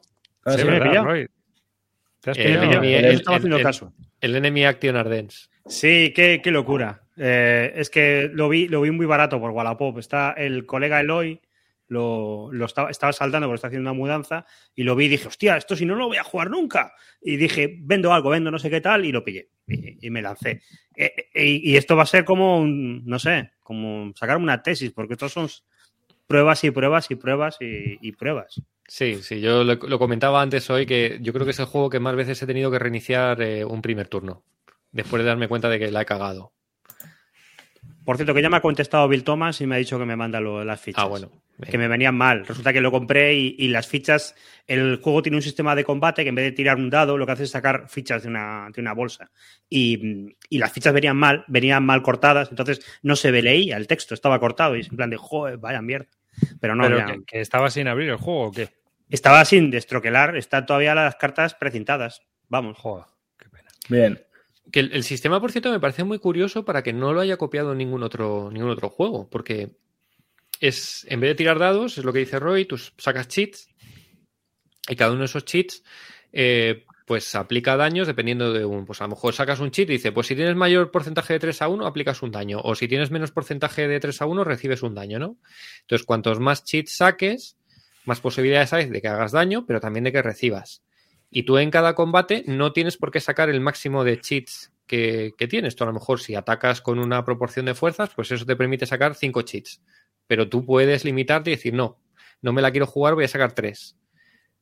Ah, 0.45 0.53
Sí, 0.53 0.59
sí, 0.61 0.65
me 0.65 0.71
he 0.71 0.73
¿verdad, 0.79 0.89
pillado. 0.91 1.07
Roy? 1.07 1.27
¿Te 1.27 1.31
has 1.31 1.31
Eh, 1.31 1.31
pillado? 1.31 2.16
El 2.33 2.57
enemy- 2.57 2.95
Él 2.95 3.05
el- 3.07 3.15
estaba 3.17 3.37
haciendo 3.37 3.57
el- 3.59 3.63
caso. 3.63 3.93
El 4.21 4.35
Enemy 4.37 4.65
Action 4.65 4.97
Ardents. 4.97 5.51
Sí, 5.67 6.13
qué, 6.15 6.41
qué 6.43 6.51
locura. 6.51 7.03
Eh, 7.17 7.73
es 7.77 7.91
que 7.91 8.31
lo 8.33 8.49
vi, 8.49 8.69
lo 8.69 8.81
vi 8.81 8.91
muy 8.91 9.07
barato 9.07 9.39
por 9.41 9.51
Wallapop. 9.51 9.99
Está 9.99 10.33
el 10.33 10.65
colega 10.67 11.01
Eloy, 11.01 11.41
lo, 11.89 12.49
lo 12.53 12.65
estaba, 12.65 12.91
estaba 12.91 13.13
saltando 13.13 13.47
porque 13.47 13.57
está 13.57 13.69
haciendo 13.69 13.91
una 13.91 13.99
mudanza 13.99 14.45
y 14.75 14.83
lo 14.85 14.97
vi 14.97 15.05
y 15.05 15.09
dije, 15.09 15.29
hostia, 15.29 15.57
esto 15.57 15.77
si 15.77 15.85
no, 15.87 15.95
no 15.95 16.01
lo 16.01 16.09
voy 16.09 16.17
a 16.17 16.25
jugar 16.25 16.51
nunca. 16.51 16.93
Y 17.21 17.37
dije, 17.37 17.77
vendo 17.81 18.13
algo, 18.13 18.31
vendo 18.31 18.51
no 18.51 18.59
sé 18.59 18.71
qué 18.71 18.81
tal 18.81 19.05
y 19.05 19.13
lo 19.13 19.23
pillé 19.23 19.49
y, 19.69 20.07
y 20.07 20.11
me 20.11 20.23
lancé. 20.23 20.63
Eh, 20.97 21.13
eh, 21.35 21.47
y, 21.47 21.73
y 21.73 21.77
esto 21.77 21.95
va 21.97 22.05
a 22.05 22.07
ser 22.07 22.25
como, 22.25 22.59
un, 22.61 23.05
no 23.05 23.19
sé, 23.19 23.51
como 23.61 24.13
sacar 24.15 24.37
una 24.39 24.63
tesis, 24.63 24.93
porque 24.93 25.13
estos 25.15 25.33
son 25.33 25.49
pruebas 26.27 26.65
y 26.65 26.71
pruebas 26.71 27.11
y 27.11 27.15
pruebas 27.17 27.57
y, 27.61 27.99
y 28.01 28.13
pruebas. 28.13 28.61
Sí, 28.89 29.17
sí, 29.23 29.41
yo 29.41 29.65
lo, 29.65 29.75
lo 29.75 29.99
comentaba 29.99 30.41
antes 30.41 30.71
hoy 30.71 30.87
que 30.87 31.19
yo 31.21 31.33
creo 31.33 31.45
que 31.45 31.51
es 31.51 31.59
el 31.59 31.67
juego 31.67 31.91
que 31.91 31.99
más 32.01 32.15
veces 32.15 32.41
he 32.43 32.47
tenido 32.47 32.71
que 32.71 32.79
reiniciar 32.79 33.41
eh, 33.43 33.65
un 33.65 33.83
primer 33.83 34.09
turno. 34.09 34.45
Después 34.93 35.23
de 35.23 35.29
darme 35.29 35.49
cuenta 35.49 35.69
de 35.69 35.79
que 35.79 35.91
la 35.91 36.03
he 36.03 36.07
cagado. 36.07 36.53
Por 38.05 38.17
cierto, 38.17 38.33
que 38.35 38.43
ya 38.43 38.49
me 38.49 38.57
ha 38.57 38.61
contestado 38.63 39.09
Bill 39.09 39.25
Thomas 39.25 39.61
y 39.61 39.67
me 39.67 39.75
ha 39.75 39.79
dicho 39.79 39.99
que 39.99 40.05
me 40.05 40.15
manda 40.15 40.39
lo- 40.41 40.65
las 40.65 40.81
fichas. 40.81 41.03
Ah, 41.05 41.09
bueno. 41.09 41.29
que 41.71 41.79
me 41.79 41.89
venían 41.89 42.15
mal. 42.15 42.47
Resulta 42.47 42.73
que 42.73 42.81
lo 42.81 42.93
compré 42.93 43.35
y, 43.35 43.57
y 43.59 43.69
las 43.69 43.89
fichas, 43.89 44.37
el 44.69 45.01
juego 45.03 45.23
tiene 45.23 45.37
un 45.39 45.43
sistema 45.43 45.75
de 45.75 45.83
combate 45.85 46.23
que 46.23 46.29
en 46.29 46.35
vez 46.37 46.45
de 46.45 46.53
tirar 46.53 46.77
un 46.77 46.89
dado, 46.91 47.17
lo 47.19 47.27
que 47.27 47.33
hace 47.33 47.43
es 47.45 47.51
sacar 47.51 47.89
fichas 47.89 48.23
de 48.23 48.29
una, 48.29 48.69
de 48.73 48.81
una 48.81 48.93
bolsa. 48.93 49.31
Y, 49.69 50.37
y 50.49 50.59
las 50.59 50.71
fichas 50.73 50.93
venían 50.95 51.17
mal, 51.17 51.45
venían 51.49 51.85
mal 51.85 52.03
cortadas, 52.03 52.51
entonces 52.51 52.81
no 53.03 53.17
se 53.17 53.33
leía 53.33 53.77
el 53.79 53.87
texto, 53.89 54.15
estaba 54.15 54.39
cortado 54.39 54.77
y 54.77 54.81
es 54.81 54.91
en 54.91 54.97
plan 54.97 55.11
de, 55.11 55.17
joder, 55.17 55.57
vaya 55.59 55.83
mierda. 55.83 56.11
Pero 56.61 56.75
no, 56.75 56.85
¿Pero 56.85 56.99
ya- 56.99 57.07
que, 57.07 57.25
que 57.25 57.41
estaba 57.41 57.71
sin 57.71 57.89
abrir 57.89 58.11
el 58.11 58.17
juego 58.17 58.45
o 58.49 58.53
qué? 58.53 58.69
estaba 59.09 59.45
sin 59.45 59.71
destroquelar, 59.71 60.37
están 60.37 60.67
todavía 60.67 60.95
las 60.95 61.15
cartas 61.17 61.55
precintadas. 61.55 62.23
Vamos. 62.49 62.77
Joder, 62.79 63.05
qué 63.39 63.49
pena. 63.49 63.69
Bien. 63.89 64.21
Que 64.73 64.81
el, 64.81 64.93
el 64.93 65.05
sistema, 65.05 65.41
por 65.41 65.53
cierto, 65.53 65.71
me 65.71 65.79
parece 65.79 66.03
muy 66.03 66.19
curioso 66.19 66.65
para 66.65 66.83
que 66.83 66.93
no 66.93 67.13
lo 67.13 67.21
haya 67.21 67.37
copiado 67.37 67.75
ningún 67.75 68.03
otro, 68.03 68.51
ningún 68.53 68.71
otro 68.71 68.89
juego, 68.89 69.29
porque 69.31 69.77
es, 70.61 71.07
en 71.09 71.21
vez 71.21 71.31
de 71.31 71.35
tirar 71.37 71.59
dados, 71.59 71.99
es 71.99 72.05
lo 72.05 72.13
que 72.13 72.19
dice 72.21 72.41
Roy, 72.41 72.65
tú 72.65 72.77
sacas 72.79 73.29
cheats 73.29 73.69
y 74.89 74.97
cada 74.97 75.11
uno 75.13 75.21
de 75.21 75.27
esos 75.27 75.45
cheats 75.45 75.85
eh, 76.33 76.86
pues 77.07 77.35
aplica 77.37 77.77
daños 77.77 78.09
dependiendo 78.09 78.53
de 78.53 78.65
un, 78.65 78.85
pues 78.85 79.01
a 79.01 79.05
lo 79.05 79.11
mejor 79.11 79.33
sacas 79.33 79.61
un 79.61 79.71
cheat 79.71 79.89
y 79.89 79.93
dice, 79.93 80.13
pues 80.13 80.27
si 80.27 80.35
tienes 80.35 80.57
mayor 80.57 80.91
porcentaje 80.91 81.35
de 81.35 81.39
3 81.39 81.63
a 81.63 81.69
1, 81.69 81.87
aplicas 81.87 82.21
un 82.21 82.33
daño, 82.33 82.61
o 82.63 82.75
si 82.75 82.89
tienes 82.89 83.13
menos 83.13 83.31
porcentaje 83.31 83.87
de 83.87 84.01
3 84.01 84.23
a 84.23 84.27
1, 84.27 84.43
recibes 84.43 84.83
un 84.83 84.95
daño, 84.95 85.21
¿no? 85.21 85.37
Entonces, 85.83 86.05
cuantos 86.05 86.41
más 86.41 86.65
cheats 86.65 86.97
saques, 86.97 87.57
más 88.05 88.21
posibilidades 88.21 88.73
hay 88.73 88.87
de 88.87 89.01
que 89.01 89.07
hagas 89.07 89.33
daño, 89.33 89.67
pero 89.67 89.81
también 89.81 90.03
de 90.03 90.13
que 90.13 90.21
recibas. 90.21 90.83
Y 91.31 91.45
tú 91.45 91.59
en 91.59 91.71
cada 91.71 91.95
combate 91.95 92.43
no 92.49 92.73
tienes 92.73 92.97
por 92.97 93.13
qué 93.13 93.21
sacar 93.21 93.51
el 93.51 93.61
máximo 93.61 94.03
de 94.03 94.21
cheats 94.21 94.73
que, 94.87 95.33
tienes. 95.49 95.77
Tú 95.77 95.85
a 95.85 95.89
lo 95.89 95.93
mejor 95.93 96.21
si 96.21 96.35
atacas 96.35 96.81
con 96.81 96.99
una 96.99 97.25
proporción 97.25 97.67
de 97.67 97.75
fuerzas, 97.75 98.11
pues 98.17 98.33
eso 98.33 98.45
te 98.45 98.57
permite 98.57 98.87
sacar 98.87 99.15
5 99.15 99.43
cheats. 99.43 99.81
Pero 100.27 100.49
tú 100.49 100.65
puedes 100.65 101.05
limitarte 101.05 101.51
y 101.51 101.57
decir, 101.57 101.75
no, 101.75 102.01
no 102.43 102.53
me 102.53 102.63
la 102.63 102.73
quiero 102.73 102.87
jugar, 102.87 103.15
voy 103.15 103.25
a 103.25 103.29
sacar 103.29 103.53
3. 103.53 103.97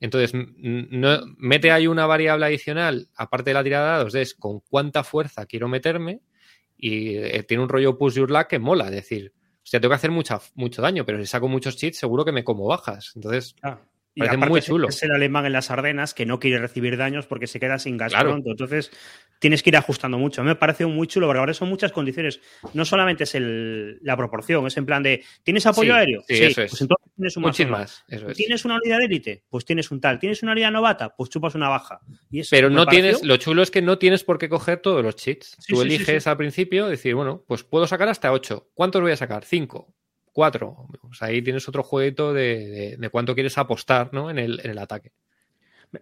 Entonces, 0.05 0.33
no, 0.35 1.21
mete 1.39 1.73
ahí 1.73 1.87
una 1.87 2.05
variable 2.05 2.45
adicional, 2.45 3.09
aparte 3.17 3.49
de 3.51 3.55
la 3.55 3.65
tirada 3.65 3.85
de 3.87 3.93
dados, 3.93 4.15
es 4.15 4.35
con 4.35 4.61
cuánta 4.61 5.03
fuerza 5.03 5.47
quiero 5.47 5.67
meterme 5.67 6.21
y 6.77 7.17
eh, 7.17 7.43
tiene 7.45 7.63
un 7.63 7.71
rollo 7.71 7.97
push 7.97 8.17
your 8.17 8.31
luck 8.31 8.49
que 8.49 8.59
mola, 8.59 8.85
es 8.85 8.91
decir, 8.91 9.33
o 9.35 9.67
sea, 9.67 9.81
tengo 9.81 9.93
que 9.93 9.97
hacer 9.97 10.11
mucha, 10.11 10.43
mucho 10.57 10.83
daño, 10.83 11.07
pero 11.07 11.19
si 11.21 11.25
saco 11.25 11.49
muchos 11.49 11.79
cheats 11.79 11.97
seguro 11.97 12.23
que 12.23 12.33
me 12.33 12.45
como 12.45 12.67
bajas. 12.67 13.13
Entonces, 13.15 13.57
Y 14.17 14.21
Parece 14.21 14.37
aparte 14.37 14.51
muy 14.51 14.59
es- 14.61 14.67
chulo. 14.67 14.89
Es 14.89 15.03
el 15.03 15.11
alemán 15.11 15.45
en 15.47 15.53
las 15.53 15.71
Ardenas 15.73 16.15
que 16.15 16.25
no 16.25 16.39
quiere 16.39 16.59
recibir 16.59 16.97
daños 16.97 17.27
porque 17.27 17.49
se 17.49 17.59
queda 17.59 17.79
sin 17.81 17.97
gas 17.97 18.13
Claro. 18.13 18.31
pronto. 18.31 18.51
Entonces 18.53 18.93
tienes 19.41 19.63
que 19.65 19.71
ir 19.71 19.77
ajustando 19.77 20.19
mucho. 20.19 20.41
A 20.41 20.45
mí 20.45 20.49
me 20.49 20.55
parece 20.55 20.87
muy 20.87 21.09
chulo 21.09 21.27
porque 21.27 21.41
ahora 21.41 21.53
son 21.53 21.69
muchas 21.69 21.91
condiciones. 21.91 22.41
No 22.75 22.85
solamente 22.85 23.25
es 23.25 23.35
el- 23.35 23.99
la 24.03 24.17
proporción, 24.17 24.65
es 24.69 24.77
en 24.77 24.87
plan 24.87 25.03
de 25.03 25.25
¿tienes 25.43 25.67
apoyo 25.67 25.93
Sí, 25.95 25.99
aéreo? 25.99 26.23
sí, 26.29 26.35
eso 26.45 26.63
es. 26.63 26.71
Pues 26.71 26.81
entonces 26.83 27.13
tienes 27.17 27.37
un 27.37 27.45
eso 28.09 28.29
es. 28.29 28.37
¿Tienes 28.37 28.65
una 28.65 28.77
unidad 28.77 28.99
de 29.01 29.05
élite? 29.07 29.43
Pues 29.49 29.65
tienes 29.65 29.91
un 29.91 30.01
tal. 30.01 30.21
¿Tienes 30.21 30.43
una 30.45 30.53
unidad 30.53 30.71
novata? 30.71 31.15
Pues 31.17 31.29
chupas 31.31 31.57
una 31.57 31.69
baja. 31.69 31.99
Y 32.31 32.41
eso 32.41 32.51
Pero 32.53 32.71
no 32.71 32.85
pareció- 32.85 33.03
tienes, 33.03 33.25
lo 33.25 33.37
chulo 33.37 33.63
es 33.63 33.71
que 33.73 33.83
no 33.83 33.99
tienes 33.99 34.23
por 34.23 34.39
qué 34.39 34.49
coger 34.49 34.79
todos 34.79 35.03
los 35.03 35.17
cheats. 35.17 35.57
Sí, 35.59 35.73
Tú 35.75 35.83
eliges 35.83 36.27
al 36.29 36.37
principio, 36.37 36.87
decir, 36.87 37.17
bueno, 37.17 37.43
pues 37.49 37.65
puedo 37.65 37.87
sacar 37.89 38.09
hasta 38.09 38.31
8. 38.33 38.71
¿Cuántos 38.75 39.03
voy 39.03 39.11
a 39.11 39.17
sacar? 39.17 39.45
5, 39.45 39.93
4. 40.35 40.89
Pues 41.01 41.23
ahí 41.23 41.41
tienes 41.41 41.67
otro 41.69 41.83
jueguito 41.83 42.35
de, 42.35 42.67
de- 42.69 42.97
de 42.99 43.09
cuánto 43.09 43.35
quieres 43.35 43.57
apostar 43.57 44.11
¿no? 44.13 44.29
en, 44.31 44.39
el, 44.39 44.61
en 44.63 44.71
el 44.73 44.79
ataque. 44.79 45.13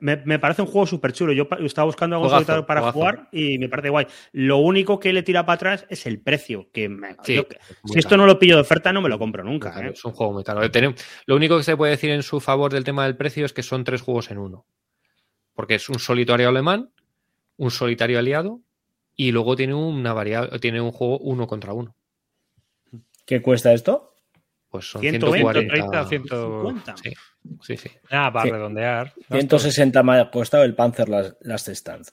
Me, 0.01 0.16
me 0.24 0.39
parece 0.39 0.62
un 0.62 0.68
juego 0.68 0.87
súper 0.87 1.12
chulo. 1.12 1.35
Yo 1.35 1.47
estaba 1.61 1.85
buscando 1.85 2.16
algo 2.16 2.30
solitario 2.30 2.64
para 2.64 2.80
jugazo. 2.80 2.99
jugar 2.99 3.28
y 3.30 3.59
me 3.59 3.68
parece 3.68 3.91
guay. 3.91 4.07
Lo 4.33 4.57
único 4.57 4.99
que 4.99 5.12
le 5.12 5.22
tira 5.22 5.45
para 5.45 5.57
atrás 5.57 5.87
es 5.91 6.07
el 6.07 6.18
precio. 6.18 6.70
Que 6.72 6.89
me- 6.89 7.14
Sí, 7.22 7.35
yo- 7.35 7.45
muy 7.83 7.93
si 7.93 7.99
esto 7.99 8.09
caro. 8.11 8.22
no 8.22 8.26
lo 8.26 8.39
pillo 8.39 8.55
de 8.57 8.62
oferta, 8.62 8.91
no 8.91 9.03
me 9.03 9.11
lo 9.11 9.18
compro 9.18 9.45
nunca. 9.45 9.70
Claro, 9.70 9.91
¿eh? 9.91 9.93
Es 9.93 10.03
un 10.07 10.12
juego 10.12 10.33
muy 10.33 10.45
caro. 10.45 10.62
Lo 11.26 11.37
único 11.37 11.59
que 11.59 11.62
se 11.62 11.76
puede 11.76 11.91
decir 11.93 12.11
en 12.11 12.22
su 12.22 12.41
favor 12.41 12.72
del 12.72 12.85
tema 12.85 13.05
del 13.05 13.18
precio 13.18 13.45
es 13.45 13.53
que 13.53 13.62
son 13.62 13.85
tres 13.85 14.01
juegos 14.01 14.30
en 14.30 14.39
uno. 14.39 14.64
Porque 15.53 15.74
es 15.74 15.87
un 15.91 15.99
solitario 15.99 16.49
alemán, 16.49 16.91
un 17.59 17.70
solitario 17.70 18.18
aliado 18.18 18.62
y 19.14 19.30
luego 19.30 19.57
tiene 19.57 19.74
una 19.74 20.14
variable, 20.14 20.59
tiene 20.59 20.80
un 20.80 20.91
juego 20.93 21.18
uno 21.18 21.47
contra 21.47 21.74
uno. 21.74 21.95
¿Qué 23.26 23.43
cuesta 23.43 23.74
esto? 23.74 24.11
Pues 24.73 24.91
son 24.91 25.03
120, 25.03 25.61
140. 25.61 26.09
130, 26.09 26.97
50. 26.97 26.97
Sí, 26.97 27.12
sí, 27.61 27.77
sí. 27.77 27.91
Ah, 28.11 28.33
para 28.33 28.47
Sí. 28.47 28.51
redondear. 28.53 29.12
¿no? 29.29 29.37
160 29.37 30.03
me 30.03 30.18
ha 30.18 30.31
costado 30.31 30.64
el 30.64 30.75
Panzer 30.75 31.11
Last, 31.11 31.68
Stand. 31.68 32.07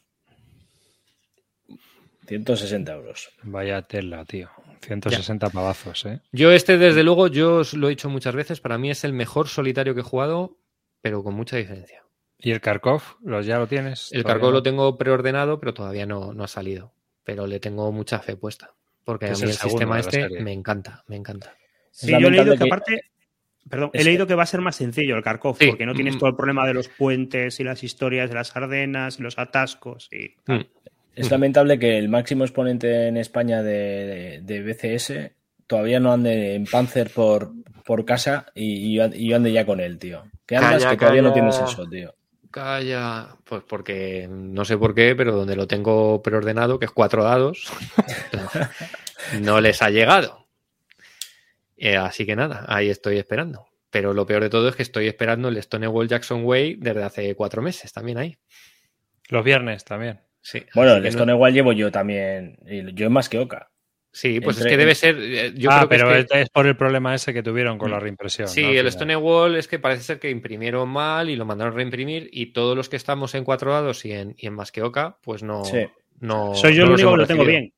160 2.27 2.91
euros. 2.93 3.29
Vaya 3.43 3.81
tela, 3.83 4.25
tío. 4.25 4.49
160 4.81 5.49
pavazos, 5.49 6.05
¿eh? 6.05 6.19
Yo 6.33 6.51
este, 6.51 6.77
desde 6.77 7.03
luego, 7.03 7.27
yo 7.27 7.55
os 7.57 7.73
lo 7.73 7.87
he 7.87 7.91
dicho 7.91 8.09
muchas 8.09 8.35
veces, 8.35 8.59
para 8.59 8.77
mí 8.77 8.91
es 8.91 9.05
el 9.05 9.13
mejor 9.13 9.47
solitario 9.47 9.93
que 9.95 10.01
he 10.01 10.03
jugado, 10.03 10.57
pero 11.01 11.23
con 11.23 11.35
mucha 11.35 11.55
diferencia. 11.55 12.03
¿Y 12.37 12.51
el 12.51 12.59
Kharkov? 12.59 13.01
¿Los 13.23 13.45
ya 13.45 13.57
lo 13.57 13.67
tienes? 13.67 14.09
El 14.11 14.25
cargo 14.25 14.47
no. 14.47 14.51
lo 14.51 14.63
tengo 14.63 14.97
preordenado, 14.97 15.61
pero 15.61 15.73
todavía 15.73 16.05
no, 16.05 16.33
no 16.33 16.43
ha 16.43 16.47
salido. 16.47 16.93
Pero 17.23 17.47
le 17.47 17.61
tengo 17.61 17.89
mucha 17.93 18.19
fe 18.19 18.35
puesta. 18.35 18.73
Porque 19.05 19.27
Que 19.27 19.31
a 19.31 19.35
mí 19.35 19.43
el 19.43 19.53
sistema 19.53 19.99
este 19.99 20.29
me 20.41 20.51
encanta, 20.51 21.03
me 21.07 21.15
encanta. 21.15 21.55
Sí, 21.91 22.11
yo 22.11 22.17
he 22.27 22.31
leído 22.31 22.53
que 22.53 22.57
que- 22.59 22.63
aparte. 22.65 23.01
Perdón, 23.69 23.91
he 23.93 24.03
leído 24.03 24.25
que 24.25 24.33
va 24.35 24.43
a 24.43 24.47
ser 24.47 24.61
más 24.61 24.75
sencillo 24.77 25.15
el 25.15 25.23
Kharkov, 25.23 25.57
Sí. 25.59 25.67
porque 25.67 25.85
no 25.85 25.93
tienes 25.93 26.15
Mm. 26.15 26.19
todo 26.19 26.29
el 26.29 26.35
problema 26.35 26.65
de 26.65 26.73
los 26.73 26.87
puentes 26.87 27.59
y 27.59 27.63
las 27.63 27.83
historias 27.83 28.29
de 28.29 28.35
las 28.35 28.55
Ardenas 28.55 29.19
y 29.19 29.23
los 29.23 29.37
atascos. 29.37 30.09
Y... 30.11 30.33
Mm. 30.51 30.61
Es 31.15 31.29
lamentable 31.29 31.77
que 31.77 31.97
el 31.97 32.07
máximo 32.09 32.45
exponente 32.45 33.07
en 33.07 33.17
España 33.17 33.61
de, 33.61 33.71
de- 33.71 34.41
de 34.41 34.61
BCS 34.63 35.33
todavía 35.67 35.99
no 35.99 36.13
ande 36.13 36.55
en 36.55 36.65
Panzer 36.65 37.11
por, 37.11 37.51
por 37.85 38.05
casa 38.05 38.47
y, 38.55 38.95
y 38.97 39.27
yo- 39.27 39.35
ande 39.35 39.51
ya 39.51 39.65
con 39.65 39.79
él, 39.81 39.99
tío. 39.99 40.23
¿Qué 40.47 40.55
andas 40.55 40.75
Calla, 40.83 40.89
que 40.91 40.97
todavía 40.97 41.21
no 41.21 41.33
calla. 41.33 41.49
tienes 41.51 41.71
eso, 41.71 41.85
tío? 41.87 42.15
Calla, 42.49 43.35
pues 43.43 43.61
porque 43.67 44.27
no 44.31 44.65
sé 44.65 44.77
por 44.77 44.95
qué, 44.95 45.15
pero 45.15 45.35
donde 45.35 45.55
lo 45.55 45.67
tengo 45.67 46.23
preordenado, 46.23 46.79
que 46.79 46.85
es 46.85 46.91
cuatro 46.91 47.23
dados, 47.23 47.71
no 49.41 49.61
les 49.61 49.81
ha 49.81 49.89
llegado. 49.89 50.47
Eh, 51.79 51.95
así 51.97 52.25
que 52.25 52.35
nada, 52.35 52.65
ahí 52.67 52.89
estoy 52.89 53.17
esperando. 53.17 53.65
Pero 53.89 54.13
lo 54.13 54.25
peor 54.25 54.43
de 54.43 54.49
todo 54.49 54.69
es 54.69 54.75
que 54.75 54.83
estoy 54.83 55.07
esperando 55.07 55.47
el 55.49 55.61
Stonewall 55.63 56.07
Jackson 56.07 56.43
Way 56.45 56.75
desde 56.75 57.03
hace 57.03 57.35
cuatro 57.35 57.61
meses, 57.61 57.91
también 57.91 58.17
ahí. 58.19 58.37
Los 59.29 59.43
viernes 59.43 59.83
también. 59.85 60.19
Sí, 60.41 60.63
Bueno, 60.75 60.93
el 60.95 61.01
que 61.03 61.09
no- 61.09 61.13
Stonewall 61.13 61.53
llevo 61.53 61.73
yo 61.73 61.91
también. 61.91 62.57
y 62.67 62.93
Yo 62.93 63.09
más 63.09 63.29
que 63.29 63.39
Oca. 63.39 63.71
Sí, 64.11 64.39
pues 64.39 64.57
entre- 64.57 64.69
es 64.69 64.73
que 64.73 64.77
debe 64.77 64.95
ser. 64.95 65.15
eh, 65.19 65.53
Yo 65.55 65.69
ah, 65.71 65.85
creo 65.87 65.89
que 65.89 65.95
pero 65.97 66.15
es, 66.15 66.25
que- 66.27 66.41
es 66.41 66.49
por 66.49 66.65
el 66.65 66.75
problema 66.75 67.13
ese 67.13 67.31
que 67.33 67.43
tuvieron 67.43 67.77
con 67.77 67.91
la 67.91 67.99
reimpresión. 67.99 68.47
Sí, 68.47 68.63
¿no? 68.63 68.69
El. 68.69 68.91
Stonewall 68.91 69.55
es 69.55 69.67
que 69.67 69.77
parece 69.77 70.01
ser 70.03 70.19
que 70.19 70.29
imprimieron 70.31 70.89
mal 70.89 71.29
y 71.29 71.35
lo 71.35 71.45
mandaron 71.45 71.73
a 71.73 71.75
reimprimir 71.75 72.27
y 72.31 72.51
todos 72.51 72.75
los 72.75 72.89
que 72.89 72.95
estamos 72.95 73.35
en 73.35 73.43
cuatro 73.43 73.71
dados 73.71 74.03
y 74.05 74.11
en, 74.13 74.33
y 74.37 74.47
en 74.47 74.53
más 74.55 74.71
que 74.71 74.81
Oca, 74.81 75.17
pues 75.21 75.43
no. 75.43 75.63
Sí. 75.63 75.85
no 76.21 76.55
Soy 76.55 76.73
yo 76.75 76.81
no 76.85 76.87
el 76.87 76.93
único 76.95 77.11
que 77.11 77.17
lo 77.17 77.27
tengo 77.27 77.45
bien. 77.45 77.71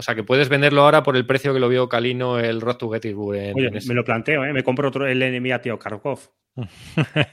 O 0.00 0.02
sea 0.02 0.14
que 0.14 0.24
puedes 0.24 0.48
venderlo 0.48 0.80
ahora 0.82 1.02
por 1.02 1.14
el 1.16 1.26
precio 1.26 1.52
que 1.52 1.60
lo 1.60 1.68
vio 1.68 1.88
Calino 1.88 2.38
el 2.40 2.60
Road 2.62 2.76
to 2.78 2.88
Gettysburg. 2.90 3.36
en- 3.38 3.54
Oye, 3.56 3.66
en 3.68 3.86
me 3.86 3.94
lo 3.94 4.02
planteo, 4.02 4.44
¿eh? 4.44 4.52
me 4.54 4.62
compro 4.64 4.88
otro 4.88 5.06
el 5.06 5.22
enemigo 5.22 5.54
a 5.54 5.60
Tío 5.60 5.78
Kharkov. 5.78 6.18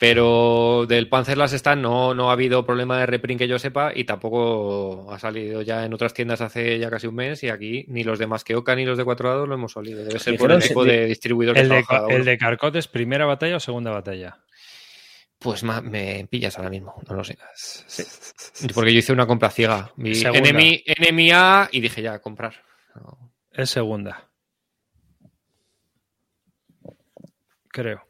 Pero 0.00 0.84
del 0.86 1.08
Panzer 1.08 1.38
Last 1.38 1.54
Stand 1.54 1.80
no, 1.80 2.14
no 2.14 2.28
ha 2.28 2.32
habido 2.32 2.66
problema 2.66 2.98
de 2.98 3.06
reprint 3.06 3.38
que 3.38 3.48
yo 3.48 3.58
sepa 3.58 3.92
y 3.94 4.04
tampoco 4.04 5.10
ha 5.10 5.18
salido 5.18 5.62
ya 5.62 5.84
en 5.86 5.94
otras 5.94 6.12
tiendas 6.12 6.40
hace 6.40 6.78
ya 6.78 6.90
casi 6.90 7.06
un 7.06 7.14
mes 7.14 7.42
y 7.44 7.48
aquí 7.48 7.86
ni 7.88 8.02
los 8.04 8.18
de 8.18 8.26
Masqueoka 8.26 8.74
ni 8.74 8.84
los 8.84 8.98
de 8.98 9.04
Cuatro 9.04 9.28
Dados 9.30 9.48
lo 9.48 9.54
hemos 9.54 9.76
olido. 9.76 10.04
Debe 10.04 10.18
ser 10.18 10.36
por 10.36 10.50
el 10.52 10.62
tipo 10.62 10.84
de 10.84 11.06
distribuidor 11.06 11.56
El 11.56 11.68
que 11.68 11.74
de, 11.76 11.84
el 12.16 12.24
de 12.24 12.36
Carcot 12.36 12.74
es 12.76 12.88
primera 12.88 13.24
batalla 13.24 13.56
o 13.56 13.60
segunda 13.60 13.92
batalla. 13.92 14.38
Pues 15.44 15.62
me 15.62 16.26
pillas 16.30 16.56
ahora 16.56 16.70
mismo, 16.70 16.94
no 17.06 17.14
lo 17.16 17.22
sé. 17.22 17.36
Porque 18.74 18.92
yo 18.94 18.98
hice 18.98 19.12
una 19.12 19.26
compra 19.26 19.50
ciega. 19.50 19.92
Vi 19.96 20.14
enemy, 20.24 20.82
enemy 20.86 21.30
A 21.32 21.68
y 21.70 21.80
dije 21.82 22.00
ya, 22.00 22.18
comprar. 22.18 22.54
No. 22.96 23.30
Es 23.52 23.68
segunda. 23.70 24.30
Creo. 27.68 28.02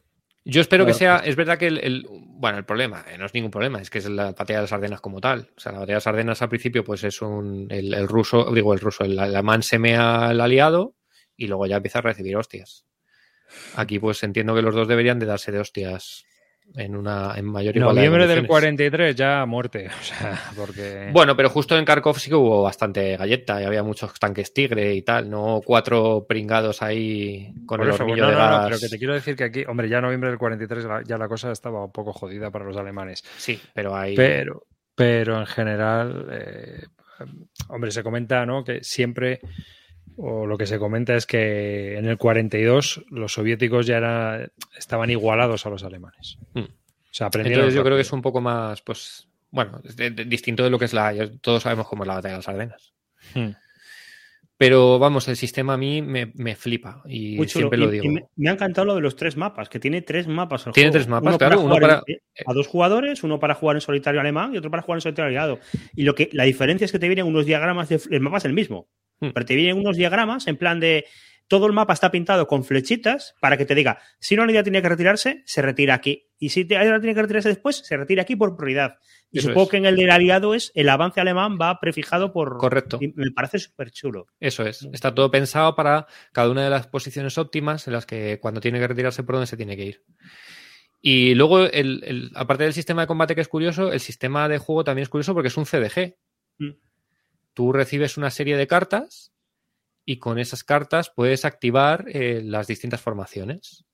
Yo 0.46 0.60
espero 0.60 0.84
que 0.84 0.92
sea, 0.92 1.16
es 1.24 1.36
verdad 1.36 1.56
que 1.58 1.66
el, 1.68 1.78
el- 1.78 2.06
bueno, 2.10 2.58
el 2.58 2.64
problema, 2.66 3.04
eh, 3.10 3.16
no 3.16 3.24
es 3.24 3.32
ningún 3.32 3.50
problema, 3.50 3.80
es 3.80 3.88
que 3.88 3.98
es 3.98 4.08
la 4.08 4.26
batalla 4.26 4.58
de 4.58 4.62
las 4.64 4.72
Ardenas 4.72 5.00
como 5.00 5.20
tal. 5.20 5.50
O 5.56 5.60
sea, 5.60 5.72
la 5.72 5.78
batalla 5.78 5.94
de 5.94 5.96
las 5.96 6.06
Ardenas 6.06 6.42
al 6.42 6.50
principio, 6.50 6.84
pues 6.84 7.02
es 7.02 7.20
un, 7.22 7.66
el, 7.70 7.94
el 7.94 8.06
ruso, 8.06 8.52
digo 8.52 8.74
el 8.74 8.80
ruso, 8.80 9.04
el 9.04 9.18
alemán 9.18 9.62
se 9.62 9.78
mea 9.78 10.26
al 10.28 10.40
aliado 10.40 10.94
y 11.36 11.46
luego 11.46 11.66
ya 11.66 11.76
empieza 11.76 12.00
a 12.00 12.02
recibir 12.02 12.36
hostias. 12.36 12.84
Aquí 13.74 13.98
pues 13.98 14.22
entiendo 14.22 14.54
que 14.54 14.62
los 14.62 14.74
dos 14.74 14.86
deberían 14.86 15.18
de 15.18 15.26
darse 15.26 15.50
de 15.50 15.60
hostias 15.60 16.24
en 16.76 16.96
una, 16.96 17.34
en 17.36 17.44
mayor 17.44 17.76
igualdad 17.76 17.94
de 18.02 18.08
Noviembre 18.08 18.26
del 18.26 18.46
condiciones. 18.46 18.48
43 18.48 19.16
ya 19.16 19.42
a 19.42 19.46
muerte. 19.46 19.88
O 20.00 20.02
sea, 20.02 20.42
porque. 20.56 21.10
Bueno, 21.12 21.36
pero 21.36 21.48
justo 21.50 21.76
en 21.78 21.84
Kharkov 21.84 22.18
sí 22.18 22.30
que 22.30 22.36
hubo 22.36 22.62
bastante 22.62 23.16
galleta 23.16 23.60
y 23.62 23.64
había 23.64 23.82
muchos 23.82 24.12
tanques 24.18 24.52
tigre 24.52 24.94
y 24.94 25.02
tal, 25.02 25.28
no 25.30 25.60
cuatro 25.64 26.24
pringados 26.28 26.82
ahí 26.82 27.52
con 27.66 27.78
Por 27.78 27.86
el 27.88 27.94
eso, 27.94 28.02
hornillo 28.04 28.24
no, 28.24 28.28
de 28.30 28.34
no, 28.36 28.40
no, 28.40 28.50
gas. 28.50 28.64
pero 28.66 28.80
que 28.80 28.88
te 28.88 28.98
quiero 28.98 29.14
decir 29.14 29.36
que 29.36 29.44
aquí, 29.44 29.64
hombre, 29.68 29.88
ya 29.88 30.00
noviembre 30.00 30.30
del 30.30 30.38
43 30.38 30.84
la- 30.84 31.02
ya 31.04 31.16
la 31.18 31.28
cosa 31.28 31.52
estaba 31.52 31.84
un 31.84 31.92
poco 31.92 32.12
jodida 32.12 32.50
para 32.50 32.64
los 32.64 32.76
alemanes. 32.76 33.22
Sí, 33.36 33.60
pero 33.74 33.94
ahí. 33.94 34.16
Pero, 34.16 34.66
pero 34.96 35.38
en 35.40 35.46
general, 35.46 36.26
eh, 36.32 36.82
hombre, 37.68 37.90
se 37.92 38.02
comenta, 38.02 38.44
¿no? 38.46 38.64
Que 38.64 38.82
siempre, 38.82 39.40
o 40.16 40.46
lo 40.46 40.56
que 40.58 40.66
se 40.66 40.78
comenta 40.78 41.14
es 41.16 41.26
que 41.26 41.96
en 41.98 42.06
el 42.06 42.16
42 42.18 43.04
los 43.10 43.32
soviéticos 43.32 43.86
ya 43.86 43.96
era- 43.98 44.48
estaban 44.78 45.10
igualados 45.10 45.66
a 45.66 45.70
los 45.70 45.82
alemanes. 45.84 46.38
Mm. 46.54 46.60
O 46.60 46.66
sea, 47.16 47.26
aprendieron. 47.28 47.60
Entonces 47.62 47.76
yo 47.76 47.84
creo 47.84 47.96
que 47.96 48.02
es 48.02 48.12
un 48.12 48.22
poco 48.22 48.40
más, 48.40 48.80
pues, 48.82 49.28
bueno, 49.50 49.80
es 49.84 49.96
de- 49.96 50.10
de- 50.10 50.24
distinto 50.24 50.62
de 50.64 50.70
lo 50.70 50.78
que 50.78 50.84
es 50.86 50.92
la. 50.94 51.14
Todos 51.40 51.62
sabemos 51.62 51.86
cómo 51.88 52.02
es 52.04 52.08
la 52.08 52.14
batalla 52.14 52.34
de 52.34 52.38
las 52.38 52.48
Ardenas. 52.48 52.92
Hmm. 53.34 53.50
Pero 54.56 55.00
vamos, 55.00 55.26
el 55.26 55.36
sistema 55.36 55.74
a 55.74 55.76
mí 55.76 56.00
me, 56.00 56.30
me 56.36 56.54
flipa 56.54 57.02
y 57.06 57.36
Muy 57.36 57.46
chulo. 57.48 57.62
siempre 57.68 57.78
lo 57.78 57.86
Y- 57.86 57.88
y 57.96 58.00
digo. 58.00 58.12
me, 58.14 58.24
me 58.36 58.50
ha 58.50 58.52
encantado 58.52 58.84
lo 58.86 58.94
de 58.94 59.00
los 59.00 59.16
tres 59.16 59.36
mapas, 59.36 59.68
que 59.68 59.80
tiene 59.80 60.00
tres 60.02 60.28
mapas. 60.28 60.66
el 60.68 60.72
Tiene 60.72 60.90
juego. 60.90 60.98
tres 61.02 61.08
mapas, 61.08 61.28
Uno 61.30 61.38
claro, 61.38 61.60
uno 61.60 61.74
jugar 61.74 61.80
para- 61.82 62.02
en- 62.06 62.18
a 62.46 62.52
dos 62.52 62.68
jugadores, 62.68 63.24
uno 63.24 63.40
para 63.40 63.54
jugar 63.56 63.76
en 63.76 63.80
solitario 63.80 64.20
alemán 64.20 64.54
y 64.54 64.58
otro 64.58 64.70
para 64.70 64.82
jugar 64.82 64.98
en 64.98 65.00
solitario 65.02 65.26
aliado. 65.28 65.58
Y 65.96 66.04
lo 66.04 66.14
que 66.14 66.30
la 66.32 66.44
diferencia 66.44 66.84
es 66.84 66.92
que 66.92 67.00
te 67.00 67.08
vienen 67.08 67.26
unos 67.26 67.46
diagramas, 67.46 67.88
de, 67.88 68.00
el 68.10 68.20
mapa 68.20 68.36
es 68.38 68.44
el 68.44 68.52
mismo, 68.52 68.86
Hmm. 69.26 69.30
pero 69.32 69.46
te 69.46 69.54
vienen 69.54 69.78
unos 69.78 69.96
diagramas 69.96 70.46
en 70.46 70.56
plan 70.56 70.80
de 70.80 71.04
todo 71.46 71.66
el 71.66 71.74
mapa 71.74 71.92
está 71.92 72.10
pintado 72.10 72.46
con 72.46 72.64
flechitas 72.64 73.34
para 73.38 73.58
que 73.58 73.66
te 73.66 73.74
diga 73.74 73.98
si 74.18 74.34
una 74.34 74.44
unidad 74.44 74.62
tiene 74.62 74.80
que 74.80 74.88
retirarse, 74.88 75.42
se 75.44 75.60
retira 75.60 75.92
aquí. 75.94 76.30
Y 76.38 76.48
si 76.48 76.62
una 76.62 77.00
tiene 77.00 77.14
que 77.14 77.20
retirarse 77.20 77.50
después, 77.50 77.76
se 77.84 77.96
retira 77.98 78.22
aquí 78.22 78.34
por 78.34 78.56
prioridad. 78.56 78.96
Y 79.30 79.38
Eso 79.40 79.48
supongo 79.48 79.64
es. 79.66 79.70
que 79.72 79.76
en 79.76 79.84
el 79.86 79.96
del 79.96 80.10
aliado 80.10 80.54
es 80.54 80.72
el 80.74 80.88
avance 80.88 81.20
alemán 81.20 81.58
va 81.60 81.78
prefijado 81.80 82.32
por. 82.32 82.56
Correcto. 82.56 82.98
y 83.00 83.08
me 83.14 83.30
parece 83.30 83.58
súper 83.58 83.90
chulo. 83.90 84.26
Eso 84.40 84.64
es. 84.64 84.88
Está 84.92 85.14
todo 85.14 85.30
pensado 85.30 85.74
para 85.76 86.06
cada 86.32 86.50
una 86.50 86.64
de 86.64 86.70
las 86.70 86.86
posiciones 86.86 87.36
óptimas 87.36 87.86
en 87.88 87.92
las 87.92 88.06
que 88.06 88.38
cuando 88.40 88.60
tiene 88.62 88.78
que 88.80 88.88
retirarse 88.88 89.22
por 89.22 89.34
donde 89.34 89.46
se 89.46 89.58
tiene 89.58 89.76
que 89.76 89.84
ir. 89.84 90.02
Y 91.02 91.34
luego, 91.34 91.60
el, 91.64 92.02
el- 92.04 92.30
aparte 92.34 92.64
del 92.64 92.72
sistema 92.72 93.02
de 93.02 93.06
combate 93.06 93.34
que 93.34 93.42
es 93.42 93.48
curioso, 93.48 93.92
el 93.92 94.00
sistema 94.00 94.48
de 94.48 94.56
juego 94.58 94.84
también 94.84 95.02
es 95.02 95.08
curioso 95.10 95.34
porque 95.34 95.48
es 95.48 95.56
un 95.58 95.66
CDG. 95.66 96.16
Mm. 96.58 96.70
Tú 97.54 97.72
recibes 97.72 98.16
una 98.16 98.30
serie 98.30 98.56
de 98.56 98.66
cartas 98.66 99.32
y 100.04 100.18
con 100.18 100.38
esas 100.38 100.64
cartas 100.64 101.10
puedes 101.14 101.44
activar 101.44 102.04
eh, 102.08 102.42
las 102.44 102.66
distintas 102.66 103.00
formaciones. 103.00 103.84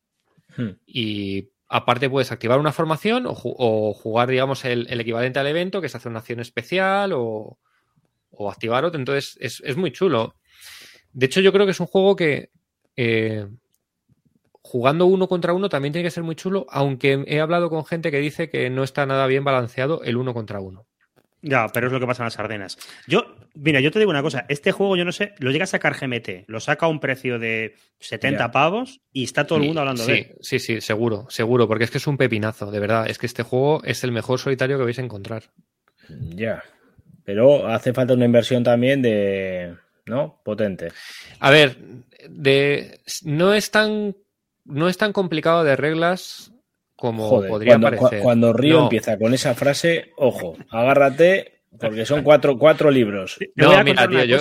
Hmm. 0.56 0.70
Y 0.86 1.50
aparte 1.68 2.10
puedes 2.10 2.32
activar 2.32 2.58
una 2.58 2.72
formación 2.72 3.26
o, 3.26 3.34
ju- 3.34 3.54
o 3.56 3.94
jugar, 3.94 4.28
digamos, 4.28 4.64
el, 4.64 4.86
el 4.90 5.00
equivalente 5.00 5.38
al 5.38 5.46
evento, 5.46 5.80
que 5.80 5.86
es 5.86 5.94
hacer 5.94 6.10
una 6.10 6.18
acción 6.18 6.40
especial 6.40 7.12
o, 7.12 7.58
o 8.30 8.50
activar 8.50 8.84
otro. 8.84 8.98
Entonces, 8.98 9.38
es, 9.40 9.62
es 9.64 9.76
muy 9.76 9.92
chulo. 9.92 10.34
De 11.12 11.26
hecho, 11.26 11.40
yo 11.40 11.52
creo 11.52 11.66
que 11.66 11.72
es 11.72 11.80
un 11.80 11.86
juego 11.86 12.16
que 12.16 12.50
eh, 12.96 13.46
jugando 14.62 15.06
uno 15.06 15.28
contra 15.28 15.52
uno 15.52 15.68
también 15.68 15.92
tiene 15.92 16.06
que 16.06 16.10
ser 16.10 16.22
muy 16.24 16.34
chulo, 16.34 16.66
aunque 16.70 17.24
he 17.26 17.40
hablado 17.40 17.70
con 17.70 17.84
gente 17.84 18.10
que 18.10 18.18
dice 18.18 18.50
que 18.50 18.68
no 18.70 18.82
está 18.82 19.06
nada 19.06 19.26
bien 19.26 19.44
balanceado 19.44 20.02
el 20.02 20.16
uno 20.16 20.34
contra 20.34 20.60
uno. 20.60 20.86
Ya, 21.42 21.68
pero 21.68 21.86
es 21.86 21.92
lo 21.92 22.00
que 22.00 22.06
pasa 22.06 22.22
en 22.22 22.26
las 22.26 22.38
Ardenas. 22.38 22.76
Yo, 23.06 23.34
mira, 23.54 23.80
yo 23.80 23.90
te 23.90 23.98
digo 23.98 24.10
una 24.10 24.22
cosa, 24.22 24.44
este 24.48 24.72
juego 24.72 24.96
yo 24.96 25.04
no 25.04 25.12
sé, 25.12 25.34
lo 25.38 25.50
llega 25.50 25.64
a 25.64 25.66
sacar 25.66 25.96
GMT, 25.98 26.44
lo 26.48 26.60
saca 26.60 26.86
a 26.86 26.88
un 26.88 27.00
precio 27.00 27.38
de 27.38 27.76
70 27.98 28.38
Ya. 28.38 28.50
pavos 28.50 29.00
y 29.12 29.24
está 29.24 29.46
todo 29.46 29.58
el 29.58 29.64
mundo 29.64 29.80
hablando 29.80 30.02
sí, 30.04 30.12
de 30.12 30.18
él. 30.18 30.36
Sí, 30.40 30.58
sí, 30.58 30.80
seguro, 30.80 31.26
seguro, 31.30 31.66
porque 31.66 31.84
es 31.84 31.90
que 31.90 31.98
es 31.98 32.06
un 32.06 32.18
pepinazo, 32.18 32.70
de 32.70 32.78
verdad. 32.80 33.08
Es 33.08 33.18
que 33.18 33.26
este 33.26 33.42
juego 33.42 33.82
es 33.84 34.04
el 34.04 34.12
mejor 34.12 34.38
solitario 34.38 34.76
que 34.76 34.84
vais 34.84 34.98
a 34.98 35.02
encontrar. 35.02 35.44
Ya. 36.08 36.62
Pero 37.24 37.68
hace 37.68 37.92
falta 37.92 38.14
una 38.14 38.24
inversión 38.24 38.62
también 38.62 39.00
de. 39.02 39.76
¿No? 40.06 40.40
Potente. 40.44 40.88
A 41.38 41.50
ver, 41.50 41.76
de, 42.28 43.00
no 43.24 43.54
es 43.54 43.70
tan 43.70 44.16
no 44.64 44.88
es 44.88 44.98
tan 44.98 45.12
complicado 45.12 45.64
de 45.64 45.76
reglas 45.76 46.52
como 47.00 47.28
Joder, 47.28 47.48
podría 47.50 47.72
cuando, 47.72 47.86
parecer. 47.86 48.20
cua- 48.20 48.22
cuando 48.22 48.52
Río 48.52 48.76
No. 48.76 48.82
empieza 48.84 49.18
con 49.18 49.32
esa 49.34 49.54
frase, 49.54 50.12
ojo, 50.18 50.56
agárrate, 50.70 51.62
porque 51.80 52.04
son 52.04 52.22
cuatro, 52.22 52.58
cuatro 52.58 52.90
libros. 52.90 53.38
No, 53.56 53.70
a 53.72 53.82
mira, 53.82 54.06
tío, 54.06 54.24
yo. 54.24 54.36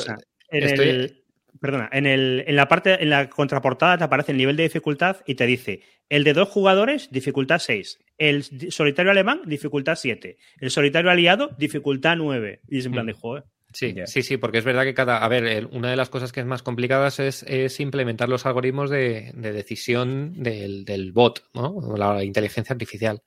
En 0.49 0.63
estoy- 0.63 0.89
el- 0.89 1.23
perdona, 1.61 1.89
en, 1.91 2.05
el, 2.05 2.43
en 2.47 2.55
la 2.55 2.67
parte, 2.67 3.01
en 3.01 3.09
la 3.09 3.29
contraportada 3.29 3.97
te 3.97 4.03
aparece 4.03 4.31
el 4.33 4.37
nivel 4.37 4.55
de 4.57 4.63
dificultad 4.63 5.17
y 5.25 5.35
te 5.35 5.45
dice 5.45 5.81
el 6.09 6.23
de 6.23 6.33
dos 6.33 6.49
jugadores, 6.49 7.09
dificultad 7.11 7.59
6. 7.59 7.99
El 8.17 8.43
solitario 8.43 9.11
alemán, 9.11 9.41
dificultad 9.45 9.95
7. 9.95 10.37
El 10.59 10.69
solitario 10.71 11.11
aliado, 11.11 11.51
dificultad 11.57 12.15
9. 12.17 12.59
Y 12.67 12.79
es 12.79 12.85
en 12.85 12.91
plan 12.91 13.05
Mm. 13.05 13.07
de 13.07 13.13
joder. 13.13 13.43
Sí, 13.71 13.93
sí, 14.05 14.23
sí, 14.23 14.37
porque 14.37 14.57
es 14.57 14.65
verdad 14.65 14.83
que 14.83 14.95
cada. 14.95 15.23
A 15.23 15.27
ver, 15.27 15.45
el- 15.45 15.67
una 15.67 15.91
de 15.91 15.95
las 15.95 16.09
cosas 16.09 16.31
que 16.31 16.39
es 16.39 16.45
más 16.47 16.63
complicadas 16.63 17.19
es, 17.19 17.43
es 17.43 17.79
implementar 17.79 18.27
los 18.27 18.47
algoritmos 18.47 18.89
de, 18.89 19.31
de 19.35 19.51
decisión 19.51 20.41
del, 20.41 20.85
del 20.85 21.11
bot, 21.11 21.43
¿no? 21.53 21.67
O 21.75 21.95
La 21.95 22.23
inteligencia 22.23 22.73
artificial. 22.73 23.21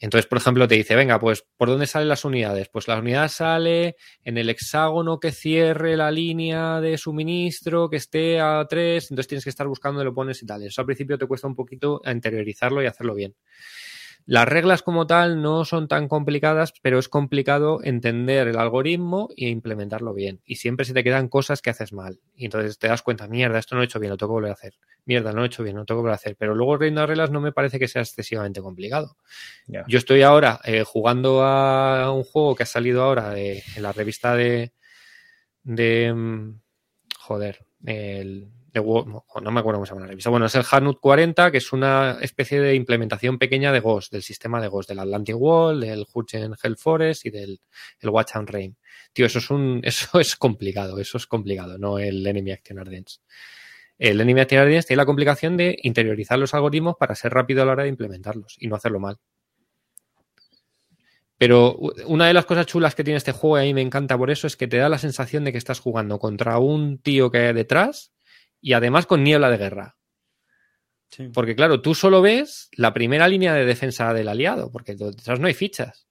Entonces, 0.00 0.26
por 0.28 0.38
ejemplo, 0.38 0.68
te 0.68 0.76
dice, 0.76 0.96
venga, 0.96 1.20
pues, 1.20 1.44
¿por 1.56 1.68
dónde 1.70 1.86
salen 1.86 2.08
las 2.08 2.24
unidades? 2.24 2.68
Pues 2.70 2.88
la 2.88 2.98
unidad 2.98 3.28
sale 3.28 3.96
en 4.24 4.38
el 4.38 4.50
hexágono 4.50 5.20
que 5.20 5.32
cierre 5.32 5.96
la 5.96 6.10
línea 6.10 6.80
de 6.80 6.98
suministro, 6.98 7.90
que 7.90 7.96
esté 7.98 8.40
a 8.40 8.66
3, 8.68 9.04
entonces 9.10 9.28
tienes 9.28 9.44
que 9.44 9.50
estar 9.50 9.68
buscando 9.68 9.98
dónde 9.98 10.10
lo 10.10 10.14
pones 10.14 10.42
y 10.42 10.46
tal. 10.46 10.62
Eso 10.64 10.82
al 10.82 10.86
principio 10.86 11.18
te 11.18 11.26
cuesta 11.26 11.48
un 11.48 11.56
poquito 11.56 12.02
interiorizarlo 12.06 12.82
y 12.82 12.86
hacerlo 12.86 13.14
bien. 13.14 13.34
Las 14.24 14.46
reglas 14.48 14.82
como 14.82 15.06
tal 15.06 15.42
no 15.42 15.64
son 15.64 15.88
tan 15.88 16.06
complicadas, 16.08 16.72
pero 16.80 16.98
es 16.98 17.08
complicado 17.08 17.80
entender 17.82 18.46
el 18.48 18.56
algoritmo 18.56 19.28
e 19.36 19.48
implementarlo 19.48 20.14
bien. 20.14 20.40
Y 20.44 20.56
siempre 20.56 20.86
se 20.86 20.94
te 20.94 21.02
quedan 21.04 21.28
cosas 21.28 21.60
que 21.60 21.70
haces 21.70 21.92
mal. 21.92 22.20
Y 22.36 22.44
entonces 22.44 22.78
te 22.78 22.88
das 22.88 23.02
cuenta, 23.02 23.26
mierda, 23.28 23.58
esto 23.58 23.74
no 23.74 23.80
lo 23.80 23.82
he 23.82 23.86
hecho 23.86 23.98
bien, 24.00 24.10
lo 24.10 24.16
tengo 24.16 24.30
que 24.30 24.34
volver 24.34 24.50
a 24.50 24.54
hacer. 24.54 24.74
Mierda, 25.04 25.30
no 25.32 25.38
lo 25.38 25.42
he 25.44 25.46
hecho 25.46 25.64
bien, 25.64 25.76
lo 25.76 25.84
tengo 25.84 25.98
que 25.98 26.02
volver 26.02 26.12
a 26.12 26.16
hacer. 26.16 26.36
Pero 26.38 26.54
luego 26.54 26.76
reino 26.76 27.00
de 27.00 27.06
reglas 27.08 27.30
no 27.30 27.40
me 27.40 27.52
parece 27.52 27.78
que 27.80 27.88
sea 27.88 28.02
excesivamente 28.02 28.60
complicado. 28.62 29.16
Yo 29.88 29.98
estoy 29.98 30.22
ahora 30.22 30.60
eh, 30.64 30.84
jugando 30.84 31.42
a 31.42 32.12
un 32.12 32.22
juego 32.24 32.54
que 32.54 32.62
ha 32.62 32.66
salido 32.66 33.02
ahora 33.02 33.30
de- 33.30 33.62
en 33.76 33.82
la 33.82 33.92
revista 33.92 34.34
de. 34.36 34.72
de. 35.64 36.12
mm, 36.14 36.60
joder, 37.18 37.66
el. 37.86 38.48
No, 38.74 39.50
me 39.50 39.60
acuerdo 39.60 39.78
cómo 39.78 39.86
se 39.86 39.90
llama 39.90 40.02
la 40.02 40.08
revista. 40.08 40.30
Bueno, 40.30 40.46
es 40.46 40.54
el 40.54 40.64
Hanut 40.70 40.98
40, 40.98 41.50
que 41.50 41.58
es 41.58 41.72
una 41.72 42.18
especie 42.22 42.60
de 42.60 42.74
implementación 42.74 43.38
pequeña 43.38 43.70
de 43.70 43.80
Ghost, 43.80 44.12
del 44.12 44.22
sistema 44.22 44.62
de 44.62 44.68
Ghost, 44.68 44.88
del 44.88 45.00
Atlantic 45.00 45.36
Wall, 45.38 45.80
del 45.80 46.06
Hurchen 46.12 46.54
Hell 46.62 46.76
Forest 46.76 47.26
y 47.26 47.30
del 47.30 47.60
el 48.00 48.08
Watch 48.08 48.34
and 48.34 48.48
Rain. 48.48 48.76
Tío, 49.12 49.26
eso 49.26 49.40
es 49.40 49.50
un. 49.50 49.80
Eso 49.84 50.18
es 50.20 50.36
complicado, 50.36 50.98
eso 50.98 51.18
es 51.18 51.26
complicado, 51.26 51.76
no 51.76 51.98
el 51.98 52.26
Enemy 52.26 52.52
Action 52.52 52.78
Ardents. 52.78 53.20
El 53.98 54.20
Enemy 54.20 54.40
Action 54.40 54.60
Ardents 54.62 54.86
tiene 54.86 54.98
la 54.98 55.06
complicación 55.06 55.56
de 55.56 55.76
interiorizar 55.82 56.38
los 56.38 56.54
algoritmos 56.54 56.96
para 56.98 57.14
ser 57.14 57.32
rápido 57.34 57.62
a 57.62 57.66
la 57.66 57.72
hora 57.72 57.82
de 57.82 57.90
implementarlos 57.90 58.56
y 58.58 58.68
no 58.68 58.76
hacerlo 58.76 59.00
mal. 59.00 59.18
Pero 61.36 61.76
una 62.06 62.26
de 62.26 62.34
las 62.34 62.46
cosas 62.46 62.66
chulas 62.66 62.94
que 62.94 63.04
tiene 63.04 63.18
este 63.18 63.32
juego, 63.32 63.58
y 63.58 63.60
a 63.60 63.64
mí 63.64 63.74
me 63.74 63.82
encanta 63.82 64.16
por 64.16 64.30
eso, 64.30 64.46
es 64.46 64.56
que 64.56 64.68
te 64.68 64.78
da 64.78 64.88
la 64.88 64.98
sensación 64.98 65.44
de 65.44 65.52
que 65.52 65.58
estás 65.58 65.80
jugando 65.80 66.18
contra 66.18 66.58
un 66.58 66.98
tío 66.98 67.30
que 67.30 67.38
hay 67.38 67.52
detrás 67.52 68.12
y 68.62 68.72
además 68.72 69.04
con 69.06 69.22
niebla 69.22 69.50
de 69.50 69.58
guerra. 69.58 69.96
Porque 71.34 71.54
claro, 71.54 71.82
tú 71.82 71.94
solo 71.94 72.22
ves 72.22 72.70
la 72.72 72.94
primera 72.94 73.28
línea 73.28 73.52
de 73.52 73.66
defensa 73.66 74.14
del 74.14 74.28
aliado, 74.28 74.72
porque 74.72 74.94
detrás 74.94 75.38
no 75.40 75.46
hay 75.46 75.52
fichas. 75.54 76.06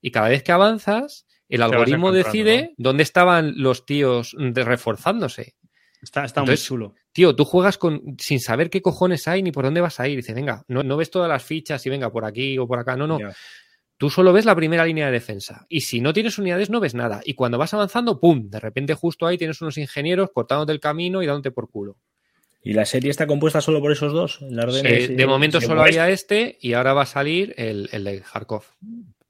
Y 0.00 0.10
cada 0.10 0.28
vez 0.30 0.42
que 0.42 0.52
avanzas, 0.52 1.26
el 1.48 1.60
algoritmo 1.62 2.10
decide 2.32 2.74
dónde 2.78 3.02
estaban 3.02 3.52
los 3.56 3.84
tíos 3.84 4.34
de- 4.38 4.64
reforzándose. 4.64 5.56
Está, 6.00 6.24
está 6.24 6.40
muy 6.42 6.50
chulo. 6.64 6.94
Tío, 7.12 7.34
tú 7.34 7.44
juegas 7.44 7.76
con 7.78 8.00
sin 8.18 8.40
saber 8.40 8.70
qué 8.70 8.80
cojones 8.80 9.26
hay 9.28 9.42
ni 9.42 9.50
por 9.52 9.64
dónde 9.64 9.80
vas 9.80 9.98
a 10.00 10.08
ir. 10.08 10.16
Dices, 10.16 10.34
venga, 10.34 10.64
no, 10.68 10.82
no 10.82 10.96
ves 10.96 11.10
todas 11.10 11.28
las 11.28 11.42
fichas 11.42 11.84
y 11.84 11.90
venga 11.90 12.10
por 12.10 12.24
aquí 12.24 12.56
o 12.58 12.66
por 12.66 12.78
acá. 12.78 12.96
No, 12.96 13.06
no. 13.06 13.18
Tú 13.98 14.10
solo 14.10 14.32
ves 14.32 14.44
la 14.44 14.54
primera 14.54 14.84
línea 14.84 15.06
de 15.06 15.12
defensa. 15.12 15.64
Y 15.68 15.80
si 15.82 16.00
no 16.00 16.12
tienes 16.12 16.38
unidades, 16.38 16.68
no 16.68 16.80
ves 16.80 16.94
nada. 16.94 17.20
Y 17.24 17.34
cuando 17.34 17.56
vas 17.56 17.72
avanzando, 17.72 18.20
¡pum! 18.20 18.50
De 18.50 18.60
repente 18.60 18.92
justo 18.94 19.26
ahí 19.26 19.38
tienes 19.38 19.60
unos 19.62 19.78
ingenieros 19.78 20.30
cortándote 20.34 20.72
el 20.72 20.80
camino 20.80 21.22
y 21.22 21.26
dándote 21.26 21.50
por 21.50 21.70
culo. 21.70 21.96
¿Y 22.62 22.72
la 22.74 22.84
serie 22.84 23.10
está 23.10 23.26
compuesta 23.26 23.60
solo 23.60 23.80
por 23.80 23.92
esos 23.92 24.12
dos? 24.12 24.40
El 24.42 24.58
Ardennes 24.58 25.08
Eh, 25.08 25.12
y- 25.12 25.14
de 25.16 25.26
momento 25.26 25.60
solo 25.60 25.80
había 25.82 26.10
este 26.10 26.58
y 26.60 26.72
ahora 26.74 26.92
va 26.94 27.02
a 27.02 27.06
salir 27.06 27.54
el, 27.56 27.88
el 27.92 28.04
de 28.04 28.20
Kharkov. 28.20 28.64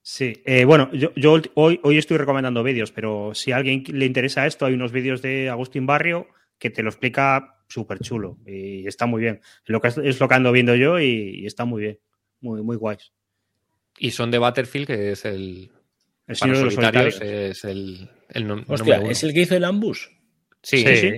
Sí, 0.03 0.43
eh, 0.47 0.65
bueno, 0.65 0.91
yo, 0.93 1.13
yo 1.17 1.41
hoy, 1.55 1.81
hoy 1.83 1.99
estoy 1.99 2.17
recomendando 2.17 2.63
vídeos, 2.63 2.93
pero 2.93 3.35
si 3.35 3.53
a 3.53 3.57
alguien 3.57 3.85
le 3.89 4.07
interesa 4.07 4.47
esto, 4.47 4.65
hay 4.65 4.75
unos 4.75 4.91
vídeos 4.93 5.21
de 5.21 5.49
Agustín 5.51 5.85
Barrio 5.87 6.29
que 6.59 6.71
te 6.71 6.83
lo 6.83 6.89
explica 6.89 7.59
súper 7.69 7.99
chulo 7.99 8.39
y 8.47 8.87
está 8.87 9.07
muy 9.07 9.21
bien. 9.21 9.41
Es 9.65 9.69
lo 9.69 9.81
que, 9.81 9.89
es 9.89 10.21
lo 10.21 10.29
que 10.29 10.35
ando 10.35 10.53
viendo 10.53 10.75
yo 10.77 10.99
y, 11.01 11.41
y 11.41 11.47
está 11.47 11.65
muy 11.65 11.83
bien, 11.83 11.99
muy, 12.41 12.63
muy 12.63 12.77
guays. 12.77 13.13
Y 13.99 14.11
son 14.11 14.31
de 14.31 14.39
Battlefield, 14.39 14.87
que 14.87 15.13
es 15.13 15.25
el. 15.25 15.71
El 16.29 16.35
Para 16.35 16.37
Señor 16.37 16.57
de 16.59 16.65
los 16.65 16.75
solitarios 16.75 17.15
Solitarios. 17.15 17.51
es 17.59 17.65
el, 17.65 18.11
el 18.31 18.47
nom- 18.49 18.65
Hostia, 18.67 18.77
número 18.79 19.03
uno. 19.03 19.11
¿es 19.13 19.23
el 19.23 19.33
que 19.33 19.41
hizo 19.43 19.55
el 19.57 19.65
ambush? 19.65 20.07
Sí, 20.63 20.79
Sí. 20.79 20.97
sí. 20.97 21.13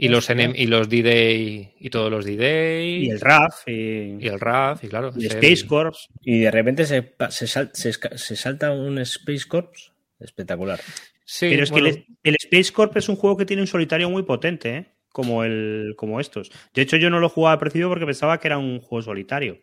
Y 0.00 0.06
los, 0.10 0.30
enem- 0.30 0.54
y 0.56 0.66
los 0.68 0.88
D-Day 0.88 1.74
y 1.80 1.90
todos 1.90 2.08
los 2.08 2.24
D-Day 2.24 3.06
Y 3.06 3.10
el 3.10 3.18
RAF 3.20 3.66
y, 3.66 4.16
y 4.20 4.28
el 4.28 4.38
RAF, 4.38 4.84
y 4.84 4.88
claro. 4.88 5.10
y 5.16 5.26
Space 5.26 5.66
Corps. 5.66 6.06
Y 6.22 6.38
de 6.38 6.50
repente 6.52 6.86
se, 6.86 7.14
se, 7.30 7.48
sal- 7.48 7.72
se 7.74 7.92
se 7.92 8.36
salta 8.36 8.70
un 8.70 8.98
Space 9.00 9.42
Corps. 9.48 9.92
Espectacular. 10.20 10.78
Sí, 11.24 11.48
Pero 11.50 11.64
es 11.64 11.70
bueno, 11.72 11.86
que 11.86 11.90
el, 11.90 12.06
el 12.22 12.36
Space 12.36 12.72
Corp 12.72 12.96
es 12.96 13.08
un 13.08 13.16
juego 13.16 13.36
que 13.36 13.44
tiene 13.44 13.62
un 13.62 13.66
solitario 13.68 14.08
muy 14.08 14.22
potente, 14.22 14.76
¿eh? 14.76 14.86
como, 15.10 15.42
el, 15.42 15.94
como 15.96 16.20
estos. 16.20 16.50
De 16.74 16.82
hecho, 16.82 16.96
yo 16.96 17.10
no 17.10 17.18
lo 17.18 17.28
jugaba 17.28 17.54
al 17.54 17.58
principio 17.58 17.88
porque 17.88 18.06
pensaba 18.06 18.38
que 18.38 18.46
era 18.46 18.58
un 18.58 18.78
juego 18.80 19.02
solitario. 19.02 19.58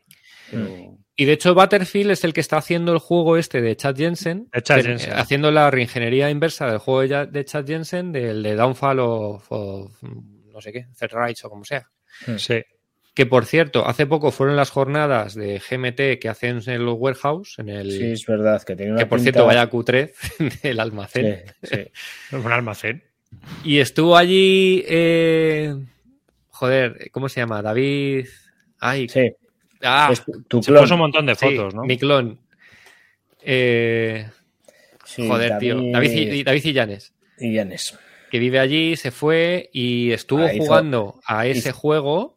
Pero- 0.52 0.98
Y 1.18 1.26
de 1.26 1.34
hecho, 1.34 1.54
Battlefield 1.56 2.12
es 2.12 2.24
el 2.26 2.34
que 2.34 2.42
está 2.42 2.58
haciendo 2.58 2.92
el 2.92 3.00
juego 3.00 3.38
este 3.38 3.62
de 3.62 3.76
Chad 3.78 3.96
Jensen. 3.96 4.50
De 4.54 4.62
Chad 4.62 4.78
que- 4.78 4.84
Jensen. 4.84 5.14
Haciendo 5.14 5.50
la 5.52 5.72
reingeniería 5.72 6.30
inversa 6.30 6.68
del 6.68 6.80
juego 6.80 7.02
de, 7.02 7.08
Ya- 7.08 7.26
de 7.26 7.46
Chad 7.46 7.66
Jensen, 7.66 8.12
del 8.12 8.44
de 8.44 8.56
Downfall 8.56 9.00
of, 9.00 9.46
of, 9.50 10.04
no 10.04 10.60
sé 10.62 10.74
qué, 10.74 10.88
Third 11.00 11.14
Rights 11.14 11.46
o 11.46 11.50
como 11.50 11.64
sea. 11.64 11.90
Sí. 12.38 12.62
Que 13.14 13.26
por 13.26 13.46
cierto, 13.46 13.88
hace 13.88 14.06
poco 14.08 14.30
fueron 14.30 14.58
las 14.58 14.72
jornadas 14.72 15.36
de 15.36 15.60
GMT 15.60 16.20
que 16.20 16.28
hacen 16.28 16.58
en 16.66 16.70
el 16.74 16.88
warehouse, 16.88 17.60
en 17.60 17.70
el. 17.70 17.90
Sí, 17.92 18.12
es 18.12 18.26
verdad. 18.26 18.62
Que, 18.64 18.76
tiene 18.76 18.92
una 18.92 19.00
que 19.00 19.06
por 19.06 19.20
pinta- 19.20 19.32
cierto, 19.32 19.46
vaya 19.46 19.70
Q3 19.70 20.62
del 20.64 20.80
almacén. 20.82 21.44
Sí, 21.64 21.76
sí. 22.32 22.36
Un 22.36 22.52
almacén. 22.52 23.04
Y 23.64 23.80
estuvo 23.80 24.18
allí. 24.18 24.84
eh, 24.88 25.76
joder, 26.50 27.10
¿cómo 27.12 27.30
se 27.30 27.40
llama? 27.40 27.62
David. 27.62 28.28
Ay, 28.80 29.08
Sí, 29.08 29.32
ah, 29.86 30.10
es 30.12 30.24
tu- 30.24 30.42
tu 30.44 30.62
Se 30.64 30.72
clon. 30.72 30.84
puso 30.84 30.94
un 30.96 31.00
montón 31.02 31.26
de 31.26 31.36
sí, 31.36 31.46
fotos, 31.46 31.74
¿no? 31.76 31.84
Mi 31.84 31.98
clon. 31.98 32.40
Eh, 33.42 34.28
Sí, 35.06 35.28
joder, 35.28 35.60
tío. 35.60 35.80
David, 35.92 36.12
y- 36.34 36.44
David 36.44 36.66
Illanes. 36.66 37.14
Llanes. 37.38 37.98
Que 38.32 38.40
vive 38.40 38.60
allí, 38.60 38.96
se 38.96 39.12
fue 39.12 39.70
y 39.72 40.12
estuvo 40.12 40.44
Ah, 40.44 40.54
hizo- 40.54 40.66
jugando 40.66 41.20
a 41.26 41.46
ese 41.48 41.70
hizo- 41.70 41.78
juego 41.78 42.36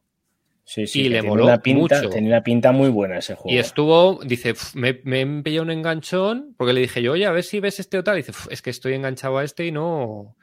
Sí, 0.70 0.87
sí, 0.87 1.01
Y 1.05 1.09
le 1.09 1.23
moló 1.23 1.45
una 1.45 1.62
pinta, 1.62 1.97
mucho. 1.97 2.11
Tenía 2.11 2.29
una 2.29 2.43
pinta 2.43 2.73
muy 2.73 2.91
buena 2.91 3.16
ese 3.20 3.35
juego. 3.35 3.57
y 3.57 3.59
estuvo, 3.59 4.20
dice, 4.23 4.53
"Pf, 4.53 4.77
me, 4.77 5.01
me 5.05 5.23
he 5.23 5.43
pillado 5.43 5.62
un 5.62 5.70
enganchón, 5.70 6.55
porque 6.59 6.75
le 6.75 6.81
dije 6.83 7.01
yo, 7.01 7.12
oye, 7.12 7.25
a 7.25 7.31
ver 7.33 7.43
si 7.43 7.59
ves 7.59 7.81
este 7.81 7.97
o 7.97 8.05
tal. 8.05 8.16
Y 8.16 8.19
dice, 8.19 8.33
"Pf, 8.33 8.49
es 8.53 8.61
que 8.61 8.69
estoy 8.69 8.93
enganchado 8.93 9.39
a 9.39 9.45
este 9.45 9.65
y 9.65 9.73
no. 9.73 10.37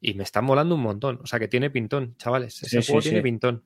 Y 0.00 0.14
me 0.14 0.24
está 0.24 0.40
molando 0.42 0.74
un 0.74 0.82
montón. 0.82 1.18
O 1.22 1.26
sea 1.26 1.38
que 1.38 1.48
tiene 1.48 1.70
pintón, 1.70 2.16
chavales. 2.18 2.62
Ese 2.62 2.68
Sí, 2.68 2.82
sí, 2.82 2.86
juego 2.92 3.02
sí. 3.02 3.08
tiene 3.08 3.22
pintón. 3.22 3.64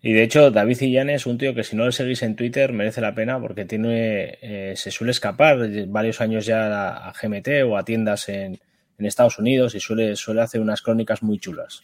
Y 0.00 0.12
de 0.12 0.22
hecho, 0.22 0.50
David 0.50 0.80
Illanes 0.80 1.22
es 1.22 1.26
un 1.26 1.38
tío 1.38 1.54
que 1.54 1.64
si 1.64 1.76
no 1.76 1.84
le 1.84 1.92
seguís 1.92 2.22
en 2.22 2.36
Twitter 2.36 2.72
merece 2.72 3.00
la 3.00 3.14
pena 3.14 3.40
porque 3.40 3.64
tiene 3.64 4.38
eh, 4.42 4.74
se 4.76 4.90
suele 4.90 5.10
escapar 5.10 5.58
varios 5.88 6.20
años 6.20 6.46
ya 6.46 6.66
a, 6.66 7.08
a 7.08 7.12
GMT 7.12 7.48
o 7.66 7.76
a 7.76 7.84
tiendas 7.84 8.28
en, 8.28 8.60
en 8.98 9.06
Estados 9.06 9.38
Unidos 9.38 9.74
y 9.74 9.80
suele, 9.80 10.14
suele 10.16 10.40
hacer 10.42 10.60
unas 10.60 10.82
crónicas 10.82 11.22
muy 11.22 11.38
chulas. 11.38 11.82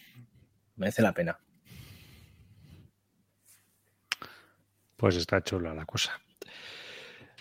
Merece 0.76 1.02
la 1.02 1.12
pena. 1.12 1.38
Pues 4.96 5.16
está 5.16 5.42
chula 5.42 5.74
la 5.74 5.84
cosa. 5.84 6.20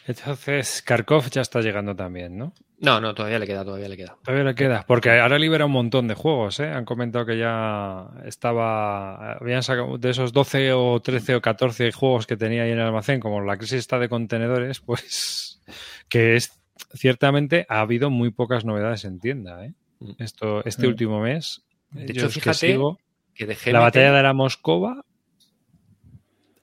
Entonces, 0.08 0.82
Kharkov 0.84 1.30
ya 1.30 1.42
está 1.42 1.60
llegando 1.62 1.96
también, 1.96 2.38
¿no? 2.38 2.54
No, 2.80 3.02
no, 3.02 3.14
todavía 3.14 3.40
le 3.40 3.46
queda, 3.48 3.66
todavía 3.66 3.90
le 3.90 3.98
queda. 3.98 4.18
Todavía 4.24 4.46
le 4.46 4.56
queda, 4.56 4.86
porque 4.88 5.20
ahora 5.20 5.38
libera 5.38 5.66
un 5.66 5.72
montón 5.72 6.08
de 6.08 6.14
juegos, 6.14 6.60
¿eh? 6.62 6.70
Han 6.70 6.86
comentado 6.86 7.26
que 7.26 7.38
ya 7.38 8.08
estaba, 8.26 9.34
habían 9.34 9.64
sacado 9.64 9.98
de 9.98 10.10
esos 10.12 10.32
12 10.32 10.72
o 10.74 11.00
13 11.02 11.36
o 11.36 11.42
14 11.42 11.92
juegos 11.92 12.26
que 12.26 12.38
tenía 12.38 12.64
ahí 12.64 12.72
en 12.72 12.80
el 12.80 12.86
almacén, 12.86 13.20
como 13.20 13.42
la 13.42 13.58
crisis 13.58 13.80
está 13.80 14.00
de 14.00 14.08
contenedores, 14.10 14.80
pues 14.80 15.62
que 16.10 16.36
es, 16.36 16.52
ciertamente 16.94 17.66
ha 17.68 17.82
habido 17.82 18.10
muy 18.10 18.32
pocas 18.32 18.64
novedades 18.64 19.04
en 19.06 19.20
tienda, 19.20 19.66
¿eh? 19.66 19.74
Esto, 20.20 20.64
este 20.64 20.86
Mm. 20.86 20.90
último 20.90 21.20
mes, 21.22 21.64
De 21.92 22.06
hecho, 22.06 22.28
es 22.28 22.34
que 22.36 22.40
fíjate 22.42 22.58
sigo- 22.74 23.00
Que 23.34 23.46
de 23.48 23.56
GMT, 23.56 23.74
la 23.74 23.80
batalla 23.80 24.12
de 24.14 24.24
la 24.24 24.34
Moscova, 24.34 25.04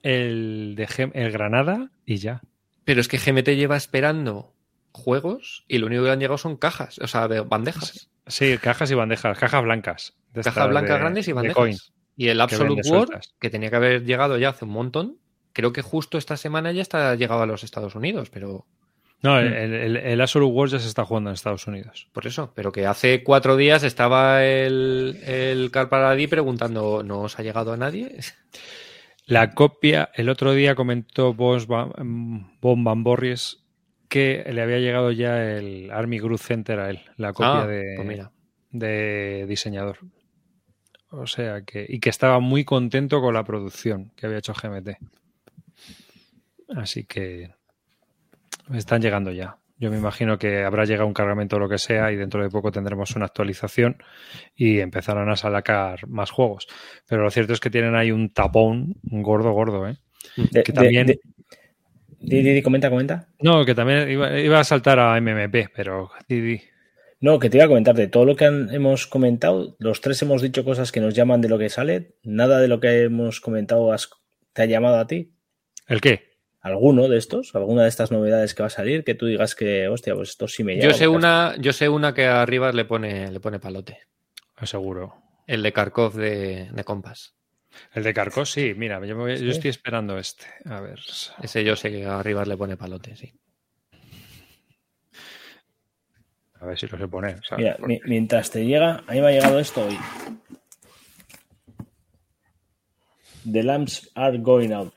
el 0.03 0.75
de 0.77 0.87
Gem- 0.87 1.12
el 1.15 1.33
Granada 1.33 1.91
y 2.07 2.16
ya. 2.16 2.41
Pero 2.85 3.01
es 3.01 3.09
que 3.09 3.19
GMT 3.19 3.48
lleva 3.56 3.77
esperando 3.77 4.52
juegos 4.93 5.65
y 5.69 5.78
lo 5.78 5.86
único 5.86 6.02
que 6.02 6.06
le 6.09 6.12
han 6.12 6.20
llegado 6.20 6.39
son 6.39 6.56
cajas, 6.56 6.98
o 7.01 7.06
sea, 7.06 7.28
de 7.28 7.40
bandejas. 7.40 8.09
Sí, 8.27 8.56
cajas 8.59 8.90
y 8.90 8.94
bandejas, 8.94 9.39
cajas 9.39 9.62
blancas. 9.65 10.15
Cajas 10.35 10.69
blancas 10.69 10.94
de- 10.94 10.98
grandes 11.01 11.28
y 11.28 11.31
de 11.31 11.35
bandejas. 11.35 11.93
Y 12.16 12.28
el 12.28 12.40
Absolute 12.40 12.89
War, 12.89 13.06
sueltas. 13.09 13.35
que 13.40 13.51
tenía 13.51 13.70
que 13.70 13.77
haber 13.77 14.05
llegado 14.05 14.39
ya 14.39 14.51
hace 14.51 14.65
un 14.65 14.70
montón, 14.70 15.19
creo 15.52 15.73
que 15.73 15.82
justo 15.82 16.16
esta 16.16 16.36
semana 16.36 16.70
ya 16.73 16.82
está 16.82 17.15
llegado 17.16 17.43
a 17.43 17.47
los 17.47 17.65
Estados 17.65 17.94
Unidos, 17.97 18.31
pero 18.31 18.66
No, 19.23 19.39
el, 19.39 19.48
Mm. 19.51 19.97
el, 20.06 20.20
Absolute 20.20 20.52
Wars 20.52 20.73
ya 20.73 20.78
se 20.78 20.86
está 20.89 21.05
jugando 21.06 21.31
en 21.31 21.35
Estados 21.35 21.66
Unidos. 21.66 22.09
por 22.12 22.27
eso. 22.27 22.52
Pero 22.55 22.70
que 22.73 22.86
hace 22.86 23.23
cuatro 23.24 23.56
días 23.56 23.82
estaba 23.82 24.44
el, 24.44 25.19
el 25.27 25.70
Carparadi 25.70 26.27
preguntando, 26.27 27.02
¿no 27.02 27.23
os 27.23 27.39
ha 27.39 27.43
llegado 27.43 27.73
a 27.73 27.77
nadie? 27.78 28.15
La 29.27 29.53
copia, 29.55 30.11
el 30.15 30.29
otro 30.29 30.53
día 30.53 30.75
comentó 30.75 31.33
Ba- 31.67 31.87
mm, 31.87 32.59
Bon 32.61 32.85
Van 32.85 33.03
Borries 33.03 33.61
que 34.09 34.45
le 34.53 34.61
había 34.63 34.79
llegado 34.79 35.11
ya 35.13 35.43
el 35.57 35.91
Army 35.91 36.19
Group 36.21 36.39
Center 36.39 36.79
a 36.79 36.91
él, 36.91 37.01
la 37.17 37.33
copia 37.33 37.63
Ah, 37.63 37.67
de, 37.67 37.95
pues 37.97 38.07
mira. 38.07 38.31
de 38.71 39.47
diseñador. 39.49 39.99
O 41.11 41.27
sea 41.27 41.63
que, 41.63 41.87
y 41.89 42.01
que 42.01 42.11
estaba 42.11 42.39
muy 42.41 42.65
contento 42.65 43.21
con 43.21 43.35
la 43.35 43.45
producción 43.45 44.13
que 44.15 44.27
había 44.27 44.39
hecho 44.39 44.53
GMT. 44.53 44.99
Así 46.77 47.05
que 47.05 47.51
están 48.73 49.01
llegando 49.01 49.31
ya. 49.33 49.57
Yo 49.85 49.90
me 49.90 49.98
imagino 49.98 50.39
que 50.39 50.65
habrá 50.65 50.86
llegado 50.86 51.06
un 51.06 51.12
cargamento 51.12 51.56
o 51.56 51.59
lo 51.59 51.69
que 51.69 51.77
sea 51.77 52.11
y 52.11 52.16
dentro 52.16 52.43
de 52.43 52.48
poco 52.48 52.73
tendremos 52.73 53.15
una 53.16 53.27
actualización 53.27 53.98
y 54.56 54.81
empezarán 54.81 55.28
a 55.28 55.36
sacar 55.36 56.09
más 56.09 56.31
juegos. 56.31 56.66
Pero 57.06 57.23
lo 57.23 57.31
cierto 57.31 57.52
es 57.52 57.61
que 57.61 57.69
tienen 57.69 57.94
ahí 57.94 58.11
un 58.11 58.32
tapón 58.32 58.94
gordo, 59.02 59.52
gordo, 59.52 59.86
¿eh? 59.86 59.98
De- 60.51 60.62
Que 60.62 60.73
también- 60.73 61.06
de- 61.09 61.20
di, 62.19 62.43
di, 62.43 62.51
di, 62.55 62.62
comenta, 62.62 62.89
comenta. 62.89 63.28
No, 63.43 63.66
que 63.66 63.74
también 63.74 64.11
iba, 64.11 64.39
iba 64.40 64.59
a 64.59 64.65
saltar 64.65 64.98
a 64.98 65.19
MMP, 65.20 65.69
pero 65.77 66.11
di, 66.28 66.40
di. 66.40 66.61
No, 67.20 67.39
que 67.39 67.51
te 67.51 67.59
iba 67.59 67.66
a 67.66 67.69
comentar 67.69 67.94
de 67.94 68.09
todo 68.09 68.24
lo 68.24 68.36
que 68.36 68.47
han- 68.47 68.73
hemos 68.74 69.06
comentado. 69.06 69.77
Los 69.78 70.01
tres 70.01 70.23
hemos 70.23 70.40
dicho 70.40 70.65
cosas 70.65 70.93
que 70.93 71.01
nos 71.01 71.12
llaman 71.12 71.43
de 71.43 71.51
lo 71.51 71.59
que 71.59 71.69
sale. 71.69 72.15
Nada 72.23 72.59
de 72.59 72.69
lo 72.69 72.81
que 72.81 73.02
hemos 73.02 73.40
comentado 73.43 73.93
has- 73.93 74.09
te 74.55 74.62
ha 74.62 74.66
llamado 74.66 74.97
a 74.98 75.06
ti. 75.06 75.35
¿El 75.86 76.01
qué? 76.01 76.34
¿Alguno 76.65 77.09
de 77.09 77.19
estos? 77.19 77.55
¿Alguna 77.55 77.82
de 77.82 77.89
estas 77.91 78.11
novedades 78.11 78.55
que 78.55 78.62
va 78.62 78.69
a 78.69 78.70
salir? 78.70 79.05
Que 79.05 79.15
tú 79.15 79.27
digas 79.27 79.55
que, 79.55 79.86
hostia, 79.86 80.15
pues 80.15 80.31
esto 80.31 80.49
sí 80.49 80.65
me 80.65 80.77
llama. 80.77 80.91
Yo 80.91 80.95
sé 80.97 81.07
una, 81.07 81.55
yo 81.61 81.74
sé 81.74 81.91
una 81.91 82.15
que 82.15 82.24
arriba 82.24 82.73
le 82.73 82.86
pone, 82.86 83.31
le 83.31 83.39
pone 83.39 83.61
palote. 83.61 83.99
Seguro. 84.62 85.15
El 85.47 85.62
de 85.62 85.73
Kharkov 85.74 86.15
de, 86.15 86.70
de 86.73 86.85
Compass. 86.85 87.35
El 87.93 88.03
de 88.05 88.15
Carcos, 88.15 88.51
sí, 88.51 88.73
mira, 88.74 89.05
yo, 89.05 89.16
me 89.16 89.35
estoy 89.35 89.69
esperando 89.69 90.16
este. 90.16 90.47
A 90.65 90.81
ver. 90.81 91.01
Ese 91.43 91.65
yo 91.65 91.77
sé 91.77 91.91
que 91.91 92.07
arriba 92.07 92.45
le 92.45 92.57
pone 92.57 92.77
palote, 92.77 93.15
sí. 93.16 93.35
A 96.61 96.66
ver 96.66 96.78
si 96.78 96.86
lo 96.86 96.97
sé 96.97 97.09
poner. 97.09 97.41
¿sabes? 97.47 97.62
Mira, 97.65 97.77
Porque- 97.78 98.01
mientras 98.07 98.51
te 98.51 98.65
llega, 98.65 99.03
a 99.07 99.12
mí 99.12 99.20
me 99.20 99.27
ha 99.27 99.31
llegado 99.32 99.59
esto 99.59 99.85
hoy. 99.85 99.99
The 103.53 103.62
Lamps 103.62 104.11
Are 104.15 104.39
Going 104.39 104.73
Out. 104.73 104.95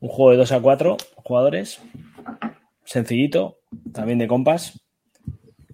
Un 0.00 0.08
juego 0.08 0.32
de 0.32 0.36
2 0.38 0.52
a 0.52 0.60
4 0.60 0.96
jugadores. 1.16 1.80
Sencillito, 2.84 3.58
también 3.92 4.18
de 4.18 4.28
compas. 4.28 4.80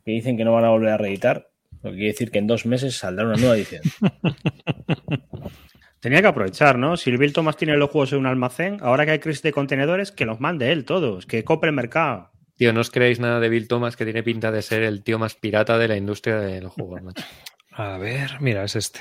Que 0.04 0.12
dicen 0.12 0.36
que 0.36 0.44
no 0.44 0.52
van 0.52 0.64
a 0.64 0.70
volver 0.70 0.90
a 0.90 0.98
reeditar. 0.98 1.48
Lo 1.82 1.90
que 1.90 1.96
quiere 1.96 2.12
decir 2.12 2.30
que 2.30 2.38
en 2.38 2.46
dos 2.46 2.66
meses 2.66 2.96
saldrá 2.96 3.26
una 3.26 3.36
nueva 3.36 3.56
edición. 3.56 3.82
Tenía 6.00 6.20
que 6.20 6.28
aprovechar, 6.28 6.78
¿no? 6.78 6.96
Si 6.96 7.10
el 7.10 7.18
Bill 7.18 7.32
Thomas 7.32 7.56
tiene 7.56 7.76
los 7.76 7.90
juegos 7.90 8.12
en 8.12 8.20
un 8.20 8.26
almacén, 8.26 8.78
ahora 8.80 9.06
que 9.06 9.12
hay 9.12 9.18
crisis 9.18 9.42
de 9.42 9.52
contenedores, 9.52 10.12
que 10.12 10.26
los 10.26 10.40
mande 10.40 10.72
él 10.72 10.84
todos, 10.84 11.24
que 11.24 11.44
compre 11.44 11.70
el 11.70 11.76
mercado. 11.76 12.30
Tío, 12.56 12.72
no 12.72 12.80
os 12.80 12.90
creéis 12.90 13.20
nada 13.20 13.40
de 13.40 13.48
Bill 13.48 13.68
Thomas 13.68 13.96
que 13.96 14.04
tiene 14.04 14.22
pinta 14.22 14.50
de 14.50 14.62
ser 14.62 14.82
el 14.82 15.02
tío 15.02 15.18
más 15.18 15.34
pirata 15.34 15.78
de 15.78 15.88
la 15.88 15.96
industria 15.96 16.36
de 16.36 16.60
los 16.60 16.72
juegos, 16.72 17.02
macho. 17.02 17.24
A 17.72 17.98
ver, 17.98 18.40
mira, 18.40 18.64
es 18.64 18.76
este. 18.76 19.00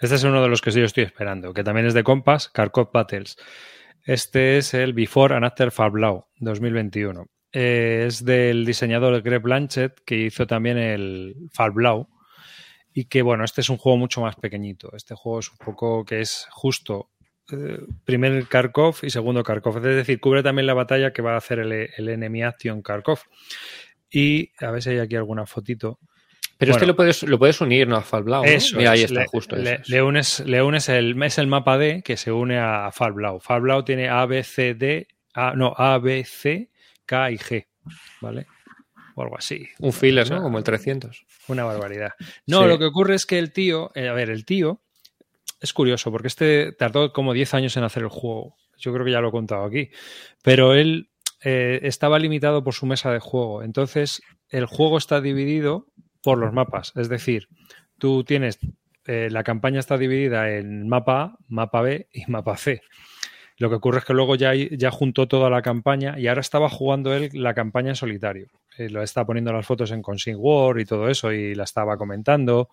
Este 0.00 0.14
es 0.14 0.22
uno 0.22 0.40
de 0.40 0.48
los 0.48 0.60
que 0.60 0.70
yo 0.70 0.84
estoy 0.84 1.04
esperando, 1.04 1.52
que 1.52 1.64
también 1.64 1.86
es 1.86 1.94
de 1.94 2.04
Compass, 2.04 2.48
Kharkov 2.50 2.92
Battles. 2.92 3.36
Este 4.04 4.58
es 4.58 4.72
el 4.74 4.92
Before 4.92 5.34
and 5.34 5.44
After 5.44 5.72
Blau 5.90 6.26
2021. 6.38 7.26
Eh, 7.52 8.04
es 8.06 8.24
del 8.24 8.64
diseñador 8.64 9.20
Greg 9.22 9.42
Blanchett, 9.42 10.00
que 10.04 10.16
hizo 10.16 10.46
también 10.46 10.78
el 10.78 11.34
Blau. 11.72 12.08
Y 12.92 13.06
que, 13.06 13.22
bueno, 13.22 13.44
este 13.44 13.60
es 13.60 13.70
un 13.70 13.76
juego 13.76 13.98
mucho 13.98 14.20
más 14.20 14.36
pequeñito. 14.36 14.90
Este 14.94 15.14
juego 15.14 15.40
es 15.40 15.50
un 15.50 15.58
poco 15.58 16.04
que 16.04 16.20
es 16.20 16.46
justo 16.50 17.10
eh, 17.50 17.80
primer 18.04 18.46
Kharkov 18.46 18.98
y 19.02 19.10
segundo 19.10 19.42
Kharkov. 19.42 19.78
Es 19.78 19.82
decir, 19.82 20.20
cubre 20.20 20.42
también 20.42 20.66
la 20.66 20.74
batalla 20.74 21.12
que 21.12 21.22
va 21.22 21.34
a 21.34 21.38
hacer 21.38 21.58
el, 21.58 21.72
el 21.72 22.08
Enemy 22.08 22.44
Action 22.44 22.82
Kharkov. 22.82 23.18
Y 24.10 24.52
a 24.64 24.70
ver 24.70 24.82
si 24.82 24.90
hay 24.90 24.98
aquí 25.00 25.16
alguna 25.16 25.44
fotito. 25.44 25.98
Pero 26.58 26.72
este 26.72 26.86
lo 26.86 26.96
puedes, 26.96 27.22
lo 27.22 27.38
puedes 27.38 27.60
unir, 27.60 27.86
¿no? 27.88 27.96
A 27.96 28.02
Falblau. 28.02 28.42
¿no? 28.44 28.48
Eso 28.50 28.76
Mira, 28.76 28.90
ahí 28.90 28.98
es, 29.02 29.10
está, 29.10 29.20
le, 29.20 29.26
justo. 29.28 29.56
le- 29.56 29.62
eso 29.74 29.82
es. 29.82 29.88
le 29.88 30.02
unes, 30.02 30.40
le 30.40 30.62
unes 30.62 30.88
el, 30.88 31.22
es 31.22 31.38
el 31.38 31.46
mapa 31.46 31.78
D 31.78 32.02
que 32.04 32.16
se 32.16 32.32
une 32.32 32.58
a 32.58 32.90
Falblau. 32.92 33.38
Falblau 33.40 33.84
tiene 33.84 34.08
A, 34.08 34.26
B, 34.26 34.42
C, 34.42 34.74
D, 34.74 35.06
A, 35.34 35.52
no, 35.54 35.72
A, 35.76 35.98
B, 35.98 36.24
C, 36.24 36.70
K 37.06 37.30
y 37.30 37.38
G, 37.38 37.66
¿vale? 38.20 38.46
O 39.14 39.22
algo 39.22 39.38
así. 39.38 39.68
Un 39.78 39.92
filler, 39.92 40.24
O 40.24 40.26
sea, 40.26 40.36
¿no? 40.38 40.42
Como 40.42 40.58
el 40.58 40.64
300. 40.64 41.24
Una 41.48 41.64
barbaridad. 41.64 42.10
No, 42.46 42.62
Sí. 42.62 42.68
lo 42.68 42.78
que 42.78 42.84
ocurre 42.86 43.14
es 43.14 43.24
que 43.24 43.38
el 43.38 43.52
tío, 43.52 43.90
eh, 43.94 44.08
a 44.08 44.12
ver, 44.12 44.28
el 44.30 44.44
tío 44.44 44.80
es 45.60 45.72
curioso 45.72 46.10
porque 46.10 46.28
este 46.28 46.72
tardó 46.72 47.12
como 47.12 47.32
10 47.32 47.54
años 47.54 47.76
en 47.76 47.84
hacer 47.84 48.02
el 48.02 48.08
juego. 48.10 48.56
Yo 48.78 48.92
creo 48.92 49.04
que 49.04 49.10
ya 49.12 49.20
lo 49.20 49.28
he 49.28 49.32
contado 49.32 49.64
aquí. 49.64 49.90
Pero 50.42 50.74
él 50.74 51.10
eh, 51.42 51.80
estaba 51.82 52.18
limitado 52.18 52.62
por 52.62 52.74
su 52.74 52.86
mesa 52.86 53.12
de 53.12 53.18
juego. 53.20 53.62
Entonces, 53.64 54.22
el 54.50 54.66
juego 54.66 54.98
está 54.98 55.20
dividido 55.20 55.86
por 56.22 56.38
los 56.38 56.52
mapas. 56.52 56.92
Es 56.96 57.08
decir, 57.08 57.48
tú 57.98 58.24
tienes, 58.24 58.58
eh, 59.06 59.28
la 59.30 59.44
campaña 59.44 59.80
está 59.80 59.96
dividida 59.98 60.50
en 60.50 60.88
mapa 60.88 61.22
A, 61.22 61.38
mapa 61.48 61.82
B 61.82 62.08
y 62.12 62.24
mapa 62.30 62.56
C. 62.56 62.82
Lo 63.56 63.68
que 63.68 63.76
ocurre 63.76 63.98
es 63.98 64.04
que 64.04 64.14
luego 64.14 64.36
ya, 64.36 64.54
ya 64.54 64.90
juntó 64.92 65.26
toda 65.26 65.50
la 65.50 65.62
campaña 65.62 66.16
y 66.16 66.28
ahora 66.28 66.40
estaba 66.40 66.68
jugando 66.68 67.12
él 67.12 67.30
la 67.32 67.54
campaña 67.54 67.88
en 67.88 67.96
solitario. 67.96 68.46
Eh, 68.78 68.88
lo 68.88 69.02
está 69.02 69.24
poniendo 69.24 69.52
las 69.52 69.66
fotos 69.66 69.90
en 69.90 70.00
Consing 70.00 70.36
War 70.38 70.78
y 70.78 70.84
todo 70.84 71.08
eso 71.08 71.32
y 71.32 71.56
la 71.56 71.64
estaba 71.64 71.96
comentando 71.96 72.68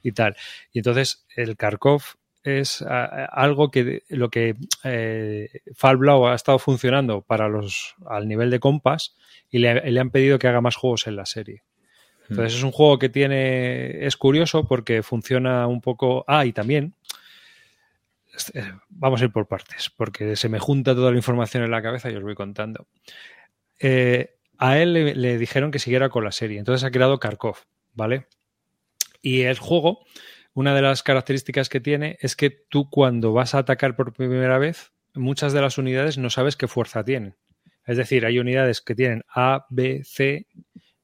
y 0.00 0.12
tal. 0.12 0.36
Y 0.72 0.78
entonces 0.78 1.26
el 1.34 1.56
Kharkov 1.56 2.02
es 2.44 2.82
a, 2.82 3.04
a, 3.04 3.24
algo 3.24 3.72
que 3.72 4.04
lo 4.08 4.30
que 4.30 4.54
eh, 4.84 5.48
Falblau 5.74 6.28
ha 6.28 6.36
estado 6.36 6.60
funcionando 6.60 7.22
para 7.22 7.48
los 7.48 7.96
al 8.06 8.28
nivel 8.28 8.50
de 8.50 8.60
compas 8.60 9.16
y 9.50 9.58
le, 9.58 9.90
le 9.90 10.00
han 10.00 10.10
pedido 10.10 10.38
que 10.38 10.46
haga 10.46 10.60
más 10.60 10.76
juegos 10.76 11.08
en 11.08 11.16
la 11.16 11.26
serie. 11.26 11.64
Entonces 12.28 12.54
es 12.54 12.62
un 12.62 12.72
juego 12.72 12.98
que 12.98 13.08
tiene. 13.08 14.04
Es 14.06 14.16
curioso 14.16 14.66
porque 14.66 15.02
funciona 15.02 15.66
un 15.66 15.80
poco. 15.80 16.24
Ah, 16.28 16.44
y 16.44 16.52
también. 16.52 16.94
eh, 18.54 18.72
Vamos 18.88 19.20
a 19.20 19.24
ir 19.24 19.32
por 19.32 19.46
partes, 19.46 19.90
porque 19.96 20.36
se 20.36 20.48
me 20.48 20.58
junta 20.58 20.94
toda 20.94 21.10
la 21.10 21.16
información 21.16 21.62
en 21.64 21.70
la 21.70 21.82
cabeza 21.82 22.10
y 22.10 22.16
os 22.16 22.22
voy 22.22 22.34
contando. 22.34 22.86
Eh, 23.80 24.34
a 24.58 24.78
él 24.78 24.92
le, 24.92 25.14
le, 25.14 25.38
dijeron 25.38 25.70
que 25.70 25.78
siguiera 25.78 26.08
con 26.08 26.24
la 26.24 26.32
serie, 26.32 26.58
entonces 26.58 26.84
ha 26.84 26.90
creado 26.90 27.18
Kharkov, 27.20 27.56
¿vale? 27.94 28.26
Y 29.22 29.42
el 29.42 29.58
juego, 29.58 30.04
una 30.52 30.74
de 30.74 30.82
las 30.82 31.02
características 31.02 31.68
que 31.68 31.80
tiene 31.80 32.18
es 32.20 32.34
que 32.34 32.50
tú 32.50 32.90
cuando 32.90 33.32
vas 33.32 33.54
a 33.54 33.58
atacar 33.58 33.94
por 33.94 34.12
primera 34.12 34.58
vez, 34.58 34.92
muchas 35.14 35.52
de 35.52 35.60
las 35.60 35.78
unidades 35.78 36.18
no 36.18 36.28
sabes 36.30 36.56
qué 36.56 36.66
fuerza 36.66 37.04
tienen. 37.04 37.36
Es 37.86 37.96
decir, 37.96 38.26
hay 38.26 38.38
unidades 38.38 38.80
que 38.80 38.94
tienen 38.94 39.22
A, 39.28 39.64
B, 39.70 40.02
C, 40.04 40.46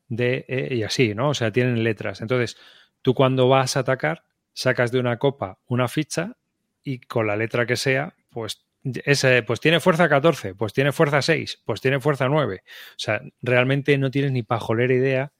D, 0.08 0.44
E 0.48 0.74
y 0.74 0.82
así, 0.82 1.14
¿no? 1.14 1.30
O 1.30 1.34
sea, 1.34 1.52
tienen 1.52 1.82
letras. 1.84 2.20
Entonces, 2.20 2.56
tú 3.02 3.14
cuando 3.14 3.48
vas 3.48 3.76
a 3.76 3.80
atacar, 3.80 4.24
sacas 4.52 4.92
de 4.92 5.00
una 5.00 5.18
copa 5.18 5.58
una 5.66 5.88
ficha 5.88 6.36
y 6.82 7.00
con 7.00 7.26
la 7.26 7.36
letra 7.36 7.66
que 7.66 7.76
sea, 7.76 8.14
pues, 8.30 8.64
ese, 8.84 9.42
pues 9.42 9.60
tiene 9.60 9.80
fuerza 9.80 10.08
14, 10.08 10.54
pues 10.54 10.72
tiene 10.72 10.92
fuerza 10.92 11.22
6, 11.22 11.62
pues 11.64 11.80
tiene 11.80 12.00
fuerza 12.00 12.28
9. 12.28 12.62
O 12.64 12.68
sea, 12.96 13.22
realmente 13.40 13.96
no 13.96 14.10
tienes 14.10 14.32
ni 14.32 14.42
pajolera 14.42 14.92
idea 14.92 15.32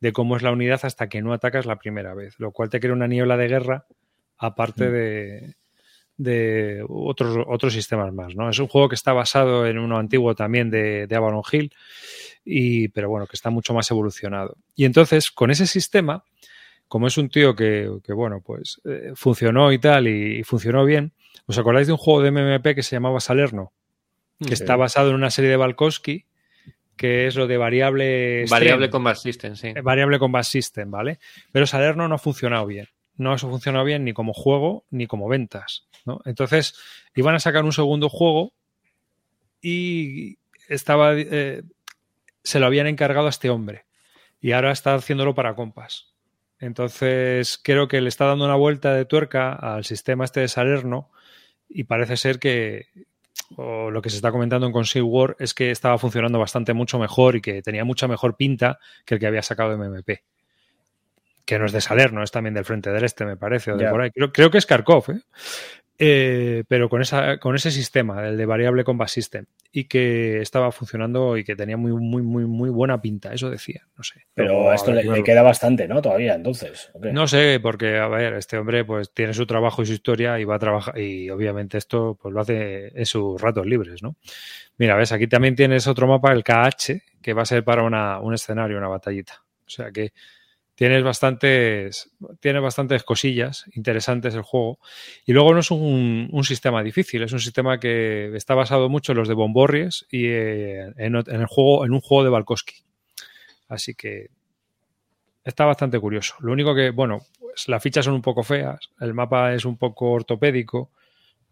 de 0.00 0.12
cómo 0.12 0.36
es 0.36 0.42
la 0.42 0.52
unidad 0.52 0.80
hasta 0.82 1.08
que 1.08 1.22
no 1.22 1.32
atacas 1.32 1.66
la 1.66 1.76
primera 1.76 2.14
vez, 2.14 2.38
lo 2.38 2.52
cual 2.52 2.70
te 2.70 2.80
crea 2.80 2.92
una 2.92 3.06
niebla 3.06 3.36
de 3.36 3.48
guerra 3.48 3.86
aparte 4.36 4.90
de, 4.90 5.54
de 6.18 6.84
otros, 6.88 7.46
otros 7.46 7.72
sistemas 7.72 8.12
más. 8.12 8.34
¿no? 8.34 8.50
Es 8.50 8.58
un 8.58 8.66
juego 8.66 8.88
que 8.88 8.96
está 8.96 9.12
basado 9.12 9.66
en 9.66 9.78
uno 9.78 9.96
antiguo 9.96 10.34
también 10.34 10.68
de, 10.68 11.06
de 11.06 11.16
Avalon 11.16 11.42
Hill, 11.50 11.72
y, 12.44 12.88
pero 12.88 13.08
bueno, 13.08 13.26
que 13.26 13.36
está 13.36 13.50
mucho 13.50 13.72
más 13.72 13.90
evolucionado. 13.90 14.56
Y 14.74 14.84
entonces, 14.84 15.30
con 15.30 15.50
ese 15.50 15.66
sistema, 15.66 16.24
como 16.88 17.06
es 17.06 17.16
un 17.16 17.30
tío 17.30 17.54
que, 17.54 17.88
que 18.04 18.12
bueno, 18.12 18.42
pues 18.44 18.80
eh, 18.84 19.12
funcionó 19.14 19.72
y 19.72 19.78
tal, 19.78 20.08
y, 20.08 20.40
y, 20.40 20.42
funcionó 20.42 20.84
bien, 20.84 21.12
¿os 21.46 21.56
acordáis 21.56 21.86
de 21.86 21.92
un 21.92 21.98
juego 21.98 22.20
de 22.20 22.30
MMP 22.30 22.74
que 22.74 22.82
se 22.82 22.96
llamaba 22.96 23.20
Salerno? 23.20 23.72
Que 24.44 24.54
está 24.54 24.76
basado 24.76 25.10
en 25.10 25.16
una 25.16 25.30
serie 25.30 25.50
de 25.50 25.56
Balkowski, 25.56 26.26
que 26.96 27.26
es 27.26 27.34
lo 27.34 27.46
de 27.46 27.56
variable... 27.56 28.44
Variable 28.48 28.88
Combat 28.88 29.16
System, 29.16 29.56
sí. 29.56 29.72
Variable 29.82 30.18
Combat 30.18 30.44
System, 30.44 30.90
¿vale? 30.90 31.18
Pero 31.50 31.66
Salerno 31.66 32.06
no 32.06 32.14
ha 32.14 32.18
funcionado 32.18 32.66
bien. 32.66 32.88
No 33.16 33.32
ha 33.32 33.38
funcionado 33.38 33.84
bien 33.84 34.04
ni 34.04 34.12
como 34.12 34.32
juego 34.32 34.84
ni 34.90 35.08
como 35.08 35.28
ventas, 35.28 35.87
¿no? 36.04 36.20
Entonces, 36.24 36.74
iban 37.14 37.34
a 37.34 37.40
sacar 37.40 37.64
un 37.64 37.72
segundo 37.72 38.08
juego 38.08 38.52
y 39.60 40.38
estaba... 40.68 41.14
Eh, 41.14 41.62
se 42.42 42.60
lo 42.60 42.66
habían 42.66 42.86
encargado 42.86 43.26
a 43.26 43.30
este 43.30 43.50
hombre 43.50 43.84
y 44.40 44.52
ahora 44.52 44.72
está 44.72 44.94
haciéndolo 44.94 45.34
para 45.34 45.54
compas. 45.54 46.14
Entonces 46.60 47.60
creo 47.62 47.88
que 47.88 48.00
le 48.00 48.08
está 48.08 48.24
dando 48.24 48.44
una 48.44 48.56
vuelta 48.56 48.94
de 48.94 49.04
tuerca 49.04 49.52
al 49.52 49.84
sistema 49.84 50.24
este 50.24 50.40
de 50.40 50.48
Salerno 50.48 51.10
y 51.68 51.84
parece 51.84 52.16
ser 52.16 52.38
que 52.38 52.86
o 53.56 53.90
lo 53.90 54.02
que 54.02 54.10
se 54.10 54.16
está 54.16 54.30
comentando 54.30 54.66
en 54.66 54.72
Conceal 54.72 55.04
War 55.04 55.36
es 55.38 55.54
que 55.54 55.70
estaba 55.70 55.98
funcionando 55.98 56.38
bastante 56.38 56.74
mucho 56.74 56.98
mejor 56.98 57.36
y 57.36 57.40
que 57.40 57.62
tenía 57.62 57.84
mucha 57.84 58.08
mejor 58.08 58.36
pinta 58.36 58.78
que 59.04 59.14
el 59.14 59.20
que 59.20 59.26
había 59.26 59.42
sacado 59.42 59.76
MMP. 59.76 60.22
Que 61.44 61.58
no 61.58 61.64
es 61.64 61.72
de 61.72 61.80
Salerno, 61.80 62.22
es 62.22 62.30
también 62.30 62.52
del 62.52 62.66
Frente 62.66 62.90
del 62.90 63.04
Este, 63.04 63.24
me 63.24 63.36
parece, 63.36 63.72
o 63.72 63.76
de 63.76 63.84
yeah. 63.84 63.90
por 63.90 64.02
ahí. 64.02 64.10
Creo, 64.10 64.32
creo, 64.32 64.50
que 64.50 64.58
es 64.58 64.66
Kharkov, 64.66 65.10
¿eh? 65.12 65.20
Eh, 66.00 66.62
pero 66.68 66.88
con, 66.88 67.02
esa, 67.02 67.38
con 67.38 67.56
ese 67.56 67.72
sistema, 67.72 68.28
el 68.28 68.36
de 68.36 68.46
variable 68.46 68.84
combat 68.84 69.08
system, 69.08 69.46
y 69.72 69.84
que 69.84 70.40
estaba 70.40 70.70
funcionando 70.70 71.36
y 71.36 71.42
que 71.42 71.56
tenía 71.56 71.76
muy, 71.76 71.92
muy, 71.92 72.22
muy, 72.22 72.44
muy 72.46 72.70
buena 72.70 73.00
pinta, 73.00 73.32
eso 73.32 73.50
decía, 73.50 73.82
no 73.96 74.04
sé. 74.04 74.26
Pero 74.32 74.52
Luego, 74.52 74.72
esto 74.72 74.92
ver, 74.92 75.04
le, 75.04 75.12
le, 75.12 75.24
queda 75.24 75.42
bastante, 75.42 75.88
¿no? 75.88 76.00
Todavía, 76.00 76.34
entonces. 76.34 76.90
Okay. 76.94 77.12
No 77.12 77.26
sé, 77.26 77.58
porque, 77.60 77.98
a 77.98 78.06
ver, 78.06 78.34
este 78.34 78.56
hombre 78.58 78.84
pues 78.84 79.12
tiene 79.12 79.34
su 79.34 79.44
trabajo 79.44 79.82
y 79.82 79.86
su 79.86 79.92
historia 79.92 80.38
y 80.38 80.44
va 80.44 80.54
a 80.54 80.60
trabajar, 80.60 80.96
y 80.96 81.30
obviamente 81.30 81.78
esto 81.78 82.16
pues 82.20 82.32
lo 82.32 82.40
hace 82.40 82.96
en 82.96 83.06
sus 83.06 83.40
ratos 83.40 83.66
libres, 83.66 84.00
¿no? 84.00 84.14
Mira, 84.76 84.94
ves, 84.94 85.10
aquí 85.10 85.26
también 85.26 85.56
tienes 85.56 85.88
otro 85.88 86.06
mapa, 86.06 86.32
el 86.32 86.44
KH, 86.44 87.02
que 87.20 87.32
va 87.32 87.42
a 87.42 87.46
ser 87.46 87.64
para 87.64 87.82
una, 87.82 88.20
un 88.20 88.34
escenario, 88.34 88.78
una 88.78 88.86
batallita. 88.86 89.42
O 89.66 89.70
sea 89.70 89.90
que 89.90 90.12
tienes 90.78 91.02
bastantes, 91.02 92.08
tienes 92.38 92.62
bastantes 92.62 93.02
cosillas 93.02 93.64
interesantes 93.74 94.36
el 94.36 94.42
juego. 94.42 94.78
Y 95.26 95.32
luego 95.32 95.52
no 95.52 95.58
es 95.58 95.72
un, 95.72 96.28
un, 96.30 96.44
sistema 96.44 96.84
difícil, 96.84 97.24
es 97.24 97.32
un 97.32 97.40
sistema 97.40 97.80
que 97.80 98.30
está 98.36 98.54
basado 98.54 98.88
mucho 98.88 99.10
en 99.10 99.18
los 99.18 99.26
de 99.26 99.34
Bomborries 99.34 100.06
y 100.08 100.26
eh, 100.26 100.82
en, 100.96 101.16
en, 101.16 101.40
el 101.40 101.46
juego, 101.46 101.84
en 101.84 101.92
un 101.92 102.00
juego 102.00 102.22
de 102.22 102.30
Balkowski. 102.30 102.76
Así 103.68 103.96
que 103.96 104.28
está 105.42 105.64
bastante 105.64 105.98
curioso. 105.98 106.36
Lo 106.38 106.52
único 106.52 106.72
que, 106.76 106.90
bueno, 106.90 107.22
pues 107.40 107.66
las 107.66 107.82
fichas 107.82 108.04
son 108.04 108.14
un 108.14 108.22
poco 108.22 108.44
feas, 108.44 108.90
el 109.00 109.14
mapa 109.14 109.54
es 109.54 109.64
un 109.64 109.78
poco 109.78 110.12
ortopédico, 110.12 110.92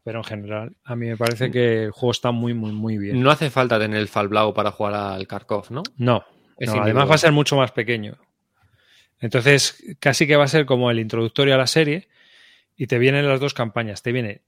pero 0.04 0.18
en 0.18 0.24
general 0.24 0.76
a 0.84 0.94
mí 0.94 1.08
me 1.08 1.16
parece 1.16 1.50
que 1.50 1.86
el 1.86 1.90
juego 1.90 2.12
está 2.12 2.30
muy, 2.30 2.54
muy, 2.54 2.70
muy 2.70 2.96
bien. 2.96 3.20
No 3.20 3.32
hace 3.32 3.50
falta 3.50 3.76
tener 3.80 3.98
el 3.98 4.06
Falblau 4.06 4.54
para 4.54 4.70
jugar 4.70 4.94
al 4.94 5.26
Kharkov, 5.26 5.72
¿no? 5.72 5.82
No. 5.96 6.22
no 6.60 6.82
además 6.82 7.10
va 7.10 7.16
a 7.16 7.18
ser 7.18 7.32
mucho 7.32 7.56
más 7.56 7.72
pequeño. 7.72 8.16
Entonces, 9.20 9.82
casi 10.00 10.26
que 10.26 10.36
va 10.36 10.44
a 10.44 10.48
ser 10.48 10.66
como 10.66 10.90
el 10.90 10.98
introductorio 10.98 11.54
a 11.54 11.58
la 11.58 11.66
serie 11.66 12.08
y 12.76 12.86
te 12.86 12.98
vienen 12.98 13.28
las 13.28 13.40
dos 13.40 13.54
campañas. 13.54 14.02
Te 14.02 14.12
viene 14.12 14.42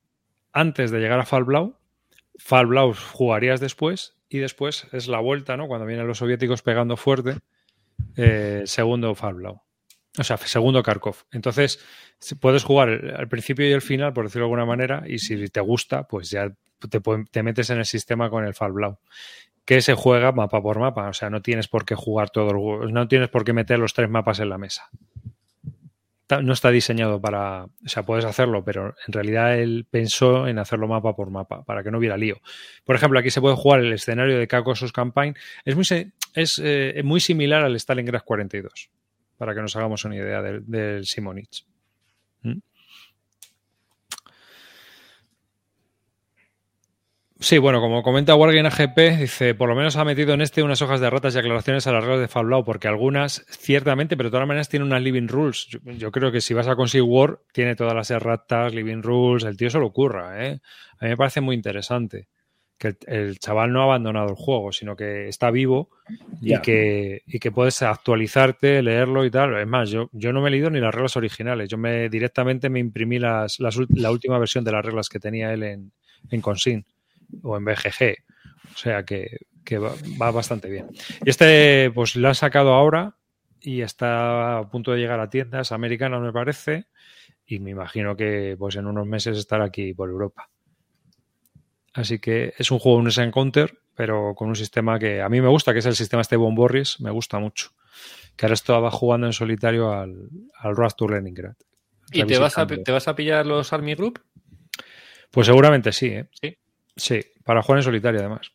antes 0.52 0.90
de 0.90 1.00
llegar 1.00 1.18
a 1.18 1.24
Falblau, 1.24 1.78
Falblau 2.38 2.94
jugarías 2.94 3.60
después 3.60 4.16
y 4.28 4.38
después 4.38 4.86
es 4.92 5.08
la 5.08 5.20
vuelta, 5.20 5.56
¿no? 5.56 5.66
Cuando 5.66 5.86
vienen 5.86 6.06
los 6.06 6.18
soviéticos 6.18 6.62
pegando 6.62 6.96
fuerte, 6.96 7.38
eh, 8.16 8.62
segundo 8.66 9.14
Falblau. 9.14 9.62
O 10.18 10.24
sea, 10.24 10.36
segundo 10.36 10.82
Kharkov. 10.82 11.26
Entonces, 11.30 11.80
puedes 12.40 12.64
jugar 12.64 12.88
al 13.16 13.28
principio 13.28 13.68
y 13.68 13.72
el 13.72 13.82
final, 13.82 14.12
por 14.12 14.24
decirlo 14.24 14.46
de 14.46 14.46
alguna 14.46 14.66
manera, 14.66 15.04
y 15.06 15.18
si 15.20 15.48
te 15.48 15.60
gusta, 15.60 16.08
pues 16.08 16.30
ya 16.30 16.52
te, 16.90 17.00
te 17.30 17.42
metes 17.42 17.70
en 17.70 17.78
el 17.78 17.86
sistema 17.86 18.28
con 18.28 18.44
el 18.44 18.54
Falblau 18.54 18.98
que 19.68 19.82
se 19.82 19.92
juega 19.92 20.32
mapa 20.32 20.62
por 20.62 20.78
mapa. 20.78 21.10
O 21.10 21.12
sea, 21.12 21.28
no 21.28 21.42
tienes 21.42 21.68
por 21.68 21.84
qué 21.84 21.94
jugar 21.94 22.30
todo 22.30 22.82
el 22.84 22.90
no 22.90 23.06
tienes 23.06 23.28
por 23.28 23.44
qué 23.44 23.52
meter 23.52 23.78
los 23.78 23.92
tres 23.92 24.08
mapas 24.08 24.40
en 24.40 24.48
la 24.48 24.56
mesa. 24.56 24.88
No 26.42 26.54
está 26.54 26.70
diseñado 26.70 27.20
para. 27.20 27.64
O 27.64 27.70
sea, 27.84 28.02
puedes 28.02 28.24
hacerlo, 28.24 28.64
pero 28.64 28.94
en 29.06 29.12
realidad 29.12 29.58
él 29.58 29.86
pensó 29.90 30.48
en 30.48 30.58
hacerlo 30.58 30.88
mapa 30.88 31.14
por 31.14 31.28
mapa, 31.28 31.64
para 31.64 31.82
que 31.82 31.90
no 31.90 31.98
hubiera 31.98 32.16
lío. 32.16 32.40
Por 32.82 32.96
ejemplo, 32.96 33.18
aquí 33.18 33.30
se 33.30 33.42
puede 33.42 33.56
jugar 33.56 33.80
el 33.80 33.92
escenario 33.92 34.38
de 34.38 34.48
Caucasus 34.48 34.90
Campaign. 34.90 35.36
Es 35.66 35.76
muy, 35.76 35.84
es, 36.34 36.62
eh, 36.64 37.02
muy 37.04 37.20
similar 37.20 37.62
al 37.62 37.76
Stalingrad 37.78 38.22
42. 38.24 38.90
para 39.36 39.54
que 39.54 39.60
nos 39.60 39.76
hagamos 39.76 40.02
una 40.06 40.16
idea 40.16 40.40
del, 40.40 40.64
del 40.66 41.04
Simonich. 41.04 41.66
¿Mm? 42.40 42.60
Sí, 47.40 47.58
bueno, 47.58 47.80
como 47.80 48.02
comenta 48.02 48.34
Wargame 48.34 48.66
AGP, 48.66 49.16
dice, 49.20 49.54
por 49.54 49.68
lo 49.68 49.76
menos 49.76 49.94
ha 49.94 50.04
metido 50.04 50.34
en 50.34 50.40
este 50.40 50.64
unas 50.64 50.82
hojas 50.82 50.98
de 51.00 51.08
ratas 51.08 51.36
y 51.36 51.38
aclaraciones 51.38 51.86
a 51.86 51.92
las 51.92 52.02
reglas 52.02 52.20
de 52.20 52.26
Fallout, 52.26 52.66
porque 52.66 52.88
algunas, 52.88 53.44
ciertamente, 53.48 54.16
pero 54.16 54.28
de 54.28 54.32
todas 54.32 54.48
maneras 54.48 54.68
tiene 54.68 54.84
unas 54.84 55.00
living 55.00 55.28
rules. 55.28 55.68
Yo, 55.68 55.78
yo 55.92 56.10
creo 56.10 56.32
que 56.32 56.40
si 56.40 56.52
vas 56.52 56.66
a 56.66 56.74
conseguir 56.74 57.04
War, 57.08 57.38
tiene 57.52 57.76
todas 57.76 57.94
las 57.94 58.10
erratas, 58.10 58.74
living 58.74 59.02
rules, 59.02 59.44
el 59.44 59.56
tío 59.56 59.70
se 59.70 59.78
lo 59.78 59.86
ocurra, 59.86 60.44
¿eh? 60.46 60.58
A 60.98 61.04
mí 61.04 61.10
me 61.10 61.16
parece 61.16 61.40
muy 61.40 61.54
interesante 61.54 62.26
que 62.76 62.88
el, 62.88 62.98
el 63.06 63.38
chaval 63.38 63.72
no 63.72 63.82
ha 63.82 63.84
abandonado 63.84 64.30
el 64.30 64.34
juego, 64.34 64.72
sino 64.72 64.96
que 64.96 65.28
está 65.28 65.52
vivo 65.52 65.90
y 66.40 66.58
que, 66.60 67.22
y 67.26 67.38
que 67.38 67.52
puedes 67.52 67.82
actualizarte, 67.82 68.82
leerlo 68.82 69.24
y 69.24 69.30
tal. 69.30 69.56
Es 69.58 69.66
más, 69.66 69.90
yo, 69.90 70.08
yo 70.12 70.32
no 70.32 70.40
me 70.40 70.48
he 70.48 70.50
leído 70.50 70.70
ni 70.70 70.80
las 70.80 70.92
reglas 70.92 71.16
originales. 71.16 71.68
Yo 71.68 71.78
me 71.78 72.08
directamente 72.08 72.68
me 72.68 72.80
imprimí 72.80 73.20
las, 73.20 73.60
las 73.60 73.76
la 73.90 74.10
última 74.10 74.38
versión 74.40 74.64
de 74.64 74.72
las 74.72 74.84
reglas 74.84 75.08
que 75.08 75.20
tenía 75.20 75.52
él 75.52 75.62
en, 75.62 75.92
en 76.30 76.40
Consign 76.40 76.84
o 77.42 77.56
en 77.56 77.64
BGG. 77.64 78.16
O 78.74 78.76
sea 78.76 79.04
que, 79.04 79.38
que 79.64 79.78
va, 79.78 79.92
va 80.20 80.30
bastante 80.30 80.68
bien. 80.68 80.86
Y 81.24 81.30
este, 81.30 81.90
pues 81.94 82.16
lo 82.16 82.28
han 82.28 82.34
sacado 82.34 82.74
ahora 82.74 83.16
y 83.60 83.82
está 83.82 84.58
a 84.58 84.70
punto 84.70 84.92
de 84.92 84.98
llegar 84.98 85.20
a 85.20 85.30
tiendas 85.30 85.72
americanas, 85.72 86.20
me 86.20 86.32
parece. 86.32 86.86
Y 87.46 87.60
me 87.60 87.70
imagino 87.70 88.16
que 88.16 88.56
pues 88.58 88.76
en 88.76 88.86
unos 88.86 89.06
meses 89.06 89.38
estará 89.38 89.64
aquí 89.64 89.94
por 89.94 90.10
Europa. 90.10 90.50
Así 91.94 92.18
que 92.18 92.54
es 92.56 92.70
un 92.70 92.78
juego, 92.78 92.98
un 92.98 93.10
encounter, 93.10 93.78
pero 93.94 94.34
con 94.34 94.48
un 94.48 94.56
sistema 94.56 94.98
que 94.98 95.20
a 95.20 95.28
mí 95.28 95.40
me 95.40 95.48
gusta, 95.48 95.72
que 95.72 95.80
es 95.80 95.86
el 95.86 95.96
sistema 95.96 96.22
este 96.22 96.36
Von 96.36 96.54
Borris, 96.54 97.00
me 97.00 97.10
gusta 97.10 97.38
mucho. 97.38 97.70
Que 98.36 98.46
ahora 98.46 98.54
estaba 98.54 98.90
jugando 98.90 99.26
en 99.26 99.32
solitario 99.32 99.92
al, 99.92 100.28
al 100.58 100.74
to 100.96 101.08
Leningrad. 101.08 101.56
¿Y 102.12 102.24
te 102.24 102.38
vas, 102.38 102.56
a, 102.56 102.66
te 102.66 102.92
vas 102.92 103.08
a 103.08 103.16
pillar 103.16 103.44
los 103.44 103.72
Army 103.72 103.94
Group? 103.94 104.20
Pues 105.30 105.46
seguramente 105.46 105.92
sí, 105.92 106.06
¿eh? 106.06 106.28
Sí. 106.40 106.56
Sí, 106.98 107.20
para 107.44 107.62
jugar 107.62 107.78
en 107.78 107.84
solitario 107.84 108.20
además. 108.20 108.52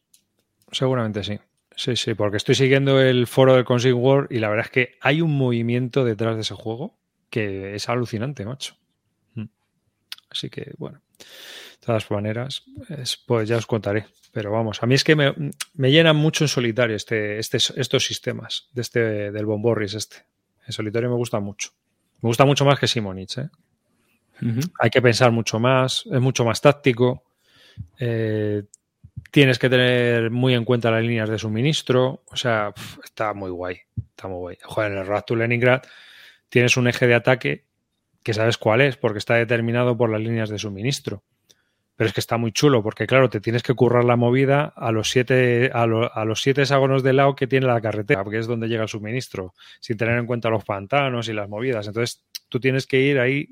Seguramente 0.72 1.24
sí. 1.24 1.40
Sí, 1.76 1.96
sí, 1.96 2.14
porque 2.14 2.38
estoy 2.38 2.54
siguiendo 2.54 3.02
el 3.02 3.26
foro 3.26 3.56
del 3.56 3.66
Consig 3.66 3.96
World 3.96 4.32
y 4.32 4.38
la 4.40 4.50
verdad 4.50 4.66
es 4.68 4.72
que 4.72 4.92
hay 5.02 5.22
un 5.22 5.36
movimiento 5.36 6.06
detrás 6.06 6.36
de 6.36 6.42
ese 6.42 6.54
juego 6.54 7.00
que 7.32 7.74
es 7.74 7.90
alucinante, 7.90 8.46
macho. 8.46 8.76
Mm. 9.34 9.46
Así 10.30 10.52
que, 10.52 10.74
bueno, 10.78 11.02
de 11.18 11.86
todas 11.86 12.12
maneras, 12.12 12.64
es- 12.90 13.18
pues 13.18 13.50
ya 13.50 13.58
os 13.58 13.66
contaré. 13.66 14.06
Pero 14.32 14.52
vamos, 14.52 14.82
a 14.84 14.86
mí 14.88 14.96
es 14.96 15.04
que 15.04 15.16
me, 15.16 15.34
me 15.74 15.92
llenan 15.92 16.16
mucho 16.16 16.44
en 16.44 16.48
solitario 16.48 16.96
este, 16.96 17.40
este, 17.40 17.58
estos 17.58 18.04
sistemas 18.06 18.68
de 18.74 18.82
este, 18.82 19.32
del 19.32 19.46
Bomborris 19.46 19.94
este. 19.96 20.18
En 20.68 20.74
solitario 20.74 21.10
me 21.10 21.16
gusta 21.16 21.40
mucho. 21.40 21.70
Me 22.22 22.28
gusta 22.30 22.46
mucho 22.46 22.66
más 22.66 22.80
que 22.80 22.88
Simonich, 22.88 23.38
¿eh? 23.38 23.50
hay 24.80 24.90
que 24.90 25.02
pensar 25.02 25.32
mucho 25.32 25.60
más, 25.60 26.06
es 26.12 26.20
mucho 26.22 26.46
más 26.46 26.62
táctico. 26.62 27.24
Eh, 28.00 28.64
tienes 29.32 29.60
que 29.60 29.70
tener 29.70 30.30
muy 30.30 30.54
en 30.54 30.66
cuenta 30.66 30.92
las 30.92 31.04
líneas 31.04 31.30
de 31.30 31.40
suministro. 31.40 32.24
O 32.28 32.36
sea, 32.36 32.74
está 33.04 33.34
muy 33.34 33.50
guay. 33.50 33.80
Está 34.10 34.28
muy 34.28 34.38
guay. 34.38 34.58
Joder, 34.64 34.92
en 34.92 34.98
el 35.00 35.08
Road 35.08 35.24
to 35.24 35.36
Leningrad 35.36 35.82
tienes 36.50 36.78
un 36.78 36.88
eje 36.88 37.08
de 37.08 37.16
ataque 37.16 37.66
que 38.24 38.34
sabes 38.34 38.58
cuál 38.58 38.82
es, 38.82 38.96
porque 38.96 39.18
está 39.18 39.36
determinado 39.36 39.98
por 39.98 40.10
las 40.10 40.22
líneas 40.22 40.50
de 40.50 40.60
suministro. 40.60 41.24
Pero 41.96 42.08
es 42.08 42.14
que 42.14 42.22
está 42.22 42.38
muy 42.38 42.52
chulo, 42.52 42.82
porque 42.82 43.06
claro, 43.06 43.30
te 43.30 43.40
tienes 43.40 43.64
que 43.64 43.74
currar 43.74 44.04
la 44.04 44.16
movida 44.16 44.74
a 44.76 44.92
los 44.92 45.10
siete, 45.10 45.70
a, 45.74 45.84
a 45.84 46.26
los 46.26 46.42
siete 46.42 46.62
hexágonos 46.62 47.04
de 47.04 47.14
lado 47.14 47.36
que 47.36 47.48
tiene 47.48 47.68
la 47.68 47.82
carretera, 47.82 48.24
porque 48.24 48.40
es 48.40 48.48
donde 48.48 48.68
llega 48.68 48.84
el 48.84 48.90
suministro, 48.90 49.54
sin 49.80 49.98
tener 49.98 50.18
en 50.18 50.26
cuenta 50.26 50.50
los 50.50 50.64
pantanos 50.64 51.28
y 51.28 51.34
las 51.34 51.50
movidas. 51.50 51.88
Entonces, 51.88 52.24
tú 52.50 52.60
tienes 52.60 52.88
que 52.88 53.00
ir 53.00 53.20
ahí 53.20 53.50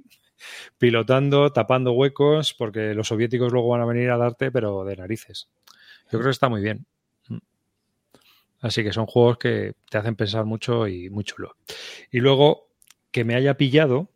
pilotando, 0.78 1.52
tapando 1.52 1.94
huecos, 1.94 2.54
porque 2.54 2.94
los 2.94 3.08
soviéticos 3.08 3.52
luego 3.52 3.70
van 3.70 3.82
a 3.82 3.86
venir 3.86 4.10
a 4.10 4.18
darte, 4.18 4.52
pero 4.52 4.84
de 4.84 4.96
narices. 4.96 5.50
Yo 6.12 6.20
creo 6.20 6.24
que 6.26 6.32
está 6.32 6.50
muy 6.50 6.62
bien. 6.62 6.86
Mm. 7.28 7.38
Así 8.62 8.84
que 8.84 8.94
son 8.94 9.06
juegos 9.06 9.38
que 9.38 9.74
te 9.90 9.98
hacen 9.98 10.16
pensar 10.16 10.46
mucho 10.46 10.88
y 10.88 11.10
muy 11.10 11.24
chulo. 11.24 11.56
Y 12.12 12.20
luego, 12.20 12.70
que 13.12 13.24
me 13.24 13.36
haya 13.36 13.58
pillado, 13.58 14.10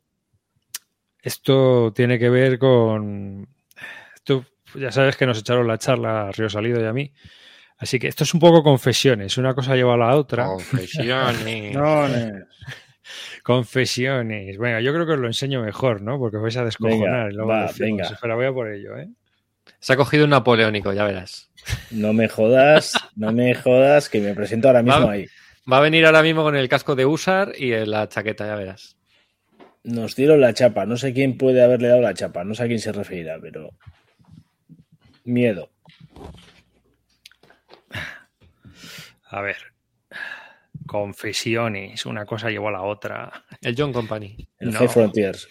esto 1.21 1.91
tiene 1.93 2.19
que 2.19 2.29
ver 2.29 2.59
con... 2.59 3.47
Esto, 4.15 4.45
ya 4.75 4.91
sabes 4.91 5.17
que 5.17 5.25
nos 5.25 5.39
echaron 5.39 5.67
la 5.67 5.77
charla 5.77 6.27
a 6.27 6.31
Río 6.31 6.49
Salido 6.49 6.81
y 6.81 6.85
a 6.85 6.93
mí. 6.93 7.11
Así 7.77 7.99
que 7.99 8.07
esto 8.07 8.23
es 8.23 8.33
un 8.33 8.39
poco 8.39 8.63
confesiones. 8.63 9.37
Una 9.37 9.53
cosa 9.53 9.75
lleva 9.75 9.95
a 9.95 9.97
la 9.97 10.15
otra. 10.15 10.45
Confesiones. 10.45 11.75
Confesiones. 13.43 14.57
Venga, 14.57 14.81
yo 14.81 14.93
creo 14.93 15.05
que 15.05 15.13
os 15.13 15.19
lo 15.19 15.27
enseño 15.27 15.61
mejor, 15.63 16.01
¿no? 16.01 16.17
Porque 16.19 16.37
os 16.37 16.43
vais 16.43 16.57
a 16.57 16.65
descojonar. 16.65 16.99
Venga, 17.27 17.29
y 17.31 17.33
luego 17.35 17.49
va, 17.49 17.61
decimos. 17.63 17.79
venga. 17.79 18.03
Espera, 18.07 18.35
voy 18.35 18.45
a 18.45 18.51
por 18.53 18.71
ello, 18.71 18.97
¿eh? 18.97 19.07
Se 19.79 19.93
ha 19.93 19.97
cogido 19.97 20.23
un 20.25 20.31
napoleónico, 20.31 20.93
ya 20.93 21.03
verás. 21.05 21.49
No 21.91 22.13
me 22.13 22.27
jodas, 22.27 22.93
no 23.15 23.31
me 23.31 23.53
jodas, 23.55 24.09
que 24.09 24.19
me 24.19 24.33
presento 24.33 24.67
ahora 24.67 24.81
mismo 24.83 25.05
Va- 25.07 25.11
ahí. 25.13 25.25
Va 25.71 25.77
a 25.77 25.81
venir 25.81 26.05
ahora 26.05 26.21
mismo 26.21 26.43
con 26.43 26.55
el 26.55 26.69
casco 26.69 26.95
de 26.95 27.05
Usar 27.05 27.53
y 27.57 27.71
la 27.85 28.07
chaqueta, 28.07 28.45
ya 28.45 28.55
verás. 28.55 28.97
Nos 29.83 30.15
dieron 30.15 30.41
la 30.41 30.53
chapa. 30.53 30.85
No 30.85 30.97
sé 30.97 31.13
quién 31.13 31.37
puede 31.37 31.63
haberle 31.63 31.87
dado 31.89 32.01
la 32.01 32.13
chapa. 32.13 32.43
No 32.43 32.53
sé 32.55 32.63
a 32.63 32.67
quién 32.67 32.79
se 32.79 32.91
referirá, 32.91 33.37
pero. 33.41 33.69
Miedo. 35.23 35.69
A 39.29 39.41
ver. 39.41 39.57
Confesiones. 40.85 42.05
Una 42.05 42.25
cosa 42.25 42.49
llevó 42.49 42.69
a 42.69 42.73
la 42.73 42.81
otra. 42.83 43.45
El 43.61 43.75
John 43.77 43.91
Company. 43.93 44.47
El 44.59 44.71
No. 44.71 44.79
High 44.79 44.87
Frontiers. 44.87 45.47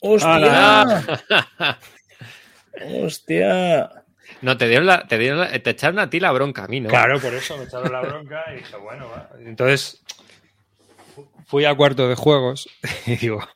¡Hostia! 0.00 0.84
¡Hostia! 3.02 3.90
No, 4.42 4.56
te 4.56 4.68
dieron 4.68 4.86
la, 4.86 5.06
te 5.06 5.18
dieron 5.18 5.40
la- 5.40 5.50
te 5.58 5.70
echaron 5.70 5.98
a 5.98 6.10
ti 6.10 6.20
la 6.20 6.30
bronca, 6.32 6.64
a 6.64 6.68
mí, 6.68 6.80
¿no? 6.80 6.88
Claro, 6.90 7.18
por 7.20 7.34
eso 7.34 7.56
me 7.56 7.64
echaron 7.64 7.90
la 7.92 8.00
bronca 8.02 8.44
y 8.52 8.56
dije, 8.58 8.76
bueno, 8.76 9.08
va. 9.08 9.30
Entonces 9.44 10.02
fu- 11.14 11.28
fui 11.46 11.64
a 11.64 11.74
cuarto 11.74 12.08
de 12.08 12.14
juegos 12.14 12.68
y 13.06 13.16
digo, 13.16 13.46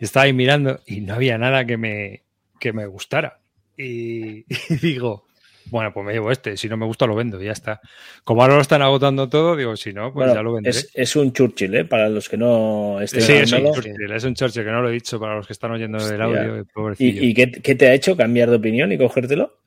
estaba 0.00 0.24
ahí 0.24 0.32
mirando 0.32 0.80
y 0.86 1.00
no 1.02 1.14
había 1.14 1.38
nada 1.38 1.64
que 1.64 1.76
me, 1.76 2.22
que 2.58 2.72
me 2.72 2.86
gustara. 2.86 3.38
Y, 3.76 4.44
y 4.72 4.76
digo, 4.80 5.26
bueno, 5.72 5.92
pues 5.92 6.06
me 6.06 6.12
llevo 6.12 6.30
este, 6.30 6.56
si 6.56 6.68
no 6.68 6.76
me 6.76 6.86
gusta 6.86 7.06
lo 7.06 7.16
vendo 7.16 7.40
ya 7.42 7.50
está. 7.52 7.80
Como 8.24 8.42
ahora 8.42 8.54
lo 8.56 8.60
están 8.60 8.82
agotando 8.82 9.28
todo, 9.28 9.56
digo, 9.56 9.74
si 9.76 9.92
no, 9.92 10.12
pues 10.12 10.26
Bueno, 10.26 10.34
ya 10.34 10.42
lo 10.42 10.52
venderé. 10.52 10.76
es, 10.78 10.90
es 10.94 11.16
un 11.16 11.32
Churchill, 11.32 11.74
¿eh? 11.74 11.84
Para 11.86 12.08
los 12.08 12.28
que 12.28 12.36
no 12.36 13.00
estén 13.00 13.22
Sí, 13.22 13.32
es 13.32 13.52
un. 13.52 13.72
Churchill, 13.72 14.12
es 14.12 14.24
un 14.24 14.34
Churchill, 14.34 14.64
que 14.64 14.70
no 14.70 14.82
lo 14.82 14.90
he 14.90 14.92
dicho 14.92 15.18
para 15.18 15.34
los 15.34 15.46
que 15.46 15.54
están 15.54 15.72
oyendo 15.72 15.98
del 15.98 16.20
Hostia. 16.22 16.40
audio. 16.42 16.56
eh, 16.60 16.64
pobrecillo. 16.72 17.22
¿Y, 17.22 17.30
y 17.30 17.34
qué, 17.34 17.50
qué 17.50 17.74
te 17.74 17.88
ha 17.88 17.94
hecho 17.94 18.16
cambiar 18.16 18.50
de 18.50 18.56
opinión 18.56 18.92
y 18.92 18.98
cogértelo? 18.98 19.58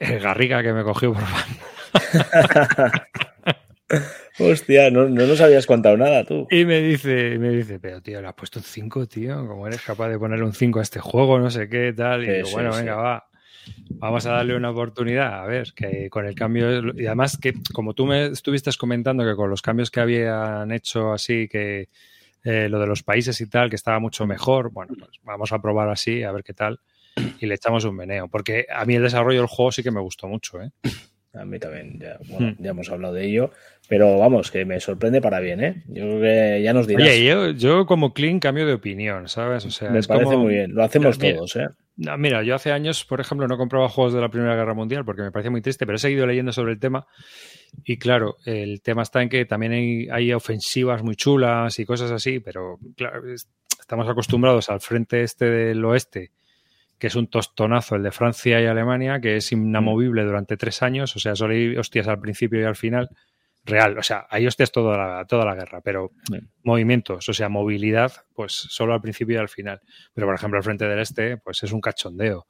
El 0.00 0.20
Garriga 0.20 0.62
que 0.62 0.72
me 0.72 0.82
cogió 0.82 1.12
por. 1.14 1.22
Hostia, 4.38 4.90
no, 4.90 5.06
no 5.08 5.26
nos 5.26 5.40
habías 5.42 5.66
contado 5.66 5.96
nada 5.98 6.24
tú. 6.24 6.46
Y 6.50 6.64
me 6.64 6.80
dice, 6.80 7.38
me 7.38 7.50
dice, 7.50 7.78
pero 7.78 8.00
tío, 8.00 8.22
le 8.22 8.28
has 8.28 8.34
puesto 8.34 8.58
un 8.58 8.64
5, 8.64 9.06
tío. 9.06 9.46
¿Cómo 9.46 9.66
eres 9.66 9.82
capaz 9.82 10.08
de 10.08 10.18
ponerle 10.18 10.46
un 10.46 10.54
5 10.54 10.78
a 10.78 10.82
este 10.82 10.98
juego? 11.00 11.38
No 11.38 11.50
sé 11.50 11.68
qué, 11.68 11.92
tal. 11.94 12.22
Y 12.22 12.26
Sí, 12.26 12.32
digo, 12.32 12.50
bueno, 12.52 12.72
sí. 12.72 12.78
venga, 12.80 12.94
va. 12.96 13.28
Vamos 13.90 14.26
a 14.26 14.32
darle 14.32 14.56
una 14.56 14.70
oportunidad. 14.70 15.42
A 15.42 15.46
ver, 15.46 15.72
que 15.74 16.08
con 16.10 16.26
el 16.26 16.34
cambio. 16.34 16.92
Y 16.94 17.06
además, 17.06 17.36
que 17.36 17.54
como 17.72 17.94
tú 17.94 18.06
me 18.06 18.26
estuviste 18.26 18.70
comentando 18.78 19.24
que 19.24 19.36
con 19.36 19.50
los 19.50 19.62
cambios 19.62 19.90
que 19.90 20.00
habían 20.00 20.72
hecho 20.72 21.12
así, 21.12 21.48
que 21.48 21.88
eh, 22.44 22.68
lo 22.68 22.80
de 22.80 22.86
los 22.86 23.02
países 23.02 23.40
y 23.40 23.46
tal, 23.46 23.70
que 23.70 23.76
estaba 23.76 23.98
mucho 24.00 24.26
mejor, 24.26 24.70
bueno, 24.72 24.94
pues 24.98 25.20
vamos 25.22 25.52
a 25.52 25.60
probar 25.60 25.88
así, 25.88 26.22
a 26.22 26.32
ver 26.32 26.42
qué 26.42 26.54
tal. 26.54 26.80
Y 27.40 27.46
le 27.46 27.54
echamos 27.54 27.84
un 27.84 27.94
meneo. 27.94 28.28
Porque 28.28 28.66
a 28.74 28.84
mí 28.84 28.94
el 28.94 29.02
desarrollo 29.02 29.40
del 29.40 29.48
juego 29.48 29.70
sí 29.72 29.82
que 29.82 29.90
me 29.90 30.00
gustó 30.00 30.26
mucho, 30.28 30.60
¿eh? 30.60 30.70
A 31.34 31.44
mí 31.46 31.58
también, 31.58 31.98
ya, 31.98 32.18
bueno, 32.28 32.48
Hmm. 32.58 32.62
ya 32.62 32.70
hemos 32.70 32.90
hablado 32.90 33.14
de 33.14 33.24
ello. 33.26 33.50
Pero 33.88 34.18
vamos, 34.18 34.50
que 34.50 34.64
me 34.64 34.80
sorprende 34.80 35.20
para 35.20 35.40
bien, 35.40 35.62
¿eh? 35.64 35.82
Yo 35.88 36.02
creo 36.04 36.20
que 36.20 36.62
ya 36.62 36.72
nos 36.72 36.86
dirás. 36.86 37.08
Oye, 37.08 37.24
yo, 37.24 37.50
yo 37.50 37.86
como 37.86 38.12
Clean 38.12 38.38
cambio 38.38 38.66
de 38.66 38.74
opinión, 38.74 39.28
¿sabes? 39.28 39.64
O 39.64 39.70
sea, 39.70 39.90
me 39.90 39.98
es 39.98 40.06
parece 40.06 40.26
como- 40.26 40.44
muy 40.44 40.54
bien. 40.54 40.74
Lo 40.74 40.82
hacemos 40.84 41.18
Mira, 41.18 41.36
todos, 41.36 41.56
¿eh? 41.56 41.68
No, 41.96 42.16
mira, 42.18 42.42
yo 42.42 42.54
hace 42.54 42.70
años, 42.72 43.04
por 43.04 43.20
ejemplo, 43.20 43.46
no 43.48 43.56
compraba 43.58 43.88
juegos 43.88 44.14
de 44.14 44.20
la 44.20 44.28
Primera 44.28 44.54
Guerra 44.56 44.74
Mundial 44.74 45.04
porque 45.04 45.22
me 45.22 45.30
parecía 45.32 45.50
muy 45.50 45.60
triste, 45.62 45.84
pero 45.86 45.96
he 45.96 45.98
seguido 45.98 46.26
leyendo 46.26 46.52
sobre 46.52 46.72
el 46.72 46.78
tema. 46.80 47.06
Y 47.84 47.98
claro, 47.98 48.36
el 48.44 48.80
tema 48.82 49.02
está 49.02 49.22
en 49.22 49.28
que 49.28 49.44
también 49.46 49.72
hay, 49.72 50.08
hay 50.10 50.32
ofensivas 50.32 51.02
muy 51.02 51.16
chulas 51.16 51.78
y 51.78 51.84
cosas 51.86 52.10
así, 52.10 52.40
pero 52.40 52.78
claro, 52.96 53.30
es- 53.32 53.48
estamos 53.80 54.08
acostumbrados 54.08 54.68
al 54.70 54.80
frente 54.80 55.22
este 55.22 55.46
del 55.46 55.84
oeste, 55.84 56.30
que 57.02 57.08
es 57.08 57.16
un 57.16 57.26
tostonazo, 57.26 57.96
el 57.96 58.04
de 58.04 58.12
Francia 58.12 58.60
y 58.62 58.66
Alemania, 58.66 59.20
que 59.20 59.34
es 59.34 59.50
inamovible 59.50 60.22
durante 60.22 60.56
tres 60.56 60.82
años, 60.84 61.16
o 61.16 61.18
sea, 61.18 61.34
solo 61.34 61.52
hay 61.52 61.76
hostias 61.76 62.06
al 62.06 62.20
principio 62.20 62.60
y 62.60 62.62
al 62.62 62.76
final. 62.76 63.08
Real, 63.64 63.98
o 63.98 64.04
sea, 64.04 64.28
hay 64.30 64.46
hostias 64.46 64.70
toda 64.70 64.96
la, 64.96 65.24
toda 65.26 65.44
la 65.44 65.56
guerra, 65.56 65.80
pero 65.80 66.12
Bien. 66.30 66.48
movimientos, 66.62 67.28
o 67.28 67.32
sea, 67.32 67.48
movilidad, 67.48 68.12
pues 68.36 68.52
solo 68.52 68.94
al 68.94 69.00
principio 69.00 69.34
y 69.34 69.38
al 69.38 69.48
final. 69.48 69.80
Pero, 70.14 70.28
por 70.28 70.36
ejemplo, 70.36 70.58
al 70.58 70.62
frente 70.62 70.84
del 70.86 71.00
este, 71.00 71.38
pues 71.38 71.60
es 71.64 71.72
un 71.72 71.80
cachondeo. 71.80 72.46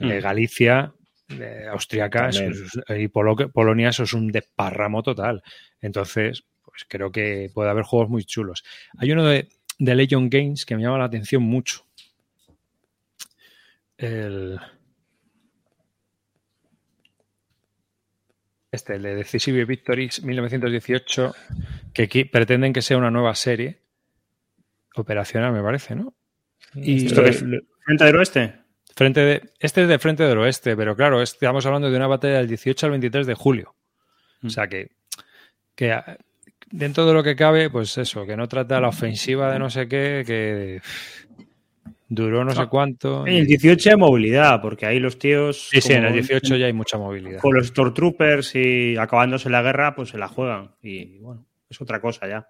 Eh, 0.00 0.20
Galicia, 0.20 0.92
eh, 1.30 1.64
austriaca 1.70 2.28
eso 2.28 2.40
También. 2.40 2.64
es- 2.88 3.00
y 3.00 3.08
Polo- 3.08 3.50
Polonia, 3.50 3.88
eso 3.88 4.02
es 4.02 4.12
un 4.12 4.30
desparramo 4.30 5.02
total. 5.02 5.42
Entonces, 5.80 6.44
pues 6.62 6.84
creo 6.86 7.10
que 7.10 7.50
puede 7.54 7.70
haber 7.70 7.84
juegos 7.84 8.10
muy 8.10 8.24
chulos. 8.24 8.62
Hay 8.98 9.10
uno 9.12 9.24
de, 9.24 9.48
de 9.78 9.94
Legion 9.94 10.28
Games 10.28 10.66
que 10.66 10.76
me 10.76 10.82
llama 10.82 10.98
la 10.98 11.04
atención 11.06 11.42
mucho. 11.42 11.85
El. 13.98 14.58
Este, 18.70 18.96
el 18.96 19.02
de 19.02 19.14
Decisive 19.14 19.64
Victories 19.64 20.22
1918, 20.22 21.34
que 21.94 22.02
aquí 22.02 22.24
pretenden 22.24 22.72
que 22.72 22.82
sea 22.82 22.98
una 22.98 23.10
nueva 23.10 23.34
serie 23.34 23.80
operacional, 24.96 25.52
me 25.52 25.62
parece, 25.62 25.94
¿no? 25.94 26.14
Y, 26.74 27.06
¿Esto 27.06 27.22
es 27.22 27.44
¿Frente 27.84 28.04
del 28.04 28.16
oeste? 28.16 28.54
Frente 28.94 29.20
de, 29.20 29.50
este 29.60 29.82
es 29.82 29.88
de 29.88 29.98
Frente 29.98 30.24
del 30.24 30.38
Oeste, 30.38 30.76
pero 30.76 30.96
claro, 30.96 31.22
estamos 31.22 31.64
hablando 31.66 31.90
de 31.90 31.96
una 31.96 32.06
batalla 32.06 32.38
del 32.38 32.48
18 32.48 32.86
al 32.86 32.92
23 32.92 33.26
de 33.26 33.34
julio. 33.34 33.74
O 34.42 34.50
sea 34.50 34.68
que, 34.68 34.90
que 35.74 35.94
dentro 36.70 37.06
de 37.06 37.12
lo 37.12 37.22
que 37.22 37.36
cabe, 37.36 37.70
pues 37.70 37.96
eso, 37.98 38.26
que 38.26 38.36
no 38.36 38.48
trata 38.48 38.80
la 38.80 38.88
ofensiva 38.88 39.52
de 39.52 39.58
no 39.58 39.70
sé 39.70 39.86
qué, 39.86 40.24
que 40.26 40.80
duró 42.08 42.44
no, 42.44 42.52
sé 42.52 42.66
cuánto. 42.68 43.26
En 43.26 43.34
el 43.34 43.46
18 43.46 43.90
hay 43.90 43.96
movilidad, 43.96 44.60
porque 44.60 44.86
ahí 44.86 44.98
los 44.98 45.18
tíos. 45.18 45.68
Sí, 45.70 45.80
sí, 45.80 45.92
en 45.92 46.04
el 46.04 46.12
18 46.12 46.56
ya 46.56 46.66
hay 46.66 46.72
mucha 46.72 46.98
movilidad. 46.98 47.40
Con 47.40 47.54
los 47.54 47.68
Stormtroopers 47.68 48.54
y 48.54 48.96
acabándose 48.96 49.50
la 49.50 49.62
guerra, 49.62 49.94
pues 49.94 50.10
se 50.10 50.18
la 50.18 50.28
juegan. 50.28 50.72
Y 50.82 51.18
bueno, 51.18 51.44
es 51.68 51.80
otra 51.80 52.00
cosa 52.00 52.28
ya. 52.28 52.48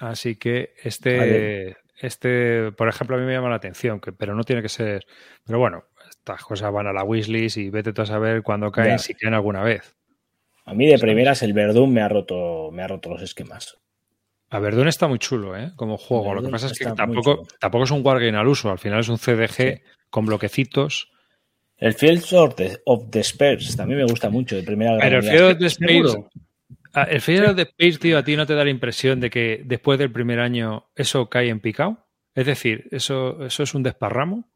Así 0.00 0.36
que 0.36 0.74
este, 0.82 1.76
este, 2.00 2.72
por 2.72 2.88
ejemplo, 2.88 3.16
a 3.16 3.20
mí 3.20 3.26
me 3.26 3.32
llama 3.32 3.50
la 3.50 3.56
atención, 3.56 4.00
que, 4.00 4.12
pero 4.12 4.34
no 4.34 4.44
tiene 4.44 4.62
que 4.62 4.68
ser. 4.68 5.06
Pero 5.44 5.58
bueno, 5.58 5.84
estas 6.08 6.42
cosas 6.44 6.72
van 6.72 6.86
a 6.86 6.92
la 6.92 7.04
wishlist 7.04 7.56
y 7.56 7.70
vete 7.70 7.92
tú 7.92 8.02
a 8.02 8.06
saber 8.06 8.42
cuándo 8.42 8.70
caen, 8.70 8.98
si 8.98 9.14
caen 9.14 9.34
alguna 9.34 9.62
vez. 9.62 9.96
A 10.64 10.74
mí 10.74 10.86
de 10.86 10.98
primeras 10.98 11.42
el 11.42 11.52
Verdún 11.52 11.92
me 11.92 12.00
ha 12.00 12.08
roto, 12.08 12.70
me 12.72 12.82
ha 12.82 12.88
roto 12.88 13.10
los 13.10 13.22
esquemas. 13.22 13.81
A 14.52 14.58
Verdún 14.58 14.86
está 14.86 15.08
muy 15.08 15.18
chulo, 15.18 15.56
¿eh? 15.56 15.72
Como 15.76 15.96
juego. 15.96 16.34
Lo 16.34 16.42
que 16.42 16.50
pasa 16.50 16.66
es 16.66 16.78
que 16.78 16.84
tampoco, 16.84 17.46
tampoco 17.58 17.84
es 17.84 17.90
un 17.90 18.04
wargame 18.04 18.36
al 18.36 18.46
uso. 18.46 18.70
Al 18.70 18.78
final 18.78 19.00
es 19.00 19.08
un 19.08 19.16
CDG 19.16 19.80
con 20.10 20.26
bloquecitos. 20.26 21.10
El 21.78 21.94
Field 21.94 22.22
of 22.84 23.10
the 23.10 23.20
Spurs 23.20 23.74
también 23.74 24.00
me 24.00 24.04
gusta 24.04 24.28
mucho 24.28 24.54
de 24.54 24.62
primera 24.62 24.98
Pero 25.00 25.20
el 25.20 25.22
Field 25.22 25.52
of 25.52 25.58
the 25.58 25.66
Spurs, 25.70 26.18
ah, 26.92 27.04
el 27.04 27.22
Field 27.22 27.48
of 27.48 27.56
the 27.56 27.62
Spurs, 27.62 27.98
tío, 27.98 28.18
a 28.18 28.24
ti 28.24 28.36
no 28.36 28.44
te 28.44 28.54
da 28.54 28.62
la 28.62 28.70
impresión 28.70 29.20
de 29.20 29.30
que 29.30 29.62
después 29.64 29.98
del 29.98 30.12
primer 30.12 30.38
año 30.38 30.90
eso 30.96 31.30
cae 31.30 31.48
en 31.48 31.60
picado. 31.60 32.06
Es 32.34 32.44
decir, 32.44 32.88
eso, 32.90 33.42
eso 33.46 33.62
es 33.62 33.74
un 33.74 33.82
desparramo. 33.82 34.51